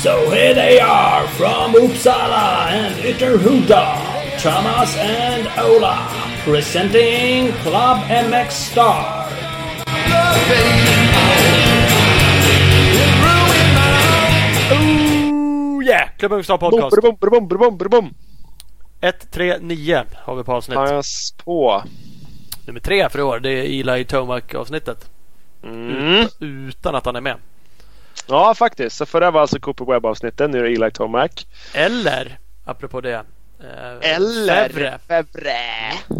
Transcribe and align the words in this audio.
So 0.00 0.30
here 0.30 0.54
they 0.54 0.80
are 0.80 1.28
from 1.36 1.74
Uppsala 1.74 2.72
and 2.72 2.94
Ytterhuda, 3.04 4.40
Thomas 4.40 4.96
and 4.96 5.46
Ola, 5.58 6.08
presenting 6.42 7.52
Club 7.60 8.08
MX 8.08 8.50
Star. 8.50 9.28
Yeah, 15.84 16.08
Club 16.16 16.32
MX 16.32 16.44
Star 16.44 16.58
podcast. 16.58 16.90
Boom, 16.96 17.16
boom, 17.20 17.46
boom, 17.46 17.58
boom, 17.58 17.76
boom, 17.76 17.88
boom. 17.90 18.29
139 19.00 20.02
har 20.16 20.36
vi 20.36 20.44
på 20.44 20.52
avsnitt. 20.52 20.76
Pass 20.76 21.34
på. 21.44 21.84
Nummer 22.66 22.80
tre 22.80 23.08
för 23.08 23.18
i 23.18 23.22
år, 23.22 23.40
det 23.40 23.50
är 23.50 23.80
Eli 23.80 24.04
Tomac-avsnittet. 24.04 25.10
Mm. 25.62 26.26
Utan 26.40 26.94
att 26.94 27.04
han 27.06 27.16
är 27.16 27.20
med. 27.20 27.36
Ja, 28.26 28.54
faktiskt. 28.54 28.96
Så 28.96 29.06
förra 29.06 29.30
var 29.30 29.40
alltså 29.40 29.60
Cooper 29.60 29.84
Webb-avsnittet. 29.84 30.50
Nu 30.50 30.58
är 30.58 30.62
det 30.62 30.70
Eli 30.70 30.90
Tomac. 30.90 31.46
Eller, 31.74 32.38
apropå 32.64 33.00
det. 33.00 33.24
Eh, 33.60 34.14
Eller 34.14 34.98
Fevre. 34.98 35.58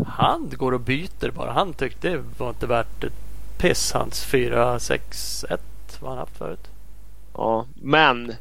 Han 0.06 0.52
går 0.56 0.72
och 0.72 0.80
byter 0.80 1.30
bara. 1.30 1.52
Han 1.52 1.72
tyckte 1.74 2.08
det 2.08 2.22
var 2.38 2.48
inte 2.48 2.66
värt 2.66 3.04
ett 3.04 3.12
piss. 3.58 3.92
Hans 3.92 4.26
4-6-1 4.26 5.58
vad 6.00 6.10
han 6.10 6.18
haft 6.18 6.38
förut. 6.38 6.68
Ja, 7.34 7.66
men 7.74 8.34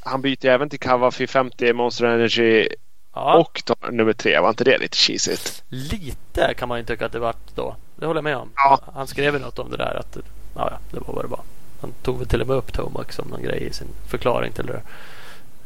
han 0.00 0.22
byter 0.22 0.44
ju 0.46 0.50
även 0.50 0.70
till 0.70 0.80
Kava 0.80 1.10
450 1.10 1.72
Monster 1.72 2.06
Energy 2.06 2.68
Ja, 3.16 3.38
och 3.38 3.62
tar 3.64 3.90
nummer 3.90 4.12
tre. 4.12 4.40
Var 4.40 4.48
inte 4.48 4.64
det 4.64 4.78
lite 4.78 4.96
cheesigt? 4.96 5.64
lite 5.68 6.54
kan 6.54 6.68
man 6.68 6.78
ju 6.78 6.84
tycka 6.84 7.06
att 7.06 7.12
det 7.12 7.18
vart 7.18 7.54
då. 7.54 7.76
Det 7.96 8.06
håller 8.06 8.18
jag 8.18 8.24
med 8.24 8.36
om. 8.36 8.50
Ja. 8.56 8.80
Han 8.94 9.06
skrev 9.06 9.34
ju 9.34 9.40
något 9.40 9.58
om 9.58 9.70
det 9.70 9.76
där. 9.76 9.94
Att 10.00 10.16
ja, 10.54 10.68
ja, 10.70 10.78
det 10.90 11.00
var 11.06 11.14
vad 11.14 11.24
det 11.24 11.28
var. 11.28 11.40
Han 11.80 11.92
tog 12.02 12.18
väl 12.18 12.28
till 12.28 12.40
och 12.40 12.46
med 12.46 12.56
upp 12.56 12.72
Tomac 12.72 13.04
som 13.10 13.28
någon 13.28 13.42
grej 13.42 13.62
i 13.62 13.72
sin 13.72 13.86
förklaring 14.08 14.52
till 14.52 14.66
det 14.66 14.72
där. 14.72 14.82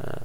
Eh, 0.01 0.23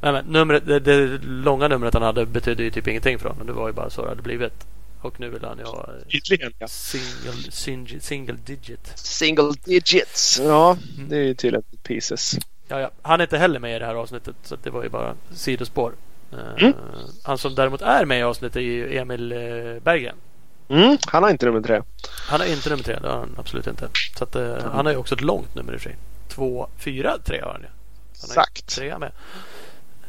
Men, 0.00 0.14
men 0.14 0.24
numret, 0.24 0.66
det, 0.66 0.80
det 0.80 1.18
långa 1.22 1.68
numret 1.68 1.94
han 1.94 2.02
hade 2.02 2.26
betydde 2.26 2.62
ju 2.62 2.70
typ 2.70 2.88
ingenting 2.88 3.18
för 3.18 3.28
honom. 3.28 3.46
Det 3.46 3.52
var 3.52 3.66
ju 3.68 3.72
bara 3.74 3.90
så 3.90 4.02
det 4.02 4.08
hade 4.08 4.22
blivit. 4.22 4.66
Och 5.00 5.20
nu 5.20 5.28
vill 5.28 5.44
han 5.44 5.58
ju 5.58 5.64
ha 5.64 5.88
eh, 6.10 6.66
single, 6.66 7.50
single, 7.50 8.00
single 8.00 8.36
digit. 8.46 8.92
Single 8.98 9.52
digits. 9.64 10.40
Ja, 10.44 10.76
det 11.08 11.16
är 11.16 11.22
ju 11.22 11.34
tydligen 11.34 11.64
pieces. 11.82 12.38
Ja, 12.68 12.80
ja. 12.80 12.90
Han 13.02 13.20
är 13.20 13.24
inte 13.24 13.38
heller 13.38 13.60
med 13.60 13.76
i 13.76 13.78
det 13.78 13.86
här 13.86 13.94
avsnittet 13.94 14.36
så 14.42 14.56
det 14.62 14.70
var 14.70 14.82
ju 14.82 14.88
bara 14.88 15.14
sidospår. 15.30 15.92
Eh, 16.32 16.38
Mm. 16.64 16.74
Han 17.24 17.38
som 17.38 17.54
däremot 17.54 17.82
är 17.82 18.04
med 18.04 18.18
i 18.18 18.22
avsnittet 18.22 18.56
är 18.56 18.60
ju 18.60 18.98
Emil 18.98 19.32
eh, 19.32 19.38
Berggren. 19.82 20.16
Mm, 20.68 20.98
han 21.06 21.22
har 21.22 21.30
inte 21.30 21.46
nummer 21.46 21.60
tre. 21.60 21.82
Han 22.28 22.40
har 22.40 22.46
inte 22.46 22.70
nummer 22.70 22.82
tre, 22.84 22.98
det 23.02 23.08
har 23.08 23.16
han 23.18 23.34
absolut 23.38 23.66
inte. 23.66 23.88
Så 24.18 24.24
att, 24.24 24.36
eh, 24.36 24.56
Han 24.72 24.86
har 24.86 24.92
ju 24.92 24.98
också 24.98 25.14
ett 25.14 25.20
långt 25.20 25.54
nummer 25.54 25.72
i 25.72 25.76
och 25.76 25.80
för 25.80 25.88
sig. 25.90 25.98
Två, 26.28 26.68
fyra, 26.78 27.18
tre 27.24 27.40
har 27.40 27.52
han 27.52 27.60
ju. 27.60 27.66
Han 27.66 28.24
Exakt. 28.30 28.66
Trea 28.76 28.98
med. 28.98 29.12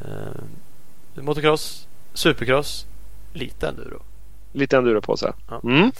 Uh, 0.04 1.22
motocross, 1.22 1.88
supercross, 2.14 2.86
lite 3.32 3.68
enduro. 3.68 4.02
Lite 4.52 4.76
enduro 4.76 5.00
på 5.00 5.16
sig. 5.16 5.32
Ja. 5.50 5.60
Mm. 5.64 5.80
Men 5.80 5.92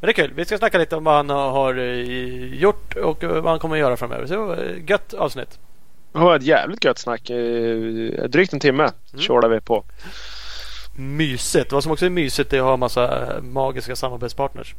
det 0.00 0.08
är 0.08 0.12
kul. 0.12 0.32
Vi 0.34 0.44
ska 0.44 0.58
snacka 0.58 0.78
lite 0.78 0.96
om 0.96 1.04
vad 1.04 1.14
han 1.16 1.30
har- 1.30 1.74
gjort 2.54 2.96
och 2.96 3.22
vad 3.24 3.44
han 3.46 3.58
kommer 3.58 3.76
att 3.76 3.80
göra 3.80 3.96
framöver. 3.96 4.26
Så 4.26 4.56
gött 4.86 5.14
avsnitt. 5.14 5.58
Det 6.12 6.18
var 6.18 6.36
ett 6.36 6.42
jävligt 6.42 6.84
gött 6.84 6.98
snack. 6.98 7.22
Drygt 8.28 8.52
en 8.52 8.60
timme 8.60 8.82
Mm. 9.12 9.20
körde 9.22 9.48
vi 9.48 9.60
på. 9.60 9.84
Mysigt. 10.96 11.72
Vad 11.72 11.82
som 11.82 11.92
också 11.92 12.06
är 12.06 12.10
mysigt 12.10 12.52
är 12.52 12.58
att 12.58 12.64
ha 12.64 12.76
massa 12.76 13.34
eh, 13.36 13.42
magiska 13.42 13.96
samarbetspartners. 13.96 14.74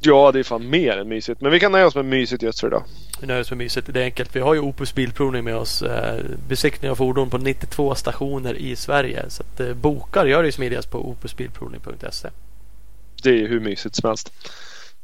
Ja, 0.00 0.32
det 0.32 0.38
är 0.38 0.42
fan 0.42 0.70
mer 0.70 0.96
än 0.96 1.08
mysigt. 1.08 1.40
Men 1.40 1.52
vi 1.52 1.60
kan 1.60 1.72
nöja 1.72 1.86
oss 1.86 1.94
med 1.94 2.04
mysigt 2.04 2.42
just 2.42 2.60
för 2.60 2.66
idag. 2.66 2.82
Vi 3.20 3.26
nöjer 3.26 3.40
oss 3.40 3.50
med 3.50 3.58
mysigt. 3.58 3.88
Det 3.92 4.00
är 4.00 4.04
enkelt. 4.04 4.36
Vi 4.36 4.40
har 4.40 4.54
ju 4.54 4.60
Opus 4.60 4.94
Bilprovning 4.94 5.44
med 5.44 5.56
oss. 5.56 5.82
Eh, 5.82 6.20
besiktning 6.48 6.90
av 6.90 6.94
fordon 6.94 7.30
på 7.30 7.38
92 7.38 7.94
stationer 7.94 8.54
i 8.54 8.76
Sverige. 8.76 9.24
Så 9.28 9.42
att, 9.42 9.60
eh, 9.60 9.74
bokar 9.74 10.26
gör 10.26 10.42
det 10.42 10.48
ju 10.48 10.52
smidigast 10.52 10.90
på 10.90 11.08
opusbilprovning.se. 11.10 12.28
Det 13.22 13.30
är 13.30 13.34
ju 13.34 13.46
hur 13.48 13.60
mysigt 13.60 13.94
som 13.96 14.08
helst. 14.08 14.32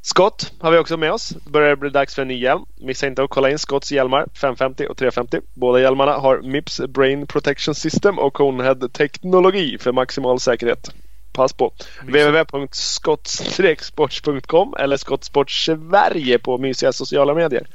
Scott 0.04 0.52
har 0.58 0.72
vi 0.72 0.78
också 0.78 0.96
med 0.96 1.12
oss. 1.12 1.28
Det 1.28 1.50
börjar 1.50 1.76
bli 1.76 1.90
dags 1.90 2.14
för 2.14 2.22
en 2.22 2.28
ny 2.28 2.38
hjälm. 2.38 2.64
Missa 2.76 3.06
inte 3.06 3.22
att 3.22 3.30
kolla 3.30 3.50
in 3.50 3.58
Scotts 3.58 3.92
hjälmar 3.92 4.26
550 4.34 4.86
och 4.86 4.96
350. 4.96 5.40
Båda 5.54 5.80
hjälmarna 5.80 6.12
har 6.12 6.42
Mips 6.42 6.80
Brain 6.88 7.26
Protection 7.26 7.74
System 7.74 8.18
och 8.18 8.34
Conehead-teknologi 8.34 9.78
för 9.78 9.92
maximal 9.92 10.40
säkerhet. 10.40 10.90
Pass 11.32 11.52
på! 11.52 11.72
www.skott-sports.com 12.00 14.74
eller 14.78 14.96
Skottsport 14.96 15.50
Sverige 15.50 16.38
på 16.38 16.58
mysiga 16.58 16.92
sociala 16.92 17.34
medier. 17.34 17.66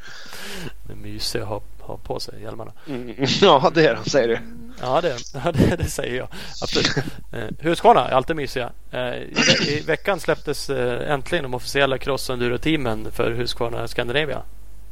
Det 0.83 0.93
är 0.93 0.97
mysigt 0.97 1.43
att 1.43 1.49
ha, 1.49 1.61
ha 1.79 1.97
på 1.97 2.19
sig 2.19 2.41
hjälmarna. 2.41 2.71
Mm. 2.87 3.15
Ja, 3.41 3.71
det 3.75 3.87
är 3.87 3.95
de, 3.95 4.09
säger 4.09 4.27
du. 4.27 4.39
Ja, 4.81 5.01
det, 5.01 5.17
ja, 5.33 5.51
det, 5.51 5.75
det 5.75 5.83
säger 5.89 6.17
jag. 6.17 6.27
Absolut. 6.61 6.97
Eh, 7.33 7.43
Husqvarna 7.59 8.07
är 8.09 8.13
alltid 8.13 8.35
mysiga. 8.35 8.69
Eh, 8.91 8.99
i, 9.15 9.33
ve- 9.33 9.71
I 9.71 9.81
veckan 9.81 10.19
släpptes 10.19 10.69
eh, 10.69 11.11
äntligen 11.11 11.43
de 11.43 11.53
officiella 11.53 11.97
cross 11.97 12.29
enduro-teamen 12.29 13.11
för 13.11 13.31
Husqvarna 13.31 13.87
Scandinavia. 13.87 14.41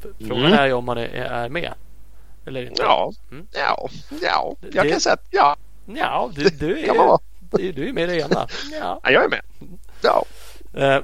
F- 0.03 0.09
Frågan 0.27 0.45
Mm. 0.45 0.59
är 0.59 0.65
ju 0.65 0.73
om 0.73 0.85
man 0.85 0.97
är, 0.97 1.07
är 1.13 1.49
med. 1.49 1.73
Eller 2.45 2.61
inte. 2.69 2.81
Ja, 2.81 3.11
Mm. 3.31 3.47
ja, 3.53 3.89
ja. 4.21 4.55
Jag 4.73 4.85
Det- 4.85 4.89
kan 4.91 4.99
säga 4.99 5.13
att 5.13 5.27
ja, 5.31 5.55
Ja, 5.95 6.31
du, 6.35 6.43
du 6.43 6.79
är 6.79 7.17
du, 7.57 7.71
du 7.71 7.89
är 7.89 7.93
med 7.93 8.03
i 8.03 8.07
det 8.07 8.15
ena. 8.21 8.47
Ja. 8.81 8.99
Ja, 9.03 9.11
jag 9.11 9.23
är 9.23 9.29
med. 9.29 9.41
Ja. 10.01 10.25
Eh, 10.73 11.01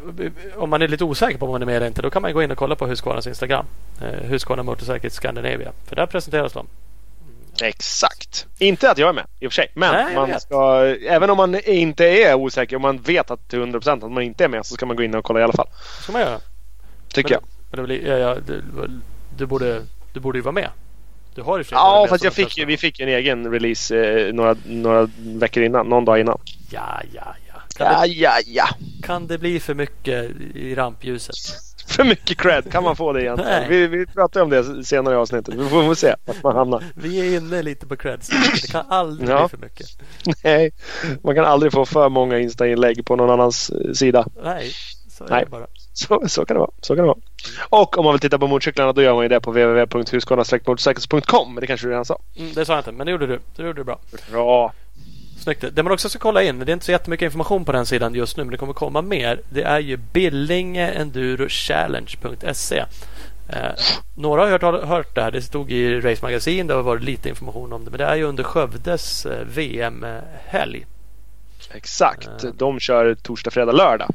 om 0.56 0.70
man 0.70 0.82
är 0.82 0.88
lite 0.88 1.04
osäker 1.04 1.38
på 1.40 1.46
om 1.46 1.52
man 1.52 1.62
är 1.62 1.66
med 1.66 1.76
eller 1.76 1.88
inte 1.88 2.02
då 2.02 2.10
kan 2.10 2.22
man 2.22 2.34
gå 2.34 2.44
in 2.44 2.52
och 2.52 2.58
kolla 2.58 2.76
på 2.76 2.88
Husqvarnas 2.88 3.28
Instagram. 3.28 3.66
Eh, 4.02 4.08
Husqvarna 4.30 4.64
Motorcycle 4.64 5.10
Scandinavia. 5.10 5.72
För 5.86 5.96
där 5.96 6.06
presenteras 6.06 6.54
de. 6.54 6.68
Exakt. 7.62 8.48
Inte 8.60 8.92
att 8.92 8.98
jag 8.98 9.10
är 9.10 9.14
med 9.14 9.26
i 9.40 9.48
och 9.48 9.52
för 9.52 9.56
sig. 9.56 9.72
Men 9.74 9.92
Nej, 10.06 10.16
man 10.16 10.40
ska, 10.40 10.86
även 11.10 11.30
om 11.30 11.38
man 11.38 11.60
inte 11.66 12.06
är 12.06 12.34
osäker 12.36 12.76
och 12.76 12.82
man 12.82 12.98
vet 12.98 13.32
att 13.32 13.50
till 13.50 13.60
100% 13.60 14.06
att 14.06 14.12
man 14.12 14.24
inte 14.24 14.44
är 14.44 14.48
med 14.48 14.66
så 14.66 14.74
ska 14.74 14.86
man 14.86 14.96
gå 14.96 15.04
in 15.04 15.16
och 15.16 15.26
kolla 15.26 15.40
i 15.40 15.44
alla 15.44 15.54
fall. 15.54 15.68
Det 15.98 16.04
ska 16.04 16.12
man 16.12 16.22
göra. 16.22 16.40
Tycker 17.14 17.30
Men- 17.30 17.40
jag. 17.72 17.80
Men 17.80 17.88
det 17.90 17.96
ja, 17.98 18.18
ja, 18.18 18.36
du, 18.48 18.64
du, 19.38 19.46
borde, 19.46 19.82
du 20.14 20.20
borde 20.20 20.38
ju 20.38 20.42
vara 20.42 20.54
med. 20.54 20.70
Du 21.36 21.42
har 21.42 21.58
ju 21.58 21.64
för 21.64 21.76
Ja, 21.76 22.06
fast 22.10 22.24
jag 22.24 22.34
fick, 22.34 22.58
vi 22.68 22.78
fick 22.78 23.00
en 23.00 23.10
egen 23.10 23.52
release 23.52 23.98
eh, 23.98 24.34
några, 24.34 24.56
några 24.66 25.10
veckor 25.18 25.64
innan. 25.64 25.88
Någon 25.88 26.06
dag 26.06 26.20
innan. 26.20 26.40
Ja, 26.70 27.02
ja, 27.14 27.36
ja. 27.48 27.54
Kan, 27.78 27.88
Ja, 27.88 28.02
det, 28.02 28.08
ja, 28.08 28.32
ja. 28.46 28.66
kan 29.04 29.28
det 29.28 29.38
bli 29.38 29.60
för 29.60 29.74
mycket 29.74 30.32
i 30.56 30.76
rampljuset? 30.76 31.36
För 31.92 32.04
mycket 32.04 32.38
cred. 32.38 32.72
Kan 32.72 32.84
man 32.84 32.96
få 32.96 33.14
det 33.14 33.24
egentligen? 33.24 33.70
Vi, 33.70 33.88
vi 33.88 34.06
pratar 34.06 34.42
om 34.42 34.50
det 34.50 34.86
senare 34.86 35.14
i 35.14 35.18
avsnittet. 35.18 35.56
Vi 35.56 35.70
får, 35.70 35.84
får 35.84 35.96
se 35.96 36.16
vart 36.26 36.44
man 36.44 36.56
hamnar. 36.56 36.84
Vi 36.96 37.20
är 37.20 37.38
inne 37.38 37.62
lite 37.62 37.88
på 37.88 37.96
creds. 37.98 38.30
Det 38.30 38.72
kan 38.72 38.86
aldrig 38.90 39.30
Ja. 39.30 39.40
bli 39.40 39.50
för 39.50 39.58
mycket. 39.66 39.88
Nej, 40.44 40.72
man 41.24 41.36
kan 41.36 41.46
aldrig 41.46 41.72
få 41.72 41.86
för 41.86 42.10
många 42.10 42.40
Insta-inlägg 42.40 43.06
på 43.06 43.16
någon 43.16 43.30
annans 43.30 43.70
eh, 43.70 43.92
sida. 43.94 44.26
Nej, 44.44 44.72
så 45.18 45.24
är 45.24 45.30
Nej. 45.30 45.44
det 45.46 45.52
bara. 45.52 45.68
Så, 45.94 46.24
så 46.28 46.46
kan 46.46 46.56
det 46.56 46.60
vara. 46.60 46.72
Så 46.82 46.96
kan 46.96 47.04
det 47.04 47.08
vara. 47.08 47.18
Och 47.70 47.98
om 47.98 48.04
man 48.06 48.14
vill 48.14 48.20
titta 48.22 48.40
på 48.40 48.48
motorcyklarna 48.48 48.94
då 48.94 49.02
gör 49.02 49.14
man 49.14 49.24
ju 49.24 49.30
det 49.30 49.40
på 49.42 49.52
www.husqvarna-motorcycles.com. 49.52 51.58
Det 51.62 51.68
kanske 51.68 51.88
du 51.88 51.92
redan 51.92 52.06
sa. 52.06 52.20
Mm, 52.38 52.54
det 52.54 52.66
sa 52.66 52.74
jag 52.74 52.80
inte, 52.80 52.92
men 52.92 53.06
det 53.06 53.12
gjorde 53.12 53.28
du. 53.28 53.40
Det 53.56 53.64
gjorde 53.64 53.80
du 53.80 53.84
bra. 53.84 54.00
Bra. 54.32 54.74
Snyggt. 55.42 55.64
Det 55.72 55.84
man 55.84 55.94
också 55.94 56.10
ska 56.10 56.20
kolla 56.20 56.44
in, 56.44 56.60
det 56.60 56.72
är 56.72 56.74
inte 56.74 56.86
så 56.86 56.92
jättemycket 56.92 57.26
information 57.26 57.66
på 57.66 57.72
den 57.72 57.86
sidan 57.86 58.14
just 58.14 58.38
nu, 58.38 58.44
men 58.44 58.52
det 58.52 58.58
kommer 58.58 58.74
komma 58.74 59.02
mer. 59.02 59.40
Det 59.50 59.64
är 59.64 59.80
ju 59.80 59.98
billingeendurochallenge.se. 59.98 62.86
Eh, 63.50 63.72
några 64.16 64.42
har 64.42 64.50
hört, 64.50 64.62
hört 64.88 65.16
det 65.16 65.22
här. 65.22 65.32
Det 65.32 65.42
stod 65.42 65.72
i 65.72 66.02
Race 66.02 66.26
Magazine. 66.26 66.68
Det 66.68 66.74
har 66.74 66.82
varit 66.84 67.04
lite 67.04 67.30
information 67.30 67.74
om 67.74 67.86
det. 67.86 67.92
Men 67.92 67.98
det 67.98 68.06
är 68.06 68.16
ju 68.16 68.24
under 68.24 68.44
Skövdes 68.44 69.26
eh, 69.26 69.46
VM-helg. 69.46 70.86
Exakt. 71.74 72.44
Eh. 72.44 72.50
De 72.58 72.80
kör 72.80 73.16
torsdag, 73.16 73.52
fredag, 73.52 73.72
lördag. 73.72 74.10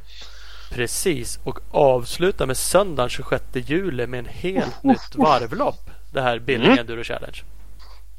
Precis. 0.71 1.39
Och 1.45 1.59
avslutar 1.71 2.47
med 2.47 2.57
söndagen 2.57 3.09
26 3.11 3.45
juli 3.53 4.07
med 4.07 4.19
en 4.19 4.27
helt 4.27 4.83
nytt 4.83 5.15
varvlopp. 5.15 5.91
Det 6.13 6.23
här 6.23 6.39
Billing 6.39 6.67
Mm. 6.67 6.79
Enduro 6.79 7.05
Challenge. 7.05 7.43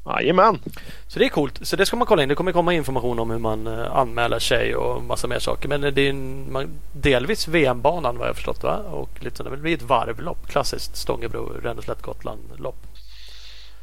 Jajamän. 0.08 0.58
Så 1.06 1.18
det 1.18 1.24
är 1.24 1.28
coolt. 1.28 1.58
Så 1.62 1.76
det 1.76 1.86
ska 1.86 1.96
man 1.96 2.06
kolla 2.06 2.22
in. 2.22 2.28
Det 2.28 2.34
kommer 2.34 2.52
komma 2.52 2.74
information 2.74 3.18
om 3.18 3.30
hur 3.30 3.38
man 3.38 3.66
eh, 3.66 3.96
anmäler 3.96 4.38
sig 4.38 4.76
och 4.76 5.02
massa 5.02 5.26
mer 5.26 5.38
saker. 5.38 5.68
Men 5.68 5.80
det 5.80 6.00
är 6.02 6.10
en, 6.10 6.52
man, 6.52 6.70
delvis 6.92 7.48
VM-banan 7.48 8.18
vad 8.18 8.28
jag 8.28 8.36
förstått 8.36 8.62
va? 8.62 8.76
Och 8.76 9.10
lite 9.20 9.36
sådär. 9.36 9.50
Men 9.50 9.58
det 9.58 9.62
blir 9.62 9.74
ett 9.74 9.82
varvlopp. 9.82 10.48
Klassiskt 10.48 10.96
Stångebro, 10.96 11.52
Ränneslätt, 11.62 12.02
Gotland-lopp. 12.02 12.86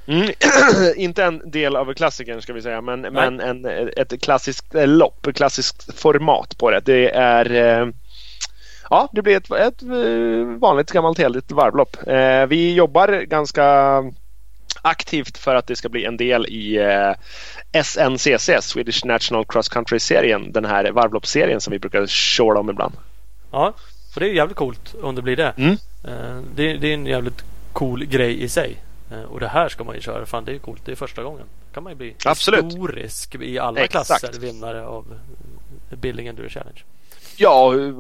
Mm. 0.08 0.30
Inte 0.96 1.24
en 1.24 1.52
del 1.52 1.76
av 1.76 1.94
klassikern 1.94 2.42
ska 2.42 2.54
vi 2.54 2.62
säga, 2.62 2.82
men, 2.82 3.02
men 3.02 3.40
en, 3.40 3.66
ett 3.98 4.22
klassiskt 4.22 4.76
eh, 4.76 4.88
lopp, 4.88 5.28
ett 5.28 5.36
klassiskt 5.36 6.00
format 6.00 6.58
på 6.58 6.72
det. 6.72 6.82
Det 6.86 7.10
är 7.10 7.52
eh, 7.82 7.88
Ja, 8.90 9.10
det 9.12 9.22
blir 9.22 9.38
ett, 9.38 9.52
ett 9.52 9.82
eh, 9.84 10.60
vanligt 10.60 10.92
gammalt 10.92 11.20
heligt 11.20 11.52
varvlopp. 11.52 12.08
Eh, 12.08 12.46
Vi 12.46 12.74
jobbar 12.74 13.08
ganska 13.08 14.02
aktivt 14.86 15.38
för 15.38 15.56
att 15.56 15.68
det 15.68 15.76
ska 15.76 15.90
bli 15.90 16.06
en 16.06 16.18
del 16.18 16.46
i 16.46 16.78
eh, 16.78 17.84
SNCC, 17.84 18.50
Swedish 18.62 19.06
National 19.06 19.46
Cross 19.46 19.70
Country-serien. 19.70 20.52
Den 20.52 20.66
här 20.66 20.92
varvloppsserien 20.92 21.62
som 21.62 21.72
vi 21.72 21.80
brukar 21.80 22.08
shorta 22.08 22.60
om 22.60 22.70
ibland. 22.70 22.94
Ja, 23.52 23.74
och 24.16 24.20
det 24.20 24.30
är 24.30 24.34
jävligt 24.34 24.58
coolt 24.58 24.96
om 25.02 25.16
det 25.16 25.22
blir 25.22 25.36
det. 25.36 25.54
Mm. 25.58 25.78
Eh, 26.04 26.42
det, 26.56 26.78
det 26.78 26.88
är 26.88 26.94
en 26.94 27.06
jävligt 27.06 27.44
cool 27.74 28.06
grej 28.06 28.44
i 28.44 28.50
sig. 28.50 28.78
Eh, 29.12 29.22
och 29.22 29.40
det 29.40 29.48
här 29.48 29.70
ska 29.70 29.84
man 29.84 29.96
ju 29.96 30.02
köra. 30.02 30.26
Fan, 30.26 30.46
det 30.46 30.52
är 30.52 30.60
coolt. 30.60 30.82
Det 30.86 30.92
är 30.92 30.96
första 30.96 31.24
gången. 31.24 31.46
kan 31.74 31.84
man 31.84 31.92
ju 31.92 31.98
bli 31.98 32.16
Absolut. 32.26 32.66
historisk 32.66 33.36
i 33.36 33.60
alla 33.60 33.80
Exakt. 33.80 34.06
klasser 34.08 34.40
vinnare 34.40 34.86
av 34.86 35.06
eh, 35.92 35.98
Billing 35.98 36.28
Enduro 36.28 36.50
Challenge. 36.50 36.82
Ja, 37.38 37.70
hur, 37.72 37.94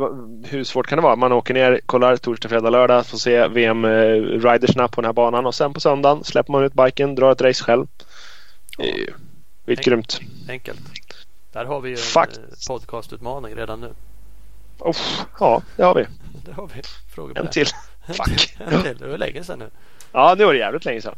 hur 0.47 0.63
svårt 0.63 0.87
kan 0.87 0.97
det 0.97 1.01
vara? 1.01 1.15
Man 1.15 1.31
åker 1.31 1.53
ner, 1.53 1.79
kollar 1.85 2.17
torsdag, 2.17 2.49
fredag, 2.49 2.69
lördag, 2.69 3.05
får 3.05 3.17
se 3.17 3.47
VM-ridersna 3.47 4.87
på 4.87 5.01
den 5.01 5.05
här 5.07 5.13
banan 5.13 5.45
och 5.45 5.55
sen 5.55 5.73
på 5.73 5.79
söndagen 5.79 6.23
släpper 6.23 6.51
man 6.51 6.63
ut 6.63 6.73
biken, 6.73 7.15
drar 7.15 7.31
ett 7.31 7.41
race 7.41 7.63
själv. 7.63 7.87
Det 8.77 8.83
det 9.65 9.71
är 9.71 9.75
Tänk- 9.75 9.85
grymt. 9.85 10.19
Enkelt. 10.49 10.79
Där 11.53 11.65
har 11.65 11.81
vi 11.81 11.89
ju 11.89 11.95
en 11.95 12.21
eh, 12.21 12.27
podcastutmaning 12.67 13.55
redan 13.55 13.81
nu. 13.81 13.89
Uff, 14.79 15.21
ja, 15.39 15.61
det 15.75 15.83
har 15.83 15.95
vi. 15.95 16.05
Där 16.45 16.53
har 16.53 16.67
vi 16.75 16.81
frågor 17.15 17.33
på 17.33 17.39
En 17.39 17.45
det. 17.45 17.51
till. 17.51 17.67
Fuck. 18.07 18.55
en 18.59 18.81
till. 18.83 18.97
Det 18.97 19.07
var 19.07 19.17
länge 19.17 19.43
sedan 19.43 19.59
nu. 19.59 19.69
Ja, 20.11 20.35
nu 20.37 20.45
var 20.45 20.53
det 20.53 20.59
jävligt 20.59 20.85
länge 20.85 21.01
sedan. 21.01 21.15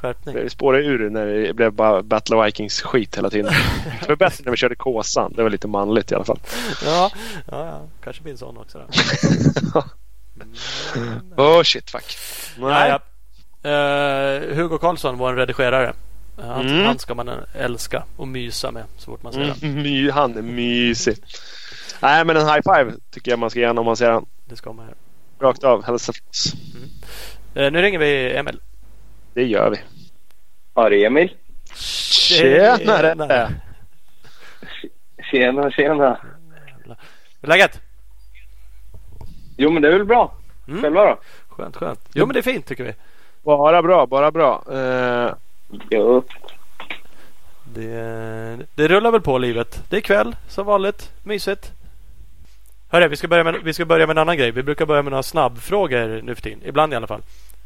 Skärpning. 0.00 0.34
Det 0.34 0.50
spårade 0.50 0.84
ur 0.84 1.10
när 1.10 1.26
det 1.26 1.54
blev 1.54 1.72
bara 1.72 2.02
Battle 2.02 2.36
of 2.36 2.46
Vikings 2.46 2.80
skit 2.82 3.18
hela 3.18 3.30
tiden. 3.30 3.52
Det 4.00 4.08
var 4.08 4.16
bättre 4.16 4.44
när 4.44 4.50
vi 4.50 4.56
körde 4.56 4.74
Kåsan. 4.74 5.32
Det 5.36 5.42
var 5.42 5.50
lite 5.50 5.68
manligt 5.68 6.12
i 6.12 6.14
alla 6.14 6.24
fall. 6.24 6.40
Ja, 6.84 7.10
ja, 7.50 7.66
ja. 7.66 7.80
kanske 8.04 8.22
blir 8.22 8.32
en 8.32 8.38
sån 8.38 8.56
också. 8.58 8.78
Mm. 8.78 8.88
Oh 11.36 11.62
shit, 11.62 11.90
fuck. 11.90 12.16
Ja, 12.58 12.68
Nej. 12.68 12.90
ja. 12.90 13.00
Eh, 13.70 14.56
Hugo 14.56 14.78
Karlsson, 14.78 15.18
vår 15.18 15.34
redigerare. 15.34 15.92
Eh, 16.38 16.44
Han, 16.46 16.68
Mm. 16.68 16.84
han 16.86 16.98
ska 16.98 17.14
man 17.14 17.30
älska 17.54 18.04
och 18.16 18.28
mysa 18.28 18.70
med 18.70 18.84
så 18.96 19.04
fort 19.10 19.22
man 19.22 19.32
ser. 19.32 19.54
Mm, 19.62 19.82
my, 19.82 20.10
han 20.10 20.36
är 20.36 20.42
mysig. 20.42 21.16
Nej, 22.00 22.24
men 22.24 22.36
en 22.36 22.46
high 22.46 22.60
five 22.74 22.92
tycker 23.10 23.30
jag 23.32 23.38
man 23.38 23.50
ska 23.50 23.60
ge 23.60 23.66
honom 23.66 23.78
om 23.82 23.86
man 23.86 23.96
ser 23.96 24.10
han. 24.10 24.26
Det 24.44 24.56
ska 24.56 24.72
man. 24.72 24.86
Rakt 25.40 25.64
av. 25.64 25.84
Hälsa 25.84 26.12
från 26.12 26.28
oss. 26.28 26.52
Eh, 27.54 27.70
nu 27.72 27.82
ringer 27.82 27.98
vi 27.98 28.36
Emil. 28.36 28.60
Det 29.38 29.44
gör 29.44 29.70
vi. 29.70 29.76
Ja, 30.74 30.88
det 30.88 30.96
är 30.96 31.06
Emil. 31.06 31.34
Tjenare! 31.74 33.50
Tjena, 35.30 35.70
tjena. 35.70 36.20
Hur 36.84 36.94
är 37.42 37.46
Läget? 37.48 37.80
Jo, 39.56 39.70
men 39.70 39.82
det 39.82 39.88
är 39.88 39.92
väl 39.92 40.04
bra. 40.04 40.32
Mm. 40.68 40.82
Själva 40.82 41.04
då? 41.04 41.18
Skönt, 41.48 41.76
skönt. 41.76 42.00
Jo 42.12 42.26
men 42.26 42.34
det 42.34 42.40
är 42.40 42.42
fint 42.42 42.66
tycker 42.66 42.84
vi. 42.84 42.94
Bara 43.42 43.82
bra, 43.82 44.06
bara 44.06 44.30
bra. 44.30 44.62
Eh, 44.72 45.34
Jo. 45.90 46.22
Det, 47.74 48.58
det 48.74 48.88
rullar 48.88 49.10
väl 49.10 49.20
på 49.20 49.38
livet. 49.38 49.82
Det 49.88 49.96
är 49.96 50.00
kväll 50.00 50.36
som 50.48 50.66
vanligt. 50.66 51.12
Mysigt. 51.24 51.72
Hörru, 52.88 53.08
vi 53.08 53.16
ska, 53.16 53.28
börja 53.28 53.44
med, 53.44 53.54
vi 53.64 53.72
ska 53.74 53.84
börja 53.84 54.06
med 54.06 54.14
en 54.14 54.18
annan 54.18 54.36
grej. 54.36 54.50
Vi 54.50 54.62
brukar 54.62 54.86
börja 54.86 55.02
med 55.02 55.10
några 55.10 55.22
snabbfrågor 55.22 56.22
nu 56.22 56.34
för 56.34 56.42
tiden. 56.42 56.60
Ibland 56.64 56.92
i 56.92 56.96
alla 56.96 57.06
fall. 57.06 57.22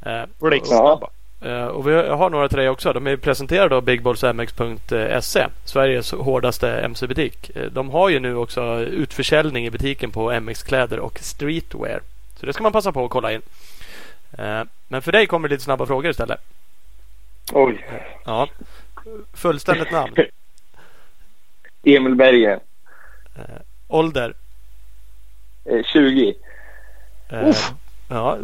Eh, 0.06 0.22
blixtsnabba. 0.40 1.06
Eh, 1.06 1.21
och 1.50 1.88
vi 1.88 1.92
har 1.94 2.30
några 2.30 2.48
till 2.48 2.58
dig 2.58 2.68
också. 2.68 2.92
De 2.92 3.06
är 3.06 3.16
presenterade 3.16 3.76
av 3.76 3.82
bigballsmx.se 3.82 5.46
Sveriges 5.64 6.12
hårdaste 6.12 6.80
MC-butik. 6.80 7.50
Eh, 7.56 7.62
De 7.66 7.90
har 7.90 8.08
ju 8.08 8.20
nu 8.20 8.36
också 8.36 8.80
utförsäljning 8.80 9.66
i 9.66 9.70
butiken 9.70 10.10
på 10.10 10.40
MX-kläder 10.40 10.98
och 10.98 11.18
streetwear. 11.18 12.00
Så 12.40 12.46
det 12.46 12.52
ska 12.52 12.62
man 12.62 12.72
passa 12.72 12.92
på 12.92 13.04
att 13.04 13.10
kolla 13.10 13.32
in. 13.32 13.42
Eh, 14.38 14.62
Men 14.88 15.02
för 15.02 15.12
dig 15.12 15.26
kommer 15.26 15.48
det 15.48 15.52
lite 15.54 15.64
snabba 15.64 15.86
frågor 15.86 16.10
istället. 16.10 16.40
Oj. 17.52 17.86
Ja. 18.24 18.48
Fullständigt 19.34 19.90
namn. 19.92 20.14
Emil 21.84 22.14
Berggren. 22.14 22.60
Ålder. 23.88 24.34
Eh, 25.64 25.82
20. 25.92 26.34
Eh, 27.28 27.56
Ja, 28.12 28.38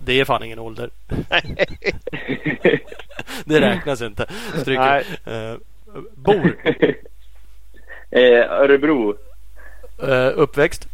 det 0.00 0.20
är 0.20 0.24
fan 0.24 0.42
ingen 0.42 0.58
ålder. 0.58 0.90
Det 3.44 3.60
räknas 3.60 4.02
inte. 4.02 4.26
Stryker. 4.60 5.04
Eh, 5.24 5.56
Bor. 6.14 6.56
eh, 8.10 8.50
Örebro. 8.50 9.16
Eh, 10.02 10.30
Uppväxt. 10.34 10.88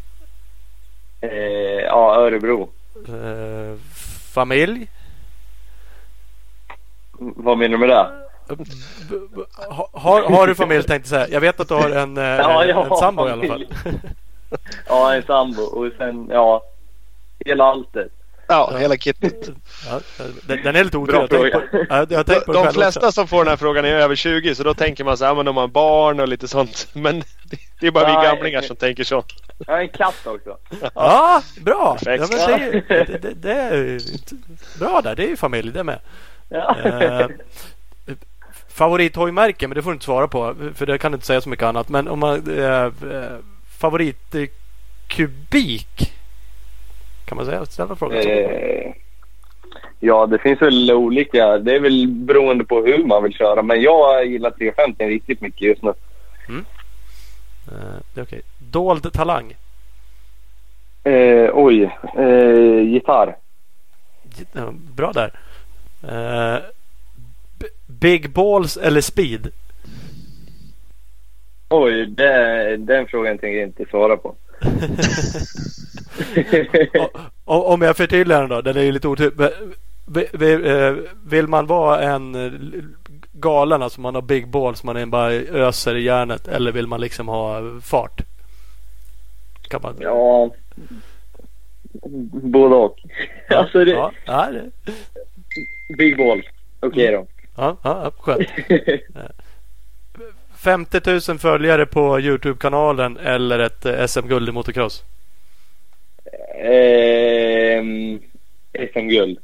Eh, 1.20 1.31
ja, 1.84 2.17
Örebro. 2.17 2.70
Eh, 3.08 3.78
Familj. 4.32 4.88
Vad 7.19 7.58
menar 7.58 7.78
du 7.78 7.78
med 7.78 7.88
det? 7.88 8.11
Har, 9.93 10.23
har 10.31 10.46
du 10.46 10.55
familj 10.55 10.82
tänkte 10.82 11.14
jag 11.14 11.26
säga. 11.26 11.34
Jag 11.34 11.40
vet 11.40 11.61
att 11.61 11.69
du 11.69 11.75
har 11.75 11.90
en, 11.90 12.16
Ja, 12.16 12.64
en 12.64 12.76
har 12.76 12.96
sambo 12.96 13.28
i 13.28 13.31
alla 13.31 13.46
fall. 13.46 13.66
Ja, 14.88 15.14
en 15.14 15.23
sambo 15.23 15.62
och 15.62 15.93
sen, 15.99 16.28
ja, 16.31 16.62
hela 17.46 17.64
alltet. 17.64 18.08
Ja, 18.48 18.76
hela 18.78 18.96
kittet. 18.96 19.50
Ja, 19.87 20.00
den, 20.46 20.76
är 20.76 20.84
lite. 20.84 20.98
Bra 20.98 21.20
Jag 21.20 21.31
på, 21.31 21.46
ja, 21.88 22.06
jag 22.10 22.26
tänkt 22.26 22.46
på 22.46 22.52
De 22.52 22.72
flesta 22.72 23.00
också. 23.00 23.12
som 23.12 23.28
får 23.28 23.38
den 23.44 23.48
här 23.48 23.56
frågan 23.56 23.84
är 23.84 23.88
över 23.94 24.14
20 24.14 24.54
så 24.54 24.62
då 24.62 24.75
tänker 24.75 25.04
man 25.04 25.16
så 25.16 25.25
här, 25.25 25.31
ja, 25.31 25.34
men 25.34 25.46
de 25.46 25.56
har 25.56 25.69
barn 25.69 26.20
och 26.20 26.28
lite 26.28 26.48
sånt. 26.48 26.88
Men 26.92 27.22
det- 27.81 27.87
är 27.87 27.90
bara 27.90 28.06
vi 28.06 28.12
gamlingar 28.26 28.62
som 28.62 28.76
tänker 28.76 29.04
så. 29.04 29.25
Jag 29.66 29.75
har 29.75 29.81
en 29.81 29.88
katt 29.88 30.26
också. 30.26 30.56
Ja, 30.94 31.42
bra! 31.60 31.96
Perfekt. 32.04 32.32
Ja, 32.32 32.38
men 32.48 32.58
det, 32.88 32.94
är- 32.94 33.04
det, 33.06 33.19
det, 33.19 33.34
det 33.34 33.52
är 33.52 34.00
bra 34.78 35.00
där. 35.00 35.16
Det 35.16 35.25
är 35.25 35.28
ju 35.28 35.37
familj 35.37 35.72
det 35.72 35.84
med. 35.84 35.98
Ja. 36.48 36.76
Eh, 36.84 37.28
Favorithojmärke, 38.69 39.69
men 39.69 39.75
det 39.75 39.82
får 39.82 39.90
du 39.90 39.94
inte 39.94 40.04
svara 40.04 40.28
på. 40.28 40.54
För 40.75 40.87
det 40.87 40.98
kan 40.98 41.12
du 41.12 41.16
inte 41.16 41.26
säga 41.26 41.40
så 41.40 41.48
mycket 41.48 41.66
annat. 41.66 41.88
Men 41.88 42.08
om 42.08 42.19
man... 42.19 42.58
Eh, 42.58 42.64
eh, 42.84 42.90
favoritkubik? 43.81 46.12
Kan 47.30 47.36
man 47.36 47.46
säga? 47.46 47.66
Ställa 47.66 47.96
frågan. 47.96 48.18
Eh, 48.18 48.92
ja, 50.00 50.26
det 50.26 50.38
finns 50.38 50.62
väl 50.62 50.92
olika. 50.92 51.58
Det 51.58 51.74
är 51.74 51.80
väl 51.80 52.06
beroende 52.08 52.64
på 52.64 52.82
hur 52.82 53.04
man 53.04 53.22
vill 53.22 53.32
köra. 53.32 53.62
Men 53.62 53.82
jag 53.82 54.26
gillar 54.26 54.50
350 54.50 55.04
riktigt 55.04 55.40
mycket 55.40 55.60
just 55.60 55.82
nu. 55.82 55.90
Eh, 56.48 57.98
det 58.14 58.20
är 58.20 58.24
okej. 58.24 58.42
Dold 58.58 59.12
talang? 59.12 59.56
Eh, 61.04 61.50
oj, 61.54 61.96
eh, 62.16 62.80
gitarr. 62.80 63.36
Bra 64.94 65.12
där. 65.12 65.32
Eh, 66.02 66.62
big 67.86 68.30
balls 68.30 68.76
eller 68.76 69.00
speed? 69.00 69.48
Oj, 71.68 72.06
det, 72.06 72.76
den 72.76 73.06
frågan 73.06 73.38
tänker 73.38 73.58
jag 73.58 73.68
inte 73.68 73.84
svara 73.90 74.16
på. 74.16 74.34
O- 76.99 77.08
o- 77.44 77.64
Om 77.75 77.82
jag 77.82 77.96
förtydligar 77.96 78.40
den 78.40 78.49
då, 78.50 78.61
den 78.61 78.76
är 78.76 78.82
ju 78.82 78.92
lite 78.92 79.08
otydlig. 79.08 79.46
Eh, 79.46 80.94
Vill 81.26 81.46
man 81.49 81.66
vara 81.66 82.00
en 82.02 82.35
eh, 82.35 82.52
galen, 83.32 83.82
alltså 83.82 84.00
man 84.00 84.14
har 84.14 84.23
big 84.23 84.49
balls, 84.49 84.85
man 84.85 84.96
är 84.96 85.06
bara 85.06 85.30
öser 85.32 85.96
i 85.96 86.02
järnet. 86.02 86.49
Eller 86.49 86.73
vill 86.73 86.87
man 86.87 87.00
liksom 87.00 87.28
ha 87.28 87.61
fart? 87.82 88.20
Kan 89.68 89.82
man... 89.82 89.96
ja, 90.00 90.50
både 92.32 92.75
och. 92.75 92.99
alltså, 93.49 93.85
det, 93.85 93.90
ja, 93.90 94.12
ja, 94.26 94.49
det, 94.50 94.92
big 95.99 96.16
ball. 96.18 96.42
Okej 96.80 97.12
då. 97.12 97.26
ja, 97.56 97.76
ja, 97.82 98.12
skönt. 98.18 98.49
50 100.61 101.00
000 101.29 101.38
följare 101.38 101.87
på 101.87 102.21
Youtube-kanalen 102.21 103.17
eller 103.17 103.59
ett 103.59 103.87
eh, 103.87 104.07
SM-guld 104.07 104.49
i 104.49 104.52
motocross? 104.52 105.02
Ehm, 106.62 108.21
SM-guld. 108.93 109.38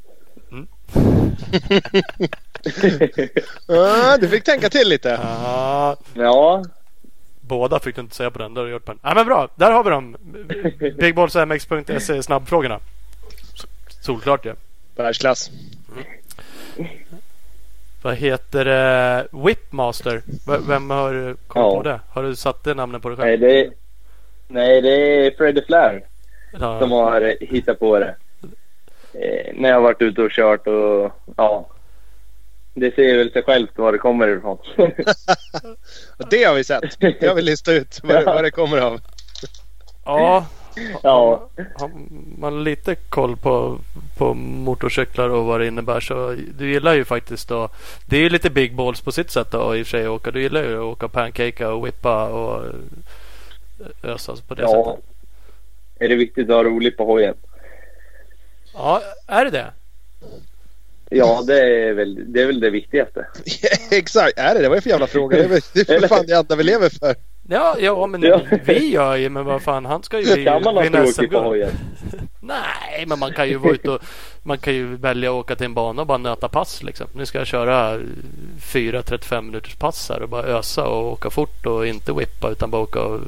Ja, 3.67 4.17
du 4.21 4.27
fick 4.27 4.43
tänka 4.43 4.69
till 4.69 4.89
lite. 4.89 5.09
Ja, 5.09 5.97
Ja, 6.13 6.63
båda 7.41 7.79
fick 7.79 7.95
du 7.95 8.01
inte 8.01 8.15
säga 8.15 8.31
på 8.31 8.39
den. 8.39 8.53
Det 8.53 8.59
har 8.59 8.65
du 8.65 8.71
gjort 8.71 8.85
på 8.85 8.91
den. 8.91 8.99
Ja, 9.03 9.13
men 9.15 9.25
bra, 9.25 9.49
där 9.55 9.71
har 9.71 9.83
vi 9.83 9.89
dem. 9.89 10.17
Bigballsmx.se 10.99 12.23
snabbfrågorna. 12.23 12.79
Solklart 14.01 14.43
det. 14.43 14.55
Världsklass. 14.95 15.51
Vad 18.01 18.15
heter 18.15 18.65
det? 18.65 19.27
Whipmaster? 19.31 20.21
Vem 20.67 20.89
har 20.89 21.13
du 21.13 21.35
kommit 21.47 21.65
Ja. 21.73 21.75
på 21.77 21.83
det? 21.83 21.99
Har 22.09 22.23
du 22.23 22.35
satt 22.35 22.63
det 22.63 22.73
namnet 22.73 23.01
på 23.01 23.09
dig 23.09 23.17
nej 23.17 23.27
själv? 23.27 23.39
det, 23.41 23.59
är- 23.65 23.71
nej, 24.47 24.81
det 24.81 24.89
är 25.27 25.31
Freddie 25.37 25.61
Flair 25.65 26.01
Ja. 26.59 26.79
som 26.79 26.91
har 26.91 27.35
hittat 27.41 27.79
på 27.79 27.99
det. 27.99 28.15
Eh, 29.13 29.53
när 29.53 29.69
jag 29.69 29.75
har 29.75 29.81
varit 29.81 30.01
ute 30.01 30.21
och 30.21 30.31
kört 30.31 30.67
och 30.67 31.11
ja. 31.37 31.69
Det 32.73 32.95
säger 32.95 33.17
väl 33.17 33.31
sig 33.31 33.43
självt 33.43 33.71
var 33.77 33.91
det 33.91 33.97
kommer 33.97 34.27
ifrån. 34.27 34.57
Och 36.17 36.29
Det 36.29 36.43
har 36.43 36.55
vi 36.55 36.63
sett. 36.63 36.99
Det 36.99 37.27
har 37.27 37.35
vi 37.35 37.41
listat 37.41 37.73
ut 37.73 37.99
vad, 38.03 38.25
vad 38.25 38.43
det 38.43 38.51
kommer 38.51 38.77
av. 38.77 38.99
ja, 40.05 40.45
Ja. 41.03 41.49
Har 41.75 41.91
man 42.37 42.63
lite 42.63 42.95
koll 42.95 43.37
på, 43.37 43.79
på 44.17 44.33
motorcyklar 44.33 45.29
och 45.29 45.45
vad 45.45 45.59
det 45.59 45.67
innebär 45.67 45.99
så 45.99 46.35
du 46.57 46.71
gillar 46.71 46.93
ju 46.93 47.05
faktiskt 47.05 47.49
då. 47.49 47.69
Det 48.05 48.17
är 48.17 48.21
ju 48.21 48.29
lite 48.29 48.49
big 48.49 48.75
balls 48.75 49.01
på 49.01 49.11
sitt 49.11 49.31
sätt 49.31 49.51
då 49.51 49.75
i 49.75 49.81
och 49.81 49.87
för 49.87 49.91
sig 49.97 50.05
att 50.05 50.09
åka. 50.09 50.31
Du 50.31 50.41
gillar 50.41 50.63
ju 50.63 50.75
att 50.75 50.83
åka 50.83 51.07
pancake 51.07 51.65
och 51.65 51.87
whippa 51.87 52.29
och 52.29 52.65
ösa 54.03 54.35
på 54.47 54.55
det 54.55 54.61
ja. 54.61 54.83
sättet. 54.85 55.05
Är 55.99 56.09
det 56.09 56.15
viktigt 56.15 56.49
att 56.49 56.55
ha 56.55 56.63
roligt 56.63 56.97
på 56.97 57.05
hojen? 57.05 57.35
Ja, 58.73 59.01
är 59.27 59.45
det 59.45 59.51
det? 59.51 59.71
Ja, 61.09 61.43
det 61.47 61.87
är 61.87 61.93
väl 61.93 62.33
det, 62.33 62.41
är 62.41 62.45
väl 62.45 62.59
det 62.59 62.69
viktigaste. 62.69 63.25
Exakt, 63.91 64.37
är 64.37 64.55
det 64.55 64.61
det? 64.61 64.69
Vad 64.69 64.71
är 64.71 64.75
det 64.75 64.81
för 64.81 64.89
jävla 64.89 65.07
fråga? 65.07 65.37
Det 65.37 65.43
är, 65.43 65.47
väl- 65.47 65.61
det 65.73 65.89
är 65.89 65.99
för 65.99 66.07
fan 66.07 66.25
det 66.27 66.33
enda 66.33 66.55
vi 66.55 66.63
lever 66.63 66.89
för. 66.89 67.15
Ja, 67.49 67.75
ja 67.79 68.07
men 68.07 68.21
Ja. 68.21 68.41
vi 68.65 68.89
gör 68.91 69.15
ju 69.15 69.29
men 69.29 69.45
vad 69.45 69.61
fan 69.61 69.85
han 69.85 70.03
ska 70.03 70.19
ju 70.19 70.43
Kan 70.45 70.63
man 70.63 70.75
ha 70.75 70.83
vinna 70.83 71.03
tråkigt 71.03 71.31
på 71.31 71.39
hojen? 71.39 71.71
Nej, 72.41 73.05
men 73.07 73.19
man 73.19 73.33
kan 73.33 73.47
ju 73.49 73.57
vara 73.57 73.73
ute 73.73 73.91
och 73.91 74.01
man 74.43 74.57
kan 74.57 74.73
ju 74.73 74.95
välja 74.95 75.29
att 75.29 75.35
åka 75.35 75.55
till 75.55 75.65
en 75.65 75.73
bana 75.73 76.01
och 76.01 76.07
bara 76.07 76.17
nöta 76.17 76.49
pass 76.49 76.83
liksom. 76.83 77.07
Nu 77.13 77.25
ska 77.25 77.37
jag 77.37 77.47
köra 77.47 77.99
fyra 78.61 79.01
35 79.03 79.45
minuters 79.45 79.75
pass 79.75 80.09
här 80.09 80.21
och 80.21 80.29
bara 80.29 80.43
ösa 80.43 80.87
och 80.87 81.11
åka 81.11 81.29
fort 81.29 81.65
och 81.65 81.87
inte 81.87 82.13
whippa 82.13 82.49
utan 82.49 82.71
bara 82.71 82.81
åka 82.81 83.01
och 83.01 83.21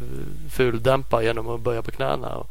fuldämpa 0.51 1.23
genom 1.23 1.49
att 1.49 1.59
böja 1.61 1.81
på 1.81 1.91
knäna. 1.91 2.35
Och, 2.35 2.47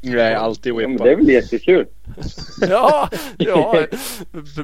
Nej, 0.00 0.34
alltid 0.34 0.72
Ja, 0.72 0.76
men 0.78 0.92
whippa. 0.92 1.04
det 1.04 1.10
är 1.12 1.16
väl 1.16 1.28
jättekul. 1.28 1.86
ja, 2.68 3.08
ja, 3.38 3.76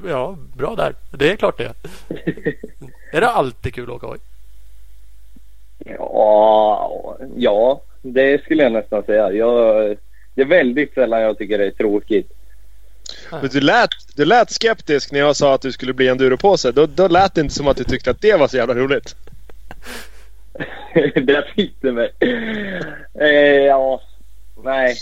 ja, 0.09 0.37
bra 0.57 0.75
där. 0.75 0.95
Det 1.11 1.33
är 1.33 1.37
klart 1.37 1.59
det. 1.59 1.73
Är 3.13 3.21
det 3.21 3.29
alltid 3.29 3.75
kul 3.75 3.85
att 3.85 3.97
åka 3.97 4.07
hoj? 4.07 4.19
Ja, 5.85 7.19
ja, 7.37 7.83
det 8.03 8.43
skulle 8.43 8.63
jag 8.63 8.73
nästan 8.73 9.03
säga. 9.03 9.33
Jag, 9.33 9.97
det 10.35 10.43
är 10.43 10.47
väldigt 10.47 10.95
sällan 10.95 11.23
jag 11.23 11.39
tycker 11.39 11.59
det 11.59 11.67
är 11.67 11.71
tråkigt. 11.71 12.33
Men 13.31 13.49
du 13.49 13.61
lät, 13.61 13.91
du 14.17 14.25
lät 14.25 14.51
skeptisk 14.51 15.13
när 15.13 15.21
jag 15.21 15.37
sa 15.37 15.55
att 15.55 15.63
du 15.63 15.73
skulle 15.73 15.93
bli 15.93 16.09
enduropåse. 16.09 16.73
Då, 16.73 16.87
då 16.87 17.09
lät 17.09 17.35
det 17.35 17.41
inte 17.41 17.55
som 17.55 17.69
att 17.69 17.77
du 17.77 17.85
tyckte 17.85 18.11
att 18.11 18.21
det 18.21 18.37
var 18.37 18.49
så 18.49 18.57
jävla 18.57 18.75
roligt. 18.75 19.17
det 21.15 21.45
sitter 21.57 21.93
mig. 21.93 22.13
Eh, 23.21 23.65
ja, 23.67 24.03
nej. 24.65 24.97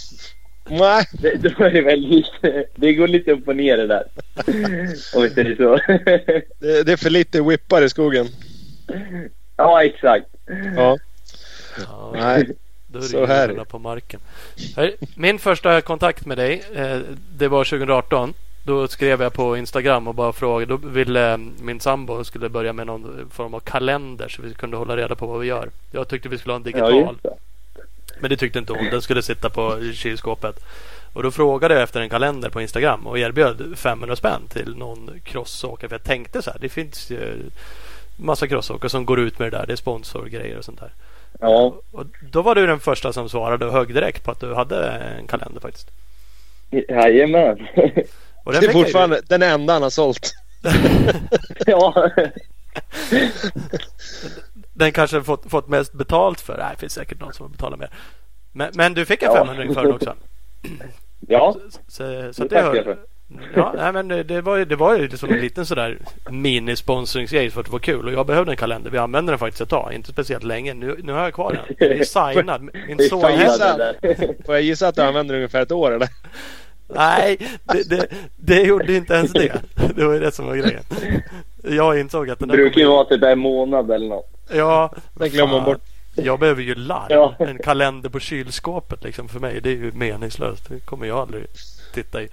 Nej, 0.68 1.04
Det, 1.12 1.28
är 1.28 1.70
det 1.70 1.82
väl 1.82 2.00
lite, 2.00 2.64
det 2.74 2.94
går 2.94 3.08
lite 3.08 3.32
upp 3.32 3.48
och 3.48 3.56
ner 3.56 3.76
det 3.76 3.86
där. 3.86 4.04
Om 5.14 5.22
vi 5.22 5.30
säger 5.30 5.56
så. 5.56 5.76
det, 6.58 6.82
det 6.86 6.92
är 6.92 6.96
för 6.96 7.10
lite 7.10 7.42
whippar 7.42 7.82
i 7.82 7.88
skogen. 7.88 8.26
ja, 9.56 9.84
exakt. 9.84 10.26
Ja, 10.76 10.99
Ja, 11.87 12.12
nej. 12.14 12.50
Då 12.87 12.99
är 12.99 13.02
det 13.02 13.09
Så 13.09 13.16
ju 13.16 13.26
här. 13.26 13.64
på 13.64 13.78
marken. 13.78 14.21
Min 15.14 15.38
första 15.38 15.80
kontakt 15.80 16.26
med 16.26 16.38
dig 16.38 16.62
eh, 16.75 16.99
det 17.37 17.49
var 17.49 17.64
2018. 17.64 18.35
Då 18.64 18.88
skrev 18.88 19.23
jag 19.23 19.32
på 19.32 19.56
Instagram 19.56 20.09
och 20.09 20.14
bara 20.14 20.32
frågade. 20.32 20.66
Då 20.66 20.88
ville 20.88 21.32
eh, 21.32 21.38
min 21.62 21.80
sambo 21.80 22.25
skulle 22.25 22.49
börja 22.49 22.73
med 22.73 22.87
någon 22.87 23.30
form 23.32 23.54
av 23.54 23.61
kalender 23.61 24.28
så 24.28 24.42
vi 24.42 24.54
kunde 24.54 24.76
hålla 24.76 24.97
reda 24.97 25.14
på 25.14 25.26
vad 25.26 25.40
vi 25.40 25.47
gör. 25.47 25.68
Jag 25.90 26.09
tyckte 26.09 26.28
vi 26.28 26.38
skulle 26.38 26.52
ha 26.52 26.61
en 26.61 26.73
Ja, 26.75 26.87
digital. 26.90 27.16
det. 27.23 27.30
Men 28.21 28.30
det 28.30 28.37
tyckte 28.37 28.59
inte 28.59 28.73
hon. 28.73 28.85
Den 28.90 29.02
skulle 29.02 29.23
sitta 29.23 29.50
på 29.50 29.92
kylskåpet. 29.94 30.64
Och 31.12 31.23
då 31.23 31.30
frågade 31.30 31.75
jag 31.75 31.82
efter 31.82 32.00
en 32.00 32.11
kalender 32.11 32.49
på 32.50 32.61
Instagram 32.62 33.06
och 33.06 33.18
erbjöd 33.18 33.73
500 33.76 34.16
spänn 34.16 34.42
till 34.49 34.76
någon 34.76 35.11
crossåkare. 35.25 35.88
För 35.88 35.94
jag 35.94 36.04
tänkte 36.04 36.42
så 36.42 36.50
här. 36.50 36.59
Det 36.61 36.68
finns 36.68 37.11
ju 37.11 37.38
massa 38.16 38.47
crossåkare 38.49 38.90
som 38.90 39.04
går 39.07 39.21
ut 39.21 39.38
med 39.38 39.52
det 39.52 39.59
där. 39.59 39.66
Det 39.66 39.73
är 39.73 39.76
sponsorgrejer 39.76 40.59
och 40.59 40.64
sånt 40.64 40.81
där. 40.81 40.92
Ja, 41.40 41.75
Och 41.92 42.04
då 42.33 42.42
var 42.42 42.54
du 42.54 42.66
den 42.66 42.81
första 42.81 43.12
som 43.12 43.28
svarade 43.28 43.66
och 43.66 43.73
högg 43.73 43.95
direkt 43.95 44.25
på 44.25 44.31
att 44.31 44.40
du 44.40 44.54
hade 44.54 44.88
en 44.90 45.26
kalender 45.26 45.61
faktiskt. 45.61 45.90
jajamän. 46.88 47.66
Och 48.45 48.52
den 48.52 48.61
Det 48.61 48.66
är 48.66 48.69
jag 48.69 48.75
ju- 48.76 48.85
fortfarande 48.85 49.21
den 49.28 49.42
enda 49.42 49.73
han 49.73 49.83
har 49.83 49.90
sålt. 49.90 50.33
ja. 51.66 52.11
Den 54.75 54.92
kanske 54.92 55.23
fått, 55.23 55.50
fått 55.50 55.69
mest 55.69 55.92
betalt 55.92 56.40
för. 56.40 56.57
Nej, 56.59 56.69
det 56.75 56.81
finns 56.81 56.92
säkert 56.92 57.21
någon 57.21 57.33
som 57.33 57.45
har 57.47 57.50
betalat 57.50 57.78
mer. 57.78 57.90
Men, 58.52 58.71
men 58.75 58.95
du 58.95 59.04
fick 59.07 59.23
en 59.23 59.31
Ja. 59.35 59.47
500 59.47 59.75
för 59.75 59.83
den 59.83 59.92
också. 59.95 60.14
ja, 61.28 61.57
Så, 61.88 61.88
så 61.88 62.02
Det 62.02 62.49
det 62.49 62.49
tackar 62.49 62.75
jag 62.75 62.85
för. 62.85 62.99
Ja, 63.54 63.74
nej, 63.76 63.92
men 63.92 64.08
det, 64.08 64.40
var 64.40 64.56
ju, 64.56 64.64
det 64.64 64.76
var 64.76 64.96
ju 64.96 65.08
liksom 65.08 65.30
en 65.30 65.40
liten 65.40 65.66
sådär 65.66 65.98
minisponsringsgrej 66.30 67.50
för 67.50 67.60
att 67.60 67.66
det 67.66 67.72
var 67.72 67.78
kul. 67.78 68.06
Och 68.06 68.12
jag 68.12 68.26
behövde 68.26 68.52
en 68.52 68.56
kalender. 68.56 68.90
Vi 68.90 68.98
använde 68.98 69.32
den 69.32 69.38
faktiskt 69.38 69.60
ett 69.60 69.68
tag. 69.68 69.92
Inte 69.92 70.12
speciellt 70.12 70.44
länge. 70.44 70.74
Nu, 70.74 70.96
nu 71.02 71.12
har 71.12 71.22
jag 71.22 71.34
kvar 71.34 71.52
den. 71.52 71.76
Den 71.88 72.00
är 72.00 72.32
signad. 72.34 72.62
Min 72.62 72.96
det 72.96 73.04
är 73.04 73.08
son 73.08 73.20
där. 73.20 73.96
Får 74.46 74.54
jag 74.54 74.62
gissa 74.62 74.88
att 74.88 74.94
du 74.94 75.02
använder 75.02 75.34
ungefär 75.34 75.62
ett 75.62 75.72
år 75.72 75.90
eller? 75.90 76.08
Nej, 76.94 77.38
det, 77.62 77.88
det, 77.90 78.06
det 78.36 78.62
gjorde 78.62 78.92
inte 78.92 79.14
ens 79.14 79.32
det. 79.32 79.62
Det 79.96 80.04
var 80.04 80.12
ju 80.12 80.20
det 80.20 80.32
som 80.32 80.46
var 80.46 80.56
grejen. 80.56 80.82
Jag 81.62 82.00
insåg 82.00 82.30
att 82.30 82.38
den 82.38 82.48
Det 82.48 82.56
brukar 82.56 82.80
ju 82.80 82.86
vara 82.86 83.04
typ 83.04 83.22
en 83.22 83.38
månad 83.38 83.90
eller 83.90 84.08
något. 84.08 84.30
Ja, 84.50 84.90
Den 85.14 85.28
glömmer 85.28 85.52
man 85.52 85.64
bort. 85.64 85.80
Jag 86.14 86.38
behöver 86.38 86.62
ju 86.62 86.74
larm. 86.74 87.06
Ja. 87.08 87.34
En 87.38 87.58
kalender 87.58 88.08
på 88.08 88.20
kylskåpet 88.20 89.04
liksom 89.04 89.28
för 89.28 89.40
mig. 89.40 89.60
Det 89.60 89.70
är 89.70 89.76
ju 89.76 89.92
meningslöst. 89.92 90.68
Det 90.68 90.78
kommer 90.78 91.06
jag 91.06 91.18
aldrig 91.18 91.46
titta 91.94 92.22
i. 92.22 92.28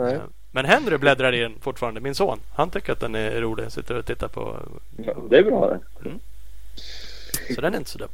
Nej. 0.00 0.14
Eh, 0.14 0.20
Men 0.50 0.64
Henry 0.64 0.96
bläddrar 0.98 1.32
i 1.34 1.40
den 1.40 1.54
fortfarande. 1.60 2.00
Min 2.00 2.14
son. 2.14 2.40
Han 2.54 2.70
tycker 2.70 2.92
att 2.92 3.00
den 3.00 3.14
är 3.14 3.40
rolig. 3.40 3.72
Sitter 3.72 3.94
och 3.98 4.06
tittar 4.06 4.28
på. 4.28 4.56
Ja, 5.06 5.12
det 5.30 5.38
är 5.38 5.42
bra 5.42 5.78
det. 6.02 6.10
Så 7.54 7.60
den 7.60 7.74
är 7.74 7.78
inte 7.78 7.90
så 7.90 7.98
dum. 7.98 8.08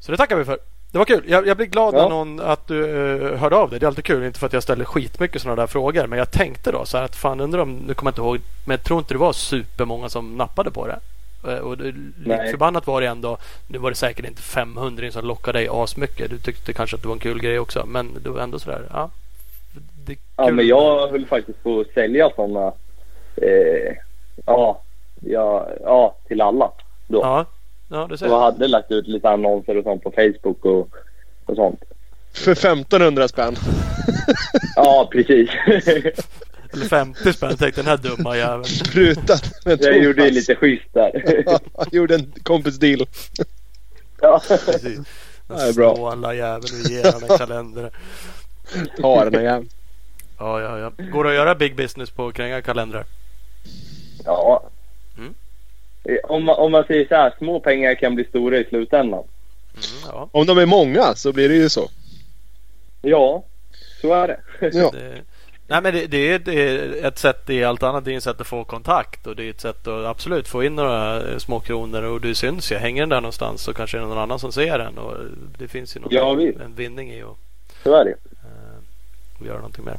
Så 0.00 0.10
det 0.12 0.16
tackar 0.18 0.36
vi 0.36 0.44
för. 0.44 0.58
Det 0.92 0.98
var 0.98 1.04
kul. 1.04 1.24
Jag, 1.26 1.46
jag 1.46 1.56
blir 1.56 1.66
glad 1.66 1.94
Ja. 1.94 2.02
när 2.02 2.08
någon 2.08 2.40
att 2.40 2.66
du 2.66 2.82
uh, 2.82 3.36
hörde 3.36 3.56
av 3.56 3.70
dig. 3.70 3.80
Det 3.80 3.84
är 3.86 3.88
alltid 3.88 4.04
kul. 4.04 4.24
Inte 4.24 4.38
för 4.38 4.46
att 4.46 4.52
jag 4.52 4.62
ställer 4.62 4.84
skitmycket 4.84 5.42
sådana 5.42 5.60
där 5.62 5.66
frågor. 5.66 6.06
Men 6.06 6.18
jag 6.18 6.30
tänkte 6.30 6.72
då 6.72 6.84
så 6.84 6.96
här 6.96 7.04
att 7.04 7.16
fan 7.16 7.40
undrar 7.40 7.60
om, 7.60 7.72
nu 7.76 7.94
kommer 7.94 8.08
jag 8.08 8.12
inte 8.12 8.20
ihåg. 8.20 8.38
Men 8.66 8.74
jag 8.76 8.84
tror 8.84 8.98
inte 8.98 9.14
det 9.14 9.18
var 9.18 9.32
supermånga 9.32 10.08
som 10.08 10.36
nappade 10.36 10.70
på 10.70 10.86
det. 10.86 10.98
Eh, 11.52 11.58
Och 11.58 11.78
det, 11.78 11.92
förbannat 12.50 12.86
var 12.86 13.00
det 13.00 13.06
ändå. 13.06 13.38
Nu 13.68 13.78
var 13.78 13.90
det 13.90 13.96
säkert 13.96 14.26
inte 14.26 14.42
500 14.42 15.10
som 15.10 15.26
lockade 15.26 15.58
dig 15.58 15.68
asmycket. 15.70 16.30
Du 16.30 16.38
tyckte 16.38 16.72
kanske 16.72 16.96
att 16.96 17.02
det 17.02 17.08
var 17.08 17.14
en 17.14 17.20
kul 17.20 17.40
grej 17.40 17.58
också. 17.58 17.86
Men 17.86 18.10
det 18.22 18.30
var 18.30 18.40
ändå 18.40 18.58
sådär. 18.58 18.88
Ja, 18.92 19.10
det 20.06 20.16
Ja, 20.36 20.50
men 20.50 20.66
jag 20.66 21.08
höll 21.08 21.26
faktiskt 21.26 21.62
på 21.62 21.80
att 21.80 21.94
sälja 21.94 22.30
sådana. 22.36 22.72
Eh, 23.36 23.96
ja, 24.46 24.82
ja, 25.20 25.68
ja, 25.80 26.16
till 26.28 26.40
alla. 26.40 26.72
Då. 27.06 27.20
Ja, 27.22 27.46
ja 27.90 28.06
du 28.10 28.16
ser. 28.16 28.26
jag 28.26 28.40
hade 28.40 28.68
lagt 28.68 28.90
ut 28.90 29.06
lite 29.06 29.28
annonser 29.28 29.76
och 29.76 29.84
sånt 29.84 30.02
på 30.02 30.10
Facebook 30.10 30.64
och, 30.64 30.88
och 31.46 31.56
sånt. 31.56 31.80
För 32.32 32.52
1500 32.52 33.28
spänn. 33.28 33.56
Ja, 34.76 35.08
precis. 35.12 35.50
Eller 36.72 36.86
50 36.88 37.32
spänn 37.32 37.56
tänkte 37.56 37.82
den 37.82 37.86
här 37.90 37.96
dumma 37.96 38.36
jäveln. 38.36 38.64
Prutat 38.92 39.64
med 39.64 39.78
jag 39.82 40.02
gjorde 40.02 40.22
ju 40.22 40.30
Thomas. 40.30 40.32
lite 40.48 40.54
schysst 40.54 40.94
där. 40.94 41.42
Ja, 41.46 41.58
Han 41.76 41.86
gjorde 41.92 42.14
en 42.14 42.32
kompis 42.42 42.78
deal. 42.78 43.06
ja. 44.20 44.40
Precis. 44.48 45.00
Det 45.48 45.54
är 45.54 45.72
bra. 45.72 45.96
Snåla 45.96 46.34
jävel 46.34 46.62
och 46.62 46.90
ger 46.90 47.12
han 47.12 47.22
en 47.30 47.38
kalender. 47.38 47.90
Ta 49.00 49.24
den 49.24 49.34
här 49.34 49.42
jäveln. 49.42 49.68
Ja, 50.38 50.60
ja, 50.60 50.78
ja. 50.78 51.04
Går 51.12 51.24
det 51.24 51.30
att 51.30 51.36
göra 51.36 51.54
big 51.54 51.76
business 51.76 52.10
på 52.10 52.26
att 52.26 52.34
kränga 52.34 52.62
kalendrar? 52.62 53.04
ja. 54.24 54.62
Mm. 55.18 55.34
Eh, 56.04 56.16
Om, 56.24 56.44
man, 56.44 56.56
om 56.56 56.72
man 56.72 56.84
säger 56.84 57.08
så 57.08 57.14
här, 57.14 57.34
små 57.38 57.60
pengar 57.60 57.94
kan 57.94 58.14
bli 58.14 58.24
stora 58.24 58.56
i 58.58 58.64
slutändan. 58.64 59.24
Mm, 59.74 60.12
ja, 60.12 60.28
Om 60.32 60.46
de 60.46 60.58
är 60.58 60.66
många 60.66 61.14
så 61.14 61.32
blir 61.32 61.48
det 61.48 61.54
ju 61.54 61.68
så. 61.68 61.88
Ja, 63.02 63.44
så 64.00 64.12
är 64.14 64.28
det. 64.28 64.40
Ja. 64.72 64.90
det, 64.92 65.22
nej, 65.66 65.82
men 65.82 65.94
det, 65.94 66.06
det, 66.06 66.32
är, 66.32 66.38
det 66.38 66.54
är 66.54 67.04
ett 67.06 67.18
sätt 67.18 67.50
i 67.50 67.64
allt 67.64 67.82
annat. 67.82 68.04
Det 68.04 68.12
är 68.12 68.16
ett 68.16 68.22
sätt 68.22 68.40
att 68.40 68.46
få 68.46 68.64
kontakt 68.64 69.26
och 69.26 69.36
det 69.36 69.44
är 69.44 69.50
ett 69.50 69.60
sätt 69.60 69.86
att 69.86 70.04
absolut 70.06 70.48
få 70.48 70.64
in 70.64 70.74
några 70.74 71.30
eh, 71.30 71.38
små 71.38 71.60
kronor 71.60 72.02
och 72.02 72.20
du 72.20 72.34
syns 72.34 72.72
ju. 72.72 72.76
Hänger 72.76 73.02
den 73.02 73.08
där 73.08 73.20
någonstans 73.20 73.62
så 73.62 73.72
kanske 73.74 73.96
det 73.96 74.02
är 74.02 74.06
någon 74.06 74.18
annan 74.18 74.38
som 74.38 74.52
ser 74.52 74.78
den 74.78 74.98
och 74.98 75.16
det 75.58 75.68
finns 75.68 75.96
ju 75.96 76.00
någon, 76.00 76.08
Ja, 76.12 76.40
en 76.64 76.74
vinning 76.76 77.10
i 77.12 77.22
att 77.22 77.36
Så 77.82 77.94
är 77.94 78.04
det. 78.04 78.10
eh, 78.10 79.46
göra 79.46 79.56
någonting 79.56 79.84
mer. 79.84 79.96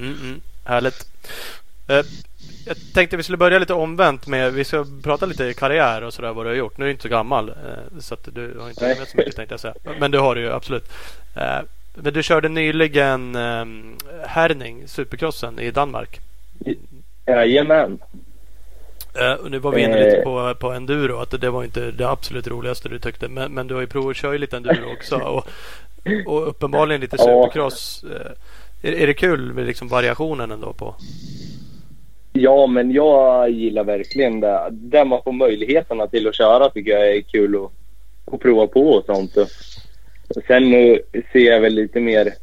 Mm, 0.00 0.18
mm, 0.22 0.40
härligt. 0.64 1.06
Eh, 1.88 2.04
jag 2.66 2.76
tänkte 2.94 3.16
vi 3.16 3.22
skulle 3.22 3.38
börja 3.38 3.58
lite 3.58 3.74
omvänt 3.74 4.26
med 4.26 4.52
Vi 4.52 4.64
ska 4.64 4.86
prata 5.02 5.26
lite 5.26 5.54
karriär 5.54 6.02
och 6.02 6.14
sådär 6.14 6.32
vad 6.32 6.46
du 6.46 6.50
har 6.50 6.56
gjort. 6.56 6.78
Nu 6.78 6.84
är 6.84 6.86
du 6.86 6.90
inte 6.90 7.02
så 7.02 7.08
gammal 7.08 7.48
eh, 7.48 7.98
så 8.00 8.14
att 8.14 8.28
du 8.32 8.58
har 8.60 8.68
inte 8.68 8.84
hunnit 8.84 9.08
så 9.08 9.16
mycket 9.16 9.36
tänkte 9.36 9.52
jag 9.52 9.60
säga. 9.60 9.74
Men 10.00 10.10
det 10.10 10.18
har 10.18 10.34
du 10.34 10.40
ju 10.40 10.52
absolut. 10.52 10.92
Eh, 11.36 11.58
men 11.94 12.12
du 12.14 12.22
körde 12.22 12.48
nyligen 12.48 13.34
eh, 13.34 13.64
Herning, 14.26 14.88
Supercrossen 14.88 15.58
i 15.58 15.70
Danmark. 15.70 16.20
Jajamän. 17.26 17.98
Eh, 19.14 19.32
och 19.32 19.50
nu 19.50 19.58
var 19.58 19.72
vi 19.72 19.82
inne 19.82 19.98
Eh. 19.98 20.04
lite 20.04 20.22
på, 20.22 20.54
på 20.54 20.72
enduro. 20.72 21.18
Att 21.18 21.30
det, 21.30 21.38
det 21.38 21.50
var 21.50 21.64
inte 21.64 21.90
det 21.90 22.08
absolut 22.08 22.46
roligaste 22.46 22.88
du 22.88 22.98
tyckte. 22.98 23.28
Men, 23.28 23.52
men 23.52 23.66
du 23.66 23.74
har 23.74 23.80
ju 23.80 23.86
provat 23.86 24.10
att 24.10 24.16
köra 24.16 24.32
lite 24.36 24.56
enduro 24.56 24.92
också. 24.92 25.16
Och, 25.16 25.48
och 26.26 26.48
uppenbarligen 26.48 27.00
lite 27.00 27.18
supercross. 27.18 28.04
Eh, 28.04 28.30
är, 28.82 28.92
är 28.92 29.06
det 29.06 29.14
kul 29.14 29.52
med 29.52 29.66
liksom 29.66 29.88
variationen 29.88 30.50
ändå 30.50 30.72
på? 30.72 30.94
Ja, 32.32 32.66
men 32.66 32.92
jag 32.92 33.50
gillar 33.50 33.84
verkligen 33.84 34.40
det. 34.40 34.68
Där 34.70 35.04
man 35.04 35.22
får 35.22 35.32
möjligheterna 35.32 36.06
till 36.06 36.28
att 36.28 36.34
köra 36.34 36.70
tycker 36.70 36.90
jag 36.90 37.16
är 37.16 37.20
kul 37.20 37.56
att, 37.56 37.70
att 38.34 38.40
prova 38.40 38.66
på 38.66 38.90
och 38.90 39.04
sånt. 39.04 39.32
Sen 40.46 40.70
nu 40.70 41.02
ser 41.32 41.52
jag 41.52 41.60
väl 41.60 41.74
lite 41.74 42.00
mer 42.00 42.34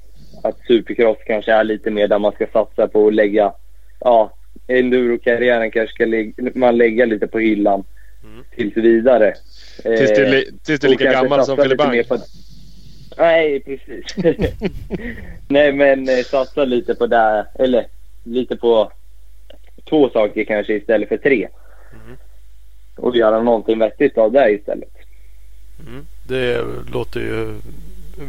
att 0.43 0.57
supercross 0.67 1.17
kanske 1.25 1.51
är 1.51 1.63
lite 1.63 1.91
mer 1.91 2.07
där 2.07 2.19
man 2.19 2.31
ska 2.31 2.47
satsa 2.47 2.87
på 2.87 3.07
att 3.07 3.13
lägga, 3.13 3.53
ja, 3.99 4.33
enduro-karriären 4.67 5.71
kanske 5.71 5.95
ska 5.95 6.05
lä 6.05 6.31
man 6.55 6.77
lägga 6.77 7.05
lite 7.05 7.27
på 7.27 7.39
hyllan 7.39 7.83
mm. 8.23 8.43
tills 8.55 8.77
vidare. 8.77 9.33
Tills 9.83 10.13
du, 10.15 10.37
eh, 10.37 10.43
tills 10.65 10.79
du 10.79 10.87
är 10.87 10.91
lika 10.91 11.11
gammal 11.11 11.45
som 11.45 11.57
Filip 11.57 11.77
Bang? 11.77 12.07
På... 12.07 12.17
Nej, 13.17 13.59
precis. 13.59 14.15
Nej, 15.47 15.73
men 15.73 16.09
eh, 16.09 16.23
satsa 16.23 16.65
lite 16.65 16.95
på 16.95 17.07
det, 17.07 17.47
eller 17.55 17.87
lite 18.23 18.55
på 18.55 18.91
två 19.89 20.09
saker 20.09 20.43
kanske 20.43 20.73
istället 20.73 21.09
för 21.09 21.17
tre. 21.17 21.47
Mm. 22.05 22.17
Och 22.95 23.15
göra 23.15 23.41
någonting 23.41 23.79
vettigt 23.79 24.17
av 24.17 24.31
det 24.31 24.51
istället. 24.51 24.97
Mm. 25.87 26.05
Det 26.27 26.61
låter 26.91 27.19
ju 27.19 27.59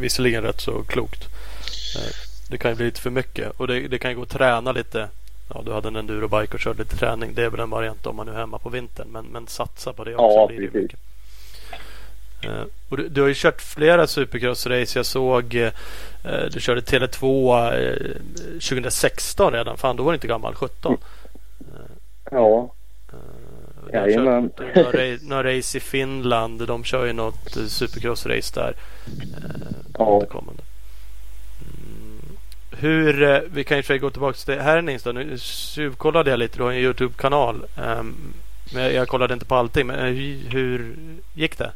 visserligen 0.00 0.42
rätt 0.42 0.60
så 0.60 0.82
klokt. 0.82 1.24
Eh, 1.96 2.14
det 2.50 2.58
kan 2.58 2.70
ju 2.70 2.74
bli 2.76 2.84
lite 2.84 3.00
för 3.00 3.10
mycket 3.10 3.50
och 3.56 3.66
det, 3.66 3.88
det 3.88 3.98
kan 3.98 4.10
ju 4.10 4.16
gå 4.16 4.22
att 4.22 4.28
träna 4.28 4.72
lite. 4.72 5.08
Ja, 5.54 5.62
du 5.64 5.72
hade 5.72 5.88
en 5.88 5.96
endurobike 5.96 6.54
och 6.54 6.60
körde 6.60 6.78
lite 6.78 6.96
träning. 6.96 7.34
Det 7.34 7.44
är 7.44 7.50
väl 7.50 7.60
en 7.60 7.70
variant 7.70 8.06
om 8.06 8.16
man 8.16 8.28
är 8.28 8.32
hemma 8.32 8.58
på 8.58 8.68
vintern. 8.68 9.08
Men, 9.08 9.24
men 9.24 9.46
satsa 9.46 9.92
på 9.92 10.04
det 10.04 10.14
också. 10.14 10.24
Ja, 10.24 10.46
blir 10.46 10.70
det 10.70 10.80
mycket. 10.80 11.00
Uh, 12.44 12.62
och 12.88 12.96
du, 12.96 13.08
du, 13.08 13.20
har 13.20 13.28
ju 13.28 13.34
kört 13.36 13.62
flera 13.62 14.06
supercross-race. 14.06 14.96
Jag 14.96 15.06
såg 15.06 15.54
uh, 15.54 15.70
du 16.52 16.60
körde 16.60 16.80
Tele2 16.80 17.24
uh, 17.78 18.12
2016 18.52 19.52
redan. 19.52 19.76
Fan, 19.76 19.96
då 19.96 20.02
var 20.02 20.12
du 20.12 20.16
inte 20.16 20.26
gammal. 20.26 20.54
17. 20.54 20.96
ja. 22.30 22.74
Jajamän. 23.92 24.50
Några, 25.22 25.56
race 25.56 25.78
i 25.78 25.80
Finland. 25.80 26.66
De 26.66 26.84
kör 26.84 27.06
ju 27.06 27.12
något 27.12 27.56
supercross-race 27.56 28.54
där. 28.54 28.74
ja. 29.98 30.22
Mm. 30.32 30.56
Hur, 32.70 33.44
vi 33.50 33.64
kan 33.64 33.82
ju 33.88 33.98
gå 33.98 34.10
tillbaka 34.10 34.38
till 34.38 34.60
Hernings 34.60 35.02
då. 35.02 35.12
Nu 35.12 35.38
tjuvkollade 35.38 36.30
jag 36.30 36.38
lite. 36.38 36.56
Du 36.56 36.62
har 36.62 36.72
en 36.72 36.78
Youtube-kanal. 36.78 37.64
Um, 37.76 38.34
men 38.74 38.94
jag 38.94 39.08
kollade 39.08 39.34
inte 39.34 39.46
på 39.46 39.54
allting. 39.54 39.86
Men 39.86 39.98
hur 40.48 40.96
gick 41.34 41.58
det? 41.58 41.72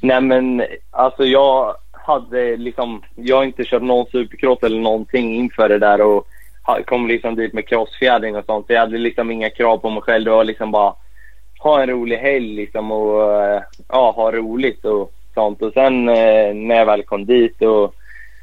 Nej 0.00 0.20
men 0.20 0.62
alltså 0.90 1.24
jag 1.24 1.74
hade 1.92 2.56
liksom, 2.56 3.02
jag 3.14 3.36
har 3.36 3.44
inte 3.44 3.64
kört 3.64 3.82
någon 3.82 4.06
supercross 4.06 4.62
eller 4.62 4.80
någonting 4.80 5.34
inför 5.34 5.68
det 5.68 5.78
där 5.78 6.00
och 6.00 6.26
kom 6.86 7.08
liksom 7.08 7.34
dit 7.34 7.52
med 7.52 7.68
crossfjädring 7.68 8.36
och 8.36 8.44
sånt. 8.44 8.66
Så 8.66 8.72
jag 8.72 8.80
hade 8.80 8.98
liksom 8.98 9.30
inga 9.30 9.50
krav 9.50 9.78
på 9.78 9.90
mig 9.90 10.02
själv. 10.02 10.24
Det 10.24 10.30
var 10.30 10.44
liksom 10.44 10.70
bara 10.70 10.94
ha 11.58 11.82
en 11.82 11.90
rolig 11.90 12.16
helg 12.16 12.56
liksom 12.56 12.92
och 12.92 13.42
eh, 13.42 13.62
ja, 13.88 14.10
ha 14.10 14.32
roligt 14.32 14.84
och 14.84 15.12
sånt. 15.34 15.62
Och 15.62 15.72
sen 15.72 16.08
eh, 16.08 16.54
när 16.54 16.74
jag 16.74 16.86
väl 16.86 17.02
kom 17.02 17.26
dit 17.26 17.62
och 17.62 17.94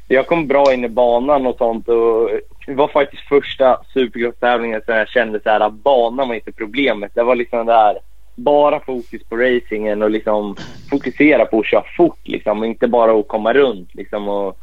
jag 0.08 0.26
kom 0.26 0.46
bra 0.46 0.74
in 0.74 0.84
i 0.84 0.88
banan 0.88 1.46
och 1.46 1.56
sånt 1.56 1.88
och 1.88 2.30
det 2.66 2.74
var 2.74 2.88
faktiskt 2.88 3.28
första 3.28 3.80
supercross-tävlingen 3.94 4.82
som 4.84 4.94
jag 4.94 5.08
kände 5.08 5.40
så 5.42 5.50
här 5.50 5.60
att 5.60 5.72
banan 5.72 6.28
var 6.28 6.34
inte 6.34 6.52
problemet. 6.52 7.14
Det 7.14 7.22
var 7.22 7.34
liksom 7.36 7.66
det 7.66 7.72
här 7.72 7.98
bara 8.38 8.80
fokus 8.80 9.22
på 9.28 9.36
racingen 9.36 10.02
och 10.02 10.10
liksom 10.10 10.56
fokusera 10.90 11.46
på 11.46 11.58
att 11.58 11.66
köra 11.66 11.84
fort 11.96 12.20
liksom 12.24 12.60
och 12.60 12.66
inte 12.66 12.88
bara 12.88 13.12
att 13.12 13.28
komma 13.28 13.52
runt 13.52 13.94
liksom 13.94 14.28
och 14.28 14.58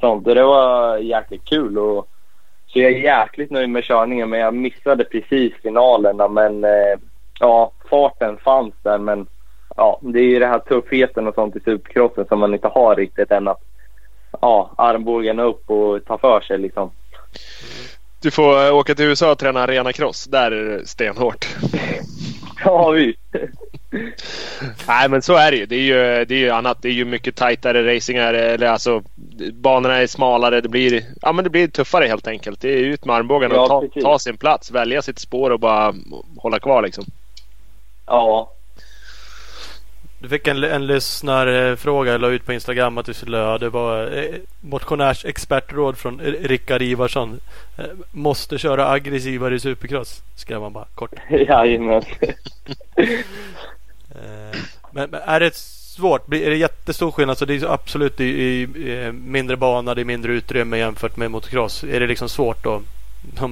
sånt. 0.00 0.26
Och 0.26 0.34
det 0.34 0.44
var 0.44 0.98
jäkligt 0.98 1.44
kul 1.44 1.78
och 1.78 2.08
så 2.66 2.80
jag 2.80 2.92
är 2.92 2.98
jäkligt 2.98 3.50
nöjd 3.50 3.70
med 3.70 3.84
körningen 3.84 4.30
men 4.30 4.40
jag 4.40 4.54
missade 4.54 5.04
precis 5.04 5.52
finalerna 5.62 6.28
men 6.28 6.64
eh, 6.64 6.98
ja, 7.40 7.72
farten 7.90 8.36
fanns 8.36 8.74
där 8.82 8.98
men 8.98 9.26
ja, 9.76 9.98
det 10.02 10.18
är 10.18 10.24
ju 10.24 10.38
det 10.38 10.46
här 10.46 10.58
tuffheten 10.58 11.28
och 11.28 11.34
sånt 11.34 11.56
i 11.56 11.60
supercrossen 11.60 12.26
som 12.28 12.38
man 12.38 12.54
inte 12.54 12.68
har 12.68 12.96
riktigt 12.96 13.30
än 13.30 13.48
att 13.48 13.62
ja, 14.40 14.70
armbågen 14.76 15.38
upp 15.38 15.70
och 15.70 16.04
ta 16.04 16.18
för 16.18 16.40
sig 16.40 16.58
liksom. 16.58 16.90
Du 18.22 18.30
får 18.30 18.66
eh, 18.66 18.76
åka 18.76 18.94
till 18.94 19.04
USA 19.04 19.32
och 19.32 19.38
träna 19.38 19.60
arena 19.60 19.92
cross. 19.92 20.24
Där 20.24 20.50
är 20.50 20.64
det 20.64 20.86
stenhårt. 20.86 21.56
Ja, 22.64 22.90
visst. 22.90 23.18
Nej, 24.88 25.08
men 25.08 25.22
så 25.22 25.34
är 25.34 25.50
det 25.50 25.56
ju. 25.56 25.66
Det 25.66 25.76
är 25.76 25.80
ju, 25.80 26.24
det 26.24 26.34
är 26.34 26.38
ju 26.38 26.50
annat. 26.50 26.82
Det 26.82 26.88
är 26.88 26.92
ju 26.92 27.04
mycket 27.04 27.36
tajtare 27.36 27.96
racingar. 27.96 28.34
Eller 28.34 28.66
alltså, 28.66 29.02
banorna 29.52 29.96
är 29.96 30.06
smalare. 30.06 30.60
Det 30.60 30.68
blir, 30.68 31.04
ja, 31.22 31.32
men 31.32 31.44
det 31.44 31.50
blir 31.50 31.68
tuffare 31.68 32.06
helt 32.06 32.26
enkelt. 32.26 32.60
Det 32.60 32.68
är 32.68 32.76
ut 32.76 33.04
med 33.04 33.16
armbågen 33.16 33.52
och 33.52 33.68
ta, 33.68 33.84
ta, 34.02 34.18
sin 34.18 34.36
plats. 34.36 34.70
Välja 34.70 35.02
sitt 35.02 35.18
spår 35.18 35.50
och 35.50 35.60
bara 35.60 35.94
hålla 36.36 36.58
kvar 36.58 36.82
liksom. 36.82 37.04
Ja, 38.06 38.52
du 40.20 40.28
fick 40.28 40.46
en, 40.46 40.64
en 40.64 40.86
lyssnarfråga 40.86 42.12
jag 42.12 42.20
la 42.20 42.28
ut 42.28 42.46
på 42.46 42.52
Instagram 42.52 42.98
att 42.98 43.06
du 43.06 43.14
skulle 43.14 43.36
ha. 43.36 43.58
Det 43.58 43.68
var 43.68 44.18
eh, 44.18 44.34
motionärsexpertråd 44.60 45.98
från 45.98 46.20
Rickard 46.20 46.82
Ivarsson. 46.82 47.40
Eh, 47.78 47.84
måste 48.10 48.58
köra 48.58 48.90
aggressivare 48.90 49.54
i 49.54 49.60
supercross. 49.60 50.22
Skrev 50.36 50.62
han 50.62 50.72
bara 50.72 50.84
kort. 50.94 51.10
Jajamän. 51.30 52.02
eh, 52.20 53.16
men, 54.92 55.10
men 55.10 55.14
är 55.14 55.40
det 55.40 55.54
svårt? 55.54 56.34
Är 56.34 56.50
det 56.50 56.56
jättestor 56.56 57.10
skillnad? 57.10 57.38
Så 57.38 57.44
det 57.44 57.54
är 57.54 57.72
absolut 57.72 58.20
i, 58.20 58.24
i, 58.24 58.62
i 58.62 59.12
mindre 59.12 59.56
bana, 59.56 59.94
det 59.94 60.00
är 60.00 60.04
mindre 60.04 60.32
utrymme 60.32 60.78
jämfört 60.78 61.16
med 61.16 61.30
motocross. 61.30 61.84
Är 61.84 62.00
det 62.00 62.06
liksom 62.06 62.28
svårt 62.28 62.64
då? 62.64 62.82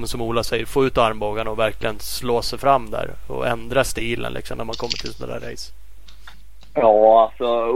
Som 0.05 0.21
Ola 0.21 0.43
säger, 0.43 0.65
få 0.65 0.85
ut 0.85 0.97
armbågarna 0.97 1.51
och 1.51 1.59
verkligen 1.59 1.99
slå 1.99 2.41
sig 2.41 2.59
fram 2.59 2.91
där 2.91 3.09
och 3.27 3.47
ändra 3.47 3.83
stilen 3.83 4.33
liksom 4.33 4.57
när 4.57 4.65
man 4.65 4.75
kommer 4.75 4.97
till 4.97 5.13
sådana 5.13 5.39
där 5.39 5.51
race. 5.51 5.71
Ja, 6.73 7.23
alltså 7.23 7.75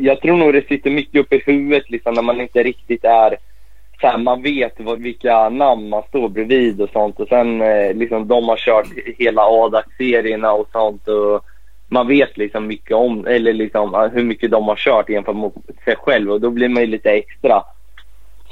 jag 0.00 0.20
tror 0.20 0.36
nog 0.36 0.52
det 0.52 0.68
sitter 0.68 0.90
mycket 0.90 1.20
uppe 1.20 1.36
i 1.36 1.42
huvudet 1.46 1.90
liksom 1.90 2.14
när 2.14 2.22
man 2.22 2.40
inte 2.40 2.62
riktigt 2.62 3.04
är 3.04 3.36
så 4.00 4.06
här, 4.06 4.18
man 4.18 4.42
vet 4.42 4.80
vad, 4.80 4.98
vilka 4.98 5.48
namn 5.48 5.88
man 5.88 6.02
står 6.08 6.28
bredvid 6.28 6.80
och 6.80 6.90
sånt 6.90 7.20
och 7.20 7.28
sen 7.28 7.62
eh, 7.62 7.94
liksom 7.94 8.28
de 8.28 8.48
har 8.48 8.56
kört 8.56 8.86
hela 9.18 9.42
ADAC-serierna 9.42 10.52
och 10.52 10.68
sånt 10.72 11.08
och 11.08 11.44
man 11.88 12.08
vet 12.08 12.36
liksom 12.36 12.66
mycket 12.66 12.96
om, 12.96 13.26
eller 13.26 13.52
liksom 13.52 14.10
hur 14.12 14.24
mycket 14.24 14.50
de 14.50 14.68
har 14.68 14.76
kört 14.76 15.08
jämfört 15.08 15.36
med 15.36 15.52
sig 15.84 15.96
själv 15.96 16.30
och 16.30 16.40
då 16.40 16.50
blir 16.50 16.68
man 16.68 16.82
ju 16.82 16.86
lite 16.86 17.10
extra 17.10 17.62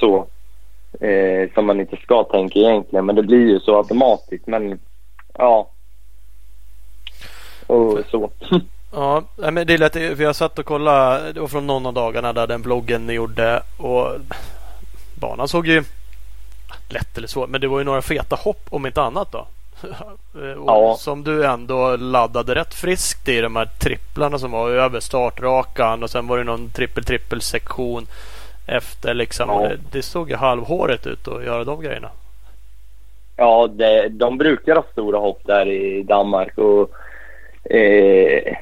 så. 0.01 0.27
Eh, 1.01 1.51
som 1.55 1.67
man 1.67 1.81
inte 1.81 1.97
ska 1.97 2.25
tänka 2.25 2.59
egentligen 2.59 3.07
men 3.07 3.17
det 3.17 3.23
blir 3.23 3.49
ju 3.49 3.61
så 3.61 3.77
automatiskt 3.77 4.47
men 4.47 4.81
ja. 5.39 5.71
Och 7.67 7.99
så. 8.11 8.31
Ja, 9.37 9.51
men 9.51 9.67
det 9.67 9.75
är 9.75 9.79
lätt. 9.79 9.93
För 9.93 10.23
jag 10.23 10.37
satt 10.37 10.59
och 10.59 10.65
kollade. 10.67 11.33
Det 11.33 11.41
var 11.41 11.49
från 11.49 11.67
någon 11.67 11.87
av 11.87 11.95
dagarna 11.95 12.33
där 12.33 12.47
den 12.47 12.63
vloggen 12.63 13.07
ni 13.07 13.13
gjorde. 13.13 13.63
Och 13.77 14.09
banan 15.21 15.49
såg 15.49 15.67
ju 15.67 15.85
lätt 16.89 17.19
eller 17.19 17.29
så. 17.29 17.47
Men 17.47 17.61
det 17.61 17.69
var 17.69 17.79
ju 17.79 17.85
några 17.85 18.03
feta 18.03 18.37
hopp 18.37 18.67
om 18.71 18.87
inte 18.87 19.03
annat 19.03 19.33
då. 19.33 19.47
ja. 20.67 20.97
Som 20.99 21.25
du 21.25 21.47
ändå 21.47 21.97
laddade 21.97 22.55
rätt 22.55 22.75
friskt 22.75 23.29
i 23.29 23.41
de 23.41 23.57
här 23.57 23.69
tripplarna 23.81 24.39
som 24.39 24.51
var 24.51 24.71
över 24.71 25.01
startrakan. 25.01 26.03
Och 26.03 26.11
sen 26.11 26.27
var 26.27 26.39
det 26.39 26.45
någon 26.45 26.71
trippel-trippel 26.71 27.41
sektion 27.41 28.07
efter 28.67 29.15
liksom. 29.15 29.49
Ja. 29.49 29.69
Det, 29.69 29.79
det 29.93 30.03
såg 30.03 30.31
ju 30.31 30.37
halvhåret 30.37 31.07
ut 31.07 31.29
att 31.29 31.45
göra 31.45 31.65
de 31.65 31.83
grejerna. 31.83 32.11
Ja, 33.37 33.69
det, 33.73 34.09
de 34.09 34.39
brukar 34.39 34.75
ha 34.77 34.85
stora 34.93 35.19
hopp 35.19 35.41
där 35.45 35.69
i 35.69 36.03
Danmark. 36.03 36.59
och 36.59 36.91
eh, 37.75 38.57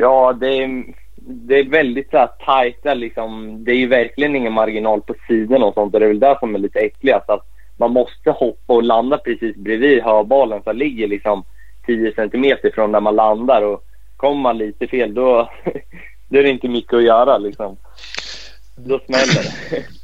Ja, 0.00 0.32
det 0.32 0.62
är, 0.62 0.84
det 1.16 1.58
är 1.58 1.64
väldigt 1.64 2.10
så 2.10 2.16
här 2.16 2.28
tajta 2.46 2.94
liksom. 2.94 3.64
Det 3.64 3.72
är 3.72 3.76
ju 3.76 3.86
verkligen 3.86 4.36
ingen 4.36 4.52
marginal 4.52 5.02
på 5.02 5.14
sidorna 5.28 5.66
och 5.66 5.74
sånt 5.74 5.94
och 5.94 6.00
det 6.00 6.06
är 6.06 6.08
väl 6.08 6.20
det 6.20 6.36
som 6.40 6.54
är 6.54 6.58
lite 6.58 6.78
äckligast. 6.78 7.30
Att 7.30 7.46
man 7.76 7.92
måste 7.92 8.30
hoppa 8.30 8.74
och 8.74 8.82
landa 8.82 9.18
precis 9.18 9.56
bredvid 9.56 10.02
hörbalen 10.02 10.62
som 10.62 10.76
ligger 10.76 11.08
liksom 11.08 11.44
10 11.86 12.14
centimeter 12.14 12.70
från 12.74 12.92
där 12.92 13.00
man 13.00 13.16
landar 13.16 13.62
och 13.62 13.84
kommer 14.16 14.40
man 14.40 14.58
lite 14.58 14.86
fel 14.86 15.14
då, 15.14 15.50
då 16.28 16.38
är 16.38 16.42
det 16.42 16.50
inte 16.50 16.68
mycket 16.68 16.94
att 16.94 17.02
göra 17.02 17.38
liksom. 17.38 17.76
Då 18.76 18.98
smäller 18.98 19.70
det. 19.70 19.84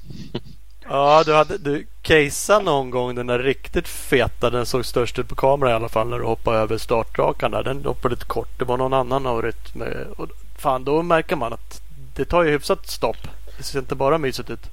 Ja, 0.88 1.22
du 1.26 1.34
hade 1.34 1.58
du 1.58 1.86
caseat 2.02 2.64
någon 2.64 2.90
gång 2.90 3.14
den 3.14 3.26
där 3.26 3.38
riktigt 3.38 3.88
feta. 3.88 4.50
Den 4.50 4.66
såg 4.66 4.84
störst 4.84 5.18
ut 5.18 5.28
på 5.28 5.34
kamera 5.34 5.70
i 5.70 5.72
alla 5.72 5.88
fall 5.88 6.08
när 6.08 6.18
du 6.18 6.24
hoppade 6.24 6.58
över 6.58 6.76
startrakan 6.76 7.50
där. 7.50 7.62
Den 7.62 7.84
hoppade 7.84 8.14
lite 8.14 8.26
kort. 8.26 8.58
Det 8.58 8.64
var 8.64 8.76
någon 8.76 8.92
annan 8.92 9.26
avrytt. 9.26 9.74
Med, 9.74 10.06
och 10.16 10.28
fan, 10.58 10.84
då 10.84 11.02
märker 11.02 11.36
man 11.36 11.52
att 11.52 11.80
det 12.16 12.24
tar 12.24 12.42
ju 12.42 12.50
hyfsat 12.50 12.86
stopp. 12.86 13.16
Det 13.56 13.62
ser 13.62 13.78
inte 13.78 13.94
bara 13.94 14.18
mysigt 14.18 14.50
ut. 14.50 14.70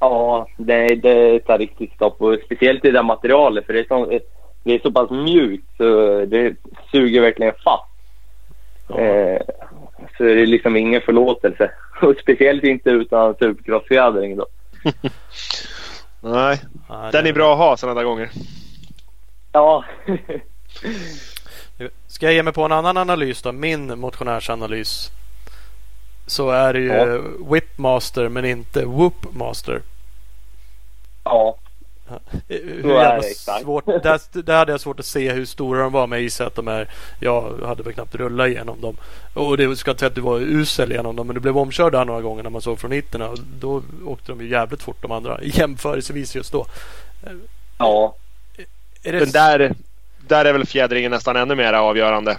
Ja, 0.00 0.46
det, 0.56 0.94
det 0.94 1.40
tar 1.40 1.58
riktigt 1.58 1.92
stopp. 1.92 2.22
Och 2.22 2.38
speciellt 2.44 2.84
i 2.84 2.90
det 2.90 3.02
materialet. 3.02 3.66
För 3.66 3.72
det 3.72 3.80
är, 3.80 3.84
så, 3.88 4.20
det 4.64 4.74
är 4.74 4.78
så 4.78 4.92
pass 4.92 5.10
mjukt 5.10 5.76
så 5.76 5.84
det 6.24 6.54
suger 6.90 7.20
verkligen 7.20 7.54
fast. 7.64 7.84
Ja. 8.88 8.98
Eh, 9.00 9.40
så 10.16 10.24
det 10.24 10.42
är 10.42 10.46
liksom 10.46 10.76
ingen 10.76 11.00
förlåtelse. 11.00 11.70
Och 12.02 12.16
speciellt 12.22 12.64
inte 12.64 12.90
utan 12.90 13.34
supercrossfjädring 13.34 14.36
då. 14.36 14.46
Nej, 16.20 16.60
den 17.12 17.26
är 17.26 17.32
bra 17.32 17.52
att 17.52 17.58
ha 17.58 17.76
sådana 17.76 18.00
där 18.00 18.04
gånger. 18.04 18.30
Ja. 19.52 19.84
Ska 22.06 22.26
jag 22.26 22.34
ge 22.34 22.42
mig 22.42 22.52
på 22.52 22.64
en 22.64 22.72
annan 22.72 22.96
analys 22.96 23.42
då? 23.42 23.52
Min 23.52 23.98
motionärsanalys. 23.98 25.10
så 26.26 26.50
är 26.50 26.72
det 26.72 26.80
ju 26.80 26.86
ja. 26.86 27.20
Whipmaster 27.52 28.28
men 28.28 28.44
inte 28.44 28.84
Whoopmaster. 28.84 29.82
Ja. 31.24 31.56
Hur 32.48 32.90
jävla 32.90 33.22
svårt, 33.62 33.86
där, 33.86 34.42
där 34.42 34.58
hade 34.58 34.72
jag 34.72 34.80
svårt 34.80 35.00
att 35.00 35.06
se 35.06 35.32
hur 35.32 35.44
stora 35.44 35.80
de 35.80 35.92
var 35.92 36.06
men 36.06 36.18
jag 36.18 36.22
gissar 36.22 36.46
att 36.46 36.54
de 36.54 36.68
är 36.68 36.88
Jag 37.20 37.54
hade 37.66 37.82
väl 37.82 37.92
knappt 37.92 38.14
rullat 38.14 38.48
igenom 38.48 38.80
dem 38.80 38.96
Och 39.34 39.56
det 39.56 39.76
ska 39.76 39.90
inte 39.90 39.98
säga 39.98 40.08
att 40.08 40.14
du 40.14 40.20
var 40.20 40.38
usel 40.38 40.92
genom 40.92 41.16
dem 41.16 41.26
men 41.26 41.34
du 41.34 41.40
blev 41.40 41.58
omkörd 41.58 41.92
där 41.92 42.04
några 42.04 42.20
gånger 42.20 42.42
när 42.42 42.50
man 42.50 42.62
såg 42.62 42.78
från 42.78 42.92
hitterna 42.92 43.28
och 43.28 43.38
Då 43.60 43.82
åkte 44.06 44.32
de 44.32 44.40
ju 44.40 44.48
jävligt 44.50 44.82
fort 44.82 45.02
de 45.02 45.12
andra 45.12 45.38
jämförelsevis 45.42 46.36
just 46.36 46.52
då 46.52 46.66
Ja 47.78 48.14
är 49.04 49.12
det... 49.12 49.18
Men 49.18 49.30
där, 49.30 49.74
där 50.28 50.44
är 50.44 50.52
väl 50.52 50.66
fjädringen 50.66 51.10
nästan 51.10 51.36
ännu 51.36 51.54
mer 51.54 51.72
avgörande 51.72 52.36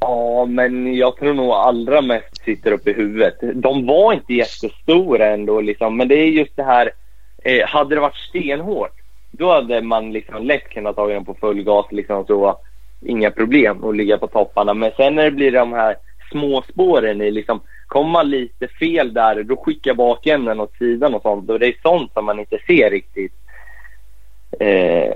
Ja, 0.00 0.44
men 0.44 0.94
jag 0.94 1.16
tror 1.16 1.34
nog 1.34 1.50
allra 1.50 2.00
mest 2.00 2.44
sitter 2.44 2.72
uppe 2.72 2.90
i 2.90 2.92
huvudet. 2.92 3.34
De 3.54 3.86
var 3.86 4.12
inte 4.12 4.34
jättestora 4.34 5.26
ändå 5.26 5.60
liksom, 5.60 5.96
men 5.96 6.08
det 6.08 6.14
är 6.14 6.26
just 6.26 6.56
det 6.56 6.62
här. 6.62 6.90
Eh, 7.44 7.66
hade 7.66 7.94
det 7.94 8.00
varit 8.00 8.16
stenhårt, 8.16 8.92
då 9.30 9.52
hade 9.52 9.82
man 9.82 10.12
liksom 10.12 10.44
lätt 10.44 10.68
kunnat 10.68 10.96
ta 10.96 11.06
den 11.06 11.24
på 11.24 11.34
full 11.34 11.62
gas 11.62 11.86
liksom 11.90 12.26
så. 12.26 12.60
Inga 13.04 13.30
problem 13.30 13.84
att 13.84 13.96
ligga 13.96 14.18
på 14.18 14.26
topparna. 14.26 14.74
Men 14.74 14.90
sen 14.96 15.14
när 15.14 15.24
det 15.24 15.30
blir 15.30 15.52
de 15.52 15.72
här 15.72 15.96
små 16.30 16.62
spåren 16.62 17.20
i 17.20 17.30
liksom, 17.30 17.60
kommer 17.86 18.10
man 18.10 18.30
lite 18.30 18.68
fel 18.68 19.14
där, 19.14 19.42
då 19.42 19.56
skickar 19.56 19.94
bakänden 19.94 20.60
åt 20.60 20.76
sidan 20.76 21.14
och 21.14 21.22
sånt. 21.22 21.50
Och 21.50 21.58
det 21.58 21.66
är 21.66 21.74
sånt 21.82 22.12
som 22.12 22.24
man 22.24 22.38
inte 22.38 22.58
ser 22.66 22.90
riktigt. 22.90 23.32
Eh, 24.60 25.14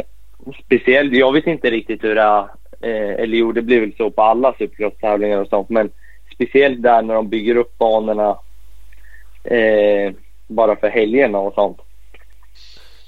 speciellt, 0.65 1.13
jag 1.13 1.33
vet 1.33 1.47
inte 1.47 1.71
riktigt 1.71 2.05
hur 2.05 2.15
det 2.15 2.23
är 2.23 2.49
Eh, 2.81 3.23
eller 3.23 3.37
jo, 3.37 3.53
det 3.53 3.63
blir 3.63 3.81
väl 3.81 3.97
så 3.97 4.11
på 4.11 4.23
alla 4.23 4.53
supercross-tävlingar 4.53 5.39
och 5.39 5.49
sånt. 5.49 5.69
Men 5.69 5.91
speciellt 6.35 6.83
där 6.83 7.03
när 7.03 7.15
de 7.15 7.29
bygger 7.29 7.57
upp 7.57 7.79
banorna 7.79 8.39
eh, 9.45 10.13
bara 10.47 10.77
för 10.77 10.89
helgerna 10.89 11.39
och 11.39 11.55
sånt. 11.55 11.81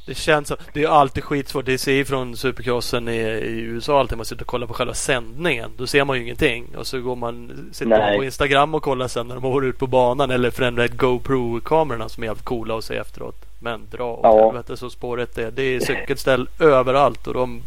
Det 0.08 0.14
känns 0.14 0.48
som, 0.48 0.56
det 0.72 0.82
är 0.82 0.88
alltid 0.88 1.24
skitsvårt. 1.24 1.66
Det 1.66 1.78
ser 1.78 1.92
ju 1.92 2.04
från 2.04 2.36
supercrossen 2.36 3.08
i, 3.08 3.16
i 3.16 3.60
USA 3.60 4.00
alltid. 4.00 4.18
Man 4.18 4.24
sitter 4.24 4.42
och 4.42 4.48
kollar 4.48 4.66
på 4.66 4.74
själva 4.74 4.94
sändningen. 4.94 5.70
Då 5.76 5.86
ser 5.86 6.04
man 6.04 6.16
ju 6.16 6.22
ingenting. 6.22 6.66
Och 6.76 6.86
så 6.86 7.00
går 7.00 7.16
man, 7.16 7.68
sitter 7.72 7.98
man 7.98 8.16
på 8.16 8.24
Instagram 8.24 8.74
och 8.74 8.82
kollar 8.82 9.08
sen 9.08 9.28
när 9.28 9.34
de 9.34 9.44
har 9.44 9.62
ute 9.62 9.78
på 9.78 9.86
banan. 9.86 10.30
Eller 10.30 10.50
förändrat 10.50 10.90
GoPro-kamerorna 10.90 12.08
som 12.08 12.22
är 12.22 12.26
jävligt 12.26 12.44
coola 12.44 12.78
att 12.78 12.84
se 12.84 12.96
efteråt. 12.96 13.36
Men 13.58 13.80
dra 13.90 14.12
åt 14.12 14.20
ja. 14.22 14.44
helvete 14.44 14.76
så 14.76 14.90
spåret 14.90 15.38
är. 15.38 15.50
Det 15.50 15.62
är 15.62 15.80
cykelställ 15.80 16.48
överallt 16.58 17.26
och 17.26 17.34
de 17.34 17.62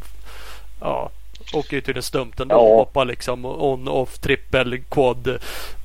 Ja, 0.82 1.10
åker 1.54 1.76
ju 1.76 1.82
till 1.82 1.94
den 1.94 2.04
stumpen 2.04 2.48
ja. 2.50 2.58
hoppar 2.58 3.06
liksom 3.06 3.46
on, 3.46 3.88
off, 3.88 4.20
trippel, 4.20 4.84
quad 4.90 5.38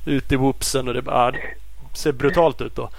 ut 0.05 0.31
i 0.31 0.35
whoopsen 0.35 0.87
och 0.87 0.93
det 0.93 1.01
bara, 1.01 1.35
ser 1.93 2.11
brutalt 2.11 2.61
ut 2.61 2.75
då. 2.75 2.89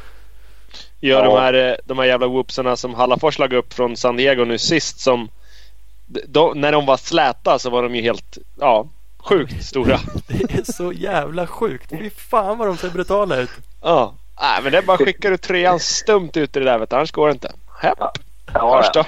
Ja, 1.01 1.23
de 1.23 1.39
här, 1.39 1.81
de 1.85 1.99
här 1.99 2.05
jävla 2.05 2.27
whoopsarna 2.27 2.77
som 2.77 2.95
Hallafors 2.95 3.39
lag 3.39 3.53
upp 3.53 3.73
från 3.73 3.97
San 3.97 4.17
Diego 4.17 4.45
nu 4.45 4.59
sist 4.59 5.01
som 5.01 5.29
de, 6.07 6.61
när 6.61 6.73
de 6.73 6.87
var 6.87 6.97
släta 6.97 7.59
så 7.59 7.71
var 7.71 7.83
de 7.83 7.95
ju 7.95 8.03
helt, 8.03 8.39
ja, 8.61 8.89
sjukt 9.19 9.65
stora. 9.65 10.01
det 10.29 10.55
är 10.55 10.73
så 10.73 10.93
jävla 10.93 11.47
sjukt. 11.47 11.91
Fy 11.91 12.11
fan 12.11 12.59
vad 12.59 12.69
de 12.69 12.77
ser 12.77 12.91
brutala 12.91 13.37
ut. 13.37 13.51
Ja, 13.83 14.15
nej 14.41 14.63
men 14.63 14.73
det 14.73 14.79
är 14.79 14.83
bara 14.83 14.99
skickar 14.99 15.31
du 15.31 15.37
trean 15.37 15.81
stumt 15.81 16.31
ut 16.35 16.57
i 16.57 16.59
det 16.59 16.65
där 16.65 16.79
vet 16.79 16.91
du, 16.91 16.97
annars 16.97 17.13
går 17.13 17.27
det 17.27 17.33
inte. 17.33 17.53
Hepp. 17.81 17.99
Ja, 17.99 18.13
ja, 18.55 18.91
ja. 18.95 19.05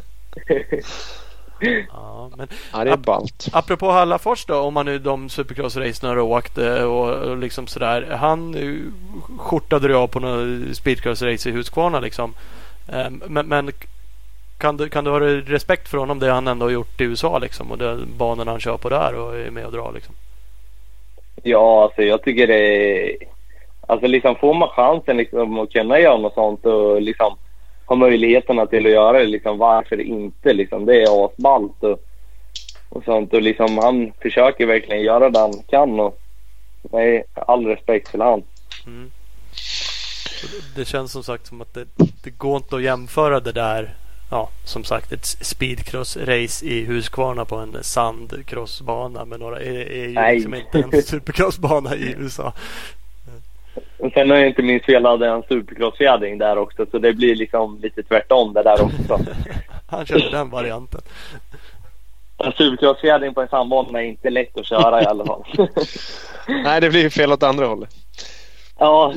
Ja, 1.92 2.30
men 2.36 2.48
ja, 2.72 2.84
det 2.84 2.90
är 2.90 2.96
ballt. 2.96 3.48
Apropå 3.52 3.90
Hallafors 3.90 4.44
då, 4.44 4.58
om 4.58 4.74
man 4.74 4.86
nu 4.86 4.98
de 4.98 5.28
supercross-racen 5.28 6.08
har 6.08 6.18
åkte 6.18 6.84
och, 6.84 7.08
och 7.08 7.36
liksom 7.36 7.66
sådär. 7.66 8.16
Han 8.20 8.54
skjortade 9.38 9.88
du 9.88 9.96
av 9.96 10.06
på 10.06 10.20
något 10.20 10.76
speedcross-race 10.76 11.48
i 11.48 11.52
Huskvarna 11.52 12.00
liksom. 12.00 12.34
Ehm, 12.92 13.22
men, 13.26 13.46
men, 13.46 13.72
kan, 14.58 14.76
du, 14.76 14.88
kan 14.88 15.04
du 15.04 15.10
ha 15.10 15.20
respekt 15.20 15.88
för 15.88 15.98
honom 15.98 16.18
det 16.18 16.32
han 16.32 16.48
ändå 16.48 16.66
har 16.66 16.70
gjort 16.70 17.00
i 17.00 17.04
USA 17.04 17.38
liksom 17.38 17.70
och 17.70 17.78
de 17.78 18.06
banorna 18.18 18.50
han 18.50 18.60
kör 18.60 18.76
på 18.76 18.88
där 18.88 19.14
och 19.14 19.36
är 19.36 19.50
med 19.50 19.66
och 19.66 19.72
drar 19.72 19.92
liksom? 19.92 20.14
Ja, 21.42 21.84
alltså 21.84 22.02
jag 22.02 22.22
tycker 22.22 22.46
det 22.46 22.54
är... 22.54 23.16
Alltså 23.86 24.06
liksom 24.06 24.36
får 24.36 24.54
man 24.54 24.68
chansen 24.68 25.16
liksom 25.16 25.58
att 25.58 25.72
kunna 25.72 26.00
göra 26.00 26.18
något 26.18 26.34
sånt 26.34 26.66
och 26.66 27.02
liksom 27.02 27.36
har 27.90 27.96
möjligheterna 27.96 28.66
till 28.66 28.86
att 28.86 28.92
göra 28.92 29.18
det. 29.18 29.26
Liksom, 29.26 29.58
varför 29.58 30.00
inte? 30.00 30.52
Liksom, 30.52 30.86
det 30.86 31.02
är 31.02 31.24
asballt 31.24 31.82
och, 31.82 31.98
och 32.88 33.04
sånt. 33.04 33.34
Och 33.34 33.42
liksom, 33.42 33.78
han 33.78 34.12
försöker 34.22 34.66
verkligen 34.66 35.02
göra 35.02 35.30
det 35.30 35.38
han 35.38 35.62
kan. 35.68 36.00
Och, 36.00 36.18
nej, 36.82 37.24
all 37.34 37.66
respekt 37.66 38.08
för 38.08 38.18
han. 38.18 38.42
Mm. 38.86 39.10
Det 40.76 40.84
känns 40.84 41.12
som 41.12 41.22
sagt 41.22 41.46
som 41.46 41.60
att 41.60 41.74
det, 41.74 41.84
det 42.24 42.30
går 42.30 42.56
inte 42.56 42.76
att 42.76 42.82
jämföra 42.82 43.40
det 43.40 43.52
där 43.52 43.94
ja, 44.30 44.50
som 44.64 44.84
sagt 44.84 45.12
ett 45.12 45.24
speedcross-race 45.24 46.64
i 46.64 46.84
Huskvarna 46.84 47.44
på 47.44 47.56
en 47.56 47.76
sandcrossbana 47.82 49.24
med 49.24 49.40
några 49.40 49.60
är, 49.60 49.92
är 49.92 50.08
ju 50.08 50.34
liksom 50.34 50.54
inte 50.54 50.78
en 50.78 51.02
supercrossbana 51.02 51.96
i 51.96 52.14
USA. 52.18 52.52
Och 53.98 54.12
sen 54.12 54.30
har 54.30 54.36
jag 54.36 54.48
inte 54.48 54.62
minst 54.62 54.86
fel 54.86 55.06
hade 55.06 55.28
en 55.28 55.42
supercrossfjädring 55.42 56.38
där 56.38 56.58
också 56.58 56.86
så 56.90 56.98
det 56.98 57.12
blir 57.12 57.36
liksom 57.36 57.78
lite 57.82 58.02
tvärtom 58.02 58.52
det 58.52 58.62
där 58.62 58.82
också. 58.82 59.20
Han 59.90 60.06
körde 60.06 60.30
den 60.30 60.50
varianten. 60.50 61.00
En 62.38 62.52
supercrossfjädring 62.52 63.34
på 63.34 63.42
en 63.42 63.48
sandbana 63.48 64.02
är 64.02 64.06
inte 64.06 64.30
lätt 64.30 64.58
att 64.58 64.66
köra 64.66 65.02
i 65.02 65.06
alla 65.06 65.24
fall. 65.24 65.44
Nej, 66.64 66.80
det 66.80 66.90
blir 66.90 67.10
fel 67.10 67.32
åt 67.32 67.42
andra 67.42 67.66
hållet. 67.66 67.90
Ja. 68.78 69.14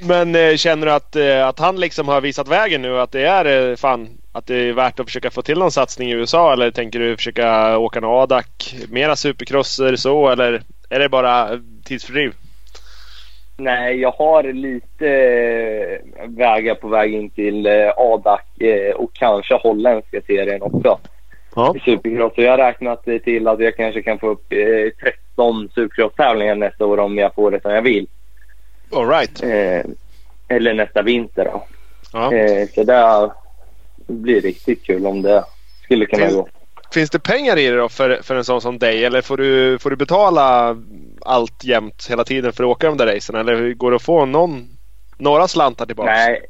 Men 0.00 0.34
eh, 0.34 0.56
känner 0.56 0.86
du 0.86 0.92
att, 0.92 1.16
eh, 1.16 1.46
att 1.46 1.58
han 1.58 1.80
liksom 1.80 2.08
har 2.08 2.20
visat 2.20 2.48
vägen 2.48 2.82
nu? 2.82 3.00
Att 3.00 3.12
det 3.12 3.26
är 3.26 3.70
eh, 3.70 3.76
fan 3.76 4.08
att 4.32 4.46
det 4.46 4.54
är 4.54 4.72
värt 4.72 5.00
att 5.00 5.06
försöka 5.06 5.30
få 5.30 5.42
till 5.42 5.58
någon 5.58 5.72
satsning 5.72 6.10
i 6.10 6.14
USA? 6.14 6.52
Eller 6.52 6.70
tänker 6.70 6.98
du 6.98 7.16
försöka 7.16 7.78
åka 7.78 8.00
någon 8.00 8.22
ADAC? 8.22 8.74
Mera 8.88 9.16
supercrosser 9.16 9.96
så? 9.96 10.28
Eller 10.28 10.62
är 10.90 10.98
det 10.98 11.08
bara 11.08 11.60
tidsfördriv? 11.84 12.32
Nej, 13.60 14.00
jag 14.00 14.10
har 14.10 14.42
lite 14.42 15.08
eh, 15.08 16.28
vägar 16.28 16.74
på 16.74 16.88
väg 16.88 17.14
in 17.14 17.30
till 17.30 17.66
eh, 17.66 17.92
ADAC 17.96 18.40
eh, 18.60 18.94
och 18.94 19.12
kanske 19.12 19.54
holländska 19.54 20.20
serien 20.26 20.62
också. 20.62 20.98
Ja. 21.56 21.74
I 21.76 21.80
Supercross. 21.80 22.34
Så 22.34 22.42
jag 22.42 22.50
har 22.50 22.58
räknat 22.58 23.04
till 23.04 23.48
att 23.48 23.60
jag 23.60 23.76
kanske 23.76 24.02
kan 24.02 24.18
få 24.18 24.28
upp 24.28 24.48
13 25.36 25.68
Supercross-tävlingar 25.74 26.54
nästa 26.54 26.86
år 26.86 26.98
om 26.98 27.18
jag 27.18 27.34
får 27.34 27.50
det 27.50 27.62
som 27.62 27.70
jag 27.70 27.82
vill. 27.82 28.06
All 28.92 29.08
right. 29.08 29.42
eller 30.48 30.74
nästa 30.74 31.02
vinter 31.02 31.44
då. 31.44 31.62
Ja. 32.12 32.32
så 32.74 32.84
det 32.84 33.30
blir 34.06 34.40
riktigt 34.40 34.84
kul 34.84 35.06
om 35.06 35.22
det 35.22 35.44
skulle 35.84 36.06
kunna 36.06 36.30
gå. 36.30 36.48
Finns 36.94 37.10
det 37.10 37.18
pengar 37.18 37.58
i 37.58 37.66
det 37.66 37.76
då 37.76 37.88
för, 37.88 38.18
för 38.22 38.34
en 38.34 38.44
sån 38.44 38.60
som 38.60 38.78
dig 38.78 39.04
eller 39.04 39.22
får 39.22 39.36
du, 39.36 39.78
får 39.78 39.90
du 39.90 39.96
betala 39.96 40.76
allt 41.20 41.64
jämt 41.64 42.06
hela 42.10 42.24
tiden 42.24 42.52
för 42.52 42.64
att 42.64 42.70
åka 42.70 42.86
de 42.86 42.96
där 42.96 43.14
racen? 43.14 43.36
Eller 43.36 43.72
går 43.74 43.90
det 43.90 43.96
att 43.96 44.02
få 44.02 44.24
någon, 44.24 44.68
några 45.18 45.48
slantar 45.48 45.86
tillbaka? 45.86 46.10
Nej. 46.10 46.42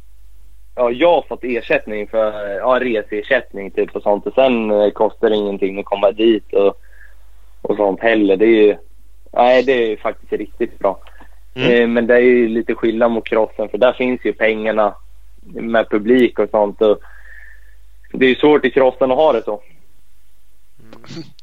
Ja, 0.74 0.90
jag 0.90 1.12
har 1.12 1.22
fått 1.28 1.44
ersättning 1.44 2.08
för 2.08 2.50
ja, 2.56 2.78
reseersättning 2.80 3.70
typ 3.70 3.96
och 3.96 4.02
sånt. 4.02 4.26
Och 4.26 4.34
sen 4.34 4.70
eh, 4.70 4.90
kostar 4.90 5.30
det 5.30 5.36
ingenting 5.36 5.78
att 5.78 5.84
komma 5.84 6.12
dit 6.12 6.52
och, 6.52 6.80
och 7.62 7.76
sånt 7.76 8.00
heller. 8.00 8.36
Det 8.36 8.44
är 8.44 8.62
ju, 8.62 8.76
nej, 9.32 9.62
det 9.62 9.92
är 9.92 9.96
faktiskt 9.96 10.32
riktigt 10.32 10.78
bra. 10.78 11.00
Mm. 11.54 11.72
Eh, 11.72 11.88
men 11.88 12.06
det 12.06 12.14
är 12.14 12.20
ju 12.20 12.48
lite 12.48 12.74
skillnad 12.74 13.10
mot 13.10 13.28
crossen 13.28 13.68
för 13.68 13.78
där 13.78 13.92
finns 13.92 14.20
ju 14.24 14.32
pengarna 14.32 14.94
med 15.44 15.90
publik 15.90 16.38
och 16.38 16.50
sånt. 16.50 16.82
Och 16.82 17.00
det 18.12 18.26
är 18.26 18.30
ju 18.30 18.34
svårt 18.34 18.64
i 18.64 18.70
crossen 18.70 19.10
att 19.10 19.16
ha 19.16 19.32
det 19.32 19.42
så. 19.42 19.62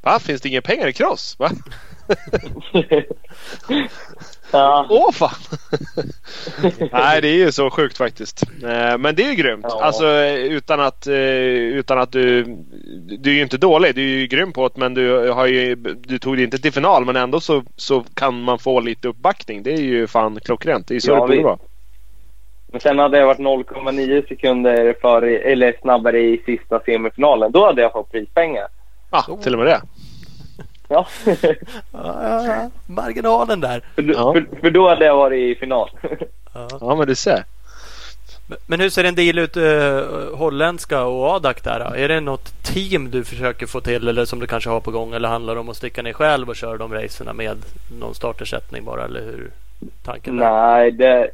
Va? 0.01 0.19
Finns 0.19 0.41
det 0.41 0.49
inga 0.49 0.61
pengar 0.61 0.87
i 0.87 0.93
cross? 0.93 1.35
Va? 1.39 1.49
ja. 4.51 4.87
Åh 4.89 5.11
fan! 5.11 5.29
Nej 6.91 7.21
det 7.21 7.27
är 7.27 7.35
ju 7.35 7.51
så 7.51 7.69
sjukt 7.69 7.97
faktiskt. 7.97 8.43
Eh, 8.43 8.97
men 8.97 9.15
det 9.15 9.23
är 9.23 9.29
ju 9.29 9.35
grymt. 9.35 9.65
Ja. 9.69 9.83
Alltså 9.83 10.07
utan 10.27 10.79
att, 10.79 11.07
eh, 11.07 11.15
utan 11.15 11.99
att 11.99 12.11
du... 12.11 12.43
Du 13.19 13.29
är 13.29 13.35
ju 13.35 13.41
inte 13.41 13.57
dålig. 13.57 13.95
Du 13.95 14.01
är 14.01 14.17
ju 14.19 14.27
grym 14.27 14.53
på 14.53 14.67
det 14.67 14.79
men 14.79 14.93
du, 14.93 15.29
har 15.29 15.45
ju, 15.45 15.75
du 15.75 16.19
tog 16.19 16.35
dig 16.35 16.43
inte 16.43 16.57
till 16.57 16.73
final 16.73 17.05
men 17.05 17.15
ändå 17.15 17.39
så, 17.39 17.63
så 17.75 18.03
kan 18.13 18.41
man 18.41 18.59
få 18.59 18.79
lite 18.79 19.07
uppbackning. 19.07 19.63
Det 19.63 19.73
är 19.73 19.81
ju 19.81 20.07
fan 20.07 20.39
klockrent. 20.39 20.87
Det 20.87 20.95
är 20.95 20.99
så 20.99 21.11
ja, 21.11 21.15
det 21.15 21.21
borde 21.21 21.43
vara. 21.43 21.57
Men 22.75 22.81
sen 22.81 22.99
hade 22.99 23.17
jag 23.17 23.25
varit 23.25 23.39
0,9 23.39 24.27
sekunder 24.27 24.95
före, 25.01 25.37
eller 25.37 25.75
snabbare 25.81 26.19
i 26.19 26.41
sista 26.45 26.79
semifinalen. 26.79 27.51
Då 27.51 27.65
hade 27.65 27.81
jag 27.81 27.91
fått 27.91 28.11
prispengar. 28.11 28.67
Ja, 29.11 29.25
ah, 29.29 29.37
till 29.43 29.53
och 29.53 29.59
med 29.59 29.67
det. 29.67 29.81
Ja. 30.87 31.07
ja, 31.91 32.69
marginalen 32.87 33.61
där. 33.61 33.81
För, 33.95 34.03
ja. 34.03 34.33
för, 34.33 34.59
för, 34.61 34.71
då 34.71 34.89
hade 34.89 35.05
jag 35.05 35.15
varit 35.15 35.57
i 35.57 35.59
final. 35.59 35.89
ja. 36.53 36.67
ja, 36.81 36.95
men 36.95 37.07
du 37.07 37.15
ser. 37.15 37.43
Men 38.67 38.79
hur 38.79 38.89
ser 38.89 39.03
en 39.03 39.15
deal 39.15 39.39
ut 39.39 39.57
uh, 39.57 40.35
holländska 40.35 41.03
och 41.03 41.29
Adak 41.29 41.63
där? 41.63 41.79
Då? 41.79 41.95
Är 41.95 42.07
det 42.07 42.19
något 42.19 42.63
team 42.63 43.11
du 43.11 43.23
försöker 43.23 43.65
få 43.65 43.81
till 43.81 44.07
eller 44.07 44.25
som 44.25 44.39
du 44.39 44.47
kanske 44.47 44.69
har 44.69 44.79
på 44.79 44.91
gång? 44.91 45.13
Eller 45.13 45.29
handlar 45.29 45.53
det 45.53 45.59
om 45.59 45.69
att 45.69 45.77
sticka 45.77 46.01
ner 46.01 46.13
själv 46.13 46.49
och 46.49 46.55
köra 46.55 46.77
de 46.77 46.93
racerna 46.93 47.33
med 47.33 47.57
någon 47.99 48.15
startersättning 48.15 48.85
bara? 48.85 49.05
Eller 49.05 49.21
hur, 49.21 49.51
tanken? 50.03 50.35
Nej, 50.35 50.91
det, 50.91 51.31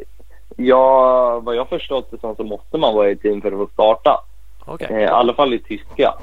ja, 0.56 1.40
vad 1.40 1.56
jag 1.56 1.70
förstått 1.70 2.12
det 2.12 2.20
som 2.20 2.36
så 2.36 2.44
måste 2.44 2.78
man 2.78 2.96
vara 2.96 3.10
i 3.10 3.16
team 3.16 3.42
för 3.42 3.52
att 3.52 3.58
få 3.58 3.70
starta. 3.74 4.24
Okej. 4.66 4.88
Eh, 4.92 5.00
I 5.00 5.06
alla 5.06 5.34
fall 5.34 5.54
i 5.54 5.60
tyska. 5.60 6.14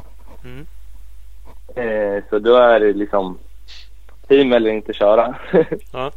Mm. 0.45 0.67
Eh, 1.77 2.23
så 2.31 2.39
då 2.39 2.57
är 2.57 2.81
det 2.81 2.93
liksom 2.93 3.39
team 4.29 4.53
eller 4.53 4.71
inte 4.71 4.93
köra. 4.93 5.35
Ja, 5.93 6.11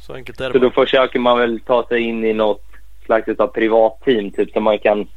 så 0.00 0.14
enkelt 0.14 0.40
är 0.40 0.46
så 0.46 0.52
det. 0.52 0.58
då 0.58 0.70
bara. 0.70 0.84
försöker 0.84 1.18
man 1.18 1.38
väl 1.38 1.60
ta 1.60 1.86
sig 1.88 2.00
in 2.00 2.24
i 2.24 2.32
något 2.32 2.64
slags 3.04 3.28
av 3.28 3.46
privatteam 3.46 4.30
typ 4.30 4.50
så 4.50 4.60
man 4.60 4.78
kan 4.78 5.08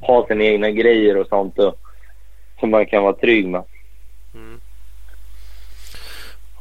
ha 0.00 0.26
sina 0.26 0.44
egna 0.44 0.70
grejer 0.70 1.16
och 1.16 1.26
sånt 1.26 1.58
och 1.58 1.74
som 2.60 2.70
man 2.70 2.86
kan 2.86 3.02
vara 3.02 3.12
trygg 3.12 3.48
med. 3.48 3.64
Mm. 4.34 4.60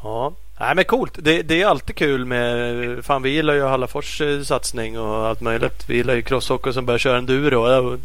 Ja, 0.04 0.34
Nej, 0.60 0.76
men 0.76 0.86
coolt. 0.86 1.14
Det, 1.22 1.42
det 1.42 1.62
är 1.62 1.68
alltid 1.68 1.96
kul 1.96 2.26
med... 2.26 3.06
Fan, 3.06 3.22
vi 3.24 3.30
gillar 3.30 3.54
ju 3.54 3.64
Hallafors 3.64 4.22
eh, 4.22 4.42
satsning 4.42 5.00
och 5.00 5.28
allt 5.28 5.42
möjligt. 5.42 5.90
Vi 5.90 5.96
gillar 5.96 6.16
ju 6.16 6.22
crosshockey 6.22 6.74
som 6.74 6.86
börjar 6.86 6.98
köra 6.98 7.18
enduro. 7.18 7.98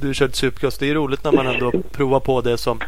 Du 0.00 0.14
kört 0.14 0.34
supercross. 0.34 0.78
Det 0.78 0.90
är 0.90 0.94
roligt 0.94 1.24
när 1.24 1.32
man 1.32 1.46
ändå 1.46 1.72
provar 1.92 2.20
på 2.20 2.40
det 2.40 2.58
som 2.58 2.80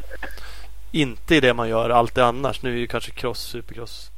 inte 0.92 1.37
är 1.37 1.40
det 1.40 1.55
man 1.55 1.68
gör 1.68 1.90
alltid 1.90 2.25
annars. 2.25 2.62
Nu 2.62 2.72
är 2.72 2.79
ju 2.79 2.87
kanske 2.87 3.11
cross, 3.11 3.40
supercross 3.40 4.11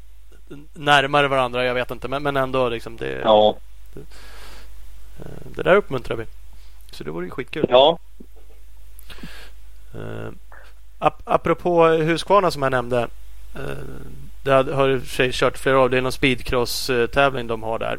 närmare 0.74 1.28
varandra. 1.28 1.64
Jag 1.64 1.74
vet 1.74 1.90
inte, 1.90 2.08
men, 2.08 2.22
men 2.22 2.36
ändå 2.36 2.68
liksom 2.68 2.96
det, 2.96 3.20
Ja, 3.24 3.56
eh, 3.96 5.22
det 5.56 5.62
där 5.62 5.76
uppmuntrar 5.76 6.16
vi. 6.16 6.24
Så 6.90 7.04
det 7.04 7.10
vore 7.10 7.24
ju 7.24 7.30
skitkul. 7.30 7.66
ja, 7.68 7.98
Uh, 9.94 10.30
ap 10.98 11.22
apropå 11.24 11.86
Husqvarna 11.86 12.50
som 12.50 12.62
jag 12.62 12.70
nämnde. 12.70 13.08
Uh, 13.56 13.72
det 14.42 14.50
har 14.50 14.64
har 14.64 14.88
i 14.88 14.96
och 14.96 15.00
för 15.00 15.08
sig 15.08 15.32
kört 15.32 15.58
flera 15.58 15.80
av. 15.80 15.90
Det 15.90 15.98
är 15.98 16.02
någon 16.02 16.12
speedcross-tävling 16.12 17.46
de 17.46 17.62
har 17.62 17.78
där. 17.78 17.98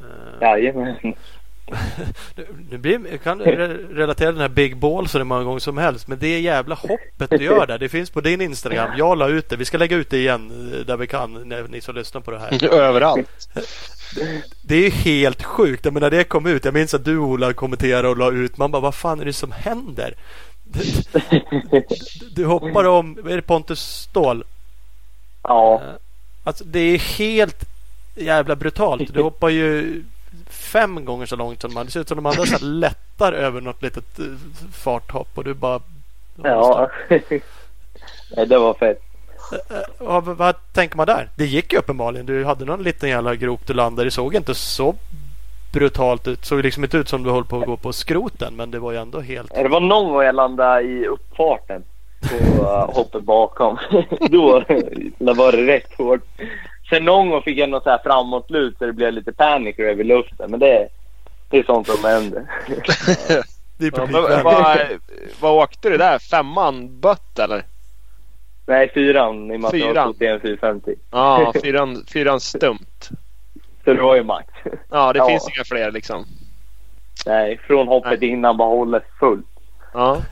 Uh, 0.00 0.40
jajamän. 0.40 1.14
Nu- 2.36 2.46
nu 2.70 2.78
blir, 2.78 3.00
jag 3.10 3.22
kan 3.22 3.42
re- 3.42 3.94
relatera 3.94 4.32
den 4.32 4.40
här 4.40 4.48
Big 4.48 4.76
Ball 4.76 5.08
så 5.08 5.18
det 5.18 5.24
många 5.24 5.44
gånger 5.44 5.58
som 5.60 5.78
helst. 5.78 6.08
Men 6.08 6.18
det 6.18 6.40
jävla 6.40 6.74
hoppet 6.74 7.30
du 7.30 7.44
gör 7.44 7.66
där. 7.66 7.78
Det 7.78 7.88
finns 7.88 8.10
på 8.10 8.20
din 8.20 8.40
Instagram. 8.40 8.90
Jag 8.98 9.18
la 9.18 9.28
ut 9.28 9.48
det. 9.48 9.56
Vi 9.56 9.64
ska 9.64 9.78
lägga 9.78 9.96
ut 9.96 10.10
det 10.10 10.18
igen 10.18 10.72
eh, 10.74 10.86
där 10.86 10.96
vi 10.96 11.06
kan. 11.06 11.48
När 11.48 11.62
ni 11.62 11.80
som 11.80 11.94
lyssnar 11.94 12.20
på 12.20 12.30
det 12.30 12.38
här. 12.38 12.64
Överallt. 12.74 13.48
Det 14.62 14.86
är 14.86 14.90
helt 14.90 15.42
sjukt. 15.44 15.84
Jag 15.84 15.94
menar, 15.94 16.10
när 16.10 16.18
det 16.18 16.24
kom 16.24 16.46
ut. 16.46 16.64
Jag 16.64 16.74
minns 16.74 16.94
att 16.94 17.04
du 17.04 17.18
Ola 17.18 17.52
kommenterade 17.52 18.08
och 18.08 18.16
la 18.16 18.30
ut. 18.32 18.56
Man 18.56 18.70
bara, 18.70 18.82
vad 18.82 18.94
fan 18.94 19.20
är 19.20 19.24
det 19.24 19.32
som 19.32 19.52
händer? 19.52 20.14
Du 22.34 22.44
hoppar 22.44 22.84
om, 22.84 23.18
är 23.30 23.36
det 23.36 23.42
Pontus 23.42 23.80
Ståhl? 23.80 24.44
ja, 25.42 25.82
Alltså 26.44 26.64
det 26.64 26.78
är 26.80 26.98
helt 26.98 27.64
jävla 28.14 28.56
brutalt. 28.56 29.14
Du 29.14 29.22
hoppar 29.22 29.48
ju 29.48 30.02
fem 30.50 31.04
gånger 31.04 31.26
så 31.26 31.36
långt 31.36 31.60
som 31.60 31.70
de 31.70 31.76
andra. 31.76 31.84
Det 31.84 31.90
ser 31.90 32.00
ut 32.00 32.08
som 32.08 32.16
de 32.16 32.26
andra 32.26 32.46
så 32.46 32.64
lättar 32.64 33.32
över 33.32 33.60
något 33.60 33.82
litet 33.82 34.18
eh, 34.18 34.24
farthopp 34.72 35.28
och 35.34 35.44
du 35.44 35.54
bara... 35.54 35.80
ja. 36.42 36.90
Nej, 38.36 38.46
det 38.46 38.58
var 38.58 38.74
fett. 38.74 38.98
Eh, 39.70 39.76
Vad, 39.98 40.24
vad 40.24 40.54
tänker 40.72 40.96
man 40.96 41.06
där? 41.06 41.28
Det 41.36 41.46
gick 41.46 41.72
ju 41.72 41.78
uppenbarligen. 41.78 42.26
Du 42.26 42.44
hade 42.44 42.64
någon 42.64 42.82
liten 42.82 43.08
jävla 43.08 43.34
grop 43.34 43.60
du 43.66 43.74
landade 43.74 44.02
i. 44.02 44.04
Det 44.04 44.10
såg 44.10 44.34
inte 44.34 44.54
så 44.54 44.94
brutalt 45.72 46.28
ut. 46.28 46.40
Det 46.40 46.46
såg 46.46 46.62
liksom 46.62 46.84
inte 46.84 46.96
ut 46.96 47.08
som 47.08 47.22
du 47.22 47.30
höll 47.30 47.44
på 47.44 47.58
att 47.60 47.66
gå 47.66 47.76
på 47.76 47.92
skroten. 47.92 48.56
Men 48.56 48.70
det 48.70 48.78
var 48.78 48.92
ju 48.92 48.98
ändå 48.98 49.20
helt... 49.20 49.54
Det 49.54 49.68
var 49.68 49.80
någon 49.80 50.12
gång 50.12 50.22
jag 50.22 50.34
landade 50.34 50.82
i 50.82 51.06
uppfarten 51.06 51.84
på 52.58 52.64
hoppet 52.94 53.22
bakom. 53.22 53.78
Då 54.30 54.64
då 55.18 55.34
var 55.34 55.52
det 55.52 55.66
rätt 55.66 55.94
hårt. 55.98 56.20
Sen 56.90 57.04
någon 57.04 57.30
gång 57.30 57.42
fick 57.42 57.58
jag 57.58 57.68
något 57.68 57.82
så 57.82 57.90
här 57.90 58.00
framåtlut 58.04 58.78
så 58.78 58.86
det 58.86 58.92
blev 58.92 59.12
lite 59.12 59.32
panik 59.32 59.78
över 59.78 60.04
luften. 60.04 60.50
Men 60.50 60.60
det, 60.60 60.88
det 61.50 61.58
är 61.58 61.62
sånt 61.62 61.86
som 61.86 62.04
händer. 62.10 62.46
Det 63.78 63.86
är 63.86 63.92
Ja, 63.96 64.06
men, 64.06 64.12
publikvänligt. 64.12 64.44
vad, 65.40 65.52
vad 65.52 65.62
åkte 65.62 65.90
du 65.90 65.96
där? 65.96 66.18
Femman 66.18 67.00
bött 67.00 67.38
eller? 67.38 67.64
Nej, 68.66 68.90
fyran 68.94 69.50
i 69.52 69.56
och 69.56 69.60
med 69.60 69.68
att 69.68 69.74
jag 69.74 69.88
Fyran? 69.90 70.06
har 70.06 70.12
stått 70.12 70.22
i 70.22 70.26
en 70.26 70.40
450. 70.40 70.94
Ja, 71.10 71.52
fyran, 71.62 72.04
fyran 72.12 72.40
stumt. 72.40 73.08
Så 73.84 73.92
det 73.94 74.02
var 74.02 74.16
ju 74.16 74.22
max. 74.24 74.46
Ja, 74.90 75.12
det 75.12 75.18
Ja. 75.18 75.28
finns 75.28 75.48
inga 75.56 75.64
fler 75.64 75.90
liksom. 75.92 76.24
Nej, 77.26 77.58
från 77.66 77.88
hoppet 77.88 78.22
innan 78.22 78.56
bara 78.56 78.68
håller 78.68 79.02
fullt. 79.20 79.46
Ja. 79.94 80.22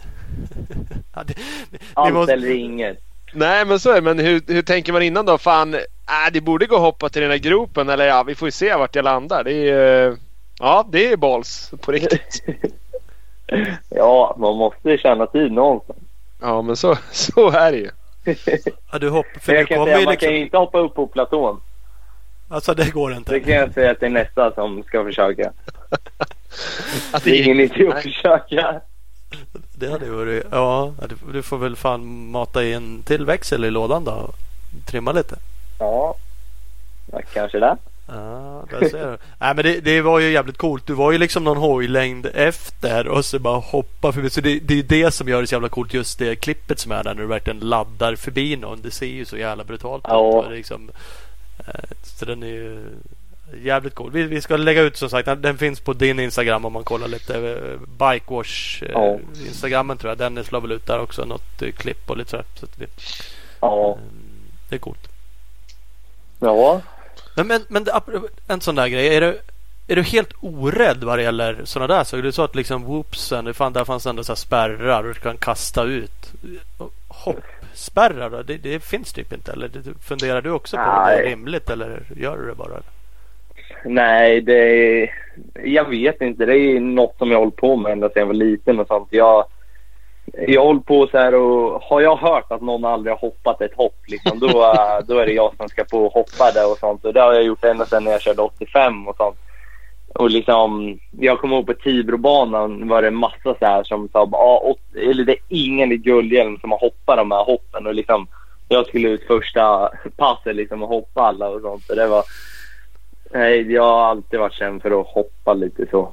Ja, 1.14 1.23
det, 1.27 1.35
vi 1.71 1.79
Allt 1.95 2.14
måste- 2.14 2.33
eller 2.33 2.51
inget. 2.55 2.99
Nej, 3.33 3.64
men 3.64 3.79
så 3.81 3.90
är 3.90 3.95
det. 3.95 4.01
Men 4.03 4.19
hur, 4.19 4.43
hur 4.47 4.62
tänker 4.62 4.93
man 4.93 5.03
innan 5.03 5.27
då? 5.27 5.38
Fan, 5.38 5.77
äh, 6.09 6.33
det 6.33 6.40
borde 6.40 6.67
gå 6.67 6.75
att 6.77 6.83
hoppa 6.83 7.09
till 7.09 7.23
den 7.23 7.31
här 7.31 7.38
gropen. 7.38 7.88
Eller 7.88 8.07
ja, 8.07 8.23
vi 8.23 8.35
får 8.35 8.49
ju 8.49 8.53
se 8.53 8.75
vart 8.75 8.95
jag 8.97 9.05
landar. 9.05 9.45
Det 9.45 9.53
är 9.53 9.64
ju... 10.09 10.17
Ja, 10.59 10.87
det 10.93 11.12
är 11.12 11.17
balls 11.17 11.73
på 11.81 11.93
riktigt. 11.93 12.45
ja, 13.88 14.37
man 14.38 14.57
måste 14.57 14.90
ju 14.90 14.99
känna 14.99 15.27
tid 15.27 15.53
någonstans. 15.53 15.99
Ja, 16.40 16.62
men 16.62 16.77
så, 16.77 16.97
så 17.12 17.51
är 17.51 17.73
det 17.73 17.79
ju. 17.79 17.90
Ja, 18.93 18.99
du 18.99 19.09
hopp, 19.09 19.27
för 19.40 19.53
du 19.53 19.59
jag 19.59 19.69
kan 19.69 19.85
säga, 19.85 19.99
ju 19.99 20.05
man 20.05 20.17
kan 20.17 20.29
ju 20.29 20.35
liksom... 20.35 20.45
inte 20.45 20.57
hoppa 20.57 20.79
upp 20.79 20.95
på 20.95 21.07
platån. 21.07 21.61
Alltså 22.49 22.75
det 22.75 22.90
går 22.90 23.11
Det 23.11 23.17
inte. 23.17 23.40
kan 23.40 23.55
jag 23.55 23.75
säga 23.75 23.95
till 23.95 24.12
nästa 24.12 24.55
som 24.55 24.83
ska 24.83 25.05
försöka. 25.05 25.53
Att 27.12 27.25
Det 27.25 27.31
är 27.31 27.43
ingen 27.45 27.61
idé 27.61 27.88
att 27.88 28.03
försöka. 28.03 28.81
Det 29.79 29.90
hade 29.90 30.11
varit... 30.11 30.45
Ja, 30.51 30.93
du, 31.33 31.43
får 31.43 31.59
väl 31.59 31.77
fan 31.77 32.31
mata 32.31 32.64
i 32.64 32.73
en 32.73 33.03
till 33.03 33.25
växel 33.25 33.64
i 33.64 33.71
lådan 33.71 34.05
då. 34.05 34.12
och 34.12 34.35
Trimma 34.87 35.12
lite. 35.12 35.37
Ja, 35.78 36.16
kanske 37.32 37.58
det. 37.58 37.76
Ja, 38.06 38.64
där 38.70 38.88
ser 38.88 39.10
du. 39.10 39.18
Nej, 39.38 39.54
men 39.54 39.56
det, 39.64 39.80
det 39.80 40.00
var 40.00 40.18
ju 40.18 40.30
jävligt 40.30 40.58
coolt. 40.58 40.87
Du 40.87 40.92
var 40.94 41.12
ju 41.12 41.18
liksom 41.18 41.44
någon 41.44 41.56
hojlängd 41.56 42.26
efter 42.34 43.08
och 43.08 43.24
så 43.24 43.38
bara 43.38 43.58
hoppa 43.58 44.12
förbi. 44.12 44.30
Så 44.30 44.40
det, 44.40 44.58
det 44.58 44.78
är 44.78 44.82
det 44.82 45.10
som 45.14 45.28
gör 45.28 45.40
det 45.40 45.46
så 45.46 45.54
jävla 45.54 45.68
coolt. 45.68 45.94
Just 45.94 46.18
det 46.18 46.37
klippet 46.37 46.78
som 46.78 46.92
är 46.92 47.04
där 47.04 47.14
när 47.14 47.22
du 47.22 47.26
verkligen 47.28 47.58
laddar 47.60 48.16
förbi 48.16 48.56
någon. 48.56 48.82
Det 48.82 48.90
ser 48.90 49.06
ju 49.06 49.24
så 49.24 49.37
jävla 49.37 49.64
brutalt 49.64 50.04
ut. 50.04 50.08
Ja. 50.08 50.48
Liksom, 50.50 50.90
eh, 51.58 51.74
så 52.02 52.24
den 52.24 52.42
är 52.42 52.46
ju 52.46 52.87
jävligt 53.62 53.94
cool. 53.94 54.10
Vi, 54.12 54.22
vi 54.22 54.40
ska 54.40 54.56
lägga 54.56 54.82
ut 54.82 54.96
som 54.96 55.08
sagt. 55.10 55.28
Den, 55.42 55.58
finns 55.58 55.80
på 55.80 55.92
din 55.92 56.18
Instagram 56.20 56.64
om 56.64 56.72
man 56.72 56.84
kollar 56.84 57.08
lite. 57.08 57.34
eh, 57.38 57.80
Bikewash 57.88 58.82
eh, 58.84 58.90
Ja. 58.92 59.18
Instagrammen 59.46 59.96
tror 59.96 60.10
jag. 60.10 60.18
Den 60.18 60.44
slår 60.44 60.60
väl 60.60 60.72
ut 60.72 60.87
där 60.87 61.00
också. 61.00 61.24
Något 61.24 61.62
klipp 61.76 62.10
och 62.10 62.16
lite 62.16 62.30
så. 62.30 62.37
här. 62.37 62.44
så 62.60 62.66
vi, 62.76 62.87
Ja. 63.60 63.98
det 64.68 64.74
är 64.74 64.78
coolt. 64.80 65.08
Ja. 66.44 66.80
Men, 67.37 67.46
men, 67.46 67.61
men 67.68 67.87
en 68.48 68.61
sån 68.61 68.74
där 68.74 68.88
grej. 68.88 69.16
Är 69.16 69.20
du, 69.20 69.38
är 69.88 69.96
du 69.96 70.02
helt 70.02 70.33
orädd 70.40 71.04
vad 71.04 71.18
det 71.18 71.22
gäller 71.22 71.61
sådana 71.64 71.94
där 71.94 72.04
saker? 72.04 72.24
Är 72.24 72.30
så 72.30 72.42
att 72.42 72.54
liksom 72.54 72.83
whoopsen, 72.85 73.44
det 73.44 73.54
fan, 73.54 73.72
där 73.72 73.85
fanns 73.85 74.07
ändå 74.07 74.24
så 74.24 74.33
här 74.33 74.37
spärrar 74.37 75.04
och 75.04 75.14
du 75.14 75.20
kan 75.20 75.37
kasta 75.37 75.83
ut. 75.83 76.33
Hoppspärrar 77.09 78.30
då? 78.30 78.42
Det, 78.42 78.57
det 78.57 78.80
finns 78.80 79.12
typ 79.12 79.33
inte 79.33 79.52
eller? 79.52 79.70
Funderar 80.00 80.42
du 80.42 80.50
också 80.50 80.76
på 80.76 80.83
om 80.83 81.07
det 81.07 81.12
är 81.12 81.22
Nej. 81.22 81.30
rimligt 81.30 81.70
eller 81.70 82.02
gör 82.16 82.37
du 82.37 82.46
det 82.46 82.54
bara? 82.54 82.80
Nej, 83.85 84.40
det 84.40 85.02
är... 85.02 85.14
Jag 85.64 85.88
vet 85.90 86.20
inte. 86.20 86.46
Det 86.46 86.57
är 86.57 86.80
något 86.80 87.18
som 87.18 87.30
jag 87.30 87.37
har 87.37 87.44
hållit 87.44 87.57
på 87.57 87.76
med 87.76 87.92
ända 87.92 88.09
sedan 88.09 88.20
jag 88.20 88.26
var 88.26 88.35
liten 88.35 88.80
och 88.80 88.87
sånt. 88.87 89.09
Jag, 89.11 89.44
jag 90.32 90.64
hållit 90.64 90.87
på 90.87 91.06
så 91.06 91.18
här 91.18 91.34
och 91.34 91.82
har 91.82 92.00
jag 92.00 92.16
hört 92.16 92.52
att 92.52 92.62
någon 92.62 92.84
aldrig 92.84 93.12
har 93.12 93.20
hoppat 93.20 93.60
ett 93.60 93.74
hopp 93.74 93.98
liksom, 94.06 94.38
då, 94.38 94.46
eh, 94.74 95.06
då 95.06 95.18
är 95.18 95.26
det 95.26 95.32
jag 95.32 95.56
som 95.56 95.68
ska 95.68 95.84
på 95.84 96.06
och 96.06 96.12
hoppa 96.12 96.50
det 96.54 96.64
och 96.64 96.78
sånt. 96.78 97.04
Och 97.04 97.12
det 97.12 97.20
har 97.20 97.32
jag 97.32 97.44
gjort 97.44 97.64
ända 97.64 97.87
sedan 97.87 98.04
när 98.04 98.10
jag 98.10 98.22
körde 98.22 98.42
85 98.42 99.08
och 99.08 99.16
sånt. 99.16 99.37
Och 100.14 100.30
liksom, 100.30 100.98
jag 101.10 101.38
kommer 101.38 101.56
ihåg 101.56 101.66
på 101.66 101.74
Tibrobanan 101.74 102.88
var 102.88 103.02
det 103.02 103.10
massa 103.10 103.54
så 103.58 103.66
här 103.66 103.84
som 103.84 104.08
sa 104.08 104.20
ah, 104.32 104.74
eller 104.94 105.24
det 105.24 105.32
är 105.32 105.38
ingen 105.48 105.92
i 105.92 105.96
Guldhjälm 105.96 106.58
som 106.58 106.70
har 106.70 106.78
hoppat 106.78 107.16
de 107.16 107.30
här 107.30 107.44
hoppen 107.44 107.87
och 107.87 107.94
liksom 107.94 108.26
jag 108.68 108.87
skulle 108.87 109.08
ut 109.08 109.26
första 109.26 109.90
passet 110.16 110.56
liksom 110.56 110.82
och 110.82 110.88
hoppa 110.88 111.22
alla 111.22 111.48
och 111.48 111.60
sånt. 111.60 111.84
Så 111.84 111.94
det 111.94 112.06
var, 112.06 112.24
nej, 113.32 113.72
jag 113.72 113.82
har 113.82 114.04
alltid 114.04 114.40
varit 114.40 114.54
känd 114.54 114.82
för 114.82 115.00
att 115.00 115.06
hoppa 115.06 115.54
lite 115.54 115.87
så. 115.90 116.12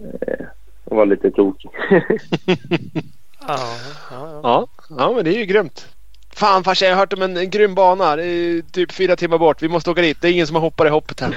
Eh, 0.00 0.46
och 0.84 0.96
vara 0.96 1.04
lite 1.04 1.30
tokig. 1.30 1.70
Ja, 3.48 3.76
ja, 4.10 4.40
ja. 4.42 4.66
Ja, 4.98 5.12
men 5.12 5.24
det 5.24 5.34
är 5.34 5.38
ju 5.38 5.44
grymt. 5.44 5.86
Fan 6.34 6.64
farsan, 6.64 6.88
jag 6.88 6.94
har 6.96 7.00
hört 7.00 7.12
om 7.12 7.22
en, 7.22 7.36
en 7.36 7.50
grym 7.50 7.74
bana. 7.74 8.16
Det 8.16 8.24
är 8.24 8.62
typ 8.72 8.92
fyra 8.92 9.16
timmar 9.16 9.38
bort. 9.38 9.62
Vi 9.62 9.68
måste 9.68 9.90
åka 9.90 10.02
dit. 10.02 10.20
Det 10.20 10.28
är 10.28 10.32
ingen 10.32 10.46
som 10.46 10.56
har 10.56 10.60
hoppat 10.60 10.86
i 10.86 10.90
hoppet 10.90 11.20
här. 11.20 11.36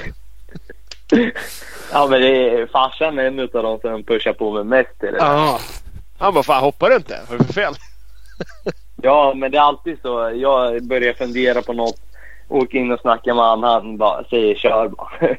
ja 1.92 2.06
men 2.06 2.20
det 2.20 2.50
är, 2.50 2.66
farsan 2.66 3.18
är 3.18 3.24
en 3.24 3.40
av 3.40 3.48
de 3.48 3.80
som 3.80 4.04
pushar 4.04 4.32
på 4.32 4.52
mig 4.52 4.64
mest 4.64 5.02
i 5.02 5.06
det. 5.06 5.16
Ja. 5.18 5.60
Han 6.18 6.34
bara, 6.34 6.42
fan 6.42 6.62
hoppar 6.62 6.90
du 6.90 6.96
inte? 6.96 7.20
Vad 7.28 7.34
är 7.34 7.38
det 7.38 7.44
för 7.44 7.52
fel? 7.52 7.74
Ja, 9.02 9.34
men 9.36 9.50
det 9.50 9.58
är 9.58 9.62
alltid 9.62 9.98
så. 10.02 10.32
Jag 10.34 10.82
börjar 10.82 11.12
fundera 11.12 11.62
på 11.62 11.72
något, 11.72 12.00
åker 12.48 12.78
in 12.78 12.92
och 12.92 13.00
snackar 13.00 13.34
med 13.34 13.44
han, 13.44 13.62
han 13.62 13.96
bara 13.96 14.24
säger 14.24 14.54
kör 14.54 14.88
bara. 14.88 15.10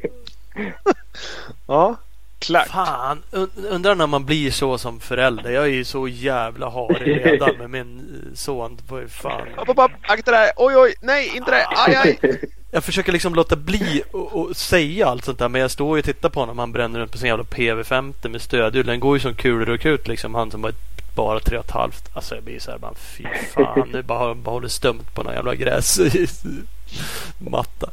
Ja, 1.68 1.96
klart. 2.40 2.68
Fan, 2.68 3.24
und- 3.32 3.66
undrar 3.70 3.96
när 3.96 4.08
man 4.08 4.26
blir 4.26 4.52
så 4.52 4.78
som 4.78 5.00
förälder. 5.00 5.52
Jag 5.52 5.64
är 5.64 5.68
ju 5.68 5.86
så 5.86 6.08
jävla 6.08 6.70
harig 6.70 7.26
redan 7.26 7.56
med 7.58 7.70
min 7.70 8.00
eh, 8.00 8.36
son. 8.36 8.78
Vad 8.88 9.12
fan. 9.12 9.48
Upp, 9.58 9.70
upp, 9.70 9.80
upp. 9.80 9.92
Akta 10.02 10.32
dig. 10.32 10.52
Oj, 10.56 10.78
oj. 10.78 10.94
Nej, 11.02 11.32
inte 11.36 11.52
det. 11.52 11.68
Aj, 11.68 11.96
aj. 11.96 12.20
jag 12.72 12.84
försöker 12.84 13.12
liksom 13.12 13.36
låta 13.36 13.56
bli 13.56 14.04
att 14.50 14.58
säga 14.58 15.08
allt 15.08 15.26
sånt 15.26 15.40
där. 15.40 15.50
Men 15.50 15.62
jag 15.62 15.72
står 15.72 15.98
ju 15.98 16.00
och 16.02 16.06
tittar 16.06 16.30
på 16.30 16.40
honom. 16.40 16.60
Han 16.60 16.72
bränner 16.72 17.00
runt 17.00 17.12
på 17.12 17.18
sin 17.18 17.28
jävla 17.28 17.44
PV50 17.44 18.30
med 18.30 18.42
stödhjul. 18.42 18.86
Den 18.86 19.00
går 19.00 19.16
ju 19.16 19.20
som 19.20 19.34
kulor 19.36 19.70
och 19.70 19.80
krut 19.80 20.08
liksom. 20.08 20.36
Han 20.36 20.52
som 20.52 20.62
var 20.62 20.72
bara 21.16 21.40
tre 21.40 21.58
och 21.58 21.66
ett 21.66 21.72
halvt. 21.72 22.16
Alltså 22.16 22.36
jag 22.36 22.44
blir 22.44 22.60
så 22.60 22.72
här 22.72 22.78
bara 22.78 22.94
fy 22.96 23.24
fan. 23.54 23.90
Nu 23.94 24.02
bara, 24.02 24.36
bara 24.36 24.52
håller 24.52 24.68
stumt 24.68 25.04
på 25.14 25.24
någon 25.24 25.34
jävla 25.34 25.56
gräsmatta. 25.56 26.30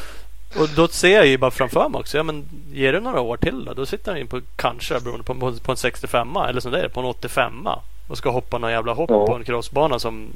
Och 0.56 0.68
då 0.76 0.88
ser 0.88 1.14
jag 1.16 1.26
ju 1.26 1.38
bara 1.38 1.50
framför 1.50 1.88
mig 1.88 1.98
också. 1.98 2.16
Ja, 2.16 2.22
men 2.22 2.44
ger 2.72 2.92
det 2.92 3.00
några 3.00 3.20
år 3.20 3.36
till 3.36 3.64
då? 3.64 3.72
Då 3.74 3.86
sitter 3.86 4.10
han 4.12 4.20
ju 4.20 4.26
på 4.26 4.40
kanske 4.56 5.00
beroende 5.00 5.24
på, 5.24 5.34
på, 5.34 5.52
på 5.52 5.70
en 5.72 5.76
65 5.76 6.36
eller 6.36 6.60
som 6.60 6.72
det 6.72 6.80
är 6.82 6.88
på 6.88 7.00
en 7.00 7.06
85 7.06 7.68
och 8.08 8.18
ska 8.18 8.30
hoppa 8.30 8.58
någon 8.58 8.70
jävla 8.70 8.92
hopp 8.92 9.10
Ja. 9.10 9.26
på 9.26 9.34
en 9.34 9.44
crossbana 9.44 9.98
som 9.98 10.28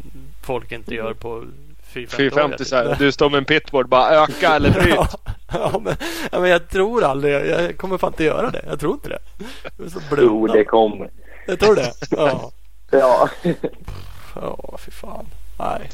folk 0.43 0.73
inte 0.73 0.95
gör 0.95 1.15
på 1.15 1.45
450 1.83 2.17
450 2.17 2.65
så 2.65 2.77
här. 2.77 2.97
Du 2.99 3.13
står 3.13 3.31
med 3.31 3.39
en 3.39 3.45
pitboard 3.45 3.89
bara 3.89 4.11
öka 4.11 4.55
eller 4.55 4.71
bryt. 4.71 4.95
Ja, 4.95 5.09
ja, 5.53 5.81
men, 5.85 5.97
ja, 6.33 6.41
men 6.41 6.51
jag 6.51 6.69
tror 6.69 7.05
aldrig. 7.05 7.35
Jag 7.35 7.77
kommer 7.77 7.99
fan 7.99 8.13
inte 8.13 8.25
göra 8.25 8.51
det. 8.51 8.65
Jag 8.67 8.81
tror 8.81 8.93
inte 8.93 9.09
det. 9.09 9.19
Jo, 10.19 10.47
det 10.47 10.65
kommer. 10.65 11.11
Jag 11.47 11.61
tror 11.61 11.75
det. 11.77 11.93
Ja. 12.11 12.51
Ja. 12.95 13.29
Ja, 14.35 14.79
fy 14.79 14.91
fan. 14.91 15.27
Nej. 15.59 15.91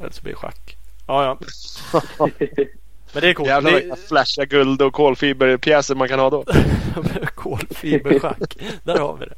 Eller 0.00 0.10
så 0.10 0.22
blir 0.22 0.32
det 0.32 0.38
schack. 0.38 0.76
Ja, 1.06 1.24
ja. 1.24 1.38
Men 3.12 3.22
det 3.22 3.28
är 3.28 3.34
coolt. 3.34 3.48
Jävlar 3.48 3.70
Det 3.72 3.96
flashiga 4.08 4.44
guld 4.44 4.82
och 4.82 4.92
kolfiberpjäser 4.92 5.94
man 5.94 6.08
kan 6.08 6.18
ha 6.18 6.30
då. 6.30 6.44
kolfiberschack. 7.34 8.56
Där 8.82 8.98
har 8.98 9.16
vi 9.16 9.26
det. 9.26 9.34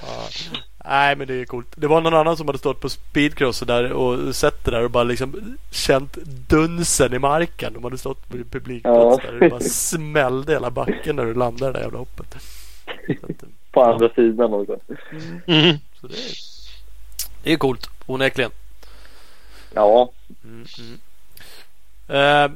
Fan. 0.00 0.58
Nej 0.84 1.16
men 1.16 1.26
det 1.26 1.34
är 1.34 1.44
coolt. 1.44 1.66
Det 1.76 1.86
var 1.86 2.00
någon 2.00 2.14
annan 2.14 2.36
som 2.36 2.46
hade 2.46 2.58
stått 2.58 2.80
på 2.80 2.88
speedcross 2.88 3.60
och 3.60 3.66
där 3.66 3.92
och 3.92 4.36
sett 4.36 4.64
det 4.64 4.70
där 4.70 4.84
och 4.84 4.90
bara 4.90 5.04
liksom 5.04 5.56
känt 5.70 6.14
dunsen 6.48 7.14
i 7.14 7.18
marken. 7.18 7.72
De 7.72 7.84
hade 7.84 7.98
stått 7.98 8.28
på 8.28 8.36
publikplats 8.36 9.20
Ja. 9.24 9.30
där. 9.30 9.40
Det 9.40 9.50
bara 9.50 9.60
smällde 9.60 10.52
hela 10.52 10.70
backen 10.70 11.16
när 11.16 11.24
du 11.24 11.34
landade 11.34 11.72
det 11.72 11.78
där 11.78 11.84
jävla 11.84 11.98
hoppet. 11.98 12.34
Att, 12.34 13.44
På 13.72 13.82
andra 13.84 14.08
sidan 14.08 14.54
också. 14.54 14.78
Mm. 15.46 15.76
så 16.00 16.06
det, 16.06 16.14
är, 16.14 16.30
det 17.42 17.52
är 17.52 17.56
coolt 17.56 17.90
onekligen. 18.06 18.50
Ja. 19.74 20.10
Mm, 20.44 20.66
mm. 20.78 20.98
Eh, 22.08 22.50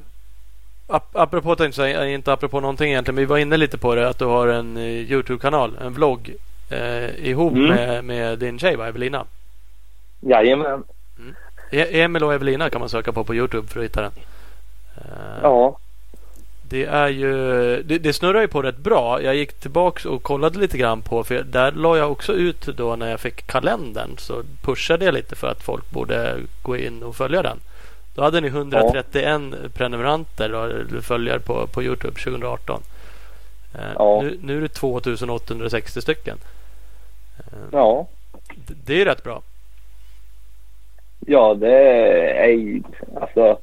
ap- 0.87 1.13
apropå 1.13 1.57
tänkte 1.57 1.89
inte 2.07 2.33
apropå 2.33 2.61
någonting 2.61 2.91
egentligen. 2.91 3.15
Men 3.15 3.23
vi 3.23 3.27
var 3.27 3.39
inne 3.39 3.57
lite 3.57 3.79
på 3.79 3.95
det 3.95 4.09
att 4.09 4.19
du 4.19 4.25
har 4.25 4.49
en 4.49 4.77
eh, 4.77 4.83
Youtube-kanal, 4.85 5.77
en 5.81 5.93
vlogg. 5.95 6.35
Eh, 6.71 7.29
ihop 7.29 7.53
Mm. 7.53 7.69
med, 7.69 8.05
med 8.05 8.39
din 8.39 8.59
tjej 8.59 8.77
va, 8.77 8.89
Evelina. 8.89 9.25
Jajamän. 10.21 10.85
E- 11.71 12.01
Emil 12.03 12.25
och 12.25 12.35
Evelina 12.35 12.71
kan 12.71 12.81
man 12.81 12.89
söka 12.89 13.13
på 13.13 13.25
på 13.25 13.35
Youtube 13.35 13.69
för 13.69 13.81
att 13.81 13.85
hitta 13.85 14.01
den. 14.03 14.13
Eh, 14.97 15.39
Ja. 15.43 15.79
Det 16.69 16.85
är 16.85 17.09
ju 17.09 17.33
det, 17.83 17.99
det 17.99 18.13
snurrar 18.13 18.41
ju 18.41 18.49
på 18.49 18.63
rätt 18.63 18.77
bra. 18.79 19.23
Jag 19.23 19.35
gick 19.35 19.53
tillbaks 19.61 20.05
och 20.05 20.23
kollade 20.23 20.59
lite 20.59 20.79
grann 20.79 21.03
på 21.03 21.25
för 21.25 21.43
där 21.43 21.73
la 21.73 21.97
jag 21.97 22.13
också 22.13 22.33
ut 22.33 22.61
då 22.67 22.97
när 22.97 23.11
jag 23.11 23.21
fick 23.21 23.47
kalendern 23.47 24.11
så 24.19 24.43
pushade 24.63 25.05
jag 25.05 25.15
lite 25.15 25.37
för 25.37 25.49
att 25.49 25.63
folk 25.63 25.91
borde 25.91 26.37
gå 26.63 26.77
in 26.77 27.03
och 27.03 27.17
följa 27.17 27.43
den. 27.43 27.59
Då 28.15 28.23
hade 28.23 28.41
ni 28.41 28.49
131 28.49 29.41
prenumeranter 29.75 30.55
och 30.55 31.05
följare 31.05 31.41
på, 31.41 31.67
på 31.67 31.83
Youtube 31.83 32.21
2018. 32.21 32.83
Eh, 33.75 33.81
Ja. 33.99 34.21
nu, 34.23 34.39
nu 34.43 34.57
är 34.57 34.61
det 34.61 34.69
2860 34.69 36.01
stycken. 36.03 36.39
Eh, 37.39 37.59
Ja. 37.73 38.07
det, 38.67 38.75
det 38.87 39.01
är 39.01 39.05
rätt 39.05 39.25
bra. 39.25 39.43
Ja, 41.27 41.55
det 41.55 41.77
är 42.53 42.81
alltså. 43.21 43.59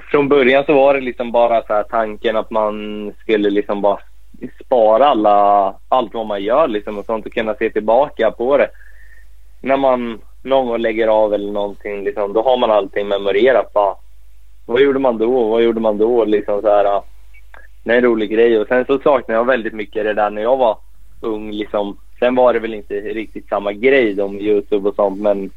Från 0.10 0.28
början 0.28 0.64
så 0.64 0.74
var 0.74 0.94
det 0.94 1.00
liksom 1.00 1.32
bara 1.32 1.62
så 1.66 1.72
här 1.74 1.82
tanken 1.82 2.36
att 2.36 2.50
man 2.50 3.12
skulle 3.20 3.50
liksom 3.50 3.82
bara 3.82 3.98
spara 4.64 5.06
alla, 5.06 5.74
allt 5.88 6.14
vad 6.14 6.26
man 6.26 6.42
gör 6.42 6.68
liksom 6.68 6.98
och 6.98 7.04
sånt 7.04 7.26
och 7.26 7.32
kunna 7.32 7.54
se 7.54 7.70
tillbaka 7.70 8.30
på 8.30 8.56
det. 8.56 8.68
När 9.60 9.76
man 9.76 10.20
någon 10.46 10.66
gång 10.66 10.78
lägger 10.78 11.08
av 11.08 11.34
eller 11.34 11.52
någonting 11.52 12.04
liksom, 12.04 12.32
då 12.32 12.42
har 12.42 12.56
man 12.56 12.70
allting 12.70 13.08
memorerat. 13.08 13.72
Bara, 13.72 13.94
vad 14.66 14.80
gjorde 14.80 14.98
man 14.98 15.18
då? 15.18 15.48
Vad 15.48 15.62
gjorde 15.62 15.80
man 15.80 15.98
då? 15.98 16.24
Liksom 16.24 16.62
så 16.62 16.68
här, 16.68 17.02
det 17.84 17.92
är 17.92 17.96
en 17.96 18.04
rolig 18.04 18.30
grej. 18.30 18.58
Och 18.58 18.68
sen 18.68 18.84
så 18.84 18.98
saknar 18.98 19.34
jag 19.34 19.44
väldigt 19.44 19.74
mycket 19.74 20.04
det 20.04 20.14
där 20.14 20.30
när 20.30 20.42
jag 20.42 20.56
var 20.56 20.78
ung. 21.20 21.52
Liksom. 21.52 21.96
Sen 22.18 22.34
var 22.34 22.52
det 22.52 22.58
väl 22.58 22.74
inte 22.74 22.94
riktigt 22.94 23.48
samma 23.48 23.72
grej 23.72 24.22
om 24.22 24.34
med 24.34 24.42
Youtube 24.42 24.88
och 24.88 24.94
sånt. 24.94 25.20
Men 25.20 25.50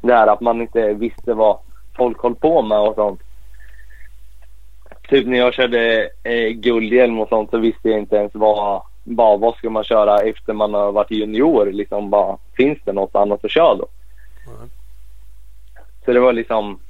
det 0.00 0.14
här 0.14 0.26
att 0.26 0.40
man 0.40 0.60
inte 0.60 0.92
visste 0.92 1.34
vad 1.34 1.58
folk 1.96 2.22
höll 2.22 2.34
på 2.34 2.62
med 2.62 2.78
och 2.78 2.94
sånt. 2.94 3.20
Typ 5.08 5.26
när 5.26 5.38
jag 5.38 5.54
körde 5.54 6.10
eh, 6.24 6.48
guldhjälm 6.48 7.20
och 7.20 7.28
sånt 7.28 7.50
så 7.50 7.58
visste 7.58 7.88
jag 7.88 7.98
inte 7.98 8.16
ens 8.16 8.34
vad, 8.34 8.82
bara, 9.04 9.36
vad 9.36 9.54
ska 9.54 9.70
man 9.70 9.84
köra 9.84 10.18
efter 10.18 10.52
man 10.52 10.74
har 10.74 10.92
varit 10.92 11.10
junior. 11.10 11.66
Liksom 11.72 12.10
bara, 12.10 12.36
finns 12.56 12.78
det 12.84 12.92
något 12.92 13.16
annat 13.16 13.44
att 13.44 13.50
köra 13.50 13.74
då? 13.74 13.86
Mm. 14.56 14.70
Så 16.04 16.12
det 16.12 16.20
var 16.20 16.32
liksom 16.32 16.80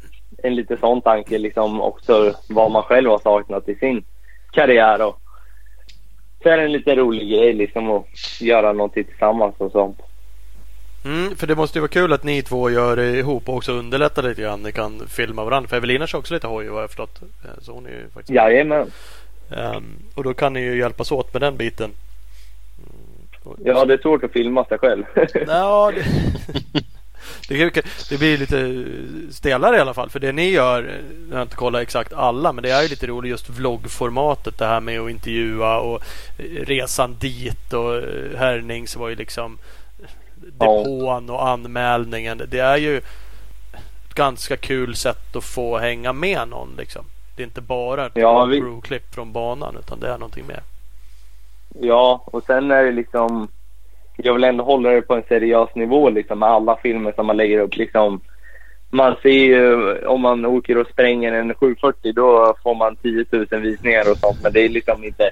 en 0.42 0.55
lite 0.55 0.77
sån 0.77 1.01
tanke 1.03 1.38
liksom 1.38 1.81
också 1.81 2.35
vad 2.49 2.71
man 2.71 2.83
själv 2.83 3.11
har 3.11 3.18
saknat 3.18 3.68
i 3.68 3.75
sin 3.75 4.05
karriär. 4.53 5.07
Och 5.07 5.21
så 6.42 6.49
är 6.49 6.57
det 6.57 6.62
en 6.64 6.73
lite 6.73 6.94
rolig 6.97 7.29
grej 7.31 7.53
liksom 7.53 7.90
att 7.90 8.07
göra 8.40 8.73
någonting 8.73 9.05
tillsammans 9.05 9.55
och 9.59 9.73
sånt. 9.73 9.99
Mm, 11.05 11.37
för 11.37 11.47
det 11.47 11.55
måste 11.57 11.79
ju 11.79 11.81
vara 11.81 11.88
kul 11.90 12.12
att 12.12 12.25
ni 12.25 12.42
två 12.42 12.71
gör 12.71 12.97
det 12.97 13.16
ihop 13.18 13.49
och 13.49 13.57
också 13.57 13.73
underlättar 13.73 14.23
lite 14.23 14.42
grann. 14.42 14.62
Ni 14.62 14.73
kan 14.73 15.03
filma 15.09 15.44
varandra. 15.44 15.68
För 15.68 15.77
Evelina 15.77 16.07
kör 16.07 16.18
också 16.18 16.35
lite 16.35 16.47
hoj 16.47 16.68
vad 16.68 16.83
jag 16.83 16.90
förstått. 16.90 17.21
Eh, 17.44 17.51
Så 17.61 17.73
hon 17.73 17.87
är 17.87 17.90
ju 17.90 18.09
faktiskt 18.14 18.31
Jajamän. 18.31 18.90
Ehm, 19.51 19.85
och 20.14 20.25
då 20.25 20.35
kan 20.35 20.53
ni 20.53 20.61
ju 20.61 20.79
hjälpas 20.79 21.12
åt 21.12 21.33
med 21.33 21.42
den 21.42 21.57
biten. 21.57 21.90
Mm, 22.79 23.29
och- 23.44 23.57
Ja, 23.64 23.85
det 23.85 23.94
är 23.94 23.99
svårt 23.99 24.25
att 24.25 24.33
filma 24.33 24.64
sig 24.64 24.79
själv. 24.79 25.05
Ja, 25.47 25.92
det, 25.94 26.05
det, 27.49 27.83
det 28.11 28.19
blir 28.19 28.39
lite 28.39 28.85
stelare 29.35 29.77
i 29.77 29.81
alla 29.81 29.95
fall. 29.95 30.11
För 30.11 30.21
det 30.21 30.33
ni 30.33 30.51
gör, 30.51 30.83
eh, 30.83 30.95
jag 31.31 31.37
har 31.37 31.43
inte 31.43 31.57
kollat 31.57 31.83
exakt 31.83 32.13
alla, 32.13 32.53
men 32.53 32.63
det 32.63 32.71
är 32.71 32.83
ju 32.83 32.89
lite 32.89 33.07
roligt 33.07 33.31
just 33.31 33.49
vloggformatet. 33.51 34.59
Det 34.59 34.67
här 34.67 34.81
med 34.81 35.01
att 35.01 35.11
intervjua 35.11 35.79
och 35.79 36.03
eh, 36.39 36.45
resan 36.65 37.17
dit 37.21 37.73
och 37.73 37.97
eh, 37.97 38.39
Härnings 38.39 38.97
var 38.97 39.09
ju 39.09 39.15
liksom 39.17 39.59
depån 40.37 41.31
och 41.31 41.49
anmälningen. 41.49 42.43
Det 42.49 42.59
är 42.59 42.77
ju 42.77 42.97
ett 42.97 44.15
ganska 44.15 44.57
kul 44.57 44.95
sätt 44.97 45.37
att 45.37 45.45
få 45.45 45.79
hänga 45.79 46.13
med 46.13 46.49
någon 46.49 46.75
liksom. 46.79 47.05
Det 47.37 47.43
är 47.43 47.47
inte 47.47 47.61
bara 47.61 48.07
ett 48.07 48.13
Ja, 48.15 48.45
vi- 48.45 48.61
GoPro-klipp 48.61 49.15
från 49.15 49.33
banan 49.33 49.77
utan 49.79 50.01
det 50.01 50.09
är 50.09 50.19
någonting 50.19 50.47
mer. 50.47 50.63
Ja, 51.81 52.23
och 52.27 52.43
sen 52.47 52.71
är 52.71 52.85
det 52.85 52.93
liksom... 52.93 53.49
Jag 54.23 54.35
vill 54.35 54.45
ändå 54.45 54.65
hålla 54.65 54.91
det 54.91 55.03
på 55.03 55.15
en 55.15 55.23
seriös 55.29 55.75
nivå 55.75 56.11
liksom 56.11 56.39
med 56.39 56.49
alla 56.49 56.77
filmer 56.77 57.13
som 57.13 57.27
man 57.27 57.37
lägger 57.37 57.59
upp. 57.59 57.77
Liksom, 57.77 58.21
man 58.91 59.17
ser 59.23 59.45
ju 59.45 59.95
om 60.07 60.21
man 60.21 60.47
åker 60.47 60.79
och 60.79 60.87
spränger 60.87 61.33
en 61.33 61.55
740 61.55 62.13
då 62.13 62.57
får 62.63 62.75
man 62.75 62.97
10 62.97 63.25
000 63.31 63.47
visningar 63.61 64.11
och 64.11 64.17
sånt. 64.17 64.39
Men 64.43 64.53
det 64.53 64.61
är 64.61 64.69
liksom 64.69 65.05
inte... 65.05 65.31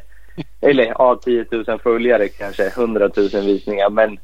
Eller 0.60 0.84
ja, 0.84 1.20
10 1.24 1.46
000 1.50 1.78
följare 1.82 2.28
kanske, 2.28 2.66
100 2.66 3.10
000 3.16 3.28
visningar. 3.28 3.90
Men 3.90 4.18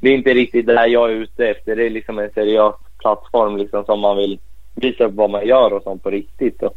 det 0.00 0.08
är 0.08 0.14
inte 0.14 0.34
riktigt 0.34 0.66
det 0.66 0.74
där 0.74 0.86
jag 0.86 1.10
är 1.10 1.14
ute 1.14 1.46
efter. 1.48 1.76
Det 1.76 1.86
är 1.86 1.90
liksom 1.90 2.18
en 2.18 2.30
seriös 2.30 2.74
plattform 2.98 3.56
liksom 3.56 3.84
som 3.84 4.00
man 4.00 4.16
vill 4.16 4.38
visa 4.74 5.04
upp 5.04 5.14
vad 5.14 5.30
man 5.30 5.46
gör 5.46 5.72
och 5.72 5.82
sånt 5.82 6.02
på 6.02 6.10
riktigt. 6.10 6.62
Och, 6.62 6.76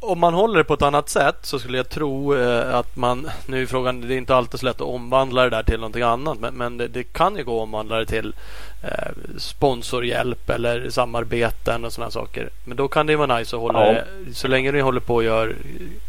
om 0.00 0.18
man 0.18 0.34
håller 0.34 0.58
det 0.58 0.64
på 0.64 0.74
ett 0.74 0.82
annat 0.82 1.08
sätt 1.08 1.36
så 1.42 1.58
skulle 1.58 1.76
jag 1.76 1.88
tro 1.88 2.36
eh, 2.36 2.74
att 2.74 2.96
man, 2.96 3.30
nu 3.46 3.62
är 3.62 3.66
frågan, 3.66 4.00
det 4.00 4.14
är 4.14 4.18
inte 4.18 4.34
alltid 4.34 4.60
så 4.60 4.66
lätt 4.66 4.76
att 4.76 4.80
omvandla 4.86 5.42
det 5.42 5.50
där 5.50 5.62
till 5.62 5.76
någonting 5.80 6.02
annat 6.02 6.38
men, 6.40 6.54
men 6.54 6.76
det, 6.76 6.88
det 6.88 7.04
kan 7.04 7.36
ju 7.36 7.44
gå 7.44 7.56
att 7.56 7.62
omvandla 7.62 7.96
det 7.98 8.06
till 8.06 8.34
eh, 8.82 9.38
sponsorhjälp 9.38 10.50
eller 10.50 10.90
samarbeten 10.90 11.84
och 11.84 11.92
sådana 11.92 12.10
saker. 12.10 12.50
Men 12.64 12.76
då 12.76 12.88
kan 12.88 13.06
det 13.06 13.12
ju 13.12 13.16
vara 13.16 13.38
nice 13.38 13.56
att 13.56 13.62
hålla 13.62 13.86
Ja. 13.86 13.92
det, 13.92 14.34
så 14.34 14.48
länge 14.48 14.72
ni 14.72 14.80
håller 14.80 15.00
på 15.00 15.14
och 15.14 15.24
gör 15.24 15.56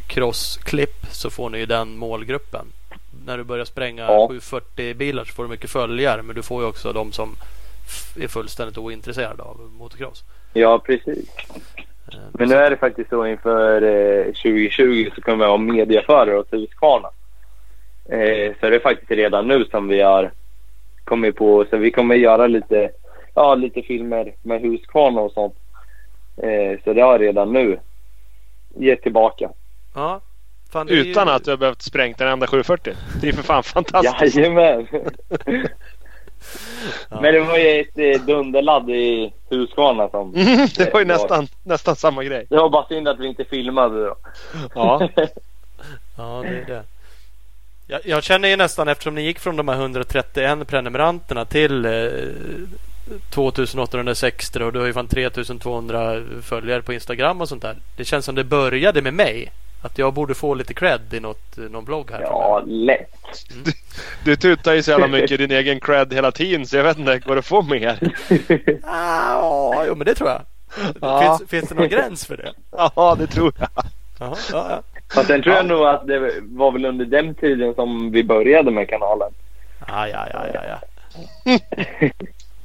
crossklipp 0.08 1.06
så 1.12 1.30
får 1.30 1.50
ni 1.50 1.58
ju 1.58 1.66
den 1.66 1.98
målgruppen. 1.98 2.66
När 3.26 3.38
du 3.38 3.44
börjar 3.44 3.66
spränga 3.66 4.04
Ja. 4.04 4.28
740 4.28 4.94
bilar 4.96 5.26
så 5.26 5.34
får 5.34 5.44
du 5.44 5.50
mycket 5.50 5.70
följare 5.70 6.22
men 6.22 6.36
du 6.36 6.42
får 6.42 6.62
ju 6.64 6.68
också 6.70 6.94
de 6.94 7.12
som 7.12 7.36
är 8.16 8.28
fullständigt 8.28 8.78
ointresserade 8.78 9.44
av 9.44 9.60
motocross. 9.78 10.24
ja, 10.54 10.80
precis. 10.80 11.30
Eh, 12.14 12.20
Men 12.34 12.50
nu 12.50 12.56
är 12.56 12.70
det 12.70 12.78
faktiskt 12.78 13.10
så 13.10 13.26
inför 13.26 13.82
eh, 13.82 14.26
2020 14.26 15.10
så 15.16 15.22
kommer 15.22 15.44
jag 15.46 15.52
ha 15.52 15.58
mediaförare 15.58 16.38
åt 16.40 16.54
Husqvarna. 16.54 17.10
Eh, 18.10 18.54
så 18.60 18.70
det 18.70 18.76
är 18.76 18.80
faktiskt 18.80 19.12
redan 19.12 19.48
nu 19.48 19.66
som 19.66 19.88
vi 19.88 20.02
har 20.02 20.32
kommit 21.04 21.36
på. 21.36 21.66
Så 21.70 21.78
vi 21.78 21.92
kommer 21.92 22.16
göra 22.16 22.48
lite, 22.48 22.92
ja, 23.36 23.56
lite 23.56 23.82
filmer 23.82 24.34
med 24.42 24.62
Husqvarna 24.62 25.22
och 25.22 25.32
sånt. 25.32 25.56
Eh, 26.44 26.80
så 26.84 26.94
det 26.94 27.02
har 27.02 27.12
jag 27.12 27.22
redan 27.22 27.54
nu 27.54 27.80
gett 28.76 29.02
tillbaka. 29.02 29.50
Ja. 29.96 30.22
Fan, 30.72 30.90
är 30.90 30.94
ju- 30.94 31.02
Utan 31.12 31.30
att 31.30 31.44
du 31.44 31.50
har 31.52 31.58
behövt 31.58 31.82
sprängt 31.82 32.22
en 32.22 32.28
enda 32.28 32.48
740. 32.48 32.94
Det 33.22 33.28
är 33.30 33.34
för 33.34 33.44
fan 33.44 33.64
fantastiskt. 33.74 34.36
Jajamän! 34.38 34.88
Ja. 37.10 37.22
Men 37.22 37.34
det 37.34 37.40
var 37.40 37.58
ju 37.58 37.80
ett 37.80 37.98
eh, 37.98 38.26
dunderladd 38.26 38.90
i 38.90 39.34
Huskvarna 39.50 40.10
som... 40.10 40.36
Mm, 40.36 40.68
det 40.78 40.94
var 40.94 41.00
ju 41.00 41.06
nästan, 41.06 41.48
nästan 41.64 41.96
samma 41.96 42.24
grej. 42.24 42.46
Det 42.50 42.56
var 42.56 42.70
bara 42.70 42.88
synd 42.88 43.08
att 43.08 43.20
vi 43.20 43.28
inte 43.28 43.46
filmade 43.46 44.06
då. 44.06 44.16
Ja. 44.76 45.10
Ja, 46.18 46.44
det 46.44 46.58
är 46.58 46.66
det. 46.66 46.84
Jag, 47.88 48.02
jag 48.04 48.24
känner 48.24 48.50
ju 48.50 48.56
nästan 48.56 48.88
eftersom 48.88 49.16
ni 49.16 49.22
gick 49.22 49.40
från 49.40 49.56
de 49.56 49.68
här 49.68 49.76
131 49.76 50.68
prenumeranterna 50.68 51.46
till 51.46 51.86
eh, 51.86 51.92
2860 53.30 54.64
och 54.64 54.74
du 54.74 54.80
har 54.80 54.86
ju 54.86 54.94
fan 54.94 55.08
3200 55.08 56.22
följare 56.42 56.82
på 56.82 56.94
Instagram 56.94 57.42
och 57.42 57.50
sånt 57.50 57.62
där. 57.62 57.78
Det 57.98 58.06
känns 58.06 58.26
som 58.26 58.36
det 58.36 58.44
började 58.44 59.02
med 59.02 59.14
mig. 59.14 59.52
Att 59.82 59.98
jag 59.98 60.14
borde 60.14 60.36
få 60.36 60.54
lite 60.54 60.74
cred 60.74 61.14
i 61.14 61.20
något, 61.20 61.58
någon 61.58 61.86
blogg 61.86 62.12
här. 62.12 62.22
ja, 62.22 62.64
lätt. 62.66 63.10
Du 64.24 64.36
tutar 64.36 64.74
ju 64.74 64.84
så 64.84 64.92
jävla 64.92 65.08
mycket 65.08 65.38
din 65.38 65.52
egen 65.52 65.80
cred 65.80 66.14
hela 66.14 66.32
tiden 66.32 66.66
så 66.66 66.78
jag 66.78 66.84
vet 66.84 66.98
inte, 66.98 67.20
går 67.20 67.36
det 67.36 67.40
att 67.40 67.46
få 67.46 67.62
mer? 67.62 68.00
Ah, 68.84 69.84
jo, 69.88 69.96
men 69.96 70.06
det 70.06 70.16
tror 70.16 70.30
jag. 70.30 70.42
Ja. 71.02 71.38
Finns, 71.38 71.50
finns 71.50 71.70
det 71.70 71.76
någon 71.76 71.90
gräns 71.90 72.26
för 72.26 72.38
det? 72.38 72.54
Ja, 72.96 73.16
det 73.20 73.28
tror 73.28 73.54
jag. 73.60 73.70
Jaha, 74.20 74.36
ja, 74.52 74.68
ja. 74.70 74.82
Fast 75.14 75.28
sen 75.28 75.44
tror 75.44 75.56
jag 75.56 75.66
nog 75.66 75.84
att 75.88 76.08
det 76.08 76.20
var 76.42 76.72
väl 76.72 76.86
under 76.86 77.06
den 77.06 77.36
tiden 77.36 77.76
som 77.76 78.12
vi 78.12 78.24
började 78.24 78.72
med 78.72 78.90
kanalen. 78.90 79.32
Ah, 79.80 80.08
ja, 80.08 80.28
ja, 80.34 80.46
ja, 80.54 80.62
ja. 80.66 80.80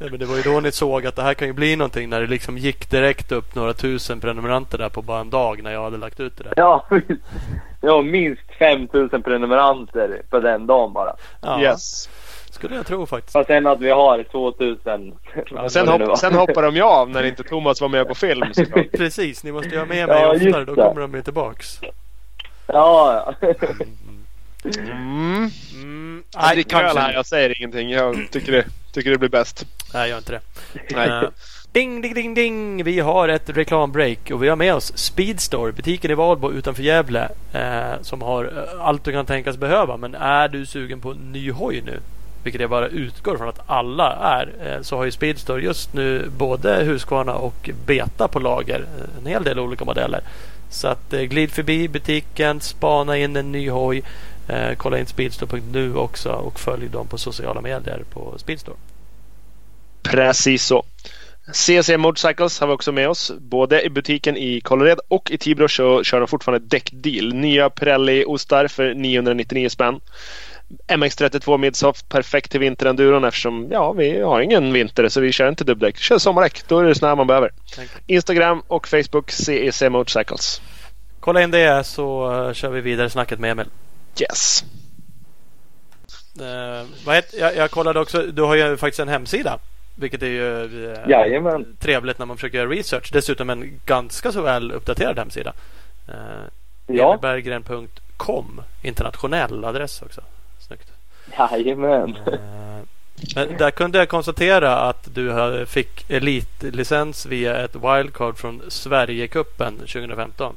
ja 0.04 0.10
men 0.10 0.18
det 0.20 0.26
var 0.26 0.36
ju 0.36 0.42
då 0.42 0.60
ni 0.60 0.72
såg 0.72 1.06
att 1.06 1.16
det 1.16 1.22
här 1.22 1.34
kan 1.34 1.48
ju 1.48 1.52
bli 1.54 1.76
någonting 1.76 2.08
när 2.08 2.20
det 2.20 2.26
liksom 2.26 2.58
gick 2.58 2.90
direkt 2.90 3.32
upp 3.32 3.54
några 3.54 3.72
tusen 3.72 4.20
prenumeranter 4.20 4.78
där 4.78 4.88
på 4.88 5.02
bara 5.02 5.20
en 5.20 5.30
dag 5.30 5.62
när 5.62 5.72
jag 5.72 5.84
hade 5.84 5.96
lagt 5.96 6.20
ut 6.20 6.36
det 6.36 6.44
där. 6.44 6.52
Ja, 6.56 6.86
ja 7.80 8.02
minst 8.02 8.42
5000 8.58 9.22
prenumeranter 9.22 10.22
på 10.30 10.38
den 10.40 10.66
dagen 10.66 10.92
bara. 10.92 11.16
Ja, 11.40 11.60
Yes. 11.60 12.08
skulle 12.50 12.76
jag 12.76 12.86
tro 12.86 13.06
faktiskt. 13.06 13.36
Och 13.36 13.46
sen 13.46 13.66
att 13.66 13.80
vi 13.80 13.90
har 13.90 14.22
2000. 14.22 15.14
Men 15.50 15.70
sen, 15.70 15.88
hopp, 15.88 16.18
sen 16.18 16.34
hoppade 16.34 16.66
de 16.66 16.76
ju 16.76 16.82
av 16.82 17.10
när 17.10 17.22
inte 17.22 17.42
Thomas 17.42 17.80
var 17.80 17.88
med 17.88 18.08
på 18.08 18.14
film. 18.14 18.46
Precis, 18.92 19.44
ni 19.44 19.52
måste 19.52 19.68
ju 19.68 19.78
ha 19.78 19.86
med 19.86 20.08
mig 20.08 20.20
Ja, 20.22 20.34
oftare. 20.34 20.64
Då 20.64 20.74
det. 20.74 20.82
kommer 20.82 21.00
de 21.00 21.14
ju 21.14 21.22
tillbaks. 21.22 21.80
Ja, 22.66 23.34
ja. 23.42 23.48
Mm. 24.64 25.50
Mm, 25.74 26.22
nej, 26.36 26.54
dricker 26.54 26.76
öl 26.76 26.82
kanske 26.82 27.00
här, 27.00 27.12
jag 27.12 27.26
säger 27.26 27.56
ingenting. 27.58 27.90
Jag 27.90 28.28
tycker 28.30 28.52
det, 28.52 28.64
tycker 28.94 29.10
det 29.10 29.18
blir 29.18 29.28
bäst. 29.28 29.66
Nej, 29.94 30.10
gör 30.10 30.18
inte 30.18 30.32
det. 30.32 30.40
Nej. 30.90 31.08
Eh, 31.08 31.22
ding, 31.72 32.00
ding, 32.00 32.14
ding, 32.14 32.34
ding! 32.34 32.84
Vi 32.84 33.00
har 33.00 33.28
ett 33.28 33.50
reklambreak 33.50 34.30
och 34.30 34.42
vi 34.42 34.48
har 34.48 34.56
med 34.56 34.74
oss 34.74 34.92
Speedstore, 34.98 35.72
butiken 35.72 36.10
i 36.10 36.14
Valbo 36.14 36.52
utanför 36.52 36.82
Gävle. 36.82 37.28
Eh, 37.52 38.02
som 38.02 38.22
har 38.22 38.44
eh, 38.44 38.86
allt 38.86 39.04
du 39.04 39.12
kan 39.12 39.26
tänkas 39.26 39.56
behöva. 39.56 39.96
Men 39.96 40.14
är 40.14 40.48
du 40.48 40.66
sugen 40.66 41.00
på 41.00 41.10
en 41.10 41.32
ny 41.32 41.50
hoj 41.50 41.82
nu? 41.86 42.00
Vilket 42.42 42.60
jag 42.60 42.70
bara 42.70 42.88
utgår 42.88 43.36
från 43.36 43.48
att 43.48 43.60
alla 43.66 44.12
är. 44.12 44.48
Eh, 44.66 44.82
så 44.82 44.96
har 44.96 45.04
ju 45.04 45.10
Speedstore 45.10 45.62
just 45.62 45.94
nu 45.94 46.28
både 46.38 46.84
Husqvarna 46.84 47.34
och 47.34 47.70
Beta 47.86 48.28
på 48.28 48.38
lager. 48.38 48.80
Eh, 48.80 49.18
En 49.20 49.26
hel 49.26 49.44
del 49.44 49.58
olika 49.58 49.84
modeller. 49.84 50.20
Så 50.70 50.88
att 50.88 51.12
eh, 51.12 51.20
glid 51.20 51.50
förbi 51.50 51.88
butiken, 51.88 52.60
spana 52.60 53.16
in 53.16 53.36
en 53.36 53.52
ny 53.52 53.70
hoj. 53.70 54.02
Eh, 54.48 54.74
kolla 54.76 54.98
in 54.98 55.06
speedstore.nu 55.06 55.96
också 55.96 56.32
och 56.32 56.60
följ 56.60 56.88
dem 56.88 57.06
på 57.06 57.18
sociala 57.18 57.60
medier 57.60 58.02
på 58.10 58.34
Speedstore. 58.38 58.76
Precis 60.02 60.64
så. 60.64 60.84
CC 61.52 61.96
Motorcycles 61.96 62.60
har 62.60 62.66
vi 62.66 62.72
också 62.72 62.92
med 62.92 63.08
oss. 63.08 63.32
Både 63.38 63.82
i 63.82 63.90
butiken 63.90 64.36
i 64.36 64.60
Kållered 64.60 64.98
och 65.08 65.30
i 65.30 65.38
Tibro 65.38 65.68
så 65.68 66.02
kör 66.02 66.20
de 66.20 66.28
fortfarande 66.28 66.66
däckdeal. 66.66 67.34
Nya 67.34 67.70
Pirelli-ostar 67.70 68.68
för 68.68 68.94
999 68.94 69.68
spänn. 69.68 70.00
MX32 70.88 71.58
Midsoft, 71.58 72.08
perfekt 72.08 72.50
till 72.50 72.60
vinterenduron 72.60 73.24
eftersom 73.24 73.68
ja, 73.70 73.92
vi 73.92 74.20
har 74.20 74.40
ingen 74.40 74.72
vinter 74.72 75.08
så 75.08 75.20
vi 75.20 75.32
kör 75.32 75.48
inte 75.48 75.64
dubbdäck. 75.64 75.98
Kör 75.98 76.18
sommardäck, 76.18 76.68
då 76.68 76.78
är 76.78 76.84
det 76.84 77.06
här 77.06 77.16
man 77.16 77.26
behöver. 77.26 77.52
Instagram 78.06 78.62
och 78.68 78.88
Facebook 78.88 79.30
CEC 79.30 79.82
Motorcycles. 79.90 80.60
Kolla 81.20 81.42
in 81.42 81.50
det 81.50 81.86
så 81.86 82.32
eh, 82.32 82.52
kör 82.52 82.70
vi 82.70 82.80
vidare 82.80 83.10
snacket 83.10 83.38
med 83.38 83.50
Emil. 83.50 83.66
Yes. 84.20 84.64
Eh, 86.40 86.86
vad 87.06 87.14
heter, 87.14 87.38
jag, 87.38 87.56
jag 87.56 87.70
kollade 87.70 88.00
också, 88.00 88.22
du 88.22 88.42
har 88.42 88.54
ju 88.54 88.76
faktiskt 88.76 89.00
en 89.00 89.08
hemsida. 89.08 89.58
Vilket 89.96 90.22
är 90.22 90.26
ju 90.26 90.96
Jajamän. 91.08 91.76
trevligt 91.80 92.18
när 92.18 92.26
man 92.26 92.36
försöker 92.36 92.58
göra 92.58 92.70
research. 92.70 93.10
Dessutom 93.12 93.50
en 93.50 93.80
ganska 93.86 94.32
så 94.32 94.42
väl 94.42 94.72
uppdaterad 94.72 95.18
hemsida. 95.18 95.52
Eh, 96.08 96.14
Ja, 96.86 97.10
Emilberggren.com 97.10 98.60
Internationell 98.82 99.64
adress 99.64 100.02
också. 100.02 100.20
Snyggt. 100.66 100.92
jajamän. 101.38 102.16
Eh, 102.16 102.80
Men 103.34 103.56
där 103.58 103.70
kunde 103.70 103.98
jag 103.98 104.08
konstatera 104.08 104.76
att 104.78 105.08
du 105.14 105.64
fick 105.66 106.10
elitlicens 106.10 107.26
via 107.26 107.56
ett 107.64 107.74
wildcard 107.76 108.38
från 108.38 108.62
Sverigecupen 108.68 109.78
2015. 109.78 110.56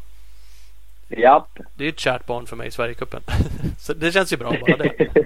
Japp. 1.09 1.59
Det 1.75 1.85
är 1.85 1.89
ett 1.89 1.99
kärt 1.99 2.25
barn 2.25 2.45
för 2.45 2.55
mig, 2.55 2.71
Sverigecupen. 2.71 3.21
Så 3.79 3.93
det 3.93 4.11
känns 4.11 4.33
ju 4.33 4.37
bra 4.37 4.53
bara 4.67 4.77
det. 4.77 5.07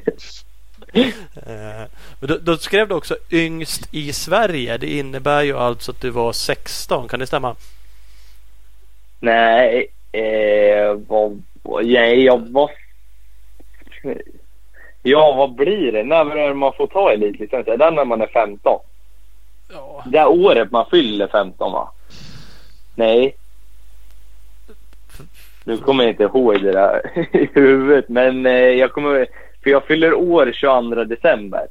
Eh, 0.93 1.87
Men 2.19 2.27
då, 2.29 2.37
då 2.37 2.57
skrev 2.57 2.87
du 2.87 2.95
också 2.95 3.15
yngst 3.31 3.93
i 3.93 4.13
Sverige. 4.13 4.77
Det 4.77 4.87
innebär 4.97 5.41
ju 5.41 5.57
alltså 5.57 5.91
att 5.91 6.01
du 6.01 6.09
var 6.09 6.31
16. 6.33 7.07
Kan 7.07 7.19
det 7.19 7.27
stämma? 7.27 7.55
Nej, 9.19 9.87
eh, 10.11 10.93
vad, 11.07 11.41
nej, 11.83 12.23
jag 12.23 12.49
var... 12.51 12.71
Ja, 15.03 15.33
vad 15.37 15.55
blir 15.55 15.91
det? 15.91 16.03
När 16.03 16.35
är 16.37 16.47
det 16.47 16.53
man 16.53 16.73
får 16.73 16.87
ta 16.87 17.11
elitlicens? 17.11 17.67
Är 17.67 17.77
det 17.77 17.91
när 17.91 18.05
man 18.05 18.21
är 18.21 18.27
15? 18.27 18.79
Ja. 19.73 20.03
Det 20.05 20.25
året 20.25 20.71
man 20.71 20.85
fyller 20.91 21.27
15 21.27 21.71
va? 21.71 21.91
Nej. 22.95 23.35
Nu 25.63 25.77
kommer 25.77 26.03
jag 26.03 26.11
inte 26.13 26.23
ihåg 26.23 26.61
det 26.63 26.71
där 26.71 27.01
i 27.37 27.49
huvudet 27.53 28.09
men 28.09 28.45
eh, 28.45 28.51
jag 28.53 28.91
kommer 28.91 29.27
för 29.63 29.69
jag 29.69 29.83
fyller 29.83 30.13
år 30.13 30.51
22 30.53 31.03
december 31.03 31.67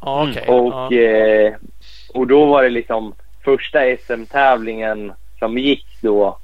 Ja, 0.00 0.28
okej. 0.30 0.48
och, 0.48 0.92
Ja. 0.92 0.92
eh, 1.00 1.54
och 2.14 2.26
då 2.26 2.44
var 2.46 2.62
det 2.62 2.70
liksom 2.70 3.14
första 3.44 3.78
SM-tävlingen 3.96 5.12
som 5.38 5.58
gick 5.58 5.86
då 6.02 6.38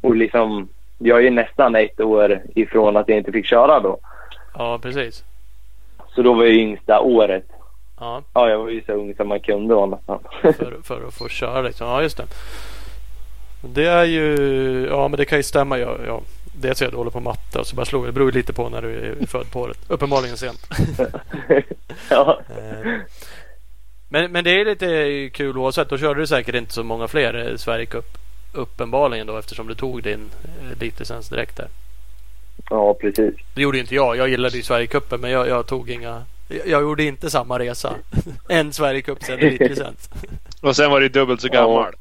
och 0.00 0.16
liksom 0.16 0.68
jag 0.98 1.18
är 1.18 1.22
ju 1.22 1.30
nästan 1.30 1.76
ett 1.76 2.00
år 2.00 2.40
ifrån 2.54 2.96
att 2.96 3.08
jag 3.08 3.18
inte 3.18 3.32
fick 3.32 3.46
köra 3.46 3.80
då 3.80 3.98
ja, 4.54 4.78
precis. 4.82 5.24
så 6.14 6.22
då 6.22 6.34
var 6.34 6.44
jag 6.44 6.54
yngsta 6.54 7.00
året 7.00 7.44
Ja, 8.00 8.22
ja 8.34 8.50
jag 8.50 8.58
var 8.58 8.68
ju 8.68 8.82
så 8.86 8.92
ung 8.92 9.14
som 9.14 9.28
man 9.28 9.40
kunde 9.40 9.74
vara 9.74 9.86
nästan 9.86 10.18
för, 10.42 10.76
för 10.84 11.06
att 11.08 11.14
få 11.14 11.28
köra 11.28 11.62
liksom. 11.62 11.86
Ja, 11.88 12.02
just 12.02 12.16
det. 12.16 12.24
Det 13.60 13.86
är 13.86 14.04
ju... 14.04 14.86
Ja, 14.90 15.08
men 15.08 15.16
det 15.18 15.24
kan 15.24 15.38
ju 15.38 15.42
stämma. 15.42 15.78
Ja, 15.78 15.96
ja. 16.06 16.22
Dels 16.60 16.82
är 16.82 16.86
jag 16.86 16.92
dålig 16.92 17.12
på 17.12 17.20
matte 17.20 17.58
och 17.58 17.66
så 17.66 17.76
bara 17.76 17.86
slog 17.86 18.02
jag. 18.02 18.08
Det 18.08 18.12
beror 18.12 18.32
lite 18.32 18.52
på 18.52 18.68
när 18.68 18.82
du 18.82 18.88
är 18.90 19.26
född 19.26 19.50
på 19.50 19.60
året. 19.60 19.78
Uppenbarligen 19.88 20.36
sent. 20.36 20.66
ja. 22.10 22.40
Eh, 22.50 22.92
Men, 24.08 24.32
men 24.32 24.44
det 24.44 24.50
är 24.60 24.64
lite 24.64 25.30
kul 25.36 25.58
oavsett. 25.58 25.88
Då 25.88 25.98
körde 25.98 26.20
du 26.20 26.26
säkert 26.26 26.54
inte 26.54 26.72
så 26.72 26.82
många 26.82 27.08
fler 27.08 27.48
eh, 27.50 27.56
Sverigecup. 27.56 28.18
Uppenbarligen 28.52 29.26
då 29.26 29.36
eftersom 29.38 29.66
du 29.66 29.74
tog 29.74 30.02
din 30.02 30.30
eh, 30.44 30.72
elitlicens 30.72 31.28
direkt 31.28 31.56
där. 31.56 31.68
ja 32.70 32.94
precis 32.94 33.34
Det 33.54 33.62
gjorde 33.62 33.78
inte 33.78 33.94
jag. 33.94 34.16
Jag 34.16 34.28
gillade 34.28 34.56
ju 34.56 34.62
Sverigecupen 34.62 35.20
men 35.20 35.30
jag, 35.30 35.48
jag 35.48 35.66
tog 35.66 35.90
inga... 35.90 36.24
Jag, 36.48 36.68
jag 36.68 36.82
gjorde 36.82 37.04
inte 37.04 37.30
samma 37.30 37.58
resa. 37.58 37.94
en 38.48 38.72
Sverigecup 38.72 39.24
sen 39.24 39.38
elitlicens. 39.38 40.10
Och 40.62 40.76
sen 40.76 40.90
var 40.90 41.00
det 41.00 41.08
dubbelt 41.08 41.40
så 41.40 41.48
gammal. 41.48 41.92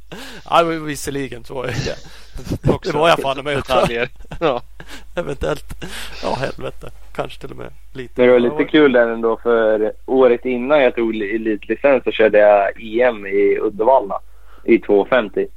Ja, 0.50 0.64
visserligen 0.64 1.44
så 1.44 1.54
var 1.54 1.68
det. 1.68 1.74
Det 2.84 2.94
var 2.94 3.10
jag 3.10 3.20
fan 3.20 3.44
med. 3.44 3.58
Detaljer. 3.58 4.10
Ja. 4.40 4.62
Eventuellt. 5.16 5.86
Ja, 6.24 6.36
helvete. 6.36 6.90
Kanske 7.16 7.40
till 7.40 7.52
och 7.52 7.58
med 7.58 7.70
lite. 7.94 8.14
Men 8.22 8.28
det 8.28 8.34
var 8.34 8.40
lite 8.40 8.72
kul 8.72 8.92
där 8.92 9.08
ändå 9.08 9.38
för 9.44 9.94
året 10.06 10.46
innan 10.46 10.82
jag 10.82 10.96
tog 10.96 11.16
elitlicens 11.16 12.04
så 12.04 12.12
körde 12.12 12.38
jag 12.38 12.82
EM 12.82 13.26
i 13.26 13.58
Uddevalla 13.62 14.20
i 14.64 14.80
250. 14.80 15.48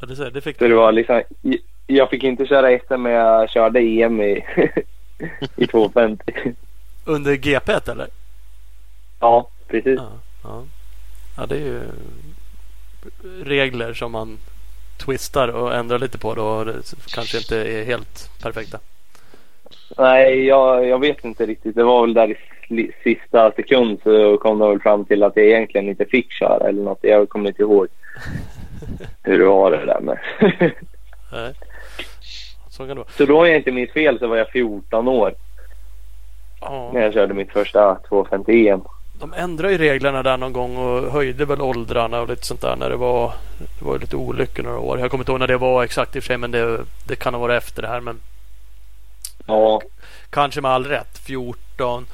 Ja, 0.00 0.06
det, 0.06 0.16
säger- 0.16 0.30
det 0.30 0.40
fick 0.40 0.58
Så 0.58 0.68
det 0.68 0.74
var 0.74 0.92
liksom, 0.92 1.22
jag 1.86 2.10
fick 2.10 2.24
inte 2.24 2.46
köra 2.46 2.78
SM 2.78 3.02
men 3.02 3.12
jag 3.12 3.50
körde 3.50 3.80
EM 3.80 4.20
i, 4.20 4.44
i 5.56 5.66
250. 5.66 6.32
Under 7.04 7.34
GP 7.34 7.72
eller? 7.72 8.08
Ja, 9.20 9.48
precis. 9.68 9.98
Ja, 9.98 10.10
ja. 10.42 10.64
Ja, 11.40 11.46
det 11.46 11.54
är 11.56 11.60
ju 11.60 11.80
regler 13.44 13.94
som 13.94 14.12
man 14.12 14.38
twistar 15.06 15.48
och 15.48 15.74
ändrar 15.74 15.98
lite 15.98 16.18
på 16.18 16.34
då. 16.34 16.66
kanske 17.14 17.38
inte 17.38 17.56
är 17.56 17.84
helt 17.84 18.30
perfekta. 18.42 18.78
Nej, 19.98 20.44
jag, 20.46 20.86
jag 20.88 20.98
vet 20.98 21.24
inte 21.24 21.46
riktigt. 21.46 21.74
Det 21.74 21.82
var 21.82 22.00
väl 22.06 22.14
där 22.14 22.36
i 22.68 22.92
sista 23.02 23.52
sekund 23.52 24.00
så 24.02 24.36
kom 24.38 24.58
de 24.58 24.70
väl 24.70 24.80
fram 24.80 25.04
till 25.04 25.22
att 25.22 25.36
jag 25.36 25.46
egentligen 25.46 25.88
inte 25.88 26.04
fick 26.04 26.32
köra 26.32 26.68
eller 26.68 26.82
något. 26.82 26.98
Jag 27.02 27.28
kommer 27.28 27.48
inte 27.48 27.62
ihåg 27.62 27.86
hur 29.22 29.38
det 29.38 29.44
var 29.44 29.70
det 29.70 29.86
där 29.86 30.00
med. 30.00 30.18
Nej. 31.32 31.54
Så 32.70 32.78
kan 32.78 32.88
det 32.88 32.94
vara. 32.94 33.08
så 33.16 33.26
då 33.26 33.46
jag 33.46 33.56
inte 33.56 33.72
minns 33.72 33.90
fel 33.92 34.18
så 34.18 34.26
var 34.26 34.36
jag 34.36 34.50
14 34.50 35.08
år 35.08 35.34
Ja. 36.60 36.90
när 36.94 37.00
jag 37.00 37.12
körde 37.14 37.34
mitt 37.34 37.52
första 37.52 37.94
250 38.08 38.68
EM. 38.68 38.80
De 39.20 39.32
ändrade 39.32 39.72
ju 39.72 39.78
reglerna 39.78 40.22
där 40.22 40.36
någon 40.36 40.52
gång 40.52 40.76
och 40.76 41.12
höjde 41.12 41.44
väl 41.44 41.60
åldrarna 41.60 42.20
och 42.20 42.28
lite 42.28 42.46
sånt 42.46 42.60
där 42.60 42.76
när 42.76 42.90
det 42.90 42.96
var 42.96 43.32
Det 43.78 43.84
var 43.84 43.98
lite 43.98 44.16
olyckor 44.16 44.62
några 44.62 44.78
år. 44.78 44.98
Jag 45.00 45.10
kommer 45.10 45.22
inte 45.22 45.32
ihåg 45.32 45.40
när 45.40 45.46
det 45.46 45.56
var 45.56 45.84
exakt 45.84 46.16
i 46.16 46.18
och 46.18 46.22
för 46.22 46.26
sig 46.26 46.36
men 46.38 46.50
det, 46.50 46.84
det 47.04 47.16
kan 47.16 47.34
ha 47.34 47.40
varit 47.40 47.62
efter 47.62 47.82
det 47.82 47.88
här 47.88 48.00
men 48.00 48.20
Ja, 49.46 49.80
Kanske 50.30 50.60
med 50.60 50.70
all 50.70 50.86
rätt 50.86 51.18
14 51.18 52.06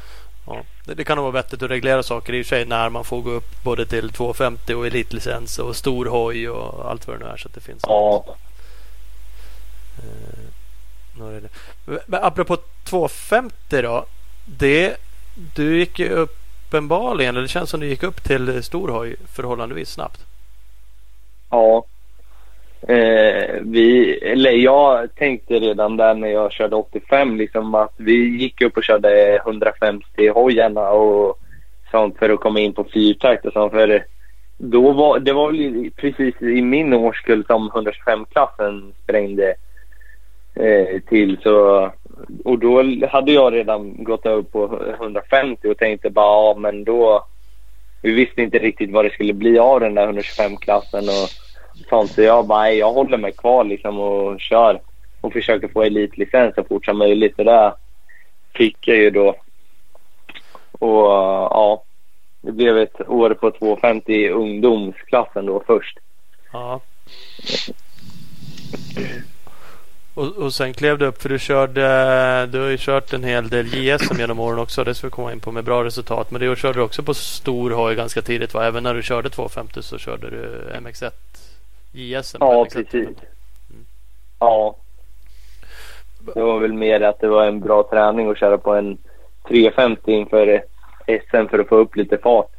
ja. 0.47 0.63
det, 0.85 0.95
det 0.95 1.05
kan 1.05 1.17
nog 1.17 1.23
vara 1.23 1.33
vettigt 1.33 1.63
att 1.63 1.71
reglera 1.71 2.03
saker 2.03 2.33
i 2.33 2.43
och 2.43 2.47
för 2.47 2.57
sig 2.57 2.67
när 2.67 2.89
man 2.91 3.05
får 3.05 3.21
gå 3.23 3.31
upp 3.31 3.63
både 3.65 3.87
till 3.87 4.11
250 4.13 4.75
och 4.75 4.87
elitlicens 4.87 5.59
och 5.59 5.77
stor 5.77 6.07
hoj 6.07 6.49
och 6.49 6.91
allt 6.91 7.07
vad 7.07 7.19
det 7.19 7.25
nu 7.25 7.31
är 7.31 7.37
så 7.37 7.49
att 7.49 7.55
det 7.55 7.61
finns 7.61 7.83
ja. 7.87 8.25
Eh. 9.99 10.43
Men- 12.07 12.25
apropå 12.25 12.57
250 12.85 13.83
då. 13.83 14.07
Det, 14.45 14.97
du 15.55 15.79
gick 15.79 15.99
ju 15.99 16.27
uppenbarligen, 16.67 17.35
eller 17.35 17.43
det 17.43 17.49
känns 17.49 17.71
som 17.71 17.81
du 17.81 17.87
gick 17.87 18.03
upp 18.03 18.25
till 18.25 18.63
stor 18.63 18.89
hoj 18.89 19.17
förhållandevis 19.37 19.91
snabbt. 19.91 20.21
Ja. 21.51 21.85
Eh, 22.89 23.61
vi, 23.63 24.19
eller 24.19 24.51
jag 24.51 25.15
tänkte 25.15 25.55
redan 25.55 25.97
där 25.97 26.15
när 26.15 26.29
jag 26.29 26.53
körde 26.53 26.77
85 26.77 27.37
liksom 27.37 27.75
att 27.75 27.95
vi 27.97 28.37
gick 28.39 28.63
upp 28.63 28.77
och 28.77 28.85
körde 28.85 29.37
150 29.37 30.29
hojarna 30.29 30.91
och 30.91 31.39
sånt 31.91 32.19
för 32.19 32.31
att 32.31 32.41
komma 32.41 32.61
in 32.61 32.73
på 32.73 32.85
fyrtakt 32.85 33.47
och 33.47 33.53
sånt. 33.53 33.73
För 33.73 34.05
då 34.59 34.93
var, 34.93 35.19
det 35.19 35.33
var 35.33 35.53
väl 35.53 35.91
precis 35.97 36.43
i 36.43 36.63
min 36.63 36.93
årskull 36.93 37.45
som 37.47 37.71
125-klassen 37.71 38.93
sprängde 39.03 39.55
eh, 40.55 41.01
till. 41.09 41.39
Så, 41.43 41.91
och 42.45 42.59
då 42.59 42.83
hade 43.07 43.33
jag 43.33 43.53
redan 43.53 44.05
gått 44.05 44.27
upp 44.27 44.53
på 44.53 44.81
150 45.01 45.69
och 45.69 45.79
tänkte 45.79 46.11
bara 46.11 46.27
ja 46.27 46.57
men 46.59 46.85
då 46.85 47.27
vi 48.03 48.13
visste 48.13 48.43
inte 48.43 48.59
riktigt 48.59 48.93
vad 48.93 49.05
det 49.05 49.11
skulle 49.11 49.33
bli 49.33 49.59
av 49.59 49.81
den 49.81 49.95
där 49.95 50.13
125-klassen 50.13 51.05
och 51.09 51.29
sånt. 51.89 52.11
Så 52.11 52.23
jag 52.23 52.47
bara, 52.47 52.73
jag 52.73 52.93
håller 52.93 53.19
mig 53.19 53.33
kvar 53.33 53.65
liksom 53.65 53.99
och 53.99 54.41
kör 54.41 54.81
och 55.21 55.33
försöker 55.33 55.69
få 55.69 55.83
elitlicens 55.83 56.55
så 56.55 56.65
fort 56.65 56.85
som 56.85 56.99
möjligt. 56.99 57.39
Och 57.39 57.45
det 57.45 57.75
fick 58.55 58.89
jag 58.89 58.97
ju 58.97 59.11
då. 59.11 59.29
Och 60.73 61.07
ja, 61.51 61.83
det 62.41 62.53
blev 62.53 62.79
ett 62.79 63.09
år 63.09 63.31
på 63.31 63.51
250 63.51 64.13
i 64.13 64.31
ungdomsklassen 64.31 65.47
då 65.47 65.63
först. 65.67 65.99
Ja. 66.53 66.81
Och, 70.17 70.37
och 70.37 70.55
sen 70.55 70.75
klev 70.75 70.99
du 70.99 71.07
upp 71.07 71.23
för 71.23 71.29
du 71.29 71.39
körde 71.39 71.83
Du 72.47 72.61
har 72.61 72.69
ju 72.69 72.77
kört 72.79 73.13
en 73.13 73.25
hel 73.25 73.49
del 73.49 73.67
JSM 73.67 74.19
genom 74.19 74.41
åren 74.41 74.59
också. 74.59 74.85
Det 74.85 74.95
ska 74.95 75.07
vi 75.07 75.11
komma 75.11 75.33
in 75.33 75.41
på 75.41 75.53
med 75.53 75.65
bra 75.65 75.85
resultat. 75.85 76.31
Men 76.31 76.41
det 76.41 76.57
körde 76.57 76.79
du 76.79 76.83
också 76.83 77.03
på 77.03 77.15
stor 77.15 77.71
hoj 77.71 77.95
ganska 77.95 78.23
tidigt 78.23 78.55
va? 78.55 78.67
Även 78.67 78.83
när 78.83 78.95
du 78.95 79.03
körde 79.03 79.31
250 79.31 79.83
så 79.83 79.99
körde 79.99 80.31
du 80.31 80.63
MX1 80.81 81.11
JSM. 81.93 82.37
Ja, 82.41 82.65
MX1. 82.65 82.75
precis. 82.75 83.09
Ja. 84.39 84.77
Det 86.35 86.43
var 86.43 86.61
väl 86.61 86.73
mer 86.73 87.01
att 87.01 87.21
det 87.21 87.29
var 87.29 87.47
en 87.47 87.61
bra 87.61 87.83
träning 87.91 88.31
att 88.31 88.39
köra 88.39 88.59
på 88.59 88.75
en 88.75 88.99
350 89.49 90.13
inför 90.13 90.63
SM 91.07 91.49
för 91.51 91.59
att 91.59 91.69
få 91.69 91.77
upp 91.77 91.97
lite 91.97 92.19
fart 92.19 92.51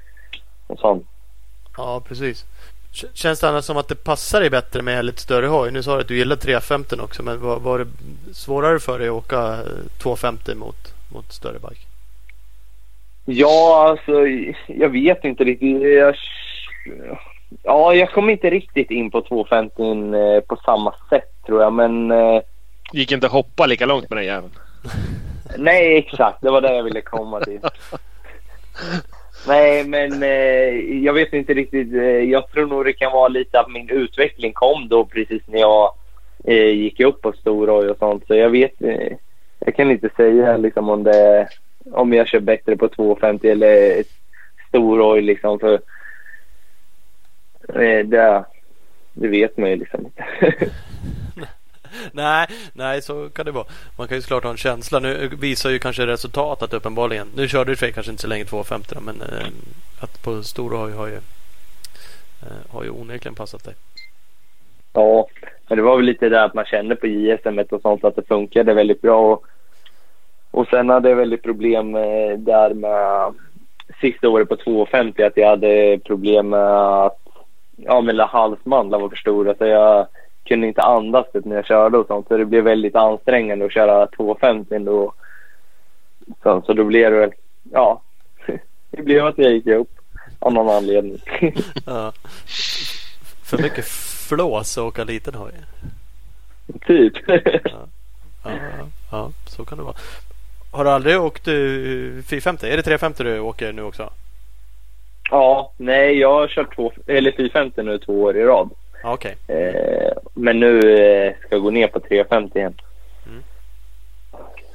och 0.68 0.80
sånt. 0.80 1.08
Ja, 1.78 2.02
precis. 2.08 2.46
Känns 2.92 3.40
det 3.40 3.50
annars 3.50 3.66
som 3.66 3.78
att 3.78 3.88
det 3.88 4.04
passar 4.04 4.40
dig 4.40 4.50
bättre 4.50 4.82
med 4.82 5.06
lite 5.06 5.22
större 5.22 5.48
hoj? 5.48 5.72
Nu 5.72 5.84
sa 5.84 5.96
du 5.96 6.02
att 6.02 6.08
du 6.08 6.18
gillar 6.18 6.36
350 6.36 6.96
också 7.02 7.24
men 7.24 7.40
var, 7.40 7.60
var 7.60 7.80
det 7.80 7.88
svårare 8.34 8.80
för 8.80 9.00
dig 9.00 9.08
att 9.08 9.14
åka 9.14 9.38
eh, 9.38 10.00
250 10.02 10.56
mot, 10.56 10.94
mot 11.14 11.34
större 11.34 11.60
bike? 11.60 11.82
Ja, 13.26 13.88
alltså 13.90 14.28
jag 14.68 14.90
vet 14.90 15.24
inte 15.24 15.44
riktigt. 15.44 15.82
Jag, 15.82 16.16
ja, 17.64 17.94
jag 17.94 18.12
kom 18.12 18.30
inte 18.30 18.50
riktigt 18.50 18.92
in 18.92 19.12
på 19.12 19.22
250 19.22 19.82
eh, 19.82 20.42
på 20.42 20.56
samma 20.66 20.94
sätt 21.10 21.46
tror 21.46 21.62
jag. 21.62 21.74
Men 21.74 22.12
eh, 22.12 22.42
Gick 22.92 23.12
inte 23.12 23.28
hoppa 23.28 23.66
lika 23.66 23.86
långt 23.86 24.10
med 24.10 24.18
den 24.18 24.26
jäveln. 24.26 24.54
nej, 25.58 25.98
exakt. 25.98 26.42
Det 26.42 26.52
var 26.52 26.62
det 26.62 26.76
jag 26.76 26.84
ville 26.84 27.02
komma 27.02 27.40
till. 27.40 27.60
Nej, 29.48 29.84
men 29.84 30.24
eh, 30.24 31.04
jag 31.04 31.14
vet 31.14 31.34
inte 31.34 31.54
riktigt. 31.54 31.94
Eh, 31.94 32.02
jag 32.02 32.52
tror 32.52 32.68
nog 32.68 32.86
det 32.86 32.94
kan 32.94 33.12
vara 33.12 33.28
lite 33.28 33.60
att 33.60 33.72
min 33.72 33.90
utveckling 33.90 34.54
kom 34.54 34.88
då 34.88 35.06
precis 35.06 35.42
när 35.46 35.60
jag 35.60 35.94
eh, 36.44 36.70
gick 36.70 37.00
upp 37.00 37.22
på 37.22 37.34
storoj 37.34 37.90
och 37.90 37.98
sånt. 37.98 38.24
Så 38.28 38.36
jag 38.36 38.50
vet 38.50 38.82
eh, 38.82 39.14
Jag 39.60 39.76
kan 39.76 39.92
inte 39.92 40.10
säga 40.18 40.58
liksom 40.58 40.90
om 40.90 41.04
det 41.04 41.50
om 41.92 42.14
jag 42.14 42.28
kör 42.28 42.40
bättre 42.40 42.78
på 42.78 42.88
250 42.88 43.50
eller 43.50 44.04
storoj 44.68 45.22
liksom. 45.22 45.60
För 45.60 45.74
eh, 47.70 48.06
det, 48.06 48.46
det 49.14 49.28
vet 49.28 49.58
man 49.58 49.70
ju 49.70 49.76
liksom 49.76 50.06
inte. 50.06 50.26
Nej, 52.12 52.48
nej, 52.74 53.02
så 53.02 53.30
kan 53.30 53.46
det 53.46 53.52
vara. 53.52 53.66
Man 53.98 54.08
kan 54.08 54.18
ju 54.18 54.22
såklart 54.22 54.44
ha 54.44 54.52
en 54.52 54.58
känsla. 54.58 55.00
Nu 55.00 55.30
visar 55.42 55.70
ju 55.70 55.80
kanske 55.80 56.08
resultatet 56.08 56.74
uppenbarligen. 56.74 57.28
Nu 57.36 57.48
körde 57.48 57.76
du 57.76 57.92
kanske 57.92 58.12
inte 58.12 58.22
så 58.22 58.28
länge 58.28 58.46
250 58.46 58.96
men 59.02 59.22
eh, 59.22 59.48
att 60.00 60.24
på 60.24 60.44
stora 60.44 60.78
har 60.78 60.88
ju, 60.88 60.94
har 60.94 61.08
ju, 61.08 61.16
eh, 62.42 62.72
har 62.74 62.84
ju 62.84 62.90
onekligen 62.90 63.36
passat 63.36 63.64
dig. 63.64 63.74
Ja, 64.94 65.28
men 65.68 65.78
det 65.78 65.84
var 65.84 65.96
väl 65.96 66.06
lite 66.06 66.30
det 66.30 66.44
att 66.44 66.54
man 66.54 66.66
kände 66.66 66.96
på 66.96 67.08
JSM 67.08 67.60
och 67.70 67.82
sånt 67.82 68.04
att 68.04 68.16
det 68.16 68.28
funkade 68.28 68.74
väldigt 68.74 69.02
bra. 69.02 69.32
Och, 69.32 69.46
och 70.52 70.68
sen 70.68 70.90
hade 70.90 71.10
jag 71.10 71.16
väldigt 71.16 71.44
problem 71.44 71.96
eh, 71.96 72.38
där 72.38 72.74
med 72.74 73.34
sista 74.02 74.30
året 74.30 74.50
på 74.50 74.56
250 74.56 75.24
att 75.24 75.38
jag 75.38 75.50
hade 75.50 76.00
problem 76.06 76.50
med 76.50 76.70
att 77.06 77.20
ja, 77.76 78.02
mina 78.02 78.26
halsmandlar 78.26 79.00
var 79.00 79.10
för 79.10 79.16
stora 79.16 79.56
så 79.56 79.66
jag 79.66 80.08
kunde 80.48 80.68
inte 80.68 80.82
andas 80.82 81.32
typ, 81.34 81.46
när 81.46 81.56
jag 81.56 81.66
körde 81.66 81.98
och 81.98 82.08
sånt. 82.08 82.28
Så 82.28 82.38
det 82.38 82.46
blev 82.46 82.64
väldigt 82.64 82.96
ansträngande 82.96 83.66
att 83.66 83.74
köra 83.74 84.08
250 84.08 84.80
då. 84.80 85.14
Så, 86.44 86.62
så 86.62 86.74
då 86.74 86.84
blev 86.84 87.12
det 87.12 87.20
väl, 87.20 87.32
ja, 87.72 88.02
det 88.92 89.02
blev 89.02 89.26
att 89.26 89.38
jag 89.38 89.52
gick 89.52 89.68
upp 89.68 89.92
av 90.40 90.54
någon 90.54 90.76
anledning. 90.76 91.22
Ja. 91.86 92.14
För 93.44 93.58
mycket 93.58 93.86
flås 94.28 94.78
att 94.78 94.84
åka 94.84 95.04
liten 95.04 95.36
hoj. 95.36 95.52
typ. 96.86 97.14
Ja, 97.28 98.52
ja, 98.52 98.88
ja, 99.12 99.32
så 99.46 99.66
kan 99.66 99.78
det 99.78 99.84
vara. 99.84 99.96
Har 100.72 100.84
du 100.84 100.90
aldrig 100.90 101.22
åkt 101.22 101.48
eh, 101.48 101.54
450? 102.30 102.68
Är 102.68 102.78
det 102.78 102.84
350 102.84 103.24
du 103.24 103.40
åker 103.40 103.74
nu 103.74 103.82
också? 103.82 104.10
Ja, 105.30 105.72
nej 105.78 106.20
jag 106.20 106.34
har 106.34 106.48
kört 106.48 106.76
två, 106.76 106.92
eller 107.08 107.32
450 107.32 107.84
nu 107.84 107.98
två 107.98 108.22
år 108.22 108.38
i 108.38 108.44
rad. 108.44 108.70
Okej. 109.04 109.36
Eh, 109.48 110.07
men 110.38 110.60
nu 110.60 110.80
eh, 110.80 111.34
ska 111.40 111.56
jag 111.56 111.62
gå 111.62 111.72
ner 111.72 111.88
på 111.88 112.00
350 112.00 112.60
igen. 112.60 112.74
Mm. 113.28 113.44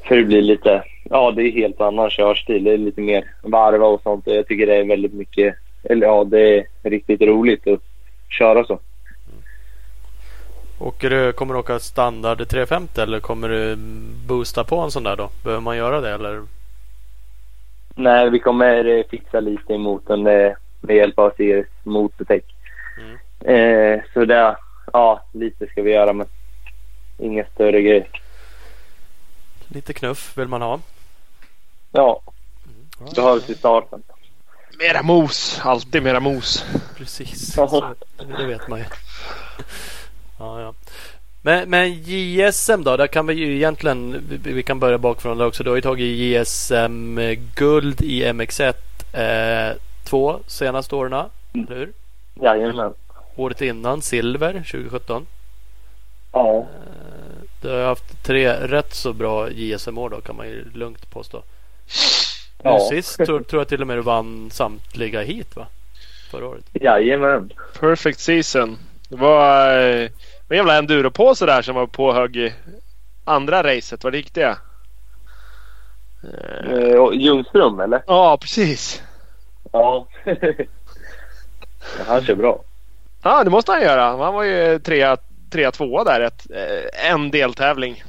För 0.04 0.16
det 0.16 0.24
blir 0.24 0.42
lite, 0.42 0.84
ja 1.04 1.30
det 1.30 1.42
är 1.42 1.52
helt 1.52 1.80
annan 1.80 2.10
körstil. 2.10 2.64
Det 2.64 2.72
är 2.72 2.78
lite 2.78 3.00
mer 3.00 3.24
varva 3.42 3.86
och 3.86 4.02
sånt. 4.02 4.26
Jag 4.26 4.46
tycker 4.46 4.66
det 4.66 4.76
är 4.76 4.84
väldigt 4.84 5.14
mycket, 5.14 5.54
eller 5.82 6.06
ja 6.06 6.24
det 6.24 6.58
är 6.58 6.66
riktigt 6.82 7.20
roligt 7.20 7.66
att 7.66 7.80
köra 8.28 8.64
så. 8.64 8.78
Åker 10.78 11.10
du, 11.10 11.32
kommer 11.32 11.54
du 11.54 11.60
åka 11.60 11.78
standard 11.78 12.48
350 12.48 13.00
eller 13.00 13.20
kommer 13.20 13.48
du 13.48 13.76
boosta 14.26 14.64
på 14.64 14.78
en 14.78 14.90
sån 14.90 15.02
där 15.02 15.16
då? 15.16 15.30
Behöver 15.44 15.62
man 15.62 15.76
göra 15.76 16.00
det 16.00 16.10
eller? 16.10 16.42
Nej, 17.94 18.30
vi 18.30 18.38
kommer 18.38 18.98
eh, 18.98 19.04
fixa 19.10 19.40
lite 19.40 19.72
i 19.72 19.78
motorn 19.78 20.26
eh, 20.26 20.52
med 20.80 20.96
hjälp 20.96 21.18
av 21.18 21.32
Sirius 21.36 21.66
motortech. 21.82 22.42
Mm. 22.98 23.16
Eh, 23.40 24.00
så 24.14 24.24
det, 24.24 24.56
ja 24.93 25.22
lite 25.32 25.66
ska 25.66 25.82
vi 25.82 25.90
göra 25.90 26.12
men 26.12 26.26
inga 27.18 27.45
större 27.45 27.82
grejer. 27.82 28.09
Lite 29.68 29.93
knuff 29.93 30.38
vill 30.38 30.49
man 30.49 30.62
ha. 30.62 30.80
Ja, 31.93 32.22
Ja, 33.01 33.12
behövs 33.14 33.51
i 33.51 33.55
starten. 33.55 34.03
Mera 34.78 35.03
mos. 35.03 35.61
Alltid 35.64 36.03
mera 36.03 36.20
mos. 36.20 36.64
Precis. 36.97 37.57
Ja. 37.57 37.68
Så, 37.68 37.95
det 38.38 38.47
vet 38.47 38.68
man 38.68 38.78
ju. 38.78 38.84
Ja, 40.38 40.61
ja. 40.61 40.74
Men, 41.43 41.70
men 41.70 41.93
JSM 41.93 42.82
då? 42.82 42.97
Där 42.97 43.07
kan 43.07 43.26
vi 43.26 43.34
ju 43.34 43.57
egentligen 43.57 44.24
vi, 44.28 44.53
vi 44.53 44.62
kan 44.62 44.80
börja 44.80 44.99
bakifrån 44.99 45.38
där 45.38 45.47
också. 45.47 45.64
Du 45.64 45.70
har 45.70 45.76
ju 45.76 45.82
tagit 45.82 46.18
JSM-guld 46.18 48.01
i 48.01 48.24
MX1 48.24 48.74
eh, 49.12 49.76
två 50.05 50.38
senaste 50.47 50.95
åren. 50.95 51.12
Eller 51.55 51.76
hur? 51.76 51.93
Jajamän. 52.43 52.95
Året 53.36 53.60
innan 53.60 54.02
silver 54.02 54.52
2017. 54.52 55.26
Ja. 56.32 56.56
Eh, 56.58 56.64
Du 57.62 57.68
har 57.70 57.84
haft 57.84 58.24
tre 58.24 58.52
rätt 58.52 58.94
så 58.94 59.12
bra 59.12 59.50
JSM-år 59.50 60.10
då 60.10 60.20
kan 60.20 60.36
man 60.36 60.46
ju 60.48 60.64
lugnt 60.74 61.10
påstå. 61.10 61.42
Nu 62.64 62.70
Ja. 62.70 62.80
sist 62.90 63.16
tror, 63.16 63.40
tror 63.40 63.60
jag 63.60 63.68
till 63.68 63.80
och 63.80 63.86
med 63.86 63.96
du 63.96 64.02
vann 64.02 64.50
samtliga 64.50 65.22
hit 65.22 65.56
va? 65.56 65.66
Förra 66.30 66.46
året. 66.48 66.64
Jajamän. 66.72 67.52
Perfect 67.80 68.20
season. 68.20 68.78
Det 69.08 69.16
var 69.16 69.78
eh, 69.78 70.10
en 70.48 70.56
jävla 70.56 70.78
enduropåse 70.78 71.46
där 71.46 71.62
som 71.62 71.74
var 71.74 71.86
på 71.86 72.12
hög 72.12 72.36
i 72.36 72.52
andra 73.24 73.62
racet. 73.62 74.04
Vad 74.04 74.14
gick 74.14 74.34
det? 74.34 74.56
Eh, 76.22 77.12
Ljungström 77.12 77.80
eller? 77.80 78.02
Ja, 78.06 78.38
precis. 78.40 79.02
Ja. 79.72 80.06
han 82.06 82.24
kör 82.24 82.34
bra. 82.34 82.64
Ja, 83.22 83.44
det 83.44 83.50
måste 83.50 83.72
han 83.72 83.82
göra. 83.82 84.02
Han 84.24 84.34
var 84.34 84.42
ju 84.42 84.78
trea, 84.78 85.16
trea 85.52 85.70
tvåa 85.70 86.04
där 86.04 86.20
ett, 86.20 86.46
eh, 86.50 87.10
en 87.12 87.30
deltävling. 87.30 88.02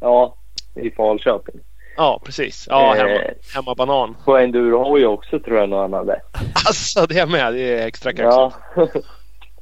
Ja, 0.00 0.36
i 0.74 0.90
Falköping. 0.90 1.60
Ja, 1.96 2.20
precis. 2.24 2.66
Ja, 2.70 2.96
Eh. 2.96 3.06
hemma, 3.06 3.20
hemma 3.54 3.74
banan. 3.74 4.16
På 4.24 4.36
enduro 4.38 4.84
hoj 4.84 5.06
också 5.06 5.40
tror 5.40 5.58
jag 5.58 5.68
nog 5.68 5.78
han 5.80 5.92
hade. 5.92 6.20
Alltså 6.66 7.06
det 7.06 7.26
med. 7.28 7.54
Det 7.54 7.60
är 7.80 7.86
extra 7.86 8.12
kaxigt. 8.12 8.56
Ja. 8.76 8.76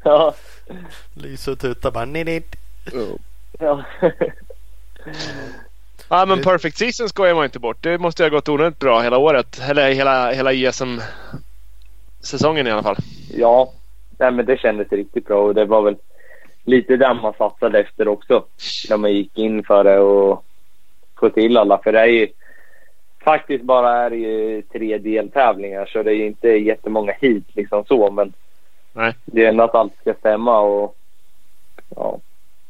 ja. 0.04 0.34
Lyser 1.14 1.52
och 1.52 1.58
tutar 1.58 1.90
bara. 1.90 2.04
Nej, 2.04 2.24
nej. 2.24 2.42
ja. 3.60 3.84
Ja, 6.08 6.26
men 6.26 6.42
perfect 6.42 6.78
season 6.78 7.08
skojar 7.08 7.34
man 7.34 7.44
inte 7.44 7.58
bort. 7.58 7.76
Det 7.82 7.98
måste 7.98 8.22
ju 8.22 8.28
ha 8.28 8.36
gått 8.36 8.48
onödigt 8.48 8.78
bra 8.78 9.00
hela 9.00 9.18
året. 9.18 9.60
Eller 9.68 9.90
hela, 9.90 10.32
hela 10.32 10.52
ISM-säsongen 10.52 12.66
i 12.66 12.70
alla 12.70 12.82
fall. 12.82 12.96
ja. 13.34 13.72
Nej, 14.20 14.30
men 14.30 14.46
det 14.46 14.56
kändes 14.60 14.92
riktigt 14.92 15.26
bra 15.26 15.42
och 15.42 15.54
det 15.54 15.64
var 15.64 15.82
väl 15.82 15.96
lite 16.64 16.96
där 16.96 17.14
man 17.14 17.32
satsade 17.38 17.78
efter 17.80 18.08
också. 18.08 18.44
När 18.90 18.96
man 18.96 19.12
gick 19.12 19.38
in 19.38 19.64
för 19.64 19.84
det 19.84 19.98
och 19.98 20.44
få 21.20 21.30
till 21.30 21.56
alla. 21.56 21.78
För 21.78 21.92
det 21.92 22.00
är 22.00 22.06
ju 22.06 22.28
faktiskt 23.24 23.64
bara 23.64 23.92
är 23.96 24.10
ju 24.10 24.62
tre 24.62 24.98
deltävlingar 24.98 25.86
så 25.86 26.02
det 26.02 26.10
är 26.10 26.14
ju 26.14 26.26
inte 26.26 26.48
jättemånga 26.48 27.12
hit 27.20 27.44
liksom 27.52 27.84
så. 27.84 28.10
Men 28.10 28.32
Nej. 28.92 29.14
det 29.24 29.44
är 29.44 29.48
ändå 29.48 29.64
att 29.64 29.74
allt 29.74 29.92
ska 30.00 30.14
stämma 30.14 30.60
och 30.60 30.96
ja, 31.96 32.18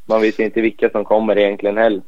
man 0.05 0.21
vet 0.21 0.39
ju 0.39 0.43
inte 0.45 0.61
vilka 0.61 0.89
som 0.89 1.05
kommer 1.05 1.37
egentligen 1.37 1.77
heller. 1.77 2.01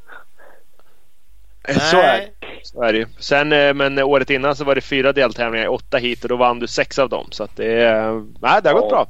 Så 1.67 1.97
är, 1.97 2.19
det. 2.19 2.29
så 2.63 2.81
är 2.83 2.93
det 2.93 2.99
ju. 2.99 3.05
Sen, 3.19 3.51
eh, 3.51 3.73
men 3.73 3.99
året 3.99 4.29
innan 4.29 4.55
så 4.55 4.63
var 4.63 4.75
det 4.75 4.81
fyra 4.81 5.13
deltävlingar 5.13 5.65
i 5.65 5.67
åtta 5.67 5.97
hit 5.97 6.23
och 6.23 6.29
då 6.29 6.35
vann 6.35 6.59
du 6.59 6.67
sex 6.67 6.99
av 6.99 7.09
dem. 7.09 7.27
Så 7.31 7.43
att 7.43 7.55
det, 7.55 7.73
är- 7.83 8.25
nej, 8.41 8.59
det 8.63 8.69
har 8.69 8.73
gått 8.73 8.91
Ja. 8.91 8.95
bra. 8.95 9.07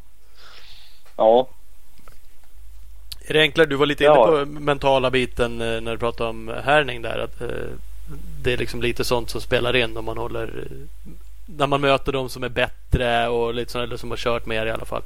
Ja, 1.18 1.48
Är 3.28 3.34
det 3.34 3.42
enklare? 3.42 3.68
Du 3.68 3.76
var 3.76 3.86
lite 3.86 4.04
inne 4.04 4.14
Ja. 4.14 4.26
på 4.28 4.46
mentala 4.46 5.12
biten 5.12 5.62
eh, 5.62 5.82
när 5.82 5.92
du 5.92 5.98
pratade 5.98 6.30
om 6.30 6.54
härning 6.64 7.02
där. 7.02 7.20
Att, 7.20 7.42
eh, 7.42 7.48
det 8.42 8.54
är 8.54 8.58
liksom 8.58 8.82
lite 8.82 9.04
sånt 9.04 9.30
som 9.30 9.42
spelar 9.42 9.76
in 9.76 9.98
om 9.98 10.06
man 10.06 10.18
håller 10.18 10.44
eh, 10.44 10.78
när 11.46 11.68
man 11.68 11.82
möter 11.82 12.12
de 12.12 12.30
som 12.30 12.44
är 12.44 12.50
bättre 12.50 13.28
och 13.28 13.54
lite 13.54 13.72
sådana 13.72 13.88
eller 13.88 13.98
som 13.98 14.10
har 14.10 14.18
kört 14.18 14.46
mer 14.46 14.66
i 14.66 14.72
alla 14.72 14.86
fall. 14.86 15.02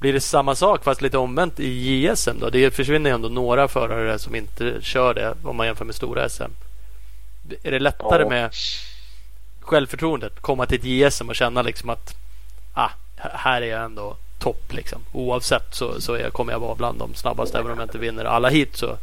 Blir 0.00 0.12
det 0.12 0.20
samma 0.20 0.54
sak 0.54 0.84
fast 0.84 1.02
lite 1.02 1.18
omvänt 1.18 1.60
i 1.60 1.68
JSM 2.06 2.38
då? 2.40 2.50
Det 2.50 2.70
försvinner 2.70 3.10
ju 3.10 3.14
ändå 3.14 3.28
några 3.28 3.68
förare 3.68 4.18
som 4.18 4.34
inte 4.34 4.74
kör 4.82 5.14
det 5.14 5.34
om 5.44 5.56
man 5.56 5.66
jämför 5.66 5.84
med 5.84 5.94
stora 5.94 6.28
SM. 6.28 6.42
Är 7.62 7.70
det 7.70 7.78
lättare 7.78 8.22
Ja. 8.22 8.28
med 8.28 8.50
självförtroendet? 9.60 10.40
Komma 10.40 10.66
till 10.66 10.78
ett 10.78 10.84
JSM 10.84 11.28
och 11.28 11.34
känna 11.36 11.62
liksom 11.62 11.90
att 11.90 12.14
ah, 12.74 12.90
här 13.16 13.62
är 13.62 13.66
jag 13.66 13.84
ändå 13.84 14.16
topp 14.44 14.72
liksom. 14.72 15.00
Oavsett 15.12 15.74
så, 15.74 16.00
så 16.00 16.14
är, 16.14 16.30
kommer 16.30 16.52
jag 16.52 16.60
vara 16.60 16.74
bland 16.74 16.98
de 16.98 17.14
snabbaste 17.14 17.58
även 17.58 17.70
om 17.70 17.78
jag 17.78 17.84
inte 17.84 17.98
vinner 17.98 18.24
alla 18.24 18.48
hit 18.48 18.76
så. 18.76 18.96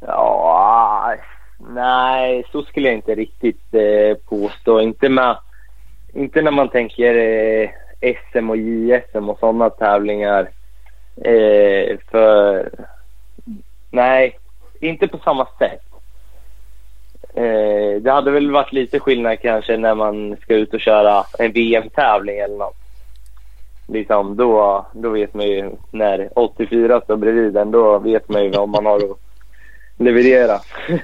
Ja, 0.00 1.14
nej, 1.58 2.44
så 2.52 2.62
skulle 2.62 2.88
jag 2.88 2.94
inte 2.94 3.14
riktigt 3.14 3.74
eh, 3.74 4.16
påstå. 4.28 4.80
Inte, 4.80 5.08
med, 5.08 5.36
inte 6.14 6.42
när 6.42 6.50
man 6.50 6.68
tänker 6.68 7.14
eh, 7.14 7.70
SM 8.30 8.50
och 8.50 8.56
JSM 8.56 9.28
och 9.28 9.38
sådana 9.38 9.70
tävlingar. 9.70 10.50
Eh, 11.24 11.98
för 12.10 12.70
nej, 13.90 14.38
inte 14.80 15.08
på 15.08 15.18
samma 15.18 15.46
sätt. 15.58 15.82
Eh, 17.34 18.00
det 18.00 18.10
hade 18.10 18.30
väl 18.30 18.50
varit 18.50 18.72
lite 18.72 19.00
skillnad 19.00 19.40
kanske 19.40 19.76
när 19.76 19.94
man 19.94 20.36
ska 20.36 20.54
ut 20.54 20.74
och 20.74 20.80
köra 20.80 21.24
en 21.38 21.52
VM-tävling 21.52 22.38
eller 22.38 22.56
något. 22.56 22.77
Liksom, 23.88 24.36
då, 24.36 24.86
då 24.92 25.10
vet 25.10 25.34
man 25.34 25.46
ju 25.46 25.70
när 25.90 26.38
84 26.38 27.00
står 27.00 27.16
bredvid 27.16 27.56
en, 27.56 27.70
då 27.70 27.98
vet 27.98 28.28
man 28.28 28.44
ju 28.44 28.50
vad 28.50 28.68
man 28.68 28.86
har 28.86 28.96
att 28.96 29.18
leverera. 29.96 30.58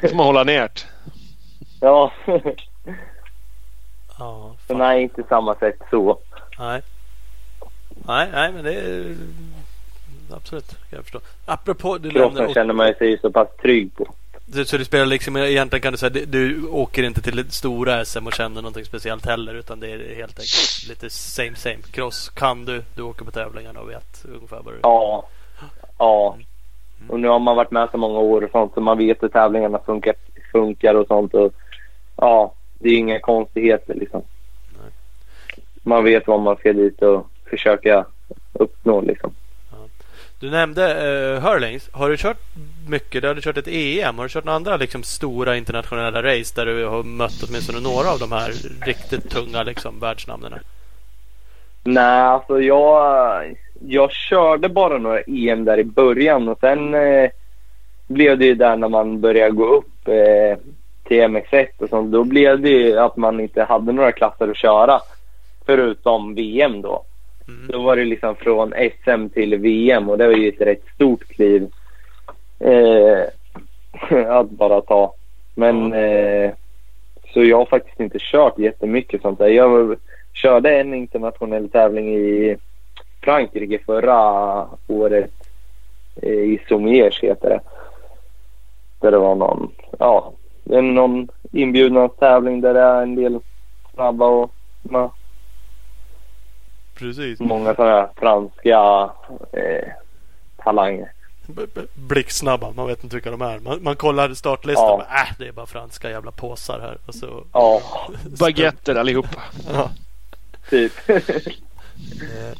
får 0.08 0.16
man 0.16 0.26
hålla 0.26 0.44
ner 0.44 0.70
ja, 1.80 2.12
Ja, 4.18 4.54
så 4.58 4.66
fan. 4.66 4.78
nej, 4.78 5.02
inte 5.02 5.22
samma 5.28 5.54
sätt 5.54 5.78
så. 5.90 6.18
Nej. 6.58 6.82
Nej, 8.06 8.28
nej, 8.32 8.52
men 8.52 8.64
det 8.64 8.74
är 8.74 9.16
absolut. 10.30 10.68
Kan 10.68 10.96
jag 10.96 11.02
förstå. 11.02 11.20
Apropå, 11.46 11.98
du 11.98 12.10
Kroppen 12.10 12.54
känner 12.54 12.74
man 12.74 12.94
sig 12.94 13.18
så 13.18 13.30
pass 13.30 13.48
trygg 13.62 13.94
på. 13.94 14.06
Du, 14.46 14.64
så 14.64 14.76
du 14.76 14.84
spelar 14.84 15.06
liksom 15.06 15.36
egentligen 15.36 15.82
kan 15.82 15.92
du 15.92 15.98
säga 15.98 16.26
du, 16.26 16.66
åker 16.68 17.02
inte 17.02 17.22
till 17.22 17.38
ett 17.38 17.52
stora 17.52 18.04
SM 18.04 18.26
och 18.26 18.32
känner 18.32 18.62
någonting 18.62 18.84
speciellt 18.84 19.26
heller 19.26 19.54
utan 19.54 19.80
det 19.80 19.90
är 19.90 20.14
helt 20.14 20.38
enkelt 20.38 20.88
lite 20.88 21.10
same 21.10 21.56
same. 21.56 21.78
Cross 21.90 22.28
kan 22.28 22.64
du, 22.64 22.82
du 22.94 23.02
åker 23.02 23.24
på 23.24 23.30
tävlingarna 23.30 23.80
och 23.80 23.90
vet 23.90 24.24
ungefär 24.34 24.60
vad 24.64 24.74
du... 24.74 24.78
Ja, 24.82 25.28
ja. 25.98 26.36
Och 27.08 27.20
nu 27.20 27.28
har 27.28 27.38
man 27.38 27.56
varit 27.56 27.70
med 27.70 27.88
så 27.90 27.98
många 27.98 28.18
år 28.18 28.44
och 28.44 28.50
sånt 28.50 28.74
så 28.74 28.80
man 28.80 28.98
vet 28.98 29.22
hur 29.22 29.28
tävlingarna 29.28 29.78
funkar, 29.78 30.14
funkar 30.52 30.94
och 30.94 31.06
sånt. 31.06 31.34
Och, 31.34 31.52
ja, 32.16 32.54
det 32.78 32.88
är 32.88 32.98
inga 32.98 33.20
konstigheter 33.20 33.94
liksom. 33.94 34.22
Nej. 34.78 34.92
Man 35.82 36.04
vet 36.04 36.26
vad 36.26 36.40
man 36.40 36.56
ska 36.56 36.72
dit 36.72 37.02
och 37.02 37.26
försöka 37.50 38.06
uppnå 38.52 39.00
liksom. 39.00 39.34
Du 40.44 40.50
nämnde 40.50 40.82
uh, 40.82 41.40
Hurlings. 41.40 41.90
Har 41.92 42.10
du 42.10 42.16
kört 42.16 42.38
mycket? 42.88 43.22
Du 43.22 43.28
hade 43.28 43.40
kört 43.40 43.56
ett 43.56 43.68
EM. 43.68 44.18
Har 44.18 44.24
du 44.24 44.28
kört 44.28 44.44
några 44.44 44.56
andra 44.56 44.76
liksom, 44.76 45.02
stora 45.02 45.56
internationella 45.56 46.22
race 46.22 46.54
där 46.56 46.66
du 46.66 46.86
har 46.86 47.02
mött 47.02 47.42
åtminstone 47.48 47.80
några 47.80 48.10
av 48.10 48.18
de 48.18 48.32
här 48.32 48.50
riktigt 48.86 49.30
tunga 49.30 49.62
liksom, 49.62 50.00
världsnamnen? 50.00 50.52
Nej, 51.84 52.20
alltså 52.20 52.60
jag, 52.60 53.56
jag 53.86 54.12
körde 54.12 54.68
bara 54.68 54.98
några 54.98 55.20
EM 55.20 55.64
där 55.64 55.78
i 55.78 55.84
början 55.84 56.48
och 56.48 56.58
sen 56.60 56.94
eh, 56.94 57.30
blev 58.06 58.38
det 58.38 58.46
ju 58.46 58.54
där 58.54 58.76
när 58.76 58.88
man 58.88 59.20
började 59.20 59.50
gå 59.50 59.66
upp 59.66 60.08
eh, 60.08 60.58
till 61.04 61.22
MX1 61.22 61.66
och 61.78 61.88
sånt. 61.88 62.12
Då 62.12 62.24
blev 62.24 62.60
det 62.60 62.70
ju 62.70 62.98
att 62.98 63.16
man 63.16 63.40
inte 63.40 63.64
hade 63.64 63.92
några 63.92 64.12
klasser 64.12 64.48
att 64.48 64.56
köra 64.56 65.00
förutom 65.66 66.34
VM 66.34 66.82
då. 66.82 67.04
Mm. 67.48 67.66
Då 67.68 67.82
var 67.82 67.96
det 67.96 68.04
liksom 68.04 68.36
från 68.36 68.72
SM 69.04 69.28
till 69.28 69.56
VM 69.56 70.08
och 70.08 70.18
det 70.18 70.26
var 70.26 70.34
ju 70.34 70.48
ett 70.48 70.60
rätt 70.60 70.84
stort 70.94 71.24
kliv 71.24 71.68
eh, 72.58 73.22
att 74.28 74.50
bara 74.50 74.80
ta. 74.80 75.14
Men 75.54 75.92
eh, 75.92 76.50
så 77.32 77.44
jag 77.44 77.56
har 77.56 77.66
faktiskt 77.66 78.00
inte 78.00 78.18
kört 78.20 78.58
jättemycket 78.58 79.22
sånt 79.22 79.38
där. 79.38 79.48
Jag 79.48 79.96
körde 80.32 80.80
en 80.80 80.94
internationell 80.94 81.68
tävling 81.68 82.14
i 82.14 82.56
Frankrike 83.22 83.78
förra 83.86 84.66
året. 84.88 85.30
Eh, 86.22 86.30
I 86.30 86.60
Somiers 86.68 87.22
heter 87.22 87.48
det. 87.48 87.60
Där 89.00 89.10
det 89.10 89.18
var 89.18 89.34
någon, 89.34 89.70
ja, 89.98 90.32
någon 90.64 91.28
inbjudningstävling 91.52 92.60
där 92.60 92.74
det 92.74 92.80
är 92.80 93.02
en 93.02 93.14
del 93.14 93.38
snabba 93.94 94.26
och 94.26 94.50
Precis. 96.94 97.40
många 97.40 97.74
sådana 97.74 98.08
franska 98.16 99.10
eh, 99.52 99.88
talanger. 100.64 101.10
Blixtsnabba. 101.94 102.72
Man 102.76 102.86
vet 102.86 103.04
inte 103.04 103.16
vilka 103.16 103.30
de 103.30 103.42
är. 103.42 103.58
Man, 103.58 103.82
man 103.82 103.96
kollar 103.96 104.34
startlistan. 104.34 104.84
Ja. 104.86 104.92
och 104.92 104.98
bara, 104.98 105.20
Äh, 105.22 105.28
det 105.38 105.48
är 105.48 105.52
bara 105.52 105.66
franska 105.66 106.10
jävla 106.10 106.30
påsar 106.30 106.80
här. 106.80 106.98
Och 107.06 107.14
så, 107.14 107.44
Ja, 107.52 107.82
Baguetter 108.38 108.94
allihopa. 108.94 109.42
ja. 109.72 109.90
typ. 110.70 110.92
Eh, 112.22 112.58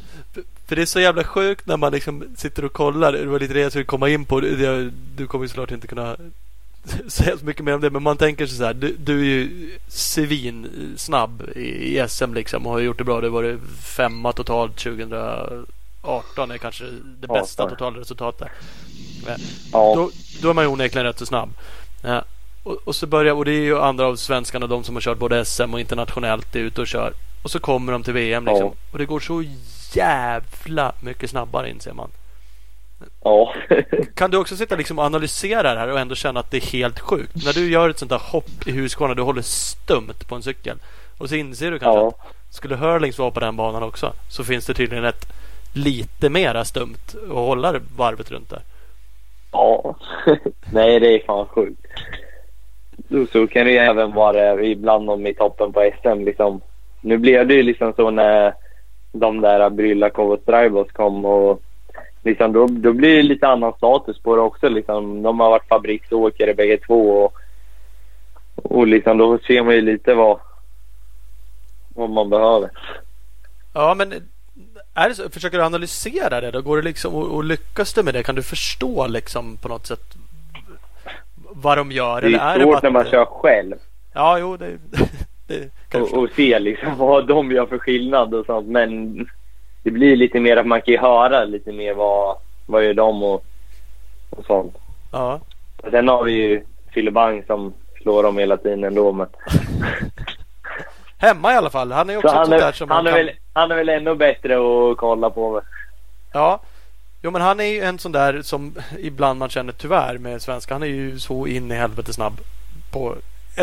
för- 0.66 0.76
det 0.76 0.82
är 0.82 0.86
så 0.86 1.00
jävla 1.00 1.24
sjukt 1.24 1.66
när 1.66 1.76
man 1.76 1.92
liksom 1.92 2.24
sitter 2.36 2.64
och 2.64 2.72
kollar. 2.72 3.12
Det 3.12 3.26
var 3.26 3.38
lite 3.40 3.54
det 3.54 3.60
jag 3.60 3.72
skulle 3.72 3.84
komma 3.84 4.08
in 4.08 4.24
på. 4.24 4.40
Du 4.40 5.26
kommer 5.28 5.44
ju 5.44 5.48
såklart 5.48 5.70
inte 5.70 5.86
kunna 5.86 6.16
säga 7.08 7.36
så 7.38 7.44
mycket 7.44 7.64
mer 7.64 7.74
om 7.74 7.80
det. 7.80 7.90
Men 7.90 8.02
man 8.02 8.16
tänker 8.16 8.46
sig 8.46 8.58
så 8.58 8.64
här. 8.64 8.74
Du, 8.74 8.96
du 8.98 9.20
är 9.20 9.24
ju 9.24 9.70
svin 9.88 10.68
snabb 10.96 11.42
i, 11.56 11.98
i 11.98 12.04
SM 12.08 12.34
liksom. 12.34 12.66
Och 12.66 12.72
har 12.72 12.80
gjort 12.80 12.98
det 12.98 13.04
bra. 13.04 13.20
Det 13.20 13.28
var 13.28 13.42
det 13.42 13.58
femma 13.82 14.32
totalt 14.32 14.76
2018. 14.76 16.50
är 16.50 16.58
kanske 16.58 16.84
det 16.84 17.26
Ja, 17.28 17.34
bästa 17.34 17.62
sorry. 17.62 17.70
totalresultatet. 17.76 18.48
Eh, 19.28 19.34
Ja, 19.72 19.94
då, 19.96 20.10
då 20.42 20.50
är 20.50 20.54
man 20.54 20.64
ju 20.64 20.68
onekligen 20.70 21.06
rätt 21.06 21.18
så 21.18 21.26
snabb. 21.26 21.50
Ja. 22.02 22.22
Och, 22.62 22.78
och 22.84 22.96
så 22.96 23.06
börjar, 23.06 23.34
och 23.34 23.44
det 23.44 23.52
är 23.52 23.62
ju 23.62 23.78
andra 23.78 24.06
av 24.06 24.16
svenskarna, 24.16 24.66
de 24.66 24.84
som 24.84 24.94
har 24.96 25.00
kört 25.00 25.18
både 25.18 25.44
SM 25.44 25.74
och 25.74 25.80
internationellt, 25.80 26.56
är 26.56 26.60
ute 26.60 26.80
och 26.80 26.86
kör. 26.86 27.12
Och 27.42 27.50
så 27.50 27.58
kommer 27.58 27.92
de 27.92 28.02
till 28.02 28.12
VM 28.12 28.44
liksom. 28.44 28.66
Ja. 28.66 28.74
Och 28.92 28.98
det 28.98 29.04
går 29.06 29.20
så 29.20 29.44
jävla 29.92 30.92
mycket 31.00 31.30
snabbare 31.30 31.70
inser 31.70 31.92
man. 31.92 32.10
Ja. 33.24 33.54
Kan 34.14 34.30
du 34.30 34.38
också 34.38 34.56
sitta 34.56 34.76
liksom 34.76 34.98
och 34.98 35.04
analysera 35.04 35.74
det 35.74 35.78
här 35.78 35.88
och 35.88 36.00
ändå 36.00 36.14
känna 36.14 36.40
att 36.40 36.50
det 36.50 36.56
är 36.56 36.72
helt 36.72 37.00
sjukt? 37.00 37.44
När 37.44 37.52
du 37.52 37.70
gör 37.70 37.90
ett 37.90 37.98
sånt 37.98 38.10
där 38.10 38.20
hopp 38.32 38.66
i 38.66 38.72
Husqvarna, 38.72 39.14
du 39.14 39.22
håller 39.22 39.42
stumt 39.42 40.28
på 40.28 40.34
en 40.34 40.42
cykel. 40.42 40.76
Och 41.18 41.28
så 41.28 41.34
inser 41.34 41.70
du 41.70 41.78
kanske 41.78 42.00
ja. 42.00 42.08
att 42.08 42.54
skulle 42.54 42.76
Hurlings 42.76 43.18
vara 43.18 43.30
på 43.30 43.40
den 43.40 43.56
banan 43.56 43.82
också 43.82 44.12
så 44.28 44.44
finns 44.44 44.66
det 44.66 44.74
tydligen 44.74 45.04
ett 45.04 45.26
lite 45.74 46.30
mera 46.30 46.64
stumt 46.64 47.14
att 47.24 47.34
hålla 47.34 47.74
varvet 47.96 48.30
runt 48.30 48.50
där. 48.50 48.62
Ja. 49.52 49.96
Nej, 50.72 51.00
det 51.00 51.14
är 51.14 51.26
fan 51.26 51.46
sjukt. 51.46 51.86
så, 53.08 53.26
så 53.26 53.46
kan 53.46 53.66
det 53.66 53.72
ju 53.72 53.78
även 53.78 54.12
vara 54.12 54.62
ibland 54.62 55.10
om 55.10 55.26
i 55.26 55.34
toppen 55.34 55.72
på 55.72 55.90
SM. 56.02 56.24
Liksom. 56.24 56.60
Nu 57.00 57.18
blev 57.18 57.46
det 57.46 57.54
ju 57.54 57.62
liksom 57.62 57.92
så 57.96 58.10
när 58.10 58.54
de 59.12 59.40
där 59.40 59.70
Brylakov 59.70 60.32
och 60.32 60.40
Strajbos 60.40 60.92
kom 60.92 61.24
och 61.24 61.62
liksom 62.24 62.52
då, 62.52 62.66
då 62.66 62.92
blir 62.92 63.16
det 63.16 63.22
lite 63.22 63.48
annan 63.48 63.72
status 63.76 64.18
på 64.22 64.36
det 64.36 64.42
också. 64.42 64.68
Liksom. 64.68 65.22
De 65.22 65.40
har 65.40 65.50
varit 65.50 65.68
fabriksåkare 65.68 66.54
bägge 66.54 66.78
två 66.78 67.24
och, 67.24 67.34
och 68.54 68.86
liksom 68.86 69.18
då 69.18 69.38
ser 69.38 69.62
man 69.62 69.74
ju 69.74 69.80
lite 69.80 70.14
vad, 70.14 70.40
vad 71.94 72.10
man 72.10 72.30
behöver. 72.30 72.70
Ja, 73.74 73.94
men 73.94 74.12
är 74.94 75.08
det 75.08 75.14
så, 75.14 75.30
försöker 75.30 75.58
du 75.58 75.64
analysera 75.64 76.40
det 76.40 76.50
då? 76.50 76.62
Går 76.62 76.76
det 76.76 76.82
liksom, 76.82 77.14
och, 77.14 77.34
och 77.34 77.44
lyckas 77.44 77.94
du 77.94 78.02
med 78.02 78.14
det? 78.14 78.22
Kan 78.22 78.34
du 78.34 78.42
förstå 78.42 79.06
liksom 79.06 79.56
på 79.56 79.68
något 79.68 79.86
sätt 79.86 80.14
vad 81.34 81.78
de 81.78 81.92
gör? 81.92 82.20
Det 82.20 82.26
är, 82.26 82.54
eller 82.54 82.66
är 82.66 82.70
svårt 82.70 82.82
det 82.82 82.86
när 82.86 82.92
man 82.92 83.10
kör 83.10 83.24
själv. 83.24 83.76
Ja, 84.12 84.38
jo, 84.38 84.56
det, 84.56 84.78
det 85.48 85.70
kan 85.88 86.02
och, 86.02 86.12
och 86.12 86.30
se 86.36 86.58
liksom 86.58 86.92
vad 86.98 87.26
de 87.26 87.52
gör 87.52 87.66
för 87.66 87.78
skillnad 87.78 88.34
och 88.34 88.46
sånt. 88.46 88.68
Men 88.68 89.16
det 89.84 89.90
blir 89.90 90.16
lite 90.16 90.40
mer 90.40 90.56
att 90.56 90.66
man 90.66 90.82
kan 90.82 90.98
höra 90.98 91.44
lite 91.44 91.72
mer 91.72 91.94
vad, 91.94 92.36
vad 92.66 92.84
gör 92.84 92.94
de 92.94 93.22
och, 93.22 93.44
och 94.30 94.44
sånt. 94.46 94.76
Ja. 95.12 95.40
Sen 95.90 96.08
har 96.08 96.24
vi 96.24 96.32
ju 96.94 97.10
Bang 97.10 97.46
som 97.46 97.74
slår 98.02 98.22
dem 98.22 98.38
hela 98.38 98.56
tiden 98.56 98.84
ändå. 98.84 99.12
Men... 99.12 99.26
Hemma 101.18 101.52
i 101.52 101.56
alla 101.56 101.70
fall. 101.70 101.92
Han 101.92 102.10
är 102.10 102.16
också 102.16 102.28
Så 102.28 102.34
han, 102.34 102.52
är, 102.52 102.58
där 102.58 102.72
som 102.72 102.90
han, 102.90 103.06
är 103.06 103.10
kan... 103.10 103.18
väl, 103.18 103.30
han 103.52 103.70
är 103.70 103.76
väl 103.76 103.88
ännu 103.88 104.14
bättre 104.14 104.54
att 104.56 104.96
kolla 104.96 105.30
på. 105.30 105.62
Ja. 106.32 106.60
Jo 107.22 107.30
men 107.30 107.42
han 107.42 107.60
är 107.60 107.64
ju 107.64 107.80
en 107.80 107.98
sån 107.98 108.12
där 108.12 108.42
som 108.42 108.74
ibland 108.98 109.38
man 109.38 109.48
känner 109.48 109.72
tyvärr 109.72 110.18
med 110.18 110.42
svenska. 110.42 110.74
Han 110.74 110.82
är 110.82 110.86
ju 110.86 111.18
så 111.18 111.46
in 111.46 111.70
i 111.72 111.74
helvete 111.74 112.12
snabb 112.12 112.40
på 112.92 113.14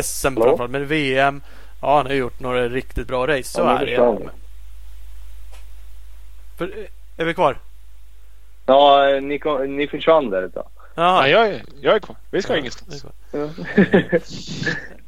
SM 0.04 0.28
Hallå? 0.28 0.44
framförallt. 0.44 0.72
Men 0.72 0.86
VM. 0.86 1.42
Ja 1.82 1.98
han 1.98 2.06
har 2.06 2.14
gjort 2.14 2.40
några 2.40 2.70
riktigt 2.70 3.08
bra 3.08 3.28
race. 3.28 3.44
Så 3.44 3.62
Ja, 3.62 3.80
är 3.80 3.86
det. 3.86 4.30
För, 6.62 6.88
är 7.18 7.26
vi 7.26 7.34
kvar? 7.34 7.58
Ja, 8.66 9.20
ni, 9.22 9.40
kom, 9.40 9.78
ni 9.78 9.88
försvann 9.88 10.30
där 10.30 10.44
ett 10.44 10.54
tag. 10.54 10.68
Ja, 10.96 11.28
jag, 11.28 11.48
är, 11.48 11.62
jag 11.82 11.96
är 11.96 12.00
kvar. 12.00 12.16
Vi 12.32 12.42
ska 12.42 12.54
Ja, 12.54 12.60
ingenstans. 12.60 13.02
kvar. 13.02 13.50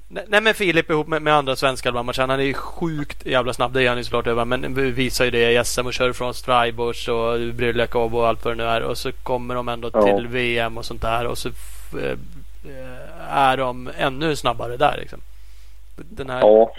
Nej 0.27 0.41
men 0.41 0.53
Filip 0.53 0.89
ihop 0.89 1.07
med, 1.07 1.21
med 1.21 1.33
andra 1.33 1.55
svenskar. 1.55 1.91
Man 2.03 2.13
känner 2.13 2.33
han 2.33 2.39
är 2.39 2.43
ju 2.43 2.53
sjukt 2.53 3.25
jävla 3.25 3.53
snabb. 3.53 3.73
Det 3.73 3.83
är 3.83 3.89
han 3.89 3.97
ju 3.97 4.03
såklart 4.03 4.27
över. 4.27 4.45
Men 4.45 4.73
vi 4.73 4.91
visar 4.91 5.25
ju 5.25 5.31
det 5.31 5.51
i 5.51 5.63
SM 5.65 5.85
och 5.85 5.93
kör 5.93 6.13
från 6.13 6.33
Strybors 6.33 7.09
och 7.09 7.39
Brylakov 7.39 8.15
och 8.15 8.27
allt 8.27 8.45
vad 8.45 8.57
det 8.57 8.63
nu 8.63 8.69
är. 8.69 8.81
Och 8.81 8.97
så 8.97 9.11
kommer 9.11 9.55
de 9.55 9.69
ändå 9.69 9.89
Ja. 9.93 10.17
till 10.17 10.27
VM 10.27 10.77
och 10.77 10.85
sånt 10.85 11.01
där. 11.01 11.25
Och 11.27 11.37
så 11.37 11.49
eh, 11.49 12.17
är 13.29 13.57
de 13.57 13.89
ännu 13.97 14.35
snabbare 14.35 14.77
där 14.77 14.97
liksom. 14.97 15.19
Den 15.95 16.29
här 16.29 16.39
ja. 16.39 16.75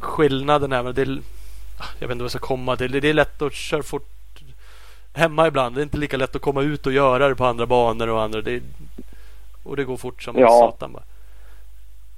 skillnaden 0.00 0.72
är 0.72 0.82
väl 0.82 0.94
det 0.94 1.02
är, 1.02 1.18
Jag 1.98 2.08
vet 2.08 2.12
inte 2.14 2.22
vad 2.22 2.24
jag 2.24 2.30
ska 2.30 2.38
komma 2.38 2.76
till. 2.76 2.92
Det 3.00 3.08
är 3.08 3.14
lätt 3.14 3.42
att 3.42 3.52
köra 3.52 3.82
fort 3.82 4.08
hemma 5.14 5.46
ibland. 5.46 5.74
Det 5.74 5.80
är 5.80 5.82
inte 5.82 5.98
lika 5.98 6.16
lätt 6.16 6.36
att 6.36 6.42
komma 6.42 6.62
ut 6.62 6.86
och 6.86 6.92
göra 6.92 7.28
det 7.28 7.34
på 7.34 7.44
andra 7.44 7.66
banor 7.66 8.08
och 8.08 8.22
andra. 8.22 8.40
Det 8.40 8.52
är, 8.52 8.60
och 9.64 9.76
det 9.76 9.84
går 9.84 9.96
fort 9.96 10.22
som 10.22 10.38
Ja. 10.38 10.48
satan 10.48 10.92
bara. 10.92 11.02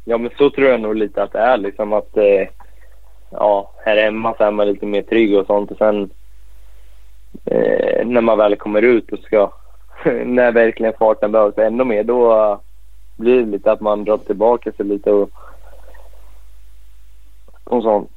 ja, 0.05 0.19
men 0.19 0.31
så 0.39 0.51
tror 0.51 0.69
jag 0.69 0.81
nog 0.81 0.97
lite 0.97 1.23
att 1.23 1.33
det 1.33 1.39
är. 1.39 1.57
Liksom 1.59 1.93
att, 1.93 2.17
eh, 2.17 2.49
ja, 3.31 3.73
här 3.85 3.97
hemma 3.97 4.35
så 4.39 4.45
är 4.45 4.51
man 4.51 4.67
lite 4.67 4.87
mer 4.87 5.03
trygg 5.03 5.35
och 5.39 5.47
sånt. 5.47 5.71
Och 5.71 5.79
sen 5.79 6.11
eh, 7.45 8.07
när 8.07 8.21
man 8.21 8.39
väl 8.39 8.57
kommer 8.57 8.83
ut 8.83 9.13
och 9.13 9.19
ska, 9.19 9.53
när 10.25 10.53
verkligen 10.53 10.93
farten 10.99 11.33
behövs 11.33 11.59
ännu 11.59 11.85
mer, 11.85 12.05
då 12.05 12.61
blir 13.17 13.41
det 13.41 13.51
lite 13.51 13.73
att 13.73 13.81
man 13.81 14.05
drar 14.05 14.17
tillbaka 14.17 14.73
sig 14.73 14.87
lite 14.87 15.11
och, 15.11 15.31
och 17.65 17.83
sånt. 17.83 18.11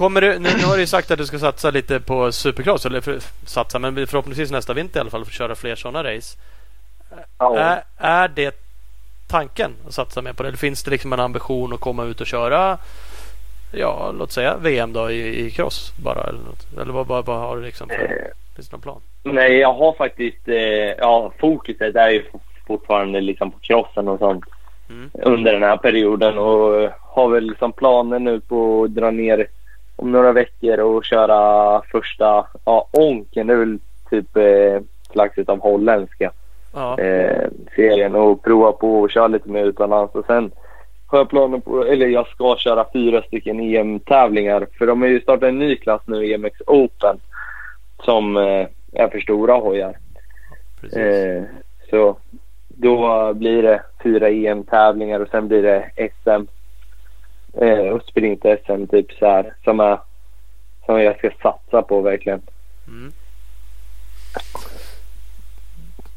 Kommer 0.00 0.20
du, 0.20 0.38
nu, 0.38 0.48
nu 0.58 0.64
har 0.64 0.74
du 0.74 0.80
ju 0.80 0.86
sagt 0.86 1.10
att 1.10 1.18
du 1.18 1.26
ska 1.26 1.38
satsa 1.38 1.70
lite 1.70 2.00
på 2.00 2.32
supercross. 2.32 2.86
Eller 2.86 3.00
för, 3.00 3.18
satsa, 3.46 3.78
men 3.78 4.06
förhoppningsvis 4.06 4.50
nästa 4.50 4.74
vinter 4.74 4.96
i 4.96 5.00
alla 5.00 5.10
fall. 5.10 5.24
Få 5.24 5.30
köra 5.30 5.54
fler 5.54 5.74
sådana 5.74 6.04
race. 6.04 6.38
Ja. 7.38 7.58
Är, 7.58 7.82
är 7.98 8.28
det 8.28 8.54
tanken 9.28 9.70
att 9.86 9.94
satsa 9.94 10.22
mer 10.22 10.32
på 10.32 10.42
det? 10.42 10.48
Eller 10.48 10.58
finns 10.58 10.82
det 10.82 10.90
liksom 10.90 11.12
en 11.12 11.20
ambition 11.20 11.72
att 11.72 11.80
komma 11.80 12.04
ut 12.04 12.20
och 12.20 12.26
köra 12.26 12.78
Ja, 13.72 14.12
låt 14.18 14.32
säga 14.32 14.56
VM 14.56 14.92
då 14.92 15.10
i, 15.10 15.46
i 15.46 15.50
cross 15.50 15.92
bara 16.04 16.22
eller 16.22 16.40
något? 16.40 16.80
Eller 16.82 16.92
vad, 16.92 17.06
vad, 17.06 17.26
vad 17.26 17.38
har 17.38 17.56
du 17.56 17.62
liksom 17.62 17.88
för, 17.88 18.04
Eh, 18.04 18.54
finns 18.56 18.68
det 18.68 18.74
någon 18.74 18.80
plan? 18.80 19.00
Nej, 19.22 19.56
jag 19.56 19.72
har 19.72 19.92
faktiskt... 19.92 20.48
Eh, 20.48 20.54
ja, 20.98 21.32
fokuset 21.40 21.96
är 21.96 22.10
ju 22.10 22.24
fortfarande 22.66 23.20
liksom 23.20 23.50
på 23.50 23.58
crossen 23.58 24.08
och 24.08 24.18
sånt 24.18 24.44
Mm. 24.90 25.10
under 25.12 25.52
den 25.52 25.62
här 25.62 25.76
perioden 25.76 26.38
och 26.38 26.90
har 27.00 27.28
väl 27.28 27.56
som 27.58 27.72
planer 27.72 28.18
nu 28.18 28.40
på 28.40 28.84
att 28.84 28.94
dra 28.94 29.10
ner 29.10 29.46
om 30.00 30.12
några 30.12 30.32
veckor 30.32 30.80
och 30.80 31.04
köra 31.04 31.82
första... 31.82 32.46
Ja, 32.64 32.88
Onken. 32.90 33.46
Det 33.46 33.52
är 33.52 33.56
väl 33.58 33.78
typ 34.10 34.36
eh, 34.36 34.80
slags 35.12 35.38
av 35.46 35.60
holländska 35.60 36.32
Ja, 36.72 36.98
eh, 36.98 37.48
serien. 37.76 38.14
Och 38.14 38.42
prova 38.42 38.72
på 38.72 39.04
att 39.04 39.12
köra 39.12 39.28
lite 39.28 39.48
mer 39.48 39.64
utomlands. 39.64 40.14
Och 40.14 40.26
sen 40.26 40.50
har 41.06 41.18
jag 41.18 41.28
planer 41.28 41.58
på, 41.58 41.84
eller 41.84 42.06
jag 42.06 42.26
ska 42.26 42.56
köra 42.56 42.86
fyra 42.92 43.22
stycken 43.22 43.60
EM-tävlingar 43.60 44.66
för 44.78 44.86
de 44.86 45.00
har 45.00 45.08
ju 45.08 45.20
startat 45.20 45.48
en 45.48 45.58
ny 45.58 45.76
klass 45.76 46.02
nu, 46.04 46.32
EMX 46.32 46.56
Open, 46.66 47.20
som 48.04 48.36
eh, 48.36 48.66
är 48.92 49.08
för 49.08 49.20
stora 49.20 49.54
hojar. 49.54 49.96
Eh, 50.92 51.42
så 51.90 52.16
då 52.68 53.32
blir 53.34 53.62
det 53.62 53.82
fyra 54.02 54.28
EM-tävlingar 54.28 55.20
och 55.20 55.28
sen 55.28 55.48
blir 55.48 55.62
det 55.62 55.90
SM. 55.96 56.46
Eh, 57.54 57.92
och 57.92 58.02
sprint-SM 58.02 58.86
typ 58.86 59.12
så 59.12 59.26
här 59.26 59.54
som, 59.64 59.80
är, 59.80 59.98
som 60.86 61.00
jag 61.00 61.18
ska 61.18 61.30
satsa 61.42 61.82
på 61.82 62.00
verkligen. 62.00 62.42
Mm. 62.88 63.12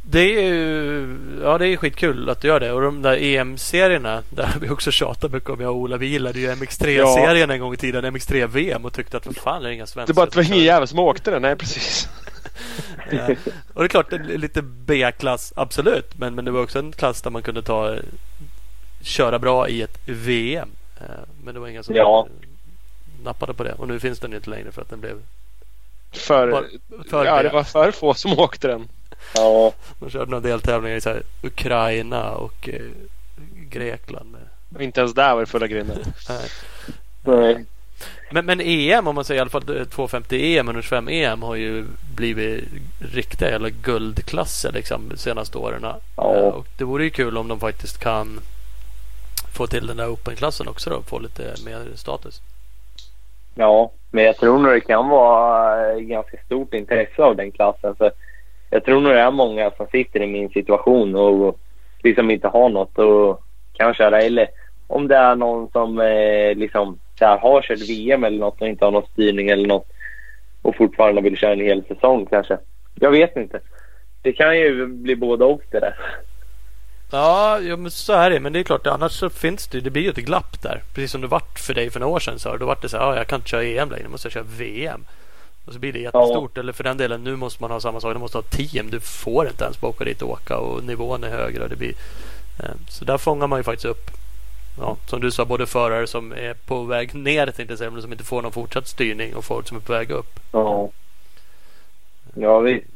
Det 0.05 0.19
är 0.19 0.41
ju 0.41 1.17
ja, 1.43 1.57
det 1.57 1.67
är 1.67 1.77
skitkul 1.77 2.29
att 2.29 2.41
du 2.41 2.47
gör 2.47 2.59
det. 2.59 2.71
Och 2.71 2.81
de 2.81 3.01
där 3.01 3.17
EM-serierna, 3.17 4.23
där 4.29 4.49
vi 4.61 4.69
också 4.69 4.91
tjatat 4.91 5.31
mycket 5.31 5.49
om 5.49 5.61
jag 5.61 5.71
och 5.71 5.77
Ola. 5.77 5.97
Vi 5.97 6.05
gillade 6.05 6.39
ju 6.39 6.51
MX3-serien 6.51 7.49
en 7.49 7.59
gång 7.59 7.73
i 7.73 7.77
tiden, 7.77 8.05
MX3-VM 8.05 8.85
och 8.85 8.93
tyckte 8.93 9.17
att 9.17 9.25
vad 9.25 9.35
fan 9.35 9.63
är 9.63 9.67
det 9.67 9.73
inga 9.73 9.83
Det 9.83 9.87
svenskar 9.87 10.13
är 10.13 10.15
bara 10.15 10.23
att 10.23 10.31
det 10.31 10.37
var 10.37 10.45
ingen 10.45 10.65
jävel 10.65 10.87
som 10.87 10.99
åkte 10.99 11.31
den. 11.31 11.41
Nej, 11.41 11.55
precis. 11.55 12.09
Ja. 13.11 13.35
Och 13.73 13.81
det 13.81 13.85
är 13.85 13.87
klart, 13.87 14.09
det 14.09 14.15
är 14.15 14.37
lite 14.37 14.61
B-klass, 14.61 15.53
absolut. 15.55 16.17
Men, 16.17 16.35
men 16.35 16.45
det 16.45 16.51
var 16.51 16.63
också 16.63 16.79
en 16.79 16.91
klass 16.91 17.21
där 17.21 17.31
man 17.31 17.41
kunde 17.41 17.61
ta 17.61 17.97
köra 19.01 19.39
bra 19.39 19.67
i 19.67 19.81
ett 19.81 19.99
VM. 20.05 20.69
Eh, 21.03 21.09
Men 21.43 21.53
det 21.53 21.59
var 21.59 21.67
ingen 21.67 21.83
som 21.83 21.95
Ja. 21.95 22.27
nappade 23.23 23.53
på 23.53 23.63
det. 23.63 23.73
Och 23.73 23.87
nu 23.87 23.99
finns 23.99 24.19
den 24.19 24.31
ju 24.31 24.37
inte 24.37 24.49
längre 24.49 24.71
för 24.71 24.81
att 24.81 24.89
den 24.89 24.99
blev 24.99 25.17
För, 26.11 26.51
Bara- 26.51 27.03
för 27.09 27.25
ja, 27.25 27.43
det 27.43 27.49
var 27.49 27.63
för 27.63 27.91
få 27.91 28.13
som 28.13 28.39
åkte 28.39 28.67
den. 28.67 28.87
Ja, 29.35 29.73
De 29.99 30.09
körde 30.09 30.31
några 30.31 30.47
deltävlingar 30.47 30.97
i 30.97 31.01
så 31.01 31.09
här 31.09 31.23
Ukraina 31.41 32.31
och 32.31 32.69
eh, 32.69 32.81
Grekland. 33.69 34.35
Och 34.75 34.81
inte 34.81 34.99
ens 34.99 35.13
där 35.13 35.33
var 35.33 35.39
det 35.39 35.45
fulla 35.45 35.67
grindar. 35.67 35.97
Nej. 36.29 36.49
nej. 37.23 37.65
Men, 38.31 38.45
men 38.45 38.61
EM, 38.61 39.07
om 39.07 39.15
man 39.15 39.25
säger 39.25 39.37
i 39.37 39.41
alla 39.41 39.49
fall 39.49 39.77
eh, 39.77 39.83
250 39.83 40.57
EM 40.57 40.67
och 40.67 40.73
125 40.73 41.07
EM 41.09 41.41
har 41.41 41.55
ju 41.55 41.85
blivit 42.15 42.63
riktiga 43.13 43.51
jävla 43.51 43.69
guldklasser 43.69 44.71
liksom 44.71 45.09
de 45.09 45.17
senaste 45.17 45.57
åren. 45.57 45.81
Ja. 45.83 45.99
Eh, 46.17 46.23
Och 46.43 46.67
det 46.77 46.83
vore 46.83 47.03
ju 47.03 47.09
kul 47.09 47.37
om 47.37 47.47
de 47.47 47.59
faktiskt 47.59 47.97
kan 47.99 48.39
få 49.53 49.67
till 49.67 49.87
den 49.87 49.97
där 49.97 50.13
Open-klassen 50.13 50.67
också 50.67 50.89
då. 50.89 51.01
Få 51.01 51.19
lite 51.19 51.43
mer 51.65 51.95
status. 51.95 52.41
Ja, 53.55 53.91
men 54.11 54.23
jag 54.23 54.37
tror 54.37 54.59
nog 54.59 54.71
det 54.71 54.81
kan 54.81 55.09
vara 55.09 55.91
eh, 55.91 55.99
ganska 55.99 56.37
stort 56.45 56.73
intresse 56.73 57.23
av 57.23 57.35
den 57.35 57.51
klassen. 57.51 57.95
För 57.95 58.11
jag 58.69 58.85
tror 58.85 59.01
nog 59.01 59.13
det 59.13 59.19
är 59.19 59.31
många 59.31 59.71
som 59.71 59.87
sitter 59.87 60.21
i 60.21 60.27
min 60.27 60.49
situation 60.49 61.15
och 61.15 61.59
liksom 62.03 62.31
inte 62.31 62.47
har 62.47 62.69
något 62.69 62.97
och 62.97 63.43
kan 63.73 63.93
köra. 63.93 64.21
Eller 64.21 64.47
om 64.87 65.07
det 65.07 65.15
är 65.15 65.35
någon 65.35 65.71
som 65.71 65.99
eh, 65.99 66.55
liksom 66.55 66.99
så 67.19 67.25
här, 67.25 67.37
har 67.37 67.61
kört 67.61 67.89
VM 67.89 68.23
eller 68.23 68.39
något 68.39 68.61
och 68.61 68.67
inte 68.67 68.85
har 68.85 68.91
någon 68.91 69.07
styrning 69.11 69.49
eller 69.49 69.67
något 69.67 69.87
och 70.61 70.75
fortfarande 70.75 71.21
vill 71.21 71.37
köra 71.37 71.53
en 71.53 71.59
hel 71.59 71.83
säsong 71.83 72.25
kanske. 72.25 72.57
Jag 72.95 73.11
vet 73.11 73.37
inte. 73.37 73.59
Det 74.21 74.33
kan 74.33 74.57
ju 74.57 74.87
bli 74.87 75.15
både 75.15 75.45
och 75.45 75.61
det 75.71 75.79
där. 75.79 75.95
Ja, 77.13 77.59
ja 77.59 77.77
men 77.77 77.91
så 77.91 78.13
är 78.13 78.29
det. 78.29 78.39
Men 78.39 78.53
det 78.53 78.59
är 78.59 78.63
klart, 78.63 78.87
annars 78.87 79.11
så 79.11 79.29
finns 79.29 79.67
det 79.67 79.81
Det 79.81 79.89
blir 79.89 80.03
ju 80.03 80.09
ett 80.09 80.15
glapp 80.15 80.61
där. 80.61 80.81
Precis 80.93 81.11
som 81.11 81.21
det 81.21 81.27
vart 81.27 81.59
för 81.59 81.73
dig 81.73 81.89
för 81.89 81.99
några 81.99 82.13
år 82.13 82.19
sedan. 82.19 82.39
Så 82.39 82.57
då 82.57 82.65
vart 82.65 82.81
det 82.81 82.89
så 82.89 82.97
här, 82.97 83.03
ja, 83.03 83.15
jag 83.15 83.27
kan 83.27 83.39
inte 83.39 83.49
köra 83.49 83.63
EM 83.63 83.89
längre. 83.89 84.03
Nu 84.03 84.09
måste 84.09 84.25
jag 84.25 84.33
köra 84.33 84.43
VM. 84.57 85.05
Och 85.65 85.73
så 85.73 85.79
blir 85.79 85.93
det 85.93 85.99
jättestort. 85.99 86.57
Eller 86.57 86.73
för 86.73 86.83
den 86.83 86.97
delen, 86.97 87.23
nu 87.23 87.35
måste 87.35 87.63
man 87.63 87.71
ha 87.71 87.79
samma 87.79 87.99
sak. 87.99 88.13
Du 88.13 88.19
måste 88.19 88.37
ha 88.37 88.43
team. 88.43 88.89
Du 88.89 88.99
får 88.99 89.47
inte 89.47 89.63
ens 89.63 89.81
bara 89.81 89.87
åka 89.87 90.03
dit 90.03 90.21
och 90.21 90.29
åka. 90.29 90.57
Och 90.57 90.83
nivån 90.83 91.23
är 91.23 91.29
högre. 91.29 91.63
Och 91.63 91.69
det 91.69 91.75
blir, 91.75 91.93
eh, 92.59 92.75
så 92.89 93.05
där 93.05 93.17
fångar 93.17 93.47
man 93.47 93.59
ju 93.59 93.63
faktiskt 93.63 93.85
upp. 93.85 94.11
Ja, 94.79 94.97
som 95.09 95.21
du 95.21 95.31
sa, 95.31 95.45
både 95.45 95.65
förare 95.65 96.07
som 96.07 96.31
är 96.31 96.53
på 96.53 96.83
väg 96.83 97.15
ner, 97.15 97.45
tänkte 97.45 97.71
jag 97.71 97.77
säga, 97.77 97.91
men 97.91 98.01
som 98.01 98.11
inte 98.11 98.23
får 98.23 98.41
någon 98.41 98.51
fortsatt 98.51 98.87
styrning 98.87 99.35
och 99.35 99.45
folk 99.45 99.67
som 99.67 99.77
är 99.77 99.81
på 99.81 99.93
väg 99.93 100.11
upp. 100.11 100.39
Ja. 100.51 100.89
Ja, 102.35 102.59
visst. 102.59 102.92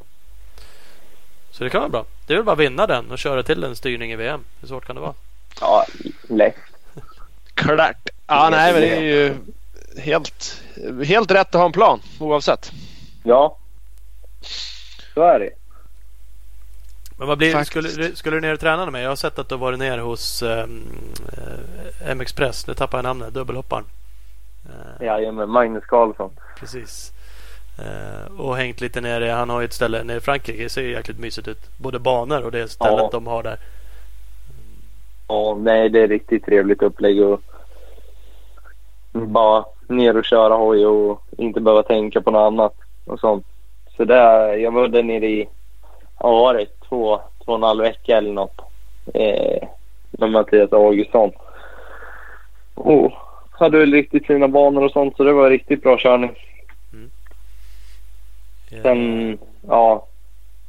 Så 1.57 1.63
det 1.63 1.69
kan 1.69 1.81
vara 1.81 1.89
bra. 1.89 2.05
Det 2.27 2.33
är 2.33 2.37
väl 2.37 2.45
bara 2.45 2.51
att 2.53 2.59
vinna 2.59 2.87
den 2.87 3.11
och 3.11 3.17
köra 3.19 3.43
till 3.43 3.63
en 3.63 3.75
styrning 3.75 4.11
i 4.11 4.15
VM. 4.15 4.43
Hur 4.61 4.67
svårt 4.67 4.85
kan 4.85 4.95
det 4.95 5.01
vara? 5.01 5.13
Ja, 5.61 5.85
lätt. 6.29 6.55
Klart. 7.53 8.09
Ja, 8.27 8.49
nej, 8.51 8.73
men 8.73 8.81
det 8.81 8.95
är 8.95 9.01
ju 9.01 9.35
helt, 10.01 10.61
helt 11.05 11.31
rätt 11.31 11.47
att 11.47 11.53
ha 11.59 11.65
en 11.65 11.71
plan 11.71 11.99
oavsett. 12.19 12.71
Ja. 13.23 13.57
Så 15.13 15.21
är 15.23 15.39
det. 15.39 15.49
Men 17.17 17.27
vad 17.27 17.37
blir, 17.37 17.53
Faktiskt. 17.53 17.71
skulle, 17.71 18.07
du- 18.07 18.15
skulle 18.15 18.37
du 18.37 18.41
ner 18.41 18.53
och 18.53 18.59
träna 18.59 18.83
med 18.85 18.91
mig? 18.91 19.03
Jag 19.03 19.09
har 19.11 19.15
sett 19.15 19.39
att 19.39 19.49
du 19.49 19.55
har 19.55 19.59
varit 19.59 19.79
ner 19.79 19.97
hos 19.97 20.41
um, 20.41 20.83
MX 22.15 22.33
Press. 22.33 22.67
Nu 22.67 22.73
tappar 22.73 22.97
jag 22.97 23.03
namnet. 23.03 23.33
Dubbelhopparen. 23.33 23.85
Eh, 24.69 25.05
Jajamän, 25.05 25.49
Magnus 25.49 25.83
Karlsson. 25.85 26.31
Precis. 26.59 27.11
Eh, 27.79 28.39
och 28.41 28.57
hängt 28.57 28.81
lite 28.81 29.01
nere. 29.01 29.29
Han 29.31 29.49
har 29.49 29.59
ju 29.61 29.65
ett 29.65 29.73
ställe 29.73 30.03
nere 30.03 30.17
i 30.17 30.21
Frankrike. 30.21 30.63
Det 30.63 30.69
ser 30.69 30.81
ju 30.81 30.91
jäkligt 30.91 31.19
mysigt 31.19 31.47
ut. 31.47 31.77
Både 31.81 31.99
banor 31.99 32.45
och 32.45 32.51
det 32.51 32.67
stället 32.67 32.99
Ja. 32.99 33.09
de 33.11 33.27
har 33.27 33.43
där. 33.43 33.57
Ja, 35.27 35.57
nej, 35.59 35.89
det 35.89 35.99
är 35.99 36.07
riktigt 36.07 36.45
trevligt 36.45 36.81
upplägg 36.81 37.21
och 37.21 37.41
bara 39.11 39.65
ner 39.87 40.17
och 40.17 40.25
köra 40.25 40.55
hoj 40.55 40.85
och 40.85 41.21
inte 41.37 41.59
behöva 41.59 41.83
tänka 41.83 42.21
på 42.21 42.31
något 42.31 42.47
annat 42.47 42.73
och 43.05 43.19
sånt. 43.19 43.45
Så 43.97 44.05
där, 44.05 44.53
jag 44.53 44.71
var 44.71 44.87
där 44.87 45.03
nere 45.03 45.25
i, 45.27 45.47
ja, 46.19 46.31
var 46.31 46.53
det, 46.53 46.65
två, 46.89 47.19
två 47.45 47.51
och 47.51 47.57
en 47.57 47.63
halv 47.63 47.81
vecka 47.81 48.17
eller 48.17 48.33
något. 48.33 48.61
Eh, 49.13 49.67
med 50.11 50.31
Mattias 50.31 50.73
Augustsson. 50.73 51.31
Och 52.75 53.11
hade 53.51 53.77
väl 53.79 53.91
riktigt 53.93 54.27
fina 54.27 54.47
banor 54.47 54.83
och 54.83 54.91
sånt 54.91 55.17
så 55.17 55.23
det 55.23 55.33
var 55.33 55.49
riktigt 55.49 55.83
bra 55.83 55.97
körning. 55.97 56.31
Eh, 58.71 58.81
Sen, 58.81 59.37
ja, 59.67 60.07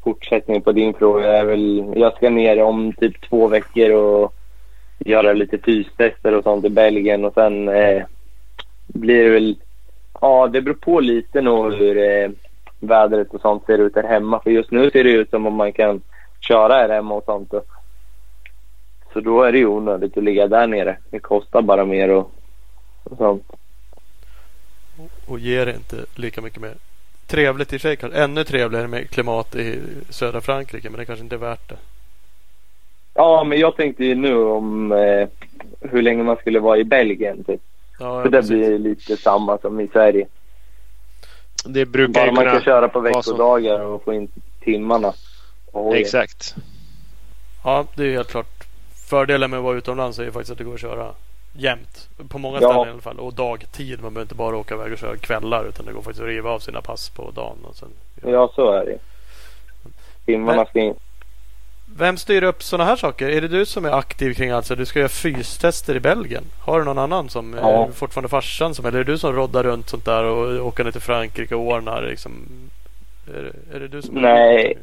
fortsättning 0.05 0.63
på 0.63 0.73
din 0.73 0.95
fråga 0.95 1.33
är 1.33 1.45
väl, 1.45 1.93
jag 1.97 2.17
ska 2.17 2.31
ner 2.31 2.63
om 2.63 2.93
typ 2.93 3.29
två 3.29 3.49
veckor 3.49 3.91
och 3.91 4.35
göra 4.99 5.33
lite 5.33 5.59
fystester 5.59 6.35
och 6.35 6.45
sånt 6.45 6.65
i 6.65 6.69
Belgien 6.71 7.25
och 7.25 7.35
sen 7.35 7.69
eh, 7.69 8.03
blir 8.87 9.25
det 9.25 9.31
väl, 9.31 9.57
ja 10.21 10.49
det 10.49 10.63
beror 10.63 10.75
på 10.75 11.01
lite 11.01 11.41
nog 11.41 11.75
hur 11.75 11.99
eh, 11.99 12.31
vädret 12.81 13.35
och 13.35 13.41
sånt 13.41 13.67
ser 13.67 13.79
ut 13.79 13.95
där 13.95 14.03
hemma. 14.03 14.41
För 14.41 14.51
just 14.51 14.71
nu 14.71 14.91
ser 14.91 15.05
det 15.05 15.11
ut 15.11 15.31
som 15.31 15.47
om 15.47 15.55
man 15.55 15.73
kan 15.73 16.03
köra 16.41 16.75
här 16.75 16.89
hemma 16.89 17.15
och 17.15 17.25
sånt. 17.25 17.53
Och, 17.53 17.67
så 19.13 19.21
då 19.21 19.43
är 19.43 19.53
det 19.53 19.59
ju 19.59 19.67
onödigt 19.67 20.17
att 20.17 20.25
ligga 20.25 20.47
där 20.47 20.67
nere. 20.67 20.97
Det 21.11 21.19
kostar 21.19 21.63
bara 21.63 21.85
mer 21.85 22.11
och, 22.11 22.33
och 23.05 23.17
sånt. 23.17 23.45
och 25.27 25.39
ger 25.39 25.67
inte 25.67 25.97
lika 26.15 26.41
mycket 26.41 26.61
mer. 26.61 26.75
Trevligt 27.29 27.73
i 27.73 27.77
och 27.77 27.81
för 27.81 27.89
sig. 27.89 27.97
kanske. 27.97 28.19
Ännu 28.19 28.45
trevligare 28.45 28.87
med 28.89 29.11
klimat 29.11 29.55
i 29.55 29.81
södra 30.11 30.41
Frankrike. 30.41 30.91
Men 30.91 30.99
det 30.99 31.05
kanske 31.07 31.23
inte 31.23 31.37
är 31.37 31.39
värt 31.39 31.69
det. 31.69 31.77
Ja, 33.15 33.45
men 33.45 33.59
jag 33.59 33.77
tänkte 33.77 34.05
ju 34.05 34.15
nu 34.15 34.35
om 34.37 34.93
eh, 34.93 35.29
hur 35.81 36.03
länge 36.03 36.23
man 36.23 36.37
skulle 36.37 36.61
vara 36.61 36.79
i 36.79 36.85
Belgien. 36.85 37.45
Typ. 37.45 37.61
Ja, 37.99 38.23
För 38.23 38.29
det 38.29 38.43
blir 38.43 38.79
lite 38.79 39.17
samma 39.17 39.59
som 39.59 39.81
i 39.81 39.89
Sverige. 39.89 40.27
Det 41.65 41.87
brukar 41.87 42.13
Bara 42.27 42.33
man 42.33 42.45
kan 42.45 42.63
köra 42.63 42.89
på 42.89 43.01
veckodagar 43.01 43.81
och 43.81 44.05
få 44.05 44.13
in 44.15 44.29
timmarna. 44.61 45.13
hojen. 45.73 46.03
Exakt. 46.03 46.55
Ja, 47.65 47.87
det 47.95 48.05
är 48.05 48.11
helt 48.13 48.31
klart. 48.31 48.65
Fördelen 49.09 49.51
med 49.51 49.59
att 49.59 49.65
vara 49.65 49.77
utomlands 49.79 50.19
är 50.19 50.25
ju 50.25 50.31
faktiskt 50.33 50.53
att 50.53 50.59
det 50.59 50.65
går 50.65 50.75
att 50.75 50.81
köra 50.81 51.13
jämt. 51.53 52.09
På 52.29 52.39
många 52.39 52.59
Ja. 52.61 52.69
ställen 52.69 52.89
i 52.89 52.93
alla 52.93 53.01
fall. 53.03 53.19
Och 53.19 53.35
dagtid. 53.35 54.03
Man 54.03 54.15
behöver 54.15 54.25
inte 54.25 54.35
bara 54.35 54.57
åka 54.57 54.75
iväg 54.75 54.93
och 54.93 54.99
köra 54.99 55.17
kvällar. 55.17 55.65
Utan 55.69 55.87
det 55.87 55.93
går 55.93 56.03
faktiskt 56.03 56.21
att 56.23 56.29
riva 56.29 56.51
av 56.51 56.59
sina 56.59 56.81
pass 56.83 57.11
på 57.11 57.31
dagen. 57.31 57.57
Och 57.69 57.77
sen, 57.77 57.89
Ja, 58.25 58.53
så 58.55 58.71
är 58.73 58.85
det. 58.87 58.99
Timmarna 60.27 60.65
ska 60.67 60.81
in. 60.81 60.95
Vem 61.97 62.17
styr 62.17 62.43
upp 62.43 62.63
sådana 62.63 62.91
här 62.91 62.97
saker? 62.97 63.29
Är 63.29 63.41
det 63.41 63.49
du 63.49 63.67
som 63.67 63.85
är 63.85 63.91
aktiv 63.91 64.35
kring 64.35 64.51
allt? 64.51 64.67
Så 64.67 64.75
Du 64.75 64.87
ska 64.87 64.99
göra 64.99 65.09
fystester 65.09 65.95
i 65.97 66.01
Belgien. 66.01 66.45
Har 66.65 66.79
du 66.79 66.85
någon 66.85 66.99
annan 66.99 67.29
som 67.29 67.55
Ja. 67.55 67.87
är 67.87 67.93
fortfarande 67.93 68.29
farsan 68.29 68.75
som? 68.75 68.87
Eller 68.87 68.99
är 69.01 69.05
det 69.05 69.13
du 69.13 69.19
som 69.19 69.33
roddar 69.33 69.63
runt 69.65 69.89
sånt 69.89 70.05
där 70.05 70.25
och 70.25 70.67
åker 70.67 70.85
ner 70.85 70.91
till 70.93 71.01
Frankrike 71.01 71.55
och 71.55 71.61
ordnar 71.67 72.03
liksom? 72.03 72.33
Är, 73.35 73.53
är 73.77 73.81
det 73.81 73.89
du 73.89 74.03
som 74.03 74.15
Nej. 74.15 74.79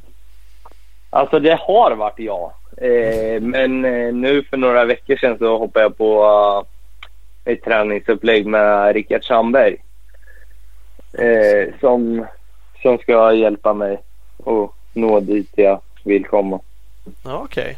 Alltså 1.10 1.40
det 1.40 1.60
har 1.62 1.96
varit 1.96 2.20
jag. 2.20 2.52
Eh, 2.78 3.42
men 3.42 3.86
eh, 3.86 4.14
nu 4.14 4.44
för 4.44 4.58
några 4.58 4.86
veckor 4.86 5.16
sedan 5.16 5.38
så 5.38 5.58
hoppade 5.58 5.86
jag 5.86 5.98
på 5.98 6.24
uh, 6.24 7.54
ett 7.54 7.64
träningsupplägg 7.64 8.46
med 8.46 8.94
Rickard 8.94 9.28
Sandberg. 9.28 9.78
Eh, 11.18 11.80
som, 11.80 12.26
som 12.82 12.98
ska 12.98 13.34
hjälpa 13.34 13.74
mig 13.74 14.02
att 14.46 14.72
nå 14.94 15.20
dit 15.20 15.50
jag 15.56 15.82
vill 16.04 16.26
komma. 16.26 16.60
Ja, 17.24 17.42
okej. 17.44 17.78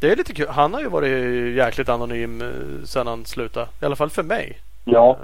Det 0.00 0.12
är 0.12 0.16
lite 0.16 0.34
kul. 0.34 0.48
Han 0.48 0.74
har 0.74 0.80
ju 0.80 0.88
varit 0.88 1.54
jäkligt 1.56 1.88
anonym 1.88 2.42
eh, 2.42 2.84
sedan 2.84 3.06
han 3.06 3.24
slutade. 3.24 3.66
I 3.82 3.84
alla 3.84 3.96
fall 3.96 4.10
för 4.10 4.22
mig. 4.22 4.58
Ja. 4.84 5.18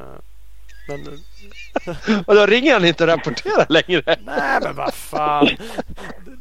Eh, 0.90 0.98
Men 0.98 2.24
Och 2.26 2.34
då 2.34 2.46
ringer 2.46 2.72
han 2.72 2.84
inte 2.84 3.04
och 3.04 3.08
rapporterar 3.08 3.66
längre. 3.68 4.16
nej, 4.24 4.58
men 4.62 4.76
vad 4.76 4.94
fan. 4.94 5.48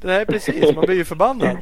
Nej, 0.04 0.26
precis. 0.26 0.76
Man 0.76 0.86
blir 0.86 0.96
ju 0.96 1.06
förbannad. 1.06 1.58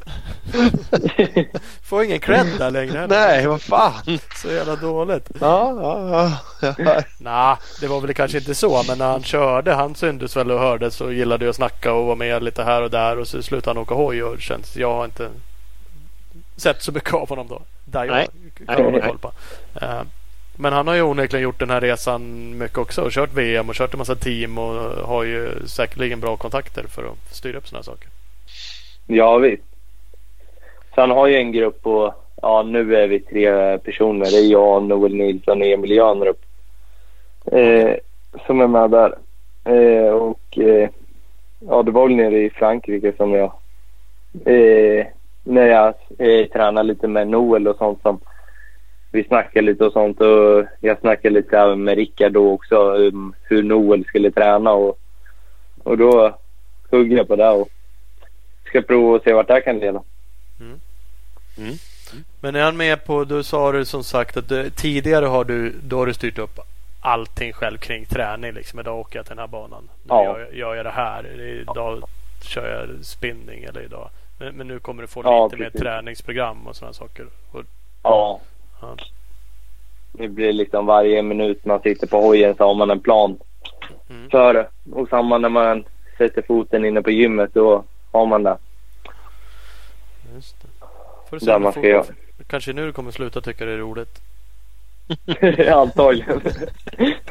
Får 1.83 2.03
ingen 2.03 2.19
cred 2.19 2.47
där 2.57 2.71
längre. 2.71 3.07
Nej, 3.07 3.47
vad 3.47 3.61
fan. 3.61 4.19
Så 4.35 4.47
jävla 4.51 4.75
dåligt. 4.75 5.29
Ja, 5.41 5.73
ja, 5.81 6.31
ja. 6.77 7.01
Nej, 7.19 7.55
det 7.81 7.87
var 7.87 8.01
väl 8.01 8.13
kanske 8.13 8.37
inte 8.37 8.55
så. 8.55 8.83
Men 8.87 8.97
när 8.97 9.11
han 9.11 9.23
körde, 9.23 9.73
han 9.73 9.95
syntes 9.95 10.37
väl 10.37 10.51
och 10.51 10.59
hördes 10.59 11.01
och 11.01 11.13
gillade 11.13 11.45
ju 11.45 11.49
att 11.49 11.55
snacka 11.55 11.93
och 11.93 12.05
vara 12.05 12.15
med 12.15 12.43
lite 12.43 12.63
här 12.63 12.81
och 12.81 12.91
där. 12.91 13.17
Och 13.19 13.27
så 13.27 13.43
slutade 13.43 13.69
han 13.69 13.83
åka 13.83 13.95
hoj 13.95 14.23
och 14.23 14.41
känns, 14.41 14.75
jag 14.77 14.93
har 14.95 15.05
inte 15.05 15.29
sett 16.57 16.83
så 16.83 16.91
mycket 16.91 17.13
av 17.13 17.29
honom 17.29 17.47
då. 17.47 17.61
Där 17.85 18.05
jag 18.05 18.13
Nej. 18.15 18.27
Nej. 18.67 19.01
koll 19.01 19.17
på. 19.17 19.31
Eh, 19.81 20.01
men 20.59 20.73
han 20.73 20.87
har 20.87 20.95
ju 20.95 21.01
onekligen 21.01 21.43
gjort 21.43 21.59
den 21.59 21.69
här 21.69 21.81
resan 21.81 22.53
mycket 22.57 22.77
också 22.77 23.01
och 23.01 23.11
kört 23.11 23.33
VM 23.33 23.69
och 23.69 23.75
kört 23.75 23.93
en 23.93 23.97
massa 23.97 24.15
team 24.15 24.57
och 24.57 24.73
har 25.07 25.23
ju 25.23 25.49
säkerligen 25.67 26.19
bra 26.19 26.37
kontakter 26.37 26.83
för 26.83 27.03
att 27.03 27.35
styra 27.35 27.57
upp 27.57 27.67
sådana 27.67 27.83
saker. 27.83 28.07
Ja, 29.07 29.37
visst. 29.37 29.63
Så 30.95 31.01
han 31.01 31.11
har 31.11 31.27
ju 31.27 31.35
en 31.35 31.51
grupp 31.51 31.81
på, 31.81 32.13
ja 32.41 32.63
nu 32.63 32.95
är 32.95 33.07
vi 33.07 33.19
tre 33.19 33.77
personer. 33.77 34.25
Det 34.25 34.37
är 34.37 34.51
jag, 34.51 34.83
Noel 34.83 35.15
Nilsson 35.15 35.61
och 35.61 35.67
Emil 35.67 35.91
Jönrup. 35.91 36.41
Eh, 37.51 37.93
som 38.45 38.61
är 38.61 38.67
med 38.67 38.91
där. 38.91 39.17
Eh, 39.65 40.09
och 40.09 40.57
eh, 40.57 40.89
ja, 41.59 41.83
det 41.83 41.91
var 41.91 42.07
väl 42.07 42.15
nere 42.15 42.39
i 42.39 42.49
Frankrike 42.49 43.13
som 43.17 43.33
jag, 43.33 43.51
eh, 44.45 45.05
när 45.43 45.65
jag 45.65 45.93
eh, 46.17 46.45
tränade 46.45 46.87
lite 46.87 47.07
med 47.07 47.27
Noel 47.27 47.67
och 47.67 47.77
sånt 47.77 48.01
som 48.01 48.19
vi 49.11 49.23
snackade 49.23 49.65
lite 49.65 49.85
och 49.85 49.93
sånt 49.93 50.21
och 50.21 50.65
jag 50.79 50.99
snackade 50.99 51.33
lite 51.33 51.57
även 51.59 51.83
med 51.83 51.95
Rickard 51.97 52.31
då 52.31 52.51
också 52.53 53.07
om 53.09 53.33
hur 53.43 53.63
Noel 53.63 54.05
skulle 54.05 54.31
träna 54.31 54.71
och, 54.71 54.99
och 55.83 55.97
då 55.97 56.37
hugg 56.91 57.13
jag 57.13 57.27
på 57.27 57.35
det 57.35 57.49
och 57.49 57.69
ska 58.65 58.81
prova 58.81 59.15
och 59.17 59.23
se 59.23 59.33
vart 59.33 59.47
det 59.47 59.53
här 59.53 59.61
kan 59.61 59.79
leda. 59.79 60.03
Men 62.41 62.55
är 62.55 62.61
han 62.63 62.77
med 62.77 63.05
på, 63.05 63.23
du 63.23 63.43
sa 63.43 63.71
du 63.71 63.85
som 63.85 64.03
sagt 64.03 64.37
att 64.37 64.49
du, 64.49 64.69
tidigare 64.69 65.25
har 65.25 65.43
du, 65.43 65.73
då 65.83 65.97
har 65.97 66.05
du 66.05 66.13
styrt 66.13 66.37
upp 66.37 66.59
allting 66.99 67.53
själv 67.53 67.77
kring 67.77 68.05
träning. 68.05 68.51
Liksom. 68.53 68.79
Idag 68.79 68.99
åker 68.99 69.19
jag 69.19 69.25
till 69.25 69.35
den 69.35 69.39
här 69.39 69.47
banan. 69.47 69.89
Ja. 70.07 70.23
gör, 70.23 70.39
jag- 70.53 70.75
gör 70.77 70.83
det 70.83 70.89
här. 70.89 71.41
Idag 71.41 72.03
kör 72.41 72.69
jag 72.79 73.05
spinning 73.05 73.63
eller 73.63 73.81
idag. 73.81 74.09
Men, 74.39 74.53
men 74.55 74.67
nu 74.67 74.79
kommer 74.79 75.01
du 75.01 75.07
få 75.07 75.21
Ja, 75.23 75.43
lite 75.45 75.57
mer 75.57 75.65
precis. 75.65 75.81
träningsprogram 75.81 76.67
och 76.67 76.75
sådana 76.75 76.93
saker. 76.93 77.25
Och, 77.51 77.63
Ja. 78.03 78.39
Ja. 78.81 78.95
Det 80.11 80.27
blir 80.27 80.53
liksom 80.53 80.85
varje 80.85 81.21
minut 81.21 81.65
man 81.65 81.81
sitter 81.81 82.07
på 82.07 82.21
hojen 82.21 82.55
så 82.57 82.63
har 82.67 82.73
man 82.75 82.89
en 82.91 82.99
plan 82.99 83.39
Mm. 84.09 84.29
för 84.29 84.53
det. 84.53 84.67
Och 84.91 85.09
samma 85.09 85.37
när 85.37 85.49
man 85.49 85.85
sätter 86.17 86.41
foten 86.41 86.85
inne 86.85 87.01
på 87.01 87.11
gymmet 87.11 87.53
då 87.53 87.83
har 88.11 88.25
man 88.25 88.43
det. 88.43 88.57
Just 90.35 90.61
det. 90.61 90.67
Får 91.29 91.53
du 91.53 91.59
man 91.59 91.71
ska 91.71 91.87
göra. 91.87 92.05
Kanske 92.47 92.73
nu 92.73 92.85
du 92.85 92.91
kommer 92.93 93.11
sluta 93.11 93.41
tycka 93.41 93.65
det 93.65 93.71
är 93.71 93.77
roligt. 93.77 94.21
Antagligen. 95.73 96.41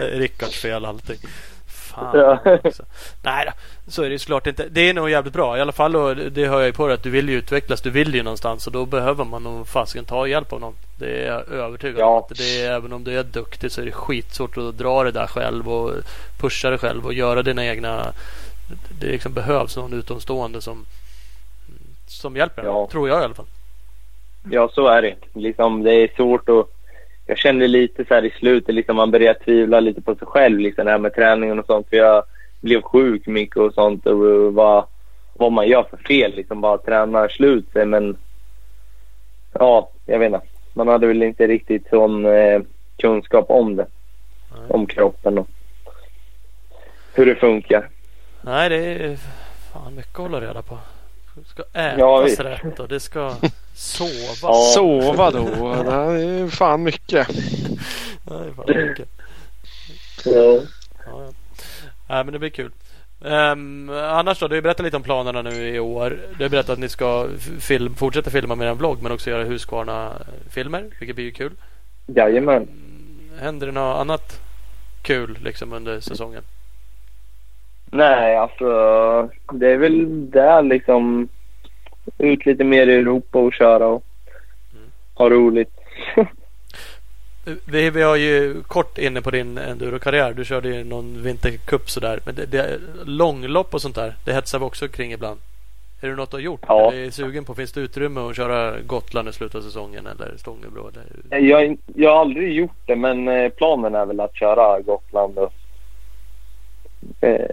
Rickards 0.00 0.60
fel 0.62 0.84
allting. 0.84 1.18
Fan 1.66 2.18
Ja. 2.18 2.58
också. 2.64 2.84
Nej 3.24 3.46
då, 3.46 3.52
så 3.86 4.02
är 4.02 4.10
det 4.10 4.18
såklart 4.18 4.46
inte. 4.46 4.68
Det 4.70 4.88
är 4.88 4.94
nog 4.94 5.10
jävligt 5.10 5.32
bra. 5.32 5.58
I 5.58 5.60
alla 5.60 5.72
fall 5.72 5.96
och 5.96 6.16
det 6.16 6.46
hör 6.46 6.58
jag 6.58 6.66
ju 6.66 6.72
på 6.72 6.86
dig 6.86 6.94
att 6.94 7.02
du 7.02 7.10
vill 7.10 7.28
ju 7.28 7.38
utvecklas. 7.38 7.80
Du 7.80 7.90
vill 7.90 8.14
ju 8.14 8.22
någonstans 8.22 8.66
och 8.66 8.72
då 8.72 8.86
behöver 8.86 9.24
man 9.24 9.42
nog 9.42 9.68
fasiken 9.68 10.04
ta 10.04 10.26
hjälp 10.26 10.52
av 10.52 10.60
någon. 10.60 10.74
Det 10.98 11.06
är 11.06 11.26
jag 11.26 11.48
övertygad 11.48 11.94
om. 11.94 12.00
Ja. 12.00 12.26
Att 12.30 12.38
det 12.38 12.62
är, 12.62 12.72
även 12.72 12.92
om 12.92 13.04
du 13.04 13.18
är 13.18 13.22
duktig 13.22 13.70
så 13.70 13.80
är 13.80 13.84
det 13.84 13.92
skitsvårt 13.92 14.56
att 14.56 14.78
dra 14.78 15.04
det 15.04 15.10
där 15.10 15.26
själv 15.26 15.68
och 15.68 15.92
pusha 16.40 16.70
dig 16.70 16.78
själv 16.78 17.06
och 17.06 17.14
göra 17.14 17.42
dina 17.42 17.66
egna... 17.66 18.12
Det 19.00 19.06
liksom 19.06 19.32
behövs 19.32 19.76
någon 19.76 19.92
utomstående 19.92 20.60
som, 20.60 20.84
som 22.06 22.36
hjälper 22.36 22.62
en. 22.62 22.68
Ja. 22.68 22.88
Tror 22.90 23.08
jag 23.08 23.20
i 23.20 23.24
alla 23.24 23.34
fall. 23.34 23.46
Ja, 24.50 24.70
så 24.72 24.86
är 24.86 25.02
det. 25.02 25.14
Liksom, 25.32 25.82
det 25.82 25.92
är 25.92 26.10
svårt 26.16 26.48
att... 26.48 26.66
Jag 27.26 27.38
kände 27.38 27.68
lite 27.68 28.04
så 28.04 28.14
här 28.14 28.24
i 28.24 28.30
slutet, 28.30 28.74
liksom, 28.74 28.96
man 28.96 29.10
började 29.10 29.38
tvivla 29.38 29.80
lite 29.80 30.00
på 30.00 30.14
sig 30.14 30.26
själv. 30.26 30.58
Liksom, 30.58 30.84
det 30.84 30.90
här 30.90 30.98
med 30.98 31.14
träningen 31.14 31.58
och 31.58 31.66
sånt. 31.66 31.88
För 31.88 31.96
jag 31.96 32.24
blev 32.64 32.82
sjuk 32.82 33.26
mycket 33.26 33.56
och 33.56 33.74
sånt 33.74 34.06
och 34.06 34.54
var 34.54 34.86
vad 35.32 35.52
man 35.52 35.68
gör 35.68 35.82
för 35.90 35.96
fel. 35.96 36.34
Liksom 36.34 36.60
bara 36.60 36.78
träna 36.78 37.28
slut 37.28 37.72
sig. 37.72 37.84
Men 37.86 38.16
ja, 39.52 39.90
jag 40.06 40.18
vet 40.18 40.26
inte. 40.26 40.46
Man 40.72 40.88
hade 40.88 41.06
väl 41.06 41.22
inte 41.22 41.46
riktigt 41.46 41.88
sån 41.88 42.26
eh, 42.26 42.60
kunskap 42.96 43.50
om 43.50 43.76
det. 43.76 43.86
Nej. 44.52 44.70
Om 44.70 44.86
kroppen 44.86 45.38
och 45.38 45.48
hur 47.14 47.26
det 47.26 47.34
funkar. 47.34 47.88
Nej, 48.42 48.68
det 48.68 48.76
är 48.76 49.16
fan 49.72 49.94
mycket 49.94 50.14
att 50.14 50.20
hålla 50.20 50.40
reda 50.40 50.62
på. 50.62 50.78
Det 51.34 51.48
ska 51.48 51.62
ätas 51.62 51.98
Ja, 52.38 52.44
rätt 52.44 52.80
och 52.80 52.88
det 52.88 53.00
ska 53.00 53.34
sova. 53.74 54.38
Ja. 54.42 54.52
Sova 54.74 55.30
då? 55.30 55.44
Det 55.84 56.22
är 56.24 56.48
fan 56.48 56.82
mycket. 56.82 57.28
Nej, 58.30 58.52
fan 58.56 58.66
mycket. 58.66 59.08
Ja. 60.24 60.60
Ja, 61.06 61.32
ja. 62.08 62.24
Men 62.24 62.32
det 62.32 62.38
blir 62.38 62.50
kul. 62.50 62.70
Ehm, 63.24 63.90
annars 63.90 64.38
då? 64.38 64.48
Du 64.48 64.54
har 64.54 64.62
berättat 64.62 64.84
lite 64.84 64.96
om 64.96 65.02
planerna 65.02 65.42
nu 65.42 65.68
i 65.68 65.78
år. 65.78 66.18
Du 66.38 66.44
har 66.44 66.50
berättat 66.50 66.70
att 66.70 66.78
ni 66.78 66.88
ska 66.88 67.28
film, 67.60 67.94
fortsätta 67.94 68.30
filma 68.30 68.54
med 68.54 68.68
en 68.68 68.76
vlogg 68.76 69.02
men 69.02 69.12
också 69.12 69.30
göra 69.30 69.44
Husqvarna-filmer, 69.44 70.84
vilket 70.98 71.16
blir 71.16 71.24
ju 71.24 71.32
kul. 71.32 71.52
Jajamän. 72.06 72.68
Händer 73.40 73.66
det 73.66 73.72
något 73.72 74.00
annat 74.00 74.40
kul 75.02 75.38
liksom 75.44 75.72
under 75.72 76.00
säsongen? 76.00 76.42
Nej, 77.90 78.36
alltså 78.36 78.66
det 79.52 79.72
är 79.72 79.76
väl 79.76 80.30
där 80.30 80.62
liksom. 80.62 81.28
Ut 82.18 82.46
lite 82.46 82.64
mer 82.64 82.86
i 82.86 82.94
Europa 82.94 83.38
och 83.38 83.52
köra 83.52 83.86
och 83.86 84.04
Mm. 84.72 84.90
ha 85.14 85.30
roligt. 85.30 85.70
Vi, 87.66 87.90
vi 87.90 88.02
har 88.02 88.16
ju 88.16 88.62
kort 88.62 88.98
inne 88.98 89.22
på 89.22 89.30
din 89.30 89.58
enduro-karriär. 89.58 90.32
Du 90.32 90.44
körde 90.44 90.68
ju 90.68 90.84
någon 90.84 91.22
vintercup 91.22 91.90
sådär. 91.90 92.20
Men 92.24 92.34
det, 92.34 92.46
det, 92.46 92.80
långlopp 93.04 93.74
och 93.74 93.82
sånt 93.82 93.94
där, 93.94 94.14
det 94.24 94.32
hetsar 94.32 94.58
vi 94.58 94.64
också 94.64 94.88
kring 94.88 95.12
ibland. 95.12 95.40
Är 96.00 96.08
det 96.08 96.14
något 96.14 96.30
du 96.30 96.36
har 96.36 96.42
gjort? 96.42 96.64
Ja. 96.68 96.92
Eller 96.92 97.06
är 97.06 97.10
sugen 97.10 97.44
på? 97.44 97.54
Finns 97.54 97.72
det 97.72 97.80
utrymme 97.80 98.20
att 98.20 98.36
köra 98.36 98.80
Gotland 98.80 99.28
i 99.28 99.32
slutet 99.32 99.54
av 99.54 99.60
säsongen 99.60 100.06
eller 100.06 100.36
Stångebro? 100.36 100.88
Eller? 100.88 101.38
Jag, 101.38 101.78
jag 101.94 102.10
har 102.10 102.20
aldrig 102.20 102.52
gjort 102.52 102.76
det 102.86 102.96
men 102.96 103.28
eh, 103.28 103.48
planen 103.48 103.94
är 103.94 104.06
väl 104.06 104.20
att 104.20 104.36
köra 104.36 104.80
Gotland 104.80 105.38
och 105.38 105.52
eh, 107.20 107.46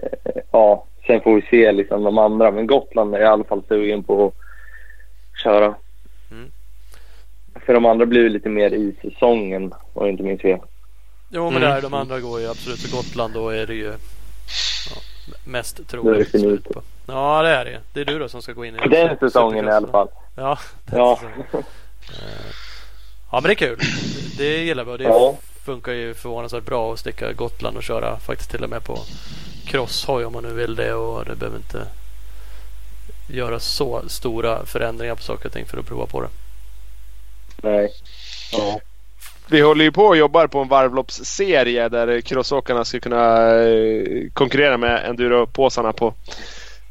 ja, 0.51 0.85
sen 1.07 1.21
får 1.21 1.35
vi 1.35 1.41
se 1.41 1.71
liksom 1.71 2.03
de 2.03 2.17
andra. 2.17 2.51
Men 2.51 2.67
Gotland 2.67 3.15
är 3.15 3.19
jag 3.19 3.27
i 3.27 3.31
alla 3.31 3.43
fall 3.43 3.63
sugen 3.67 4.03
på 4.03 4.25
att 4.25 4.33
köra. 5.43 5.75
För 7.65 7.73
de 7.73 7.85
andra 7.85 8.05
blir 8.05 8.21
ju 8.21 8.29
lite 8.29 8.49
mer 8.49 8.73
i 8.73 8.95
säsongen 9.01 9.63
om 9.93 10.05
jag 10.05 10.09
inte 10.09 10.23
minns 10.23 10.41
fel. 10.41 10.59
Jo 11.29 11.43
men 11.51 11.57
Mm. 11.63 11.69
där, 11.69 11.81
de 11.81 11.93
andra 11.93 12.19
går 12.19 12.39
ju 12.39 12.49
absolut. 12.49 12.79
Så 12.79 12.97
Gotland 12.97 13.33
då 13.33 13.49
är 13.49 13.67
det 13.67 13.73
ju 13.73 13.93
ja, 14.89 15.01
mest 15.45 15.77
det 15.77 15.83
troligt. 15.83 16.29
slut 16.29 16.63
på. 16.63 16.81
Ja 17.07 17.41
det 17.41 17.49
är 17.49 17.65
det 17.65 17.79
Det 17.93 18.01
är 18.01 18.05
du 18.05 18.19
då 18.19 18.29
som 18.29 18.41
ska 18.41 18.53
gå 18.53 18.65
in 18.65 18.75
i 18.75 18.79
För 18.79 18.89
den 18.89 19.17
säsongen 19.17 19.67
i 19.67 19.71
alla 19.71 19.87
fall. 19.87 20.07
Ja, 20.35 20.57
Ja. 20.91 21.19
Eh, 21.53 21.59
ja 23.31 23.39
men 23.41 23.43
det 23.43 23.51
är 23.51 23.55
kul. 23.55 23.77
Det, 24.37 24.43
det 24.43 24.57
gillar 24.63 24.83
vi 24.83 24.91
och 24.91 24.97
det 24.97 25.03
Ja. 25.03 25.35
funkar 25.65 25.91
ju 25.91 26.13
förvånansvärt 26.13 26.63
bra 26.65 26.93
att 26.93 26.99
sticka 26.99 27.33
Gotland 27.33 27.77
och 27.77 27.83
köra 27.83 28.17
faktiskt 28.19 28.51
till 28.51 28.63
och 28.63 28.69
med 28.69 28.83
på 28.83 28.99
crosshoj 29.65 30.25
om 30.25 30.33
man 30.33 30.43
nu 30.43 30.53
vill 30.53 30.75
det 30.75 30.93
och 30.93 31.25
det 31.25 31.35
behöver 31.35 31.57
inte 31.57 31.87
göra 33.29 33.59
så 33.59 34.01
stora 34.07 34.65
förändringar 34.65 35.15
på 35.15 35.21
saker 35.21 35.45
och 35.45 35.53
ting 35.53 35.65
för 35.65 35.77
att 35.77 35.85
prova 35.85 36.05
på 36.05 36.21
det. 36.21 36.27
Nej. 37.61 37.89
Ja. 38.51 38.79
Vi 39.51 39.61
håller 39.61 39.85
ju 39.85 39.91
på 39.91 40.05
och 40.05 40.17
jobbar 40.17 40.47
på 40.47 40.59
en 40.59 40.67
varvloppsserie 40.67 41.89
där 41.89 42.21
crossåkarna 42.21 42.85
ska 42.85 42.99
kunna 42.99 43.53
eh, 43.61 44.29
konkurrera 44.33 44.77
med 44.77 45.05
enduropåsarna 45.05 45.93
på, 45.93 46.13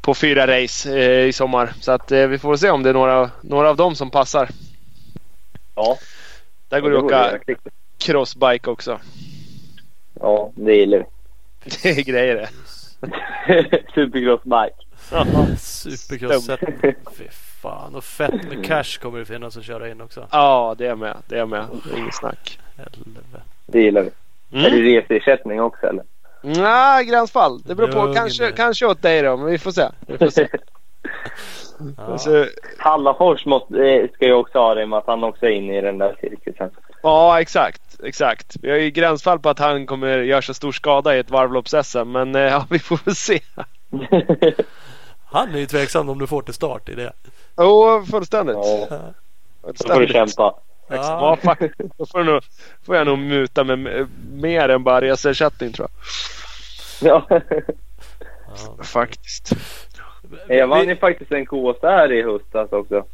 på 0.01 0.13
fyra 0.13 0.47
race 0.47 0.99
eh, 0.99 1.27
i 1.27 1.33
sommar. 1.33 1.73
Så 1.79 1.91
att 1.91 2.11
eh, 2.11 2.27
vi 2.27 2.37
får 2.37 2.55
se 2.55 2.69
om 2.69 2.83
det 2.83 2.89
är 2.89 2.93
några, 2.93 3.31
några 3.41 3.69
av 3.69 3.75
dem 3.75 3.95
som 3.95 4.11
passar. 4.11 4.49
Ja. 5.75 5.97
Där 6.69 6.79
går 6.79 6.91
det 6.91 6.97
att 6.97 7.03
åka 7.03 7.39
crossbike 7.97 8.69
också. 8.69 8.99
Ja, 10.19 10.51
det 10.55 10.75
gillar 10.75 10.97
vi. 10.97 11.05
Det 11.83 11.89
är 11.89 12.03
grejer 12.03 12.35
det. 12.35 12.49
Supercrossbike. 13.95 14.75
Supercross 15.57 16.49
Fy 17.17 17.25
fan 17.61 17.95
och 17.95 18.03
fett 18.03 18.43
med 18.49 18.65
cash 18.65 18.99
kommer 19.01 19.19
det 19.19 19.25
finnas 19.25 19.57
att 19.57 19.63
köra 19.63 19.89
in 19.89 20.01
också. 20.01 20.27
Ja, 20.31 20.75
det 20.77 20.87
är 20.87 20.95
med. 20.95 21.17
Det 21.27 21.39
är 21.39 21.45
med. 21.45 21.65
Det 21.85 21.93
är 21.95 21.97
inget 21.99 22.15
snack. 22.15 22.59
Helvete. 22.77 23.41
Det 23.65 23.81
gillar 23.81 24.01
vi. 24.01 24.09
Är 24.59 24.67
Mm. 24.69 24.71
det 24.71 24.99
reseersättning 25.01 25.61
också 25.61 25.87
eller? 25.87 26.03
Nej, 26.41 27.05
gränsfall. 27.05 27.61
Det 27.61 27.75
beror 27.75 27.87
på. 27.87 28.01
Lugn 28.03 28.15
Kanske, 28.15 28.51
kanske 28.51 28.85
åt 28.85 29.01
dig 29.01 29.21
då, 29.21 29.37
men 29.37 29.45
vi 29.45 29.57
får 29.57 29.71
se. 29.71 29.87
Vi 30.07 30.17
får 30.17 30.29
se. 30.29 30.47
Ja. 31.97 32.17
Så, 32.17 32.45
Hallafors 32.77 33.45
måste, 33.45 33.75
eh, 33.83 34.09
ska 34.13 34.25
ju 34.25 34.33
också 34.33 34.59
ha 34.59 34.75
det 34.75 34.85
med 34.85 34.99
att 34.99 35.07
han 35.07 35.23
också 35.23 35.45
är 35.45 35.49
inne 35.49 35.77
i 35.77 35.81
den 35.81 35.97
där 35.97 36.15
cirkusen. 36.21 36.69
ja, 37.03 37.41
exakt. 37.41 37.81
Exakt. 38.03 38.55
Vi 38.61 38.71
har 38.71 38.77
ju 38.77 38.89
gränsfall 38.89 39.39
på 39.39 39.49
att 39.49 39.59
han 39.59 39.85
kommer 39.85 40.17
göra 40.17 40.41
så 40.41 40.53
stor 40.53 40.71
skada 40.71 41.15
i 41.15 41.19
ett 41.19 41.29
varvlopps-SM. 41.31 42.05
Men 42.05 42.35
eh, 42.35 42.41
ja, 42.51 42.65
vi 42.69 42.79
får 42.79 42.99
väl 43.05 43.15
se. 43.15 43.39
Han 45.25 45.55
är 45.55 45.59
ju 45.59 45.65
tveksam 45.65 46.09
om 46.09 46.19
du 46.19 46.27
får 46.27 46.41
till 46.41 46.53
start 46.53 46.89
i 46.89 46.95
det. 46.95 47.11
Jo, 47.57 47.63
oh, 47.63 48.05
fullständigt. 48.05 48.55
ja, 48.55 48.87
Ja. 48.89 49.13
då 49.73 49.93
får 49.93 49.99
du 50.01 50.07
kämpa. 50.07 50.55
Ja, 50.87 51.37
faktiskt. 51.43 51.73
Då 51.97 52.05
får, 52.05 52.19
jag 52.19 52.27
nog, 52.27 52.43
får 52.85 52.95
jag 52.95 53.07
nog 53.07 53.19
muta 53.19 53.63
med 53.63 54.07
mer 54.33 54.69
än 54.69 54.83
bara 54.83 55.01
reseersättning 55.01 55.71
tror 55.73 55.87
Ja. 57.01 57.27
Ja. 57.29 58.83
Faktiskt. 58.83 59.51
Jag 60.47 60.67
vann 60.67 60.87
ju 60.87 60.95
faktiskt 60.95 61.31
en 61.31 61.45
KS 61.45 61.77
här 61.81 62.11
i 62.11 62.21
höstas 62.23 62.71
också. 62.71 63.05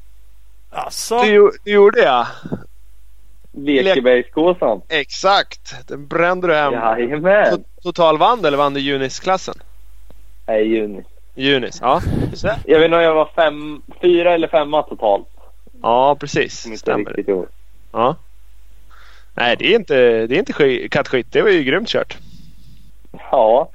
Alltså, 0.70 1.18
Du, 1.20 1.26
gjo- 1.40 1.52
du 1.64 1.72
gjorde 1.72 2.00
ja. 2.02 2.28
Lekebergskåsan. 3.54 4.82
Exakt. 4.90 5.88
Den 5.88 6.08
brände 6.08 6.48
du 6.48 6.56
hem. 6.56 6.74
Jajamän. 6.74 7.46
To- 7.54 7.64
Total 7.84 8.18
vann 8.18 8.46
eller 8.46 8.58
vann 8.58 8.74
du 8.74 8.80
Junis-klassen? 8.80 9.56
Nej, 10.48 10.68
juni. 10.68 11.04
Junis, 11.38 11.80
ja. 11.82 12.02
Jag 12.66 12.80
vet 12.80 12.86
inte 12.86 12.98
om 12.98 13.04
jag 13.04 13.14
var 13.16 13.30
fem, 13.36 13.82
fyra 14.02 14.34
eller 14.34 14.48
femma 14.48 14.84
totalt. 14.84 15.28
Ja, 15.82 16.16
precis. 16.20 16.80
Stämmer. 16.80 17.24
Ja. 17.92 18.16
Nej, 19.34 19.56
det 19.60 19.66
är 19.74 19.76
inte, 19.76 19.96
det 20.28 20.36
är 20.36 20.40
inte 20.40 20.54
sk- 20.54 20.90
kattskit. 20.90 21.32
Det 21.32 21.42
var 21.42 21.50
ju 21.50 21.64
grymt 21.64 21.88
kört. 21.90 22.18
Ja. 23.12 23.70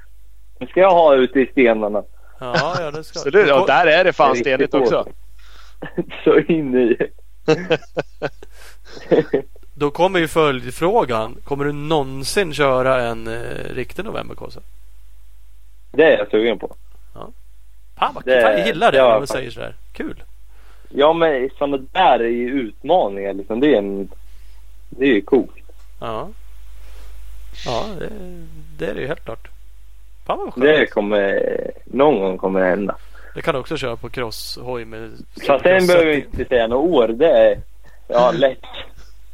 Nu 0.59 0.67
ska 0.67 0.79
jag 0.79 0.91
ha 0.91 1.15
ute 1.15 1.39
i 1.39 1.45
stenarna. 1.45 2.03
ja, 2.39 2.75
ja, 2.79 2.91
det 2.91 3.03
ska. 3.03 3.19
Så 3.19 3.27
och 3.61 3.67
där 3.67 3.87
är 3.87 4.03
det 4.03 4.13
fan 4.13 4.35
stenigt 4.35 4.73
också. 4.73 5.05
Så 6.23 6.39
in 6.39 6.75
i. 6.75 6.97
Då 9.75 9.91
kommer 9.91 10.19
ju 10.19 10.27
följdfrågan. 10.27 11.37
Kommer 11.43 11.65
du 11.65 11.71
någonsin 11.71 12.53
köra 12.53 13.01
en 13.01 13.27
eh, 13.27 13.39
riktig 13.75 14.05
novemberkåsa? 14.05 14.59
Det 15.91 16.03
är 16.03 16.17
jag 16.17 16.29
sugen 16.31 16.59
på. 16.59 16.75
Fan 18.03 18.13
vad 18.13 18.23
fan, 18.23 18.33
jag 18.33 18.67
gillar 18.67 18.91
det 18.91 18.97
ja, 18.97 19.09
när 19.09 19.17
fan. 19.17 19.27
säger 19.27 19.51
sådär. 19.51 19.75
Kul. 19.93 20.23
Ja, 20.89 21.13
men 21.13 21.49
sådana 21.57 21.77
där 21.77 22.19
är 22.19 22.27
ju 22.27 22.49
utmaningar 22.49 23.33
liksom. 23.33 23.59
Det 23.59 23.73
är 23.73 23.77
en... 23.77 24.09
Det 24.89 25.05
är 25.05 25.13
ju 25.13 25.21
coolt. 25.21 25.51
Ja. 25.99 26.29
Ja, 27.65 27.85
det, 27.99 28.09
det 28.77 28.85
är 28.85 28.93
det 28.93 29.01
ju 29.01 29.07
helt 29.07 29.25
klart. 29.25 29.47
Fan 30.25 30.37
vad 30.37 30.53
skönt. 30.53 30.65
Det 30.65 30.85
kommer... 30.85 31.41
Någon 31.85 32.19
gång 32.19 32.37
kommer 32.37 32.59
det 32.59 32.65
hända. 32.65 32.95
Det 33.35 33.41
kan 33.41 33.53
du 33.53 33.59
också 33.59 33.77
köra 33.77 33.95
på 33.95 34.09
crosshoj 34.09 34.85
med 34.85 35.11
Fast 35.47 35.63
sen 35.63 35.87
behöver 35.87 36.05
vi 36.05 36.15
inte 36.15 36.45
säga 36.45 36.67
några 36.67 36.83
år. 36.83 37.07
Det 37.07 37.29
är... 37.29 37.59
Ja, 38.07 38.31
lätt. 38.31 38.59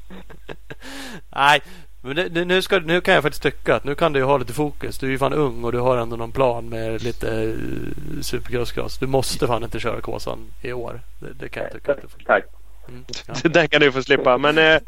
Nej, 1.35 1.61
men 2.01 2.15
det, 2.15 2.29
det, 2.29 2.45
nu, 2.45 2.61
ska, 2.61 2.79
nu 2.79 3.01
kan 3.01 3.13
jag 3.13 3.23
faktiskt 3.23 3.43
tycka 3.43 3.75
att 3.75 3.83
nu 3.83 3.95
kan 3.95 4.13
du 4.13 4.19
ju 4.19 4.25
ha 4.25 4.37
lite 4.37 4.53
fokus. 4.53 4.97
Du 4.97 5.07
är 5.07 5.11
ju 5.11 5.17
fan 5.17 5.33
ung 5.33 5.63
och 5.63 5.71
du 5.71 5.79
har 5.79 5.97
ändå 5.97 6.15
någon 6.15 6.31
plan 6.31 6.69
med 6.69 7.03
lite 7.03 7.27
uh, 7.27 7.53
supercross-cross. 8.21 8.99
Du 8.99 9.07
måste 9.07 9.47
fan 9.47 9.63
inte 9.63 9.79
köra 9.79 10.01
Kåsan 10.01 10.39
i 10.61 10.73
år. 10.73 11.01
Det, 11.19 11.33
det 11.33 11.49
kan 11.49 11.63
jag 11.63 11.71
tycka 11.71 11.91
att 11.91 12.01
du 12.01 12.07
får. 12.07 12.19
Tack. 12.25 12.45
Mm, 12.87 13.05
ja. 13.27 13.49
Den 13.49 13.67
kan 13.67 13.81
du 13.81 13.91
få 13.91 14.03
slippa. 14.03 14.37
Men 14.37 14.57
eh, 14.57 14.79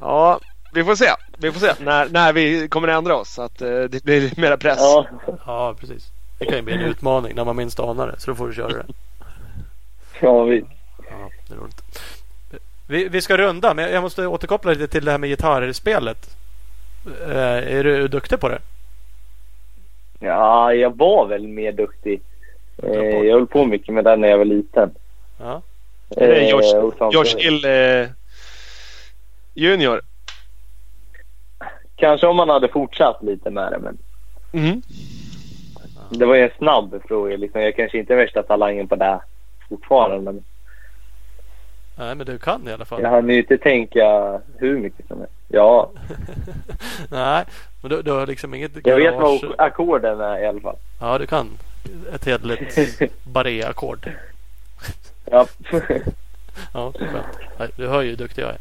ja, 0.00 0.40
vi 0.74 0.84
får 0.84 0.94
se. 0.94 1.10
Vi 1.38 1.52
får 1.52 1.60
se 1.60 1.72
när, 1.80 2.08
när 2.08 2.32
vi 2.32 2.68
kommer 2.68 2.88
ändra 2.88 3.16
oss. 3.16 3.34
Så 3.34 3.42
att 3.42 3.62
eh, 3.62 3.68
det 3.68 4.04
blir 4.04 4.40
mera 4.40 4.56
press. 4.56 4.78
Ja. 4.80 5.06
ja, 5.46 5.74
precis. 5.80 6.10
Det 6.38 6.44
kan 6.44 6.56
ju 6.56 6.62
bli 6.62 6.74
en 6.74 6.80
utmaning 6.80 7.34
när 7.34 7.44
man 7.44 7.56
minst 7.56 7.80
anar 7.80 8.06
det. 8.06 8.20
Så 8.20 8.30
då 8.30 8.34
får 8.34 8.48
du 8.48 8.54
köra 8.54 8.68
det. 8.68 8.86
Ja, 10.20 10.44
visst. 10.44 10.66
Ja, 11.10 11.30
det 11.48 11.54
är 11.54 11.58
roligt. 11.58 11.82
Vi, 12.86 13.08
vi 13.08 13.20
ska 13.20 13.36
runda, 13.36 13.74
men 13.74 13.92
jag 13.92 14.02
måste 14.02 14.26
återkoppla 14.26 14.70
lite 14.72 14.88
till 14.88 15.04
det 15.04 15.10
här 15.10 15.18
med 15.18 15.28
gitarrspelet. 15.30 16.36
Eh, 17.28 17.76
är 17.76 17.84
du 17.84 18.08
duktig 18.08 18.40
på 18.40 18.48
det? 18.48 18.58
Ja, 20.20 20.72
jag 20.74 20.96
var 20.96 21.26
väl 21.26 21.48
mer 21.48 21.72
duktig. 21.72 22.20
Jag 22.76 22.96
Eh, 23.26 23.32
höll 23.32 23.46
på 23.46 23.64
mycket 23.64 23.94
med 23.94 24.04
det 24.04 24.16
när 24.16 24.28
jag 24.28 24.38
var 24.38 24.44
liten. 24.44 24.90
Ja. 25.40 25.62
Är 26.16 26.28
det 26.28 26.36
Eh, 26.36 26.46
George, 26.48 26.68
samtidigt- 26.98 27.12
George 27.12 27.38
Hill 27.38 27.64
eh, 27.64 28.08
Junior? 29.54 30.00
Kanske 31.96 32.26
om 32.26 32.36
man 32.36 32.48
hade 32.48 32.68
fortsatt 32.68 33.22
lite 33.22 33.50
med 33.50 33.72
det, 33.72 33.78
men 33.78 33.98
Mm. 34.52 34.82
Det 36.10 36.26
var 36.26 36.34
ju 36.34 36.42
en 36.42 36.50
snabb 36.58 37.00
fråga. 37.08 37.36
Liksom. 37.36 37.60
Jag 37.60 37.76
kanske 37.76 37.98
inte 37.98 38.12
är 38.12 38.16
värsta 38.16 38.42
talangen 38.42 38.88
på 38.88 38.96
det 38.96 39.20
fortfarande. 39.68 40.32
Men 40.32 40.44
Nej, 41.98 42.14
men 42.14 42.26
du 42.26 42.38
kan 42.38 42.68
i 42.68 42.72
alla 42.72 42.84
fall. 42.84 43.02
jag 43.02 43.10
hann 43.10 43.28
ju 43.28 43.38
inte 43.38 43.58
tänka 43.58 44.38
hur 44.58 44.78
mycket 44.78 45.06
som 45.08 45.18
helst. 45.18 45.32
Ja, 45.48 45.90
Nej, 47.10 47.44
men 47.82 47.90
du, 47.90 48.02
du 48.02 48.10
har 48.12 48.26
liksom 48.26 48.54
inget 48.54 48.70
jag 48.86 48.96
vet 48.96 49.14
garage. 49.14 49.44
vad 49.44 49.54
ackorden 49.66 50.20
är 50.20 50.38
i 50.42 50.46
alla 50.46 50.60
fall. 50.60 50.76
Ja, 51.00 51.18
du 51.18 51.26
kan 51.26 51.48
ett 52.14 52.24
hederligt 52.24 53.02
barré-ackord. 53.24 54.10
Ja. 55.30 55.46
Ja, 56.72 56.92
skönt. 56.98 57.76
Du 57.76 57.86
hör 57.88 58.02
ju 58.02 58.10
hur 58.10 58.16
duktig 58.16 58.42
jag 58.42 58.50
är. 58.50 58.58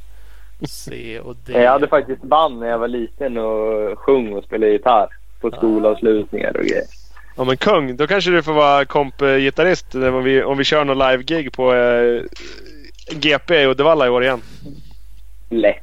C 0.68 1.20
och 1.20 1.36
D. 1.46 1.54
jag 1.64 1.72
hade 1.72 1.88
faktiskt 1.88 2.22
band 2.22 2.60
när 2.60 2.68
jag 2.68 2.78
var 2.80 2.88
liten 2.88 3.38
och 3.38 4.00
sjöng 4.00 4.34
och 4.34 4.44
spelade 4.44 4.72
gitarr 4.72 5.08
på 5.42 5.52
skolavslutningar 5.52 6.58
och 6.58 6.64
grejer. 6.64 6.84
Ja 7.38 7.44
men 7.44 7.58
kung, 7.58 7.96
då 7.98 8.08
kanske 8.08 8.32
du 8.32 8.44
får 8.44 8.54
vara 8.54 8.86
komp-gitarrist 8.86 9.96
om 9.96 10.24
vi, 10.24 10.44
om 10.44 10.58
vi 10.58 10.64
kör 10.64 10.86
någon 10.86 10.98
live-gig 10.98 11.54
på 11.54 11.74
eh, 11.74 12.22
GP 13.12 13.56
i 13.62 13.66
Uddevalla 13.66 14.06
i 14.06 14.10
år 14.10 14.24
igen. 14.24 14.42
Lätt. 15.50 15.82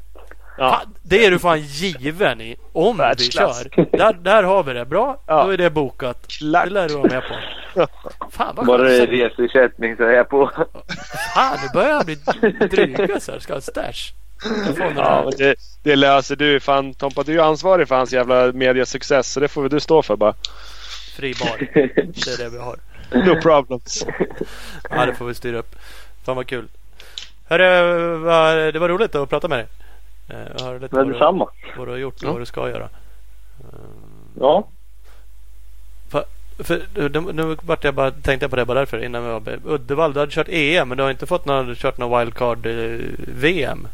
Ja. 0.58 0.82
Det 1.02 1.26
är 1.26 1.30
du 1.30 1.38
fan 1.38 1.60
given 1.60 2.40
i. 2.40 2.56
Om 2.72 3.14
vi 3.18 3.24
kör. 3.24 3.96
Där, 3.96 4.12
där 4.12 4.42
har 4.42 4.62
vi 4.62 4.72
det. 4.72 4.84
Bra, 4.84 5.20
Ja. 5.26 5.44
då 5.44 5.50
är 5.50 5.56
det 5.56 5.70
bokat. 5.70 6.26
Klart. 6.28 6.64
Det 6.64 6.70
lär 6.70 6.88
du 6.88 6.94
vara 6.94 7.08
med 7.08 7.22
på. 7.22 7.34
Fan 8.30 8.54
vad 8.56 8.66
Bara 8.66 8.82
det 8.82 8.96
är 9.02 9.06
reseersättning 9.06 9.96
så 9.96 10.02
är 10.02 10.12
jag 10.12 10.28
på. 10.28 10.50
Fan, 11.34 11.58
nu 11.62 11.68
börjar 11.74 11.88
jag 11.90 12.04
bli 12.04 12.14
dryga 12.70 13.20
så 13.20 13.32
här. 13.32 13.38
Ska 13.38 13.52
ha 13.54 13.60
stash. 13.60 14.12
Ja, 14.96 15.30
det, 15.38 15.54
det 15.82 15.96
löser 15.96 16.36
du. 16.36 16.60
Fan 16.60 16.94
Tompa, 16.94 17.22
du 17.22 17.40
är 17.40 17.44
ansvarig 17.44 17.88
för 17.88 17.94
hans 17.94 18.12
jävla 18.12 18.52
mediesuccess 18.52 19.32
så 19.32 19.40
det 19.40 19.48
får 19.48 19.68
du 19.68 19.80
stå 19.80 20.02
för 20.02 20.16
bara. 20.16 20.34
Fri 21.16 21.34
bar. 21.40 21.58
Det 21.74 22.30
är 22.30 22.38
det 22.44 22.48
vi 22.50 22.58
har. 22.58 22.76
No 23.12 23.40
problems. 23.40 24.06
Ja, 24.90 25.06
det 25.06 25.14
får 25.14 25.24
vi 25.26 25.34
styra 25.34 25.58
upp. 25.58 25.76
Fan 26.24 26.36
vad 26.36 26.46
kul. 26.46 26.68
Hörru, 27.58 28.72
det 28.72 28.78
var 28.78 28.88
roligt 28.88 29.14
att 29.14 29.30
prata 29.30 29.48
med 29.48 29.58
dig. 29.58 29.66
Eh, 30.30 30.46
Jag 30.58 30.64
hörde 30.64 30.78
lite 30.78 30.96
vad 30.96 31.06
du, 31.06 31.12
detsamma. 31.12 31.48
vad 31.78 31.86
du 31.86 31.90
har 31.90 31.98
gjort 31.98 32.14
och 32.14 32.22
Ja. 32.24 32.32
vad 32.32 32.40
du 32.40 32.46
ska 32.46 32.68
göra. 32.70 32.88
Ja. 34.40 34.64
För, 36.10 36.24
för, 36.64 36.82
nu, 37.20 37.32
nu 37.32 37.56
vart 37.62 37.84
jag 37.84 37.94
bara, 37.94 38.10
tänkte 38.10 38.44
jag 38.44 38.50
på 38.50 38.56
det 38.56 38.64
bara 38.64 38.78
därför 38.78 39.04
innan 39.04 39.24
vi 39.24 39.30
var 39.30 39.72
Uddevalla, 39.74 40.14
du 40.14 40.20
hade 40.20 40.32
kört 40.32 40.48
EM 40.50 40.88
men 40.88 40.96
du 40.98 41.02
har 41.04 41.10
inte 41.10 41.26
fått 41.26 41.44
någon, 41.46 41.74
kört 41.74 41.98
någon 41.98 42.18
wildcard-VM 42.20 43.88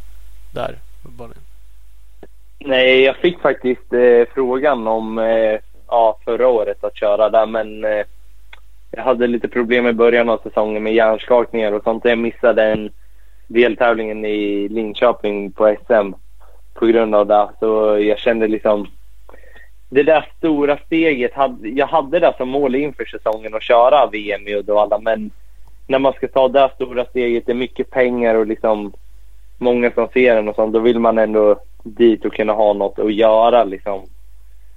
där? 0.54 0.74
uppenbarligen. 1.04 1.42
Nej, 2.58 3.02
jag 3.02 3.16
fick 3.16 3.40
faktiskt 3.40 3.92
eh, 3.92 4.34
frågan 4.34 4.86
om 4.86 5.18
eh, 5.18 5.58
ja, 5.88 6.18
förra 6.24 6.48
året 6.48 6.84
att 6.84 6.96
köra 6.96 7.30
där 7.30 7.46
men 7.46 7.84
eh, 7.84 8.04
jag 8.90 9.02
hade 9.02 9.26
lite 9.26 9.48
problem 9.48 9.86
i 9.86 9.92
början 9.92 10.28
av 10.28 10.38
säsongen 10.42 10.82
med 10.82 10.94
hjärnskakningar 10.94 11.72
och 11.72 11.82
sånt. 11.82 12.04
Jag 12.04 12.18
missade 12.18 12.62
en 12.64 12.90
deltävlingen 13.48 14.24
i 14.24 14.68
Linköping 14.68 15.52
på 15.52 15.76
SM 15.86 16.12
på 16.74 16.86
grund 16.86 17.14
av 17.14 17.26
det. 17.26 17.48
Så 17.60 17.98
jag 18.00 18.18
kände 18.18 18.48
liksom 18.48 18.86
det 19.88 20.02
där 20.02 20.28
stora 20.36 20.76
steget. 20.76 21.34
Hade, 21.34 21.68
jag 21.68 21.86
hade 21.86 22.18
det 22.18 22.34
som 22.36 22.48
mål 22.48 22.74
inför 22.74 23.04
säsongen 23.04 23.54
att 23.54 23.62
köra 23.62 24.06
VM 24.06 24.48
i 24.48 24.54
Uddevalla 24.54 24.98
men 24.98 25.30
när 25.86 25.98
man 25.98 26.12
ska 26.12 26.28
ta 26.28 26.48
det 26.48 26.70
stora 26.74 27.04
steget, 27.04 27.46
det 27.46 27.52
är 27.52 27.56
mycket 27.56 27.90
pengar 27.90 28.34
och 28.34 28.46
liksom 28.46 28.92
många 29.58 29.90
som 29.90 30.08
ser 30.12 30.36
en 30.36 30.48
och 30.48 30.54
sånt, 30.54 30.72
då 30.72 30.78
vill 30.78 30.98
man 30.98 31.18
ändå 31.18 31.60
dit 31.82 32.24
och 32.24 32.32
kunna 32.32 32.52
ha 32.52 32.72
något 32.72 32.98
att 32.98 33.14
göra 33.14 33.64
liksom. 33.64 34.02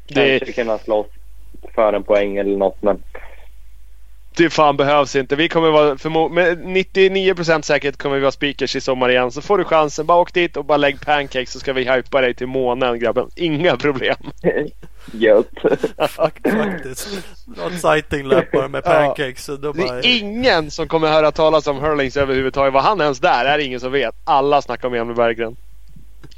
Det, 0.07 0.39
Kanske 0.39 0.63
kunna 0.63 0.77
slåss 0.77 1.07
för 1.75 1.93
en 1.93 2.03
poäng 2.03 2.37
eller 2.37 2.57
något 2.57 2.81
men 2.81 3.03
det 4.43 4.49
fan 4.49 4.77
behövs 4.77 5.15
inte. 5.15 5.35
Vi 5.35 5.49
kommer 5.49 5.71
vara, 5.71 5.95
förmo- 5.95 6.29
med 6.29 6.57
99% 6.65 7.61
säkerhet 7.61 7.97
kommer 7.97 8.15
vi 8.15 8.21
vara 8.21 8.31
speakers 8.31 8.75
i 8.75 8.81
sommar 8.81 9.09
igen. 9.09 9.31
Så 9.31 9.41
får 9.41 9.57
du 9.57 9.63
chansen, 9.63 10.05
bara 10.05 10.17
åk 10.17 10.33
dit 10.33 10.57
och 10.57 10.65
bara 10.65 10.77
lägg 10.77 11.01
pancakes 11.05 11.51
så 11.51 11.59
ska 11.59 11.73
vi 11.73 11.91
hypa 11.91 12.21
dig 12.21 12.33
till 12.33 12.47
månen 12.47 12.99
grabben. 12.99 13.29
Inga 13.35 13.77
problem. 13.77 14.15
gött. 15.11 15.47
Fakt, 16.09 16.49
faktiskt. 16.51 17.07
Något 17.47 17.73
sighting 17.79 18.23
lap 18.27 18.51
bara 18.51 18.67
med 18.67 18.81
Ja. 18.85 18.91
pancakes. 18.91 19.43
Så 19.45 19.55
då 19.55 19.71
Det 19.71 19.81
bara, 19.87 19.97
är 19.99 20.19
ingen 20.21 20.71
som 20.71 20.87
kommer 20.87 21.07
höra 21.07 21.31
talas 21.31 21.67
om 21.67 21.79
Hurlings 21.79 22.17
överhuvudtaget. 22.17 22.73
Var 22.73 22.81
han 22.81 23.01
ens 23.01 23.19
där 23.19 23.45
är 23.45 23.57
det 23.57 23.63
ingen 23.63 23.79
som 23.79 23.91
vet. 23.91 24.15
Alla 24.25 24.61
snackar 24.61 24.87
om 24.87 24.93
Emil 24.93 25.15
Berggren. 25.15 25.55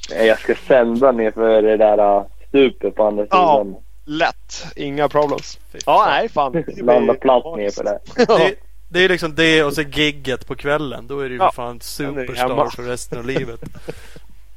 jag 0.09 0.39
ska 0.39 0.55
sända 0.67 1.11
ner 1.11 1.31
för 1.31 1.61
det 1.61 1.77
där 1.77 2.17
uh, 2.17 2.23
stupet 2.49 2.95
på 2.95 3.03
andra 3.07 3.25
Ja. 3.29 3.65
Lätt. 4.05 4.65
Inga 4.75 5.09
problems. 5.09 5.59
Ja, 5.71 5.79
fan. 5.85 6.09
nej 6.09 6.29
fan. 6.29 6.51
Det 6.51 6.63
blir- 6.65 6.83
Landa 6.83 7.13
platt 7.13 7.57
ner 7.57 7.69
för 7.71 7.83
det. 7.83 7.99
det, 8.15 8.55
det 8.89 8.99
är 9.05 9.09
liksom 9.09 9.35
det 9.35 9.63
och 9.63 9.73
så 9.73 9.81
gigget 9.81 10.47
på 10.47 10.55
kvällen. 10.55 11.07
Då 11.07 11.19
är 11.19 11.23
du 11.29 11.35
ju 11.35 11.41
Ja. 11.41 11.51
fan 11.51 11.81
superstar 11.81 12.69
för 12.75 12.83
resten 12.83 13.19
av 13.19 13.25
livet. 13.25 13.59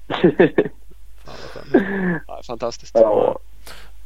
Fan. 1.24 2.20
Ja, 2.28 2.40
fantastiskt. 2.46 2.94
ja, 2.94 3.38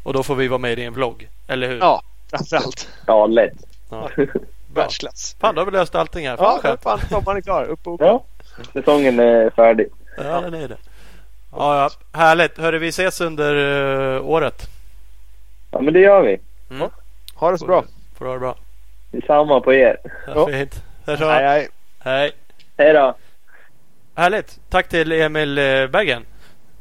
Och 0.03 0.13
då 0.13 0.23
får 0.23 0.35
vi 0.35 0.49
vara 0.49 0.59
med 0.59 0.79
i 0.79 0.85
en 0.85 0.93
vlogg. 0.93 1.29
Eller 1.49 1.69
hur? 1.69 1.79
Ja, 1.79 2.03
framförallt. 2.31 2.89
ja, 3.07 3.27
lätt. 3.27 3.53
Ja. 3.91 4.09
Världsklass. 4.75 5.37
Fan, 5.41 5.55
då 5.55 5.61
har 5.61 5.67
vi 5.67 5.73
löst 5.73 5.95
allting 5.95 6.29
här. 6.29 6.37
Fan 6.37 6.61
Ja, 6.65 6.77
fan. 6.83 7.01
Sommaren 7.11 7.37
är 7.39 7.41
klar. 7.43 7.65
Upp 7.65 7.87
och 7.87 8.01
Ja, 8.01 8.25
säsongen 8.73 9.21
är 9.21 9.51
färdig. 9.51 9.87
Ja, 10.17 10.41
den 10.41 10.55
är 10.55 10.69
det. 10.69 10.77
Ja, 11.53 11.77
ja. 11.83 11.91
Härligt. 12.19 12.59
Hörru, 12.59 12.79
vi 12.79 12.89
ses 12.89 13.21
under 13.21 13.55
uh, 13.55 14.27
året. 14.27 14.69
Ja, 15.71 15.81
men 15.81 15.95
det 15.95 16.01
gör 16.01 16.23
vi. 16.23 16.41
Mm. 16.71 16.91
Ha 17.35 17.51
det 17.51 17.59
så 17.59 17.67
bra. 17.67 17.85
Får 18.19 18.25
du 18.25 18.29
ha 18.29 18.35
det 18.35 18.41
bra. 18.41 18.57
Detsamma 19.11 19.61
på 19.61 19.75
er. 19.75 19.97
Ja. 20.27 20.47
Fint. 20.47 20.83
Hej 21.07 21.19
så. 21.19 21.27
Nej, 21.27 21.43
nej. 21.43 21.69
Hej. 21.99 22.33
Hej 22.77 22.93
då. 22.93 23.17
Härligt. 24.15 24.61
Tack 24.69 24.89
till 24.89 25.13
Emil 25.13 25.59
eh, 25.59 25.87
Bergen. 25.87 26.25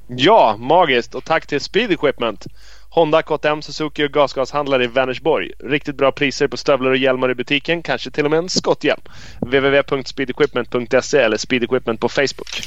Ja, 0.08 0.56
magiskt. 0.60 1.16
Och 1.16 1.26
tack 1.26 1.48
till 1.48 1.62
Speed 1.62 1.92
Equipment. 1.92 2.46
Honda, 2.90 3.22
KTM, 3.22 3.62
Suzuki 3.62 4.06
och 4.06 4.12
gasgashandlare 4.12 4.84
i 4.84 4.88
Vänersborg. 4.88 5.52
Riktigt 5.60 5.96
bra 5.96 6.12
priser 6.12 6.48
på 6.48 6.58
stövlar 6.58 6.92
och 6.92 6.98
hjälmar 6.98 7.32
i 7.32 7.36
butiken. 7.36 7.82
Kanske 7.82 8.12
till 8.12 8.26
och 8.26 8.32
med 8.32 8.38
en 8.38 8.50
skotthjälm. 8.50 9.02
www.speedequipment.se 9.40 11.18
eller 11.18 11.38
Speed 11.38 11.64
Equipment 11.64 12.00
på 12.00 12.10
Facebook. 12.10 12.62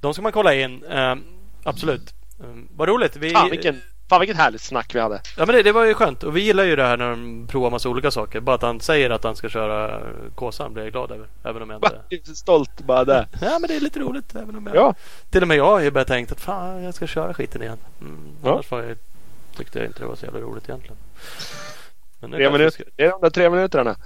De 0.00 0.14
ska 0.14 0.22
man 0.22 0.32
kolla 0.32 0.54
in. 0.54 0.84
Eh, 0.84 1.14
absolut. 1.62 2.14
Um, 2.38 2.68
vad 2.76 2.88
roligt. 2.88 3.16
Vi, 3.16 3.30
Fan 3.30 3.50
vilken, 3.50 3.80
fan 4.08 4.20
vilket 4.20 4.36
härligt 4.36 4.60
snack 4.60 4.94
vi 4.94 5.00
hade. 5.00 5.20
Ja 5.36 5.46
men 5.46 5.54
det, 5.56 5.62
det 5.62 5.72
var 5.72 5.84
ju 5.84 5.94
skönt. 5.94 6.22
Och 6.22 6.36
vi 6.36 6.40
gillar 6.40 6.64
ju 6.64 6.76
det 6.76 6.82
här 6.82 6.96
när 6.96 7.10
de 7.10 7.46
provar 7.50 7.70
massa 7.70 7.88
olika 7.88 8.10
saker. 8.10 8.40
Bara 8.40 8.56
att 8.56 8.62
han 8.62 8.80
säger 8.80 9.10
att 9.10 9.24
han 9.24 9.36
ska 9.36 9.48
köra 9.48 10.00
Kåsan 10.34 10.72
blir 10.72 10.82
jag 10.84 10.92
glad 10.92 11.10
över. 11.10 11.26
Även 11.44 11.62
om 11.62 11.70
jag 11.70 11.76
inte... 11.76 12.00
Jag 12.08 12.20
är 12.20 12.24
så 12.26 12.34
stolt 12.34 12.80
bara 12.80 13.04
där. 13.04 13.26
Ja 13.40 13.58
men 13.58 13.68
det 13.68 13.76
är 13.76 13.80
lite 13.80 13.98
roligt. 14.00 14.34
Även 14.34 14.56
om 14.56 14.66
jag... 14.66 14.76
Ja. 14.76 14.94
Till 15.30 15.42
och 15.42 15.48
med 15.48 15.56
jag 15.56 15.64
har 15.66 15.80
ju 15.80 15.90
börjat 15.90 16.08
tänka 16.08 16.34
att 16.34 16.40
fan 16.40 16.82
jag 16.82 16.94
ska 16.94 17.06
köra 17.06 17.34
skiten 17.34 17.62
igen. 17.62 17.78
Mm, 18.00 18.18
Ja. 18.44 18.52
Annars 18.52 18.70
var 18.70 18.82
jag, 18.82 18.96
tyckte 19.56 19.78
jag 19.78 19.86
inte 19.86 19.98
det 20.00 20.06
var 20.06 20.16
så 20.16 20.24
jävla 20.24 20.40
roligt 20.40 20.68
egentligen. 20.68 20.96
Men 22.20 22.30
Tre 22.30 22.50
minuter. 22.50 22.84
Det 22.96 23.04
är 23.04 23.10
de 23.10 23.20
där 23.20 23.30
tre 23.30 23.50
minuterna. 23.50 23.96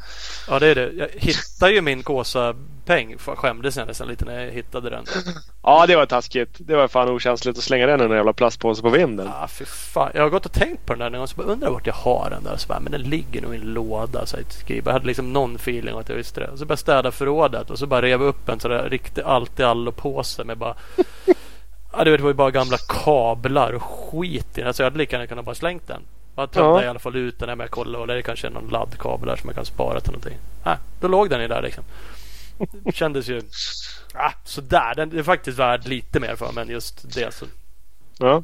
Ja 0.49 0.59
det 0.59 0.67
är 0.67 0.75
det. 0.75 0.93
Jag 0.93 1.09
hittade 1.15 1.73
ju 1.73 1.81
min 1.81 2.03
Kåsa-peng. 2.03 3.17
Skämdes 3.19 3.77
jag 3.77 3.87
nästan 3.87 4.09
lite 4.09 4.25
när 4.25 4.45
jag 4.45 4.53
hittade 4.53 4.91
den. 4.91 5.05
Ja, 5.63 5.87
det 5.87 5.97
var 5.97 6.07
taskigt. 6.07 6.57
Det 6.59 6.77
var 6.77 6.89
fan 6.89 7.09
okänsligt 7.09 7.59
att 7.59 7.65
slänga 7.65 7.87
den 7.87 8.01
i 8.01 8.05
en 8.05 8.11
jävla 8.11 8.33
plastpåse 8.33 8.83
på 8.83 8.91
vinden. 8.91 9.29
Ah, 9.29 9.49
fy 9.49 9.65
fan. 9.65 10.11
Jag 10.15 10.23
har 10.23 10.31
gått 10.31 10.47
och 10.47 10.53
tänkt 10.53 10.87
på 10.87 10.93
den 10.93 10.99
där 11.01 11.11
någon 11.11 11.19
gång. 11.19 11.29
Så 11.29 11.37
bara 11.37 11.47
undrar 11.47 11.71
vart 11.71 11.87
jag 11.87 11.95
har 11.95 12.31
den 12.31 12.45
där. 12.45 12.57
Så 12.57 12.69
bara, 12.69 12.81
men 12.81 12.93
den 12.93 13.03
ligger 13.03 13.43
nog 13.43 13.55
i 13.55 13.59
en 13.59 13.75
låda. 13.75 14.27
Så 14.27 14.37
jag, 14.67 14.77
jag 14.87 14.93
hade 14.93 15.07
liksom 15.07 15.33
någon 15.33 15.57
feeling 15.57 15.99
att 15.99 16.09
jag 16.09 16.17
visste 16.17 16.41
det. 16.41 16.49
Och 16.49 16.59
så 16.59 16.65
började 16.65 16.73
jag 16.73 16.79
städa 16.79 17.11
förrådet. 17.11 17.71
Och 17.71 17.79
så 17.79 17.87
bara 17.87 18.03
rev 18.03 18.23
upp 18.23 18.49
en 18.49 18.61
sån 18.61 18.71
där 18.71 18.91
riktig 18.91 19.23
allt 19.23 19.61
i 19.61 19.63
allo-påse 19.63 20.45
med 20.45 20.59
bara... 20.59 20.75
Ja, 21.95 22.05
det 22.05 22.17
var 22.17 22.29
ju 22.29 22.35
bara 22.35 22.51
gamla 22.51 22.77
kablar 22.89 23.73
och 23.73 23.83
skit 23.83 24.59
i 24.59 24.61
den. 24.61 24.67
Alltså 24.67 24.83
jag 24.83 24.87
hade 24.87 24.99
lika 24.99 25.17
gärna 25.17 25.27
kunnat 25.27 25.45
bara 25.45 25.55
slängt 25.55 25.89
den. 25.89 26.03
Jag 26.37 26.51
tömde 26.51 26.81
Ja. 26.81 26.85
i 26.85 26.89
alla 26.89 26.99
fall 26.99 27.17
ut 27.17 27.39
den 27.39 27.59
jag 27.59 27.71
kollade. 27.71 27.99
Och 27.99 28.07
det 28.07 28.15
är 28.15 28.23
kanske 28.23 28.51
någon 28.51 28.69
laddkabel 28.69 29.29
där 29.29 29.37
som 29.37 29.49
jag 29.49 29.55
kan 29.57 29.65
spara 29.65 30.01
till 30.01 30.13
någonting. 30.13 30.39
Ah, 30.63 30.77
då 31.01 31.09
låg 31.09 31.31
den 31.31 31.41
ju 31.41 31.49
där 31.49 31.63
liksom. 31.63 31.85
Det 32.85 32.95
kändes 32.95 33.29
ju... 33.29 33.43
Ah, 34.15 34.33
sådär. 34.45 34.95
Den 34.95 35.19
är 35.19 35.23
faktiskt 35.23 35.59
värd 35.59 35.87
lite 35.89 36.21
mer 36.21 36.37
för 36.37 36.61
än 36.61 36.69
just 36.69 37.15
det. 37.15 37.35
Så. 37.35 37.47
Ja. 38.19 38.43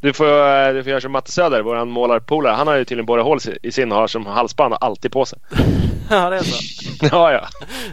Du, 0.00 0.12
får, 0.12 0.26
eh, 0.26 0.72
du 0.72 0.82
får 0.82 0.90
göra 0.90 1.00
som 1.00 1.12
Matte 1.12 1.32
Söder, 1.32 1.62
vår 1.62 1.84
målarpolare. 1.84 2.54
Han 2.54 2.66
har 2.66 2.74
ju 2.76 2.84
tydligen 2.84 3.06
borrat 3.06 3.24
hål 3.24 3.38
i 3.62 3.72
sin 3.72 3.92
och 3.92 3.98
har 3.98 4.06
som 4.06 4.26
halsband 4.26 4.74
alltid 4.80 5.12
på 5.12 5.24
sig. 5.24 5.38
ja, 6.10 6.30
det 6.30 6.36
är 6.36 6.42
så. 6.42 6.56
Ja, 7.12 7.32
ja. 7.32 7.48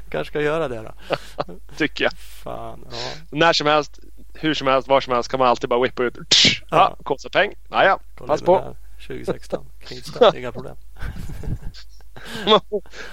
Kanske 0.10 0.32
ska 0.32 0.42
göra 0.42 0.68
det 0.68 0.82
då. 0.82 1.16
Tycker 1.78 2.04
jag. 2.04 2.14
Fan, 2.14 2.86
ja. 2.92 2.98
När 3.30 3.54
som 3.54 3.68
helst, 3.68 4.00
hur 4.34 4.54
som 4.54 4.68
helst, 4.68 4.88
var 4.88 5.02
som 5.02 5.14
helst 5.14 5.32
kan 5.32 5.40
man 5.40 5.48
alltid 5.48 5.70
bara 5.70 5.82
whippa 5.82 6.04
ut. 6.04 6.18
Ja, 6.70 6.98
peng. 7.32 7.54
Ja, 7.70 7.86
ja. 7.86 8.00
Pass 8.28 8.42
på. 8.42 8.60
där. 8.60 8.87
2016. 9.08 9.66
Knivsta, 9.80 10.38
inga 10.38 10.52
problem. 10.52 10.76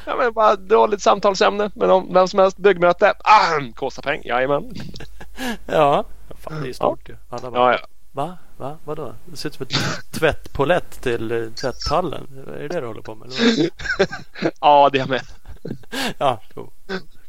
ja, 0.06 0.16
men 0.18 0.32
bara 0.32 0.56
dåligt 0.56 1.02
samtalsämne 1.02 1.70
med 1.74 1.88
någon, 1.88 2.14
vem 2.14 2.28
som 2.28 2.38
helst. 2.38 2.56
Byggmöte. 2.56 3.12
Ah, 3.24 3.60
kostar 3.74 4.02
peng. 4.02 4.22
Jajamän. 4.24 4.72
Ja, 5.66 6.04
fan 6.40 6.62
det 6.62 6.68
är 6.68 6.72
stort 6.72 7.08
ju. 7.08 7.16
Alla 7.28 7.50
bara, 7.50 7.72
Ja, 7.72 7.78
ja. 7.80 7.86
va? 8.12 8.38
Va? 8.56 8.78
Vadå? 8.84 9.14
Det 9.24 9.36
ser 9.36 9.48
ut 9.48 9.54
som 9.54 9.66
ett 9.66 9.74
tvättpolett 10.12 11.02
till 11.02 11.32
eh, 11.32 11.50
tvätthallen. 11.50 12.44
Är 12.48 12.58
det 12.58 12.68
det 12.68 12.80
du 12.80 12.86
håller 12.86 13.02
på 13.02 13.14
med? 13.14 13.28
Ja, 14.60 14.90
det 14.92 15.06
med. 15.08 15.22
Ja, 16.18 16.40
jo. 16.56 16.72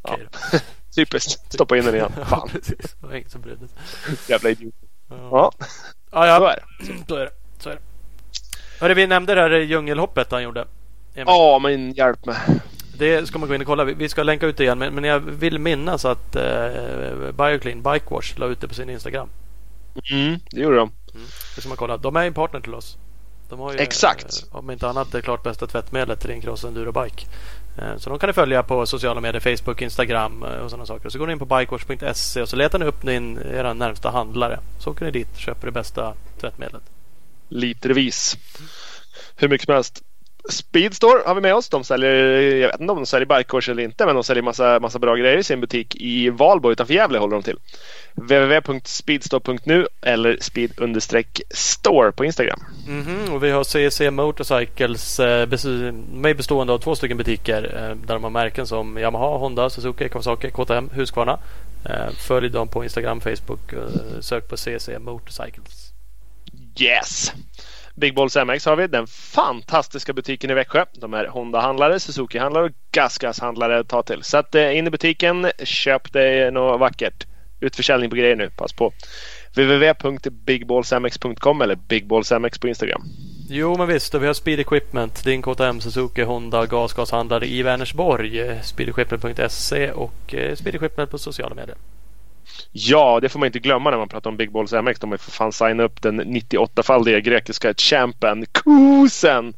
Okej 0.02 0.28
då. 0.32 0.60
Typiskt. 0.96 1.54
Stoppa 1.54 1.78
in 1.78 1.86
den 1.86 1.96
igen. 1.96 2.12
Fan, 2.26 2.50
precis. 2.50 2.96
Det 3.00 3.08
var 3.08 3.14
ingen 3.14 3.30
som 3.30 3.42
brydde 3.42 3.68
sig. 3.68 3.78
jävla 4.28 4.50
idiot. 4.50 4.76
Ja, 5.10 5.52
Ja, 6.12 6.28
ja. 6.28 6.38
så 6.38 6.44
ja. 6.44 6.52
är 6.52 6.56
det. 6.56 7.06
Så 7.08 7.16
är 7.16 7.26
det. 7.26 7.32
Så 7.60 7.70
är 7.70 7.74
det. 7.74 7.82
Hörde, 8.80 8.94
vi 8.94 9.08
nämnde 9.08 9.36
det 9.36 9.42
här 9.42 9.50
djungelhoppet 9.50 10.32
han 10.32 10.44
gjorde. 10.44 10.66
Emil. 11.16 11.26
Ja, 11.28 11.60
men 11.60 11.92
hjälp 11.92 12.26
mig. 12.26 12.36
Det 12.98 13.28
ska 13.28 13.40
man 13.40 13.50
gå 13.50 13.56
in 13.56 13.62
och 13.62 13.68
kolla. 13.68 13.84
Vi- 13.84 14.10
ska 14.10 14.24
länka 14.24 14.46
ut 14.46 14.58
det 14.58 14.64
igen. 14.64 14.78
Men, 14.80 15.04
jag 15.04 15.20
vill 15.20 15.60
minnas 15.60 16.06
att 16.06 16.36
eh, 16.36 17.32
Bioclean 17.38 17.82
Bikewash 17.82 18.40
la 18.40 18.46
ut 18.46 18.62
det 18.62 18.68
på 18.68 18.74
sin 18.74 18.90
Instagram. 18.90 19.30
Mm, 20.12 20.40
det 20.52 20.60
gjorde 20.62 20.78
de. 20.78 20.92
Det 21.56 21.62
ska 21.62 21.70
man 21.70 21.78
kolla. 21.78 21.98
De 21.98 22.16
är 22.16 22.26
en 22.26 22.34
partner 22.34 22.60
till 22.60 22.74
oss. 22.76 22.98
De 23.50 23.60
har 23.60 23.74
ju, 23.74 23.80
Exakt. 23.80 24.44
eh, 24.52 24.56
om 24.58 24.72
inte 24.72 24.88
annat 24.90 25.12
det 25.12 25.22
klart 25.22 25.44
bästa 25.44 25.68
tvättmedlet 25.68 26.20
till 26.20 26.30
din 26.30 26.42
cross 26.42 26.64
enduro 26.64 26.92
bike. 27.04 27.26
Eh, 27.78 27.98
Så 27.98 28.10
de 28.10 28.20
kan 28.20 28.28
ni 28.28 28.34
följa 28.34 28.64
på 28.64 28.86
sociala 28.86 29.22
medier, 29.22 29.56
Facebook, 29.58 29.82
Instagram 29.82 30.44
eh, 30.44 30.50
och 30.60 30.70
sådana 30.70 30.86
saker. 30.86 31.10
Så 31.10 31.20
går 31.20 31.28
ni 31.28 31.34
in 31.34 31.40
på 31.40 31.46
bikewash.se 31.46 32.42
och 32.42 32.50
så 32.50 32.56
letar 32.56 32.80
ni 32.80 32.86
upp 32.86 33.02
din, 33.02 33.38
era 33.54 33.74
närmsta 33.74 34.10
handlare. 34.10 34.60
Så 34.80 34.92
åker 34.92 35.06
ni 35.06 35.12
dit 35.12 35.32
och 35.34 35.40
köper 35.40 35.66
det 35.66 35.72
bästa 35.72 36.14
tvättmedlet. 36.42 36.84
Litervis. 37.50 38.38
Hur 39.36 39.48
mycket 39.48 39.66
som 39.66 39.74
helst. 39.74 40.02
Speedstore 40.50 41.22
har 41.26 41.36
vi 41.36 41.42
med 41.42 41.56
oss. 41.56 41.70
De 41.70 41.84
säljer, 41.84 42.14
jag 42.42 42.68
vet 42.68 42.82
inte 42.82 42.92
om 42.92 42.98
de 42.98 43.06
säljer 43.06 43.26
barkkors 43.26 43.70
eller 43.70 43.84
inte, 43.84 44.06
men 44.06 44.16
de 44.16 44.24
säljer 44.24 44.44
massa, 44.44 44.80
massa 44.80 45.00
bra 45.00 45.16
grejer 45.16 45.38
i 45.38 45.44
sin 45.44 45.62
butik 45.62 45.96
i 45.96 46.30
Valbo 46.30 46.72
utanför 46.72 46.94
Gävle 46.94 47.18
håller 47.18 47.36
de 47.36 47.44
till. 47.44 47.58
www.speedstore.nu 48.16 49.88
eller 50.02 50.38
speed-store 50.42 52.12
på 52.12 52.26
Instagram. 52.26 52.60
Mhm, 52.88 53.34
och 53.34 53.44
vi 53.44 53.52
har 53.52 53.64
CC 53.64 54.12
Motorcycles 54.12 55.20
eh, 55.20 55.48
med 56.14 56.38
bestående 56.38 56.74
av 56.74 56.80
två 56.80 56.96
stycken 56.96 57.18
butiker 57.18 57.64
eh, 57.64 57.96
där 58.08 58.14
de 58.14 58.24
har 58.24 58.32
märken 58.32 58.68
som 58.68 58.98
Yamaha, 58.98 59.38
Honda, 59.38 59.70
Suzuki, 59.70 60.10
Kawasaki, 60.10 60.52
KTM, 60.52 60.90
Husqvarna. 60.94 61.40
Eh, 61.86 62.10
följ 62.28 62.50
dem 62.50 62.68
på 62.68 62.84
Instagram, 62.84 63.22
Facebook. 63.22 63.74
Sök 64.20 64.48
på 64.50 64.58
CC 64.58 64.90
Motorcycles. 65.00 65.95
Yes! 66.80 67.34
Big 67.96 68.16
Balls 68.16 68.36
MX 68.36 68.66
har 68.66 68.76
vi. 68.76 68.88
Den 68.88 69.08
fantastiska 69.08 70.14
butiken 70.14 70.50
i 70.50 70.54
Växjö. 70.54 70.86
De 70.94 71.14
är 71.14 71.28
Honda-handlare, 71.28 72.00
Suzuki-handlare 72.00 72.66
och 72.66 72.72
GasGas-handlare 72.92 73.80
att 73.80 73.88
ta 73.88 74.04
till. 74.04 74.24
Så 74.24 74.38
att, 74.38 74.56
eh, 74.56 74.78
in 74.78 74.88
i 74.88 74.90
butiken, 74.90 75.52
köp 75.64 76.14
dig 76.14 76.52
något 76.52 76.80
vackert. 76.80 77.26
Utförsäljning 77.60 78.10
på 78.10 78.16
grejer 78.16 78.36
nu, 78.36 78.50
pass 78.50 78.74
på. 78.74 78.94
www.bigballsmx.com 79.56 81.62
eller 81.62 81.76
bigballsmx 81.76 82.60
på 82.60 82.68
Instagram. 82.68 83.02
Jo 83.50 83.78
men 83.78 83.88
visst, 83.88 84.16
och 84.16 84.24
vi 84.24 84.28
har 84.28 84.34
Speed 84.34 84.60
Equipment, 84.60 85.24
din 85.24 85.42
KTM, 85.42 85.82
Suzuki, 85.82 86.22
Honda, 86.22 86.66
gasgashandlare 86.66 87.48
i 87.48 87.64
Vänersborg. 87.64 88.40
Eh, 88.40 88.62
Speedequipment.se 88.62 89.92
och 89.92 90.34
eh, 90.34 90.56
Speed 90.56 90.76
Equipment 90.76 91.12
på 91.12 91.18
sociala 91.18 91.56
medier. 91.56 91.78
Ja, 92.72 93.20
det 93.22 93.30
får 93.30 93.40
man 93.40 93.46
inte 93.48 93.60
glömma 93.60 93.90
när 93.92 93.98
man 93.98 94.10
pratar 94.10 94.30
om 94.30 94.38
Big 94.38 94.52
Balls 94.52 94.74
MX. 94.74 95.00
De 95.00 95.12
har 95.12 95.18
för 95.18 95.32
fan 95.32 95.52
signat 95.52 95.86
upp 95.86 96.02
den 96.02 96.22
98-faldiga 96.22 97.20
grekiska 97.20 97.74
champen 97.74 98.46
Kusen. 98.52 99.54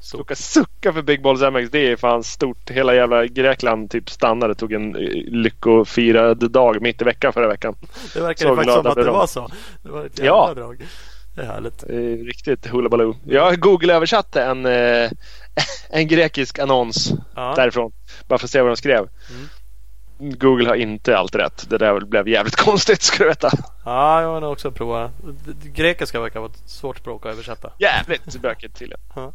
Sucka, 0.00 0.34
sucka 0.34 0.92
för 0.92 1.02
Big 1.02 1.22
Balls 1.22 1.40
MX. 1.42 1.70
Det 1.70 1.78
är 1.92 1.96
fan 1.96 2.22
stort. 2.24 2.70
Hela 2.70 2.94
jävla 2.94 3.26
Grekland 3.26 3.90
typ 3.90 4.10
stannade. 4.10 4.54
Tog 4.54 4.72
en 4.72 4.96
eh, 4.96 5.02
lyckofirad 5.26 6.50
dag 6.50 6.82
mitt 6.82 7.02
i 7.02 7.04
veckan 7.04 7.32
förra 7.32 7.48
veckan. 7.48 7.74
Det 8.14 8.20
verkar 8.20 8.46
Så 8.48 8.56
faktiskt 8.56 8.74
som 8.76 8.86
att 8.86 8.94
det 8.96 9.10
var 9.10 9.26
så. 9.26 9.48
Det 9.82 9.90
var 9.90 10.04
ett 10.06 10.18
jävla 10.18 10.30
Ja. 10.32 10.54
drag. 10.54 10.86
Det 11.34 11.42
är 11.42 11.46
härligt. 11.46 11.84
Riktigt 12.26 12.66
hullabaloo. 12.66 13.16
Jag 13.24 13.60
Google-översatte 13.60 14.42
en, 14.42 14.66
eh, 14.66 15.10
en 15.90 16.08
grekisk 16.08 16.58
annons 16.58 17.12
Ja. 17.36 17.52
därifrån. 17.56 17.92
Bara 18.28 18.38
för 18.38 18.46
att 18.46 18.50
se 18.50 18.60
vad 18.60 18.70
de 18.70 18.76
skrev. 18.76 18.98
Mm. 18.98 19.48
Google 20.20 20.68
har 20.68 20.74
inte 20.74 21.18
allt 21.18 21.34
rätt. 21.34 21.66
Det 21.70 21.78
där 21.78 22.00
blev 22.00 22.28
jävligt 22.28 22.56
konstigt 22.66 23.02
ska 23.02 23.24
du 23.24 23.28
veta. 23.28 23.50
Ja, 23.84 24.22
jag 24.22 24.28
har 24.28 24.40
nog 24.40 24.52
också 24.52 24.70
provat. 24.70 25.10
Grekiska 25.62 26.20
verkar 26.20 26.40
vara 26.40 26.50
ett 26.50 26.70
svårt 26.70 26.98
språk 26.98 27.26
att 27.26 27.32
översätta. 27.32 27.72
Jävligt 27.78 28.42
bökigt 28.42 28.78
tydligen. 28.78 29.00
Ja. 29.14 29.32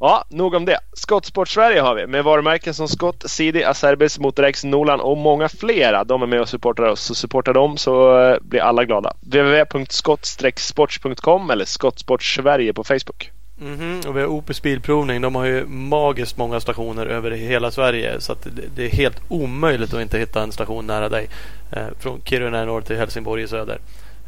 Ja, 0.00 0.24
nog 0.28 0.54
om 0.54 0.64
det. 0.64 0.78
Skottsport 0.92 1.48
Sverige 1.48 1.80
har 1.80 1.94
vi 1.94 2.06
med 2.06 2.24
varumärken 2.24 2.74
som 2.74 2.88
Skott, 2.88 3.24
Sidi, 3.26 3.64
Acerbis, 3.64 4.18
Motorex, 4.18 4.64
Nolan 4.64 5.00
och 5.00 5.16
många 5.16 5.48
flera. 5.48 6.04
De 6.04 6.22
är 6.22 6.26
med 6.26 6.40
och 6.40 6.48
supportar 6.48 6.82
oss. 6.82 7.00
Så 7.00 7.14
supporta 7.14 7.52
dem 7.52 7.76
så 7.76 8.20
eh, 8.20 8.36
blir 8.40 8.60
alla 8.60 8.84
glada. 8.84 9.12
www.skott-sports.com 9.20 11.50
eller 11.50 11.64
Skottsport 11.64 12.22
Sverige 12.22 12.74
på 12.74 12.84
Facebook. 12.84 13.30
Mhm, 13.60 14.00
och 14.06 14.16
vi 14.16 14.20
har 14.20 14.28
Opus 14.28 14.62
Bilprovning. 14.62 15.20
De 15.20 15.34
har 15.34 15.44
ju 15.44 15.66
magiskt 15.66 16.36
många 16.36 16.60
stationer 16.60 17.06
över 17.06 17.30
hela 17.30 17.70
Sverige. 17.70 18.20
Så 18.20 18.32
att 18.32 18.42
det, 18.42 18.62
det 18.74 18.84
är 18.84 18.90
helt 18.90 19.20
omöjligt 19.28 19.94
att 19.94 20.00
inte 20.00 20.18
hitta 20.18 20.42
en 20.42 20.52
station 20.52 20.86
nära 20.86 21.08
dig. 21.08 21.28
Eh, 21.72 21.86
från 21.98 22.22
Kiruna 22.24 22.62
i 22.62 22.66
norr 22.66 22.80
till 22.80 22.96
Helsingborg 22.96 23.42
i 23.42 23.48
söder. 23.48 23.78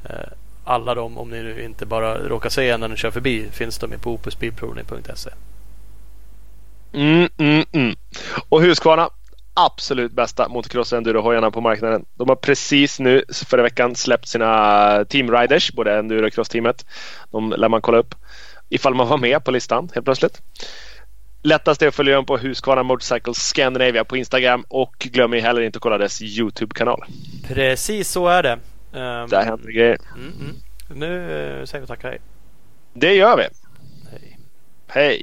Eh, 0.04 0.16
alla 0.64 0.94
de, 0.94 1.18
om 1.18 1.30
ni 1.30 1.42
nu 1.42 1.64
inte 1.64 1.86
bara 1.86 2.18
råkar 2.18 2.50
se 2.50 2.70
en 2.70 2.80
när 2.80 2.88
ni 2.88 2.96
kör 2.96 3.10
förbi, 3.10 3.46
finns 3.52 3.78
de 3.78 3.98
på 3.98 4.10
opusbilprovning.se. 4.10 5.30
Mm, 6.92 7.28
mm, 7.38 7.64
mm. 7.72 7.96
Och 8.48 8.62
Husqvarna. 8.62 9.10
Absolut 9.54 10.12
bästa 10.12 10.48
motocross 10.48 10.92
enduro-hojarna 10.92 11.50
på 11.50 11.60
marknaden. 11.60 12.04
De 12.14 12.28
har 12.28 12.36
precis 12.36 13.00
nu 13.00 13.24
förra 13.46 13.62
veckan 13.62 13.94
släppt 13.94 14.28
sina 14.28 15.04
Team 15.04 15.30
Riders, 15.30 15.72
både 15.72 15.98
enduro 15.98 16.26
och 16.26 16.32
cross-teamet. 16.32 16.86
De 17.30 17.50
lär 17.50 17.68
man 17.68 17.80
kolla 17.80 17.98
upp 17.98 18.14
ifall 18.74 18.94
man 18.94 19.08
var 19.08 19.18
med 19.18 19.44
på 19.44 19.50
listan 19.50 19.90
helt 19.94 20.04
plötsligt. 20.04 20.42
Lättast 21.42 21.82
är 21.82 21.88
att 21.88 21.94
följa 21.94 22.14
dem 22.14 22.26
på 22.26 22.36
Husqvarna 22.38 22.82
Motorcycles 22.82 23.36
Scandinavia 23.36 24.04
på 24.04 24.16
Instagram 24.16 24.64
och 24.68 24.94
glöm 24.98 25.32
heller 25.32 25.60
inte 25.62 25.76
att 25.76 25.82
kolla 25.82 25.98
dess 25.98 26.22
Youtube-kanal. 26.22 27.04
Precis 27.48 28.08
så 28.10 28.28
är 28.28 28.42
det. 28.42 28.52
Ehm, 28.52 29.28
Där 29.28 29.44
händer 29.44 29.66
det 29.66 29.72
grejer. 29.72 29.98
mm, 30.16 30.32
mm. 30.40 30.56
Nu 31.00 31.22
eh, 31.60 31.64
säger 31.64 31.80
vi 31.80 31.86
tack 31.86 32.04
och 32.04 32.10
hej. 32.10 32.18
Det 32.94 33.14
gör 33.14 33.36
vi. 33.36 33.42
hej. 34.10 34.38
Hej! 34.88 35.22